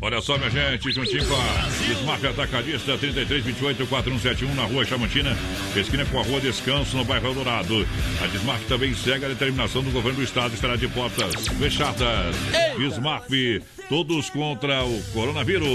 Olha 0.00 0.20
só, 0.20 0.36
minha 0.38 0.50
gente, 0.50 0.92
juntinho 0.92 1.26
com 1.26 1.34
a 1.34 1.68
Smart 2.00 2.26
Atacadista 2.26 2.96
3328-4171 2.98 4.54
na 4.54 4.64
rua 4.64 4.84
Chamantina, 4.84 5.36
esquina 5.74 6.04
com 6.06 6.20
a 6.20 6.22
rua 6.22 6.40
Descanso, 6.40 6.96
no 6.96 7.04
bairro 7.04 7.34
Dourado. 7.34 7.86
A 8.22 8.26
Desmaf 8.26 8.64
também 8.66 8.94
segue 8.94 9.24
a 9.24 9.28
determinação 9.28 9.82
do 9.82 9.90
governo 9.90 10.18
do 10.18 10.24
estado, 10.24 10.54
estará 10.54 10.76
de 10.76 10.88
portas 10.88 11.34
fechadas. 11.58 12.36
Smaf, 12.78 13.62
todos 13.88 14.30
contra 14.30 14.84
o 14.84 15.02
coronavírus. 15.12 15.66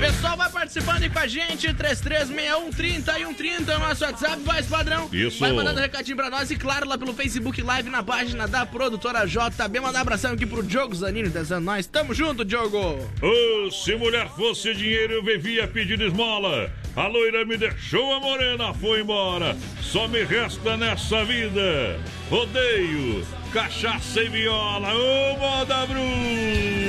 Pessoal, 0.00 0.36
vai 0.36 0.50
participando 0.50 1.02
aí 1.02 1.10
com 1.10 1.18
a 1.18 1.26
gente, 1.26 1.72
336130 1.74 3.18
e 3.18 3.26
130, 3.26 3.72
é 3.72 3.78
nosso 3.78 4.04
WhatsApp, 4.04 4.42
vai 4.42 4.62
padrão. 4.62 5.08
Isso. 5.12 5.40
Vai 5.40 5.52
mandando 5.52 5.80
recadinho 5.80 6.16
pra 6.16 6.30
nós 6.30 6.50
e 6.50 6.56
claro, 6.56 6.88
lá 6.88 6.96
pelo 6.96 7.12
Facebook 7.12 7.60
Live 7.62 7.90
na 7.90 8.02
página 8.02 8.46
da 8.46 8.64
produtora 8.64 9.26
JB. 9.26 9.80
Mandar 9.80 9.98
um 9.98 10.02
abração 10.02 10.32
aqui 10.32 10.46
pro 10.46 10.62
Diogo 10.62 10.94
Zanini, 10.94 11.28
dizendo 11.28 11.60
nós. 11.60 11.86
Tamo 11.86 12.14
junto, 12.14 12.44
Diogo. 12.44 12.78
Ô, 13.22 13.70
se 13.70 13.94
mulher 13.96 14.28
fosse 14.30 14.74
dinheiro, 14.74 15.14
eu 15.14 15.24
vivia 15.24 15.66
pedindo 15.66 16.04
esmola. 16.04 16.72
A 16.96 17.06
loira 17.06 17.44
me 17.44 17.56
deixou, 17.56 18.12
a 18.14 18.20
morena 18.20 18.74
foi 18.74 19.00
embora. 19.00 19.56
Só 19.80 20.08
me 20.08 20.24
resta 20.24 20.76
nessa 20.76 21.24
vida 21.24 22.00
rodeio, 22.28 23.26
cachaça 23.52 24.22
e 24.22 24.28
viola. 24.28 24.88
Ô, 24.94 25.36
moda 25.38 25.86
bruta! 25.86 26.87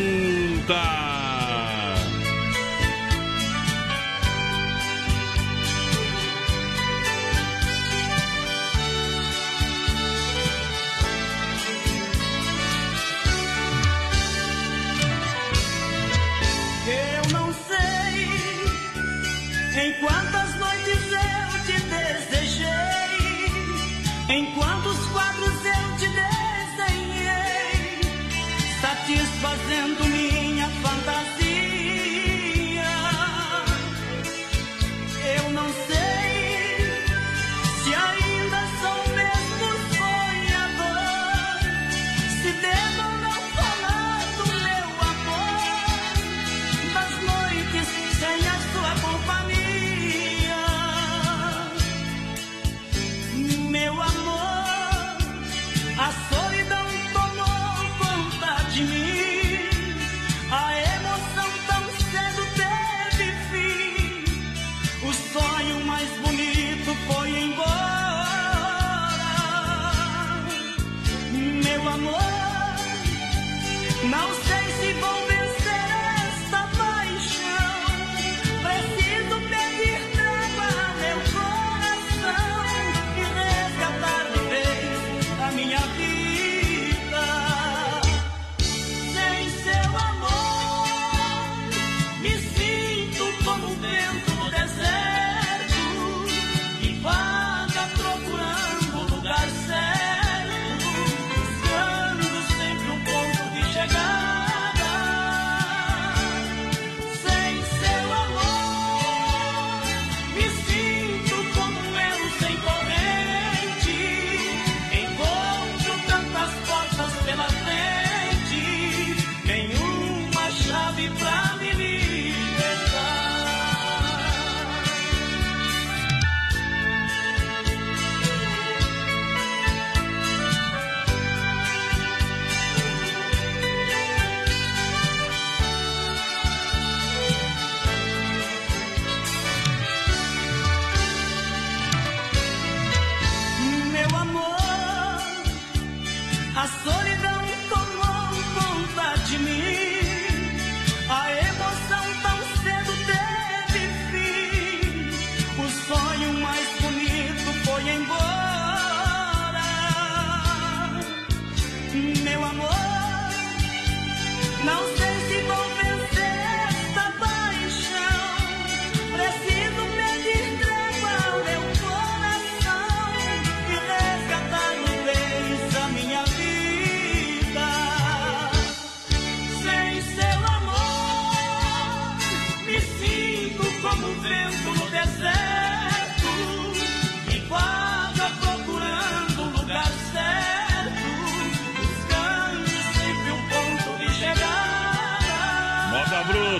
Eu 0.70 0.76
não 17.32 17.52
sei 17.52 18.30
em 19.82 19.94
quantas 20.00 20.56
noites 20.60 21.02
eu 21.12 21.50
te 21.66 21.80
desejei, 21.82 22.68
em 24.30 24.54
quantos 24.54 24.79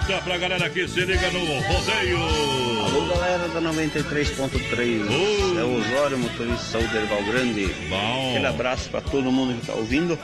Bruta 0.10 0.24
pra 0.24 0.38
galera 0.40 0.68
que 0.72 0.88
se 0.88 1.02
liga 1.02 1.30
no 1.30 1.40
rodeio. 1.40 2.18
Alô, 2.84 3.06
galera 3.14 3.48
da 3.48 3.62
93.3. 3.62 5.56
É 5.56 5.64
o 5.64 5.78
Osório, 5.78 6.18
motorista 6.18 6.56
de 6.56 6.72
saúde 6.72 6.98
Erval 6.98 7.24
Grande. 7.26 7.68
Bom. 7.88 8.30
Aquele 8.32 8.48
abraço 8.48 8.90
pra 8.90 9.02
todo 9.02 9.32
mundo 9.32 9.60
que 9.60 9.68
tá 9.68 9.74
ouvindo. 9.74 10.18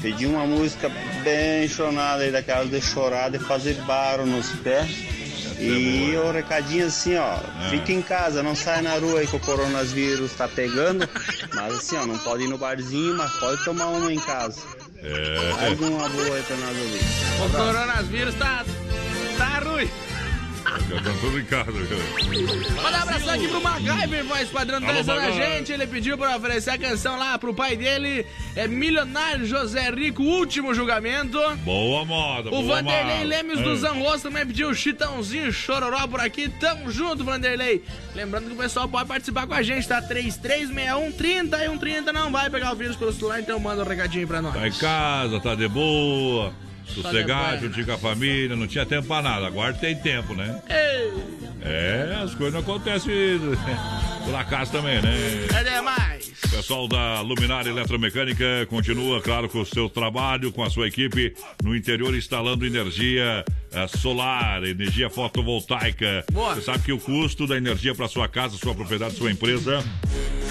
Pedi 0.00 0.26
uma 0.26 0.46
música 0.46 0.88
bem 1.24 1.66
chonada 1.66 2.22
aí, 2.22 2.30
daquelas 2.30 2.70
de 2.70 2.80
chorar, 2.80 3.28
de 3.28 3.40
fazer 3.40 3.74
barro 3.82 4.24
nos 4.24 4.50
pés. 4.50 4.88
E 5.58 6.16
o 6.16 6.30
recadinho 6.30 6.86
assim, 6.86 7.16
ó, 7.16 7.38
fica 7.70 7.92
em 7.92 8.02
casa, 8.02 8.40
não 8.40 8.54
sai 8.54 8.82
na 8.82 8.94
rua 8.98 9.18
aí 9.18 9.26
que 9.26 9.34
o 9.34 9.40
coronavírus 9.40 10.32
tá 10.34 10.46
pegando. 10.46 11.08
Mas 11.52 11.74
assim, 11.74 11.96
ó, 11.96 12.06
não 12.06 12.18
pode 12.18 12.44
ir 12.44 12.48
no 12.48 12.58
barzinho, 12.58 13.16
mas 13.16 13.32
pode 13.32 13.64
tomar 13.64 13.86
uma 13.86 14.12
em 14.12 14.18
casa. 14.20 14.62
É. 15.02 15.52
Mais 15.54 15.80
uma 15.80 16.08
boa 16.08 16.36
aí 16.36 16.42
pra 16.44 16.56
nós 16.56 16.78
ouvir. 16.78 17.00
O 17.44 17.50
coronavírus 17.50 18.34
tá, 18.36 18.64
tá 19.36 19.58
ruim. 19.60 19.88
Já 20.88 21.12
tudo 21.20 21.38
em 21.38 21.44
casa. 21.44 21.72
já. 21.72 22.82
Manda 22.82 22.98
um 22.98 23.02
abração 23.02 23.34
aqui 23.34 23.46
pro 23.48 23.62
MacGyver, 23.62 24.24
voz 24.24 24.48
padrão, 24.48 24.80
tá 24.80 24.88
avisando 24.90 25.20
a 25.20 25.30
gente. 25.30 25.70
Ele 25.70 25.86
pediu 25.86 26.16
pra 26.16 26.34
oferecer 26.36 26.70
a 26.70 26.78
canção 26.78 27.18
lá 27.18 27.38
pro 27.38 27.52
pai 27.54 27.76
dele. 27.76 28.24
É 28.56 28.66
milionário 28.66 29.44
José 29.46 29.90
Rico, 29.90 30.22
último 30.22 30.74
julgamento. 30.74 31.38
Boa 31.58 32.04
moda, 32.04 32.48
O 32.48 32.62
boa 32.62 32.76
Vanderlei 32.82 33.16
moda. 33.18 33.24
Lemes 33.28 33.58
É. 33.60 33.62
do 33.62 33.76
Zanrosso 33.76 34.22
também 34.24 34.46
pediu 34.46 34.70
o 34.70 34.74
Chitãozinho 34.74 35.52
Chororó 35.52 36.06
por 36.08 36.20
aqui. 36.20 36.48
Tamo 36.48 36.90
junto, 36.90 37.22
Vanderlei. 37.24 37.84
Lembrando 38.14 38.46
que 38.46 38.54
o 38.54 38.56
pessoal 38.56 38.88
pode 38.88 39.06
participar 39.06 39.46
com 39.46 39.54
a 39.54 39.62
gente, 39.62 39.86
tá? 39.86 40.00
3361 40.00 41.12
30 41.12 41.56
e 41.58 41.68
130. 41.68 42.12
Não 42.12 42.32
vai 42.32 42.48
pegar 42.48 42.72
o 42.72 42.76
vírus 42.76 42.96
pelo 42.96 43.12
celular, 43.12 43.38
então 43.38 43.60
manda 43.60 43.82
um 43.82 43.86
recadinho 43.86 44.26
pra 44.26 44.40
nós. 44.40 44.54
Tá 44.54 44.66
em 44.66 44.72
casa, 44.72 45.38
tá 45.40 45.54
de 45.54 45.68
boa, 45.68 46.52
boa. 47.50 47.60
juntinho 47.60 47.86
com 47.86 47.92
a 47.92 47.98
família, 47.98 48.54
não 48.56 48.66
tinha 48.66 48.84
tempo 48.86 49.08
pra 49.08 49.22
nada. 49.22 49.46
Agora 49.46 49.72
tem 49.72 49.96
tempo, 49.96 50.34
né? 50.34 50.60
Ei, 50.68 51.12
É, 51.62 52.16
as 52.22 52.34
coisas 52.34 52.52
não 52.54 52.60
acontecem 52.60 53.12
por 54.24 54.34
acaso 54.34 54.72
também, 54.72 55.00
né? 55.00 55.46
é 55.54 55.64
demais. 55.64 56.32
O 56.44 56.48
pessoal 56.50 56.86
da 56.86 57.20
Luminária 57.20 57.68
Eletromecânica 57.70 58.44
continua, 58.68 59.20
claro, 59.20 59.48
com 59.48 59.60
o 59.60 59.66
seu 59.66 59.88
trabalho, 59.88 60.52
com 60.52 60.62
a 60.62 60.70
sua 60.70 60.86
equipe 60.86 61.34
no 61.62 61.74
interior, 61.74 62.14
instalando 62.14 62.64
energia 62.64 63.44
eh, 63.72 63.86
solar, 63.88 64.62
energia 64.62 65.10
fotovoltaica. 65.10 66.24
Você 66.32 66.62
sabe 66.62 66.84
que 66.84 66.92
o 66.92 66.98
custo 66.98 67.46
da 67.46 67.56
energia 67.56 67.94
para 67.94 68.06
sua 68.08 68.28
casa, 68.28 68.56
sua 68.56 68.74
propriedade, 68.74 69.14
sua 69.16 69.32
empresa 69.32 69.82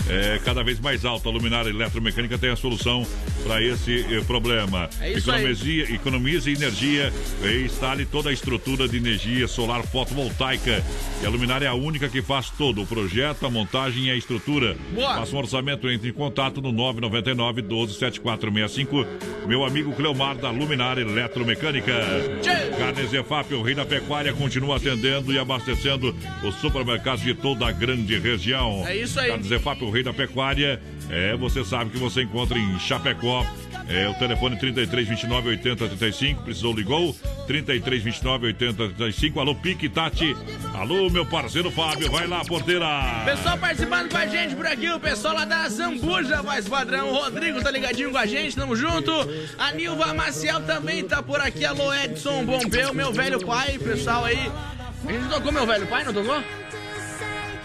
é 0.10 0.40
cada 0.44 0.64
vez 0.64 0.80
mais 0.80 1.06
alto. 1.06 1.30
A 1.30 1.32
Luminária 1.32 1.70
Eletromecânica 1.70 2.38
tem 2.38 2.50
a 2.50 2.56
solução 2.56 3.06
para 3.44 3.62
esse 3.62 4.06
eh, 4.10 4.22
problema. 4.22 4.90
É. 5.00 5.14
Economize, 5.14 5.82
economize 5.94 6.52
energia 6.52 7.12
e 7.44 7.66
instale 7.66 8.06
toda 8.06 8.30
a 8.30 8.34
estrutura 8.34 8.88
de 8.88 8.98
energia 8.98 9.48
solar 9.48 9.84
fotovoltaica. 9.84 10.84
E 11.22 11.26
a 11.26 11.30
Luminária 11.30 11.66
é 11.66 11.70
a 11.70 11.74
única 11.74 12.10
que 12.10 12.22
faz 12.22 12.50
todo 12.50 12.82
o 12.82 12.88
projeto, 12.88 13.46
a 13.46 13.50
montagem 13.50 14.06
e 14.06 14.12
a 14.12 14.16
estrutura. 14.16 14.76
Boa. 14.94 15.16
Faça 15.16 15.36
um 15.36 15.40
orçamento, 15.40 15.90
entre 15.90 16.10
em 16.10 16.14
contato 16.14 16.62
no 16.62 16.72
999 16.72 17.62
12 17.62 17.94
7465. 17.94 19.06
Meu 19.48 19.66
amigo 19.66 19.94
Cleomar 19.94 20.38
da 20.38 20.50
Luminária 20.50 21.02
Eletromecânica. 21.02 21.94
Carnes 22.78 23.14
EFAP, 23.14 23.54
o 23.54 23.62
rei 23.62 23.76
da 23.76 23.86
pecuária, 23.86 24.34
continua 24.34 24.78
atendendo 24.78 25.34
e 25.34 25.40
abastecendo 25.40 26.16
os 26.44 26.56
supermercados 26.56 27.24
de 27.24 27.34
toda 27.34 27.68
a 27.68 27.72
grande 27.72 28.18
região. 28.18 28.86
É 28.88 28.96
isso 28.96 29.20
aí. 29.20 29.30
Carnes 29.30 29.52
EFAP, 29.52 29.84
o 29.84 29.93
rei 29.94 30.04
da 30.04 30.14
pecuária. 30.14 30.82
É, 31.10 31.36
você 31.38 31.64
sabe 31.64 31.92
que 31.92 31.98
você 31.98 32.24
encontra 32.24 32.58
em 32.58 32.80
Chapecó. 32.80 33.46
É 33.88 34.08
o 34.08 34.14
telefone 34.14 34.58
33 34.58 35.08
29 35.10 35.50
80 35.50 35.88
35. 35.90 36.44
Precisou, 36.44 36.74
ligou. 36.74 37.14
33 37.48 38.02
29 38.02 38.48
80 38.48 38.76
35. 38.90 39.40
Alô, 39.40 39.54
Pique 39.56 39.90
Tati. 39.90 40.36
Alô, 40.74 41.10
meu 41.10 41.26
parceiro 41.26 41.70
Fábio. 41.70 42.10
Vai 42.10 42.26
lá, 42.26 42.44
porteira. 42.46 42.88
Pessoal 43.26 43.58
participando 43.58 44.10
com 44.10 44.18
a 44.18 44.26
gente 44.26 44.56
por 44.56 44.66
aqui, 44.66 44.90
o 44.90 45.00
pessoal 45.00 45.36
lá 45.36 45.46
da 45.46 45.68
Zambuja, 45.68 46.42
voz 46.42 46.68
padrão. 46.68 47.10
O 47.10 47.14
Rodrigo 47.14 47.62
tá 47.62 47.70
ligadinho 47.70 48.12
com 48.12 48.18
a 48.18 48.26
gente, 48.26 48.56
tamo 48.56 48.76
junto. 48.76 49.12
A 49.58 49.72
Nilva 49.74 50.14
Maciel 50.14 50.62
também 50.62 51.04
tá 51.04 51.22
por 51.22 51.42
aqui. 51.42 51.66
Alô, 51.66 51.94
Edson 51.94 52.46
Bombeu, 52.46 52.94
meu 52.94 53.12
velho 53.12 53.46
pai, 53.46 53.78
pessoal 53.78 54.24
aí. 54.24 54.50
A 55.06 55.12
gente 55.12 55.28
tocou 55.30 55.52
meu 55.52 55.68
velho 55.68 55.86
pai, 55.88 56.06
não 56.06 56.14
tocou? 56.14 56.42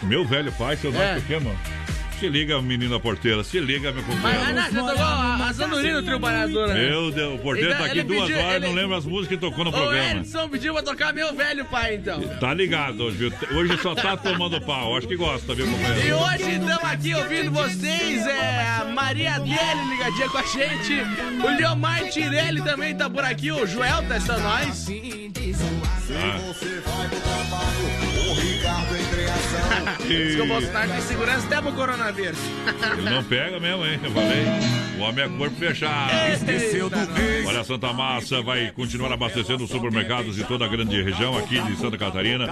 Meu 0.02 0.24
velho 0.24 0.52
pai, 0.52 0.76
seu 0.76 0.92
nome 0.92 1.04
É. 1.04 1.18
é. 1.18 1.77
O? 2.18 2.20
Se 2.20 2.28
liga, 2.28 2.60
menina 2.60 2.98
porteira. 3.00 3.44
Se 3.44 3.60
liga, 3.60 3.92
meu 3.92 4.02
Mas, 4.06 4.14
companheiro. 4.16 4.44
ah, 4.48 4.52
não, 4.52 4.62
já 4.72 4.82
tocou 4.82 5.04
a, 5.04 5.46
a 5.48 5.52
Zanurina, 5.52 5.98
o 5.98 6.02
trio 6.02 6.20
palhadora. 6.20 6.74
né? 6.74 6.88
Meu 6.90 7.10
Deus, 7.10 7.34
o 7.34 7.38
porteiro 7.38 7.76
tá 7.76 7.84
aqui 7.86 8.02
duas 8.02 8.22
pediu- 8.28 8.38
horas, 8.44 8.54
ele- 8.56 8.66
não 8.66 8.74
lembra 8.74 8.96
as 8.98 9.04
músicas 9.04 9.28
que 9.28 9.36
tocou 9.38 9.64
no 9.64 9.70
O 9.70 9.72
programa. 9.72 10.20
Edson 10.20 10.48
pediu 10.48 10.74
pra 10.74 10.82
tocar 10.82 11.12
meu 11.12 11.34
velho 11.34 11.64
pai, 11.64 11.94
então. 11.96 12.20
Tá 12.40 12.52
ligado 12.54 13.04
hoje, 13.04 13.16
viu? 13.16 13.32
Hoje 13.56 13.78
só 13.82 13.94
tá 13.94 14.16
tomando 14.16 14.60
pau. 14.60 14.96
Acho 14.96 15.06
que 15.06 15.16
gosta, 15.16 15.54
viu, 15.54 15.66
E 15.66 15.70
companheiro? 15.70 16.16
hoje 16.18 16.50
estamos 16.52 16.84
aqui 16.84 17.14
ouvindo 17.14 17.50
vocês, 17.52 18.26
é 18.26 18.66
a 18.80 18.84
Maria 18.92 19.38
Deli 19.38 19.90
ligadinha 19.90 20.28
com 20.28 20.38
a 20.38 20.42
gente, 20.42 20.94
o 21.42 21.56
Leomar 21.56 22.08
Tirelli 22.10 22.62
também 22.62 22.94
tá 22.96 23.08
por 23.08 23.24
aqui, 23.24 23.50
o 23.52 23.66
Joel 23.66 24.02
tá 24.08 24.16
está 24.16 24.38
nós. 24.38 24.88
Diz 30.06 30.36
que 30.36 30.40
o 30.40 30.46
Bolsonaro 30.46 30.90
tem 30.90 31.00
segurança 31.02 31.46
até 31.46 31.60
pro 31.60 31.72
coronavírus. 31.72 32.38
Ele 32.98 33.10
não 33.10 33.24
pega 33.24 33.60
mesmo, 33.60 33.84
hein? 33.84 34.00
Eu 34.02 34.10
falei. 34.10 34.46
O 34.98 35.02
homem 35.02 35.24
é 35.24 35.28
corpo 35.28 35.56
fechado. 35.56 36.12
Esqueceu 36.32 36.90
do. 36.90 36.96
Olha, 37.46 37.60
a 37.60 37.64
Santa 37.64 37.92
Massa 37.92 38.42
vai 38.42 38.72
continuar 38.72 39.12
abastecendo 39.12 39.64
os 39.64 39.70
supermercados 39.70 40.34
de 40.34 40.44
toda 40.44 40.64
a 40.64 40.68
grande 40.68 41.00
região 41.00 41.36
aqui 41.38 41.60
de 41.60 41.76
Santa 41.76 41.96
Catarina. 41.96 42.46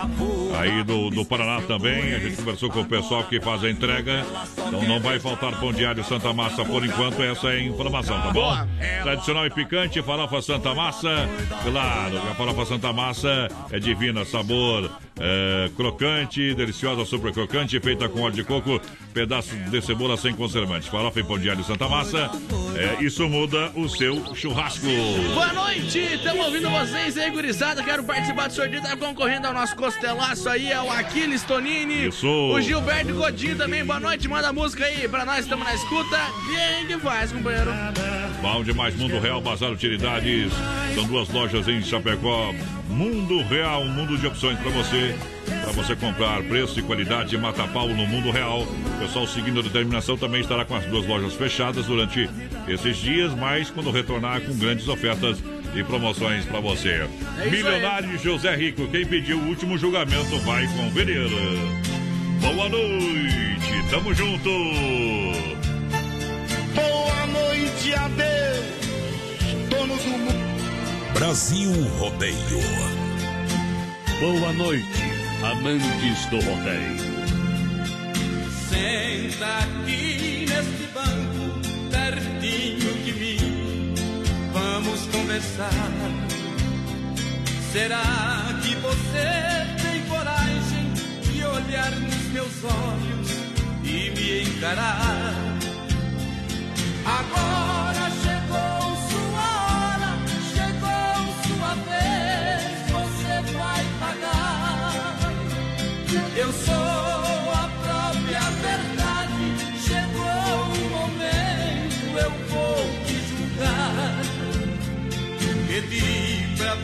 Aí 0.59 0.85
do, 0.85 1.11
do 1.11 1.25
Paraná 1.25 1.61
também. 1.63 2.15
A 2.15 2.19
gente 2.21 2.37
conversou 2.37 2.71
com 2.71 2.83
o 2.83 2.85
pessoal 2.85 3.25
que 3.25 3.41
faz 3.41 3.65
a 3.65 3.71
entrega. 3.71 4.25
Então 4.67 4.83
não 4.83 5.01
vai 5.01 5.19
faltar 5.19 5.59
pão 5.59 5.73
diário 5.73 6.05
Santa 6.05 6.33
Massa 6.33 6.65
por 6.65 6.85
enquanto. 6.85 7.21
Essa 7.23 7.49
é 7.49 7.57
a 7.57 7.63
informação, 7.63 8.21
tá 8.21 8.31
bom? 8.31 8.55
Tradicional 9.03 9.47
e 9.47 9.51
picante, 9.51 10.03
farofa 10.03 10.41
Santa 10.41 10.75
Massa. 10.75 11.29
Claro, 11.65 12.19
a 12.19 12.35
farofa 12.35 12.67
Santa 12.67 12.93
Massa 12.93 13.49
é 13.73 13.79
divina, 13.81 14.25
sabor 14.25 14.89
é, 15.19 15.71
crocante, 15.77 16.55
deliciosa, 16.55 17.05
super 17.05 17.33
crocante, 17.33 17.79
feita 17.81 18.09
com 18.09 18.21
óleo 18.21 18.35
de 18.35 18.45
coco, 18.45 18.81
pedaços 19.15 19.59
de 19.71 19.81
cebola 19.81 20.17
sem 20.17 20.35
conservantes. 20.35 20.89
Farofa 20.89 21.21
e 21.21 21.25
pão 21.25 21.39
de 21.39 21.49
alho 21.49 21.65
Santa 21.65 21.89
Massa. 21.89 22.31
É, 22.77 23.03
isso 23.03 23.27
muda 23.29 23.73
o 23.75 23.89
seu 23.89 24.35
churrasco. 24.35 24.87
Boa 25.33 25.53
noite, 25.53 25.99
estamos 25.99 26.45
ouvindo 26.45 26.69
vocês 26.69 27.17
aí, 27.17 27.31
gurizada. 27.31 27.83
Quero 27.83 28.05
participar 28.05 28.49
do 28.49 28.55
sorteio, 28.55 28.83
tá 28.83 28.97
concorrendo 28.97 29.47
ao 29.47 29.55
nosso 29.55 29.75
costelaço 29.75 30.49
aí, 30.49 30.71
é 30.71 30.81
o 30.81 30.91
Aquiles 30.91 31.43
Tonini. 31.43 32.09
Isso. 32.09 32.27
O 32.27 32.61
Gilberto 32.61 33.15
Godinho 33.15 33.57
também, 33.57 33.85
boa 33.85 34.01
noite, 34.01 34.29
manda 34.29 34.53
música 34.53 34.85
aí 34.85 35.09
pra 35.09 35.25
nós, 35.25 35.41
estamos 35.41 35.65
na 35.65 35.75
escuta. 35.75 36.19
Quem 36.47 36.87
que 36.87 36.99
faz, 36.99 37.33
companheiro? 37.33 37.71
Bom 38.47 38.63
demais, 38.63 38.95
Mundo 38.95 39.19
Real, 39.19 39.41
Bazar 39.41 39.73
Utilidades. 39.73 40.53
São 40.95 41.05
duas 41.09 41.29
lojas 41.31 41.67
em 41.67 41.83
Chapecó. 41.83 42.55
Mundo 42.89 43.43
Real, 43.43 43.83
um 43.83 43.91
mundo 43.91 44.17
de 44.17 44.25
opções 44.25 44.57
para 44.61 44.71
você. 44.71 45.17
Para 45.63 45.73
você 45.73 45.97
comprar 45.97 46.41
preço 46.45 46.79
e 46.79 46.83
qualidade, 46.83 47.37
mata 47.37 47.67
pau 47.67 47.89
no 47.89 48.07
Mundo 48.07 48.31
Real. 48.31 48.63
O 48.63 48.99
pessoal 49.01 49.27
seguindo 49.27 49.59
a 49.59 49.63
determinação 49.65 50.17
também 50.17 50.43
estará 50.43 50.65
com 50.65 50.77
as 50.77 50.85
duas 50.87 51.05
lojas 51.07 51.35
fechadas 51.35 51.87
durante 51.87 52.31
esses 52.69 52.97
dias, 52.99 53.35
mas 53.35 53.69
quando 53.69 53.91
retornar 53.91 54.41
com 54.41 54.57
grandes 54.57 54.87
ofertas 54.87 55.43
e 55.75 55.83
promoções 55.83 56.45
para 56.45 56.61
você. 56.61 57.05
É. 57.41 57.51
Milionário 57.51 58.17
José 58.17 58.55
Rico, 58.55 58.87
quem 58.87 59.05
pediu 59.05 59.39
o 59.39 59.49
último 59.49 59.77
julgamento 59.77 60.39
vai 60.45 60.67
conferir. 60.69 61.29
Boa 62.41 62.69
noite, 62.69 63.91
tamo 63.91 64.15
junto. 64.15 64.49
Boa 66.75 67.16
noite, 67.87 67.95
adeus, 67.95 69.69
donos 69.69 70.03
do 70.03 70.11
mundo. 70.11 71.13
Brasil 71.15 71.73
Rodeio. 71.99 72.61
Boa 74.19 74.53
noite, 74.55 75.03
amantes 75.43 76.27
do 76.27 76.37
rodeio. 76.37 76.97
Senta 78.69 79.59
aqui 79.59 80.47
neste 80.49 80.87
banco, 80.93 81.61
pertinho 81.91 82.95
de 83.05 83.13
mim. 83.13 83.95
Vamos 84.53 85.07
conversar. 85.07 85.71
Será 87.73 88.59
que 88.63 88.75
você 88.77 89.83
tem 89.83 90.03
coragem 90.09 90.93
de 91.31 91.45
olhar 91.45 91.91
nos 91.91 92.25
meus 92.33 92.65
olhos 92.65 93.31
e 93.85 94.11
me 94.11 94.43
encarar? 94.45 95.35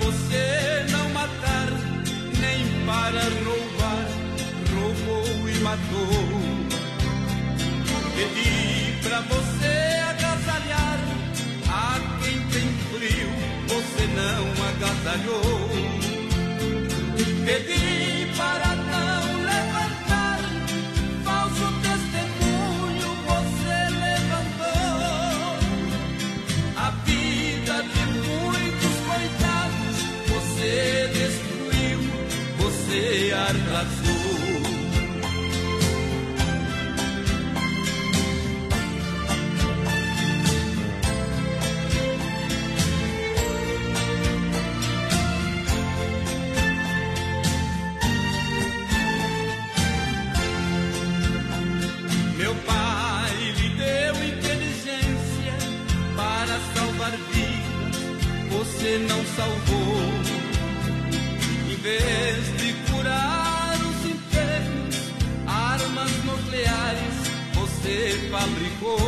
Você 0.02 0.86
não 0.90 1.08
matar, 1.10 1.68
nem 2.40 2.66
para 2.84 3.22
roubar. 3.44 4.08
Roubou 4.74 5.48
e 5.48 5.54
matou. 5.60 6.42
Pedi 8.14 8.98
pra 9.02 9.20
você 9.20 10.01
você 13.08 14.06
não 14.14 14.42
agasalhou. 14.68 15.68
Pedi 17.44 18.30
para 18.36 18.76
não 18.76 19.22
levantar 19.42 20.38
falso 21.24 21.66
testemunho, 21.82 23.08
você 23.26 23.76
levantou. 24.04 25.02
A 26.76 26.90
vida 27.04 27.82
de 27.82 28.02
muitos 28.28 28.94
coitados, 29.08 29.96
você 30.28 31.10
destruiu, 31.12 32.00
você 32.58 33.32
dar 33.72 34.01
você 58.82 58.98
não 58.98 59.24
salvou. 59.36 60.02
Em 61.70 61.76
vez 61.76 62.56
de 62.59 62.72
curar 62.90 63.76
os 63.76 64.10
enfermos, 64.10 64.96
armas 65.46 66.10
nucleares 66.24 67.16
você 67.54 68.28
fabricou. 68.28 68.98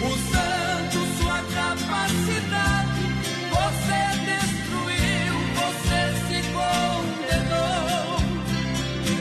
Usando 0.00 0.98
sua 1.18 1.38
capacidade, 1.52 3.02
você 3.52 4.00
destruiu, 4.30 5.34
você 5.60 6.00
se 6.26 6.38
condenou. 6.52 8.16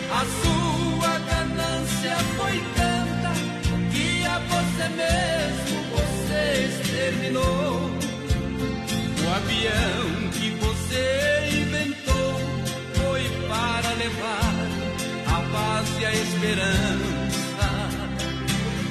A 0.10 0.24
sua 0.42 1.14
ganância 1.20 2.16
foi 2.38 2.56
tanta 2.78 3.32
que 3.92 4.26
a 4.26 4.40
você 4.40 4.86
mesmo 4.96 5.78
você 5.92 6.42
exterminou. 6.66 7.83
Avião 9.36 10.30
que 10.32 10.52
você 10.52 11.50
inventou 11.60 12.40
foi 12.94 13.24
para 13.48 13.90
levar 13.96 14.54
a 15.26 15.42
paz 15.52 15.90
e 16.00 16.06
a 16.06 16.14
esperança. 16.14 17.70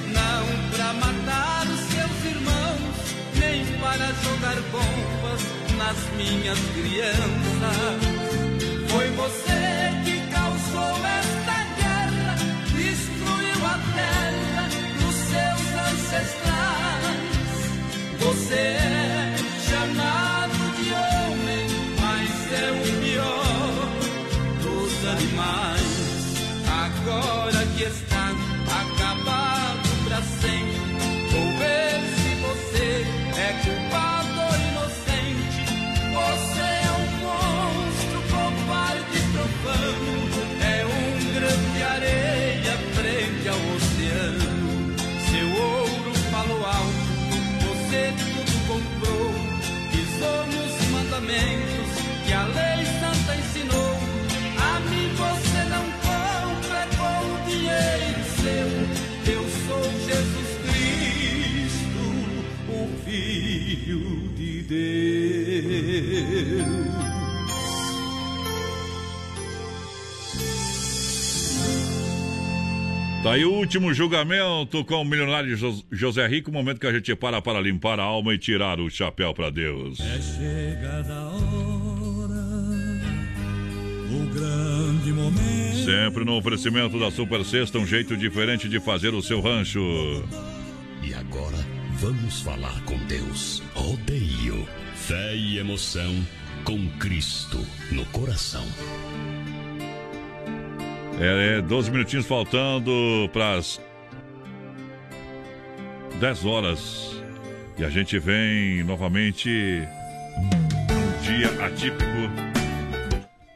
Não 0.09 0.43
para 0.73 0.93
matar 0.94 1.64
os 1.69 1.78
seus 1.78 2.24
irmãos, 2.35 3.14
nem 3.39 3.64
para 3.78 4.06
jogar 4.24 4.56
bombas 4.73 5.43
nas 5.78 5.98
minhas 6.16 6.59
crianças. 6.74 8.02
Foi 8.90 9.09
você 9.10 9.93
que 10.05 10.20
causou 10.32 11.06
esta 11.06 11.56
guerra, 11.78 12.35
destruiu 12.74 13.64
a 13.64 13.78
terra 13.94 14.64
dos 14.98 15.14
seus 15.31 15.62
ancestrais. 15.86 16.82
Você 18.19 18.55
é 18.55 19.22
Tá 73.23 73.35
aí 73.35 73.44
o 73.44 73.53
último 73.53 73.94
julgamento 73.94 74.85
com 74.85 74.97
o 74.97 75.05
milionário 75.05 75.57
Jos- 75.57 75.85
José 75.93 76.27
Rico, 76.27 76.51
o 76.51 76.53
momento 76.53 76.81
que 76.81 76.86
a 76.89 76.93
gente 76.93 77.15
para 77.15 77.40
para 77.40 77.61
limpar 77.61 78.01
a 78.01 78.03
alma 78.03 78.35
e 78.35 78.39
tirar 78.39 78.81
o 78.81 78.90
chapéu 78.90 79.32
para 79.32 79.49
Deus. 79.49 80.01
É 80.01 80.20
chegada 80.20 81.15
a 81.15 81.28
hora, 81.28 82.43
o 84.11 84.27
grande 84.35 85.12
momento. 85.12 85.85
Sempre 85.85 86.24
no 86.24 86.36
oferecimento 86.36 86.99
da 86.99 87.12
Super 87.12 87.44
Sexta, 87.44 87.78
um 87.78 87.86
jeito 87.86 88.16
diferente 88.16 88.69
de 88.69 88.81
fazer 88.81 89.15
o 89.15 89.23
seu 89.23 89.40
rancho. 89.40 89.81
E 91.05 91.15
agora 91.15 91.59
vamos 92.01 92.40
falar 92.40 92.82
com 92.85 92.99
Deus. 93.07 93.62
Rodeio, 93.74 94.66
fé 94.97 95.36
e 95.36 95.59
emoção 95.59 96.12
com 96.65 96.89
Cristo 96.99 97.65
no 97.93 98.05
coração. 98.07 98.65
É, 101.20 101.59
é 101.59 101.60
12 101.62 101.90
minutinhos 101.90 102.26
faltando 102.26 102.90
para 103.32 103.55
as 103.55 103.80
10 106.18 106.44
horas. 106.44 107.22
E 107.78 107.84
a 107.84 107.90
gente 107.90 108.18
vem 108.18 108.82
novamente 108.84 109.82
um 110.39 111.22
dia 111.22 111.66
atípico 111.66 112.52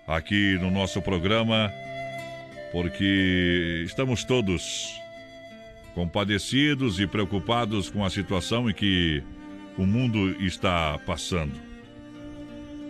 aqui 0.06 0.58
no 0.60 0.70
nosso 0.70 1.02
programa, 1.02 1.72
porque 2.72 3.82
estamos 3.84 4.24
todos 4.24 5.00
compadecidos 5.94 7.00
e 7.00 7.06
preocupados 7.06 7.88
com 7.90 8.04
a 8.04 8.10
situação 8.10 8.68
em 8.68 8.74
que 8.74 9.22
o 9.78 9.86
mundo 9.86 10.36
está 10.42 10.98
passando. 11.06 11.54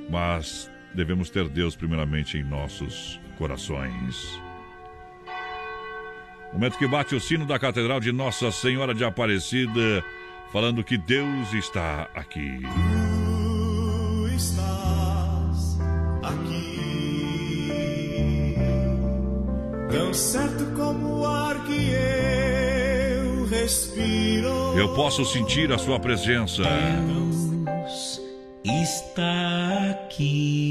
Mas 0.09 0.71
devemos 0.95 1.31
ter 1.31 1.49
Deus 1.49 1.77
primeiramente 1.77 2.39
em 2.39 2.45
nossos 2.45 3.21
corações. 3.39 4.46
Momento 6.57 6.79
que 6.79 6.87
bate 6.87 7.15
o 7.15 7.21
sino 7.21 7.45
da 7.45 7.59
Catedral 7.59 8.01
de 8.01 8.11
Nossa 8.11 8.51
Senhora 8.51 8.95
de 8.95 9.05
Aparecida, 9.05 10.03
falando 10.51 10.83
que 10.83 10.97
Deus 10.97 11.53
está 11.53 12.09
aqui. 12.15 12.63
Tu 12.63 14.29
estás 14.35 15.79
aqui, 16.23 16.97
tão 19.91 20.15
certo 20.15 20.65
como 20.75 21.19
o 21.19 21.27
ar 21.27 21.63
que 21.65 21.91
eu 21.91 23.45
respiro. 23.49 24.79
Eu 24.79 24.95
posso 24.95 25.27
sentir 25.27 25.71
a 25.71 25.77
sua 25.77 26.01
presença. 26.01 26.63
Deus 26.63 28.19
está 28.65 29.91
aqui. 29.91 30.71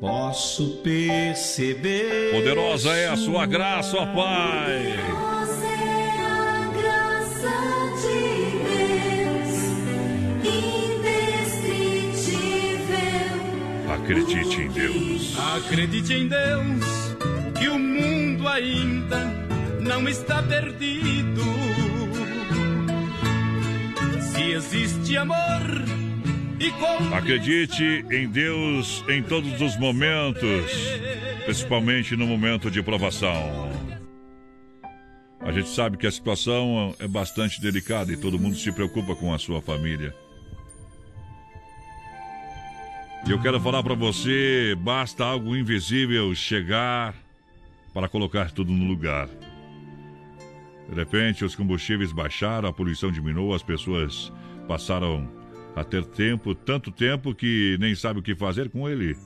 Posso 0.00 0.80
perceber. 0.82 2.30
Poderosa 2.32 2.90
é 2.90 3.08
a 3.08 3.16
sua 3.16 3.46
graça, 3.46 3.96
ó 3.96 4.06
Pai. 4.06 4.94
Acredite 13.92 14.60
em 14.60 14.68
Deus. 14.70 15.36
Acredite 15.56 16.14
em 16.14 16.28
Deus, 16.28 16.84
que 17.58 17.68
o 17.68 17.78
mundo 17.78 18.46
ainda 18.46 19.18
não 19.80 20.08
está 20.08 20.40
perdido. 20.44 21.42
Se 24.32 24.52
existe 24.52 25.16
amor 25.16 25.97
Acredite 27.14 28.04
em 28.10 28.28
Deus 28.28 29.04
em 29.08 29.22
todos 29.22 29.60
os 29.60 29.76
momentos, 29.76 30.72
principalmente 31.44 32.16
no 32.16 32.26
momento 32.26 32.70
de 32.70 32.82
provação. 32.82 33.70
A 35.40 35.52
gente 35.52 35.68
sabe 35.68 35.96
que 35.96 36.06
a 36.06 36.10
situação 36.10 36.94
é 36.98 37.06
bastante 37.06 37.60
delicada 37.60 38.12
e 38.12 38.16
todo 38.16 38.38
mundo 38.38 38.56
se 38.56 38.72
preocupa 38.72 39.14
com 39.14 39.32
a 39.32 39.38
sua 39.38 39.62
família. 39.62 40.14
E 43.26 43.30
eu 43.30 43.40
quero 43.40 43.60
falar 43.60 43.82
para 43.82 43.94
você, 43.94 44.74
basta 44.78 45.24
algo 45.24 45.54
invisível 45.54 46.34
chegar 46.34 47.14
para 47.94 48.08
colocar 48.08 48.50
tudo 48.50 48.72
no 48.72 48.84
lugar. 48.84 49.28
De 50.88 50.94
repente, 50.94 51.44
os 51.44 51.54
combustíveis 51.54 52.10
baixaram, 52.10 52.68
a 52.68 52.72
poluição 52.72 53.12
diminuiu, 53.12 53.52
as 53.52 53.62
pessoas 53.62 54.32
passaram 54.66 55.37
a 55.78 55.84
ter 55.84 56.04
tempo, 56.04 56.54
tanto 56.54 56.90
tempo 56.90 57.34
que 57.34 57.76
nem 57.80 57.94
sabe 57.94 58.20
o 58.20 58.22
que 58.22 58.34
fazer 58.34 58.68
com 58.68 58.88
ele. 58.88 59.16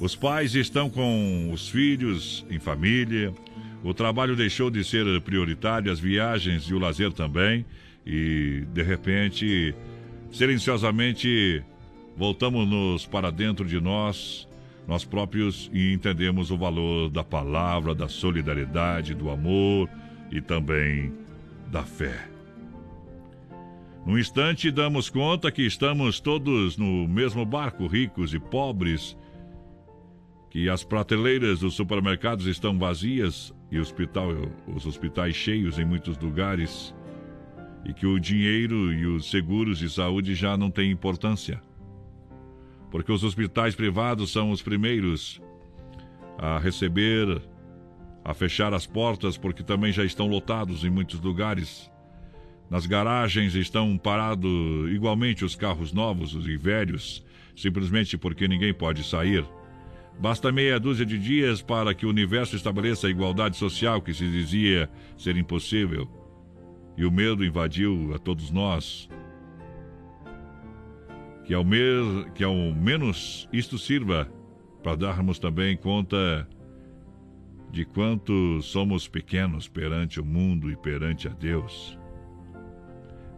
Os 0.00 0.16
pais 0.16 0.54
estão 0.54 0.90
com 0.90 1.50
os 1.52 1.68
filhos 1.68 2.44
em 2.50 2.58
família, 2.58 3.32
o 3.84 3.94
trabalho 3.94 4.34
deixou 4.34 4.70
de 4.70 4.84
ser 4.84 5.20
prioritário, 5.20 5.90
as 5.90 6.00
viagens 6.00 6.64
e 6.64 6.74
o 6.74 6.78
lazer 6.78 7.12
também, 7.12 7.64
e 8.06 8.64
de 8.72 8.82
repente, 8.82 9.74
silenciosamente, 10.32 11.62
voltamos-nos 12.16 13.06
para 13.06 13.30
dentro 13.30 13.64
de 13.64 13.80
nós, 13.80 14.48
nós 14.86 15.04
próprios 15.04 15.70
e 15.72 15.92
entendemos 15.92 16.50
o 16.50 16.56
valor 16.56 17.08
da 17.08 17.22
palavra, 17.22 17.94
da 17.94 18.08
solidariedade, 18.08 19.14
do 19.14 19.30
amor 19.30 19.88
e 20.30 20.40
também 20.40 21.12
da 21.70 21.84
fé. 21.84 22.31
Num 24.04 24.18
instante, 24.18 24.70
damos 24.72 25.08
conta 25.08 25.52
que 25.52 25.62
estamos 25.62 26.18
todos 26.18 26.76
no 26.76 27.06
mesmo 27.06 27.46
barco, 27.46 27.86
ricos 27.86 28.34
e 28.34 28.40
pobres, 28.40 29.16
que 30.50 30.68
as 30.68 30.82
prateleiras 30.82 31.60
dos 31.60 31.74
supermercados 31.74 32.46
estão 32.46 32.76
vazias 32.76 33.54
e 33.70 33.78
hospital, 33.78 34.30
os 34.66 34.86
hospitais 34.86 35.36
cheios 35.36 35.78
em 35.78 35.84
muitos 35.84 36.18
lugares, 36.18 36.92
e 37.84 37.94
que 37.94 38.04
o 38.04 38.18
dinheiro 38.18 38.92
e 38.92 39.06
os 39.06 39.30
seguros 39.30 39.78
de 39.78 39.88
saúde 39.88 40.34
já 40.34 40.56
não 40.56 40.68
têm 40.68 40.90
importância. 40.90 41.62
Porque 42.90 43.12
os 43.12 43.22
hospitais 43.22 43.76
privados 43.76 44.32
são 44.32 44.50
os 44.50 44.60
primeiros 44.60 45.40
a 46.36 46.58
receber, 46.58 47.40
a 48.24 48.34
fechar 48.34 48.74
as 48.74 48.84
portas, 48.84 49.38
porque 49.38 49.62
também 49.62 49.92
já 49.92 50.04
estão 50.04 50.26
lotados 50.26 50.84
em 50.84 50.90
muitos 50.90 51.20
lugares. 51.20 51.91
Nas 52.72 52.86
garagens 52.86 53.54
estão 53.54 53.98
parados 53.98 54.50
igualmente 54.90 55.44
os 55.44 55.54
carros 55.54 55.92
novos 55.92 56.32
e 56.32 56.56
velhos, 56.56 57.22
simplesmente 57.54 58.16
porque 58.16 58.48
ninguém 58.48 58.72
pode 58.72 59.04
sair. 59.04 59.44
Basta 60.18 60.50
meia 60.50 60.80
dúzia 60.80 61.04
de 61.04 61.18
dias 61.18 61.60
para 61.60 61.92
que 61.92 62.06
o 62.06 62.08
universo 62.08 62.56
estabeleça 62.56 63.06
a 63.06 63.10
igualdade 63.10 63.58
social 63.58 64.00
que 64.00 64.14
se 64.14 64.26
dizia 64.26 64.88
ser 65.18 65.36
impossível. 65.36 66.08
E 66.96 67.04
o 67.04 67.12
medo 67.12 67.44
invadiu 67.44 68.14
a 68.14 68.18
todos 68.18 68.50
nós. 68.50 69.06
Que 71.44 71.52
ao, 71.52 71.66
me... 71.66 71.76
que 72.34 72.42
ao 72.42 72.54
menos 72.54 73.46
isto 73.52 73.76
sirva 73.76 74.32
para 74.82 74.96
darmos 74.96 75.38
também 75.38 75.76
conta 75.76 76.48
de 77.70 77.84
quanto 77.84 78.62
somos 78.62 79.06
pequenos 79.06 79.68
perante 79.68 80.18
o 80.18 80.24
mundo 80.24 80.70
e 80.70 80.76
perante 80.76 81.28
a 81.28 81.32
Deus. 81.32 82.00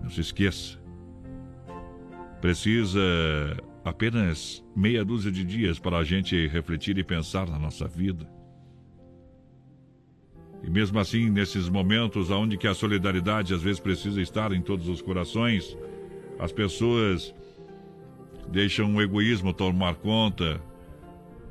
Não 0.04 0.10
se 0.10 0.20
esqueça. 0.20 0.78
Precisa 2.38 3.00
apenas 3.82 4.62
meia 4.76 5.02
dúzia 5.02 5.32
de 5.32 5.42
dias 5.42 5.78
para 5.78 5.96
a 5.96 6.04
gente 6.04 6.46
refletir 6.46 6.98
e 6.98 7.02
pensar 7.02 7.48
na 7.48 7.58
nossa 7.58 7.88
vida. 7.88 8.30
E 10.62 10.68
mesmo 10.68 10.98
assim, 10.98 11.30
nesses 11.30 11.70
momentos 11.70 12.30
onde 12.30 12.58
que 12.58 12.68
a 12.68 12.74
solidariedade 12.74 13.54
às 13.54 13.62
vezes 13.62 13.80
precisa 13.80 14.20
estar 14.20 14.52
em 14.52 14.60
todos 14.60 14.88
os 14.88 15.00
corações, 15.00 15.74
as 16.38 16.52
pessoas 16.52 17.34
deixam 18.48 18.94
o 18.94 19.00
egoísmo 19.00 19.54
tomar 19.54 19.94
conta, 19.94 20.60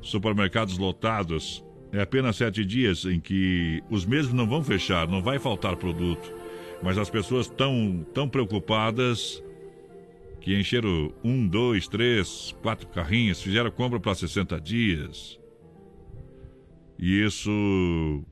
supermercados 0.00 0.78
lotados. 0.78 1.64
É 1.90 2.02
apenas 2.02 2.36
sete 2.36 2.64
dias 2.64 3.04
em 3.04 3.18
que 3.18 3.82
os 3.90 4.06
mesmos 4.06 4.32
não 4.32 4.46
vão 4.46 4.62
fechar, 4.62 5.08
não 5.08 5.20
vai 5.20 5.40
faltar 5.40 5.74
produto. 5.74 6.43
Mas 6.82 6.98
as 6.98 7.08
pessoas 7.08 7.46
estão 7.46 8.04
tão 8.12 8.28
preocupadas 8.28 9.42
que 10.40 10.58
encheram 10.58 11.10
um, 11.24 11.48
dois, 11.48 11.88
três, 11.88 12.54
quatro 12.60 12.86
carrinhos, 12.88 13.40
fizeram 13.40 13.70
compra 13.70 13.98
para 13.98 14.14
60 14.14 14.60
dias. 14.60 15.40
E 16.98 17.24
isso. 17.24 18.22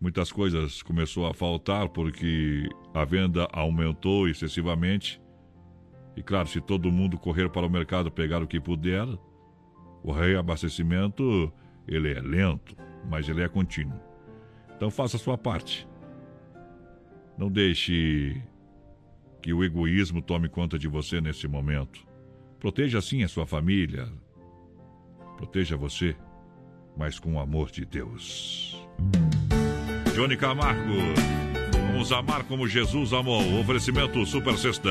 Muitas 0.00 0.32
coisas 0.32 0.82
começou 0.82 1.26
a 1.26 1.34
faltar 1.34 1.88
porque 1.90 2.68
a 2.92 3.04
venda 3.04 3.46
aumentou 3.52 4.26
excessivamente. 4.26 5.20
E 6.16 6.22
claro, 6.22 6.48
se 6.48 6.60
todo 6.60 6.90
mundo 6.90 7.18
correr 7.18 7.48
para 7.50 7.66
o 7.66 7.70
mercado 7.70 8.10
pegar 8.10 8.42
o 8.42 8.46
que 8.46 8.58
puder, 8.58 9.06
o 10.02 10.10
reabastecimento 10.10 11.52
ele 11.86 12.12
é 12.12 12.20
lento, 12.20 12.74
mas 13.08 13.28
ele 13.28 13.42
é 13.42 13.48
contínuo. 13.48 14.00
Então 14.74 14.90
faça 14.90 15.16
a 15.16 15.20
sua 15.20 15.38
parte. 15.38 15.86
Não 17.36 17.50
deixe 17.50 18.40
que 19.40 19.52
o 19.52 19.64
egoísmo 19.64 20.22
tome 20.22 20.48
conta 20.48 20.78
de 20.78 20.86
você 20.86 21.20
nesse 21.20 21.48
momento. 21.48 22.06
Proteja 22.60 23.00
sim 23.00 23.24
a 23.24 23.28
sua 23.28 23.46
família. 23.46 24.08
Proteja 25.36 25.76
você, 25.76 26.14
mas 26.96 27.18
com 27.18 27.34
o 27.34 27.40
amor 27.40 27.70
de 27.70 27.84
Deus. 27.84 28.80
Johnny 30.14 30.36
Camargo, 30.36 30.92
vamos 31.72 32.12
amar 32.12 32.44
como 32.44 32.68
Jesus 32.68 33.12
amou. 33.12 33.60
Oferecimento 33.60 34.24
Super 34.24 34.56
Sexta. 34.56 34.90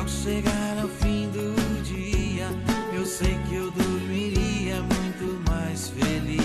Ao 0.00 0.08
chegar 0.08 0.78
ao 0.80 0.88
fim 0.88 1.28
do 1.28 1.82
dia, 1.82 2.48
eu 2.94 3.04
sei 3.04 3.38
que 3.46 3.54
eu 3.56 3.70
dormiria 3.70 4.76
muito 4.80 5.50
mais 5.50 5.90
feliz. 5.90 6.40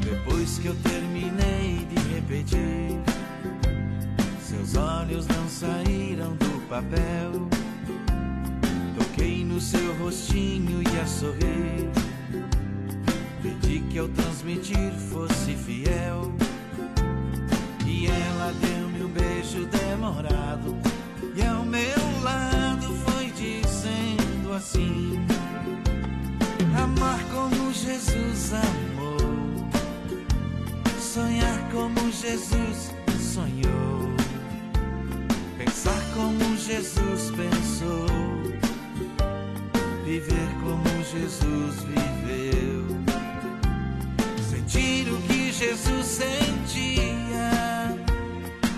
Depois 0.00 0.58
que 0.58 0.68
eu 0.68 0.74
terminei 0.76 1.86
de 1.90 2.14
repetir, 2.14 2.98
seus 4.40 4.74
olhos 4.76 5.26
não 5.26 5.46
saíram 5.46 6.34
do 6.36 6.66
papel. 6.66 7.32
Toquei 8.98 9.44
no 9.44 9.60
seu 9.60 9.94
rostinho 9.96 10.82
e 10.82 11.00
a 11.00 11.06
sorrir. 11.06 11.90
Pedi 13.42 13.80
que 13.90 13.98
ao 13.98 14.08
transmitir 14.08 14.90
fosse 15.10 15.54
fiel. 15.54 16.32
E 17.86 18.06
ela 18.06 18.52
um 18.84 18.87
beijo 19.48 19.66
demorado. 19.66 20.76
E 21.34 21.42
ao 21.42 21.64
meu 21.64 22.22
lado 22.22 22.86
foi 23.04 23.30
dizendo 23.30 24.52
assim: 24.52 25.18
Amar 26.76 27.18
como 27.32 27.72
Jesus 27.72 28.52
amou. 28.52 29.68
Sonhar 31.00 31.70
como 31.72 32.12
Jesus 32.12 32.92
sonhou. 33.20 34.14
Pensar 35.56 36.02
como 36.14 36.56
Jesus 36.56 37.30
pensou. 37.30 38.06
Viver 40.04 40.48
como 40.62 41.04
Jesus 41.04 41.82
viveu. 41.84 42.86
Sentir 44.50 45.08
o 45.12 45.20
que 45.22 45.52
Jesus 45.52 46.06
sentia. 46.06 47.17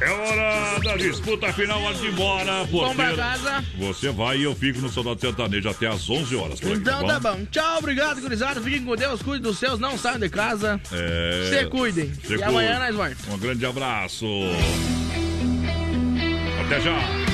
É 0.00 0.10
hora 0.10 0.78
da 0.80 0.96
disputa 0.96 1.52
final, 1.52 1.82
hora 1.82 1.94
de 1.94 2.06
ir 2.06 2.12
embora. 2.12 2.66
Porteiro. 2.66 3.16
casa. 3.16 3.64
Você 3.78 4.10
vai 4.10 4.38
e 4.38 4.44
eu 4.44 4.54
fico 4.54 4.80
no 4.80 4.88
Soldado 4.88 5.20
Sertanejo 5.20 5.68
até 5.68 5.86
às 5.86 6.08
11 6.08 6.36
horas. 6.36 6.58
aqui, 6.58 6.72
Então 6.72 7.06
tá 7.06 7.20
bom. 7.20 7.44
Tchau, 7.50 7.78
obrigado, 7.78 8.20
gurizada. 8.20 8.60
Fiquem 8.62 8.82
com 8.82 8.96
Deus, 8.96 9.20
cuidem 9.22 9.42
dos 9.42 9.58
seus, 9.58 9.78
não 9.78 9.98
saiam 9.98 10.18
de 10.18 10.30
casa. 10.30 10.80
É... 10.90 11.50
Se 11.50 11.66
cuidem. 11.66 12.12
Se 12.14 12.36
e 12.36 12.42
amanhã 12.42 12.78
nós 12.78 12.94
voltamos. 12.96 13.28
Um 13.34 13.38
grande 13.38 13.66
abraço. 13.66 14.26
Até 16.64 16.80
já. 16.80 17.29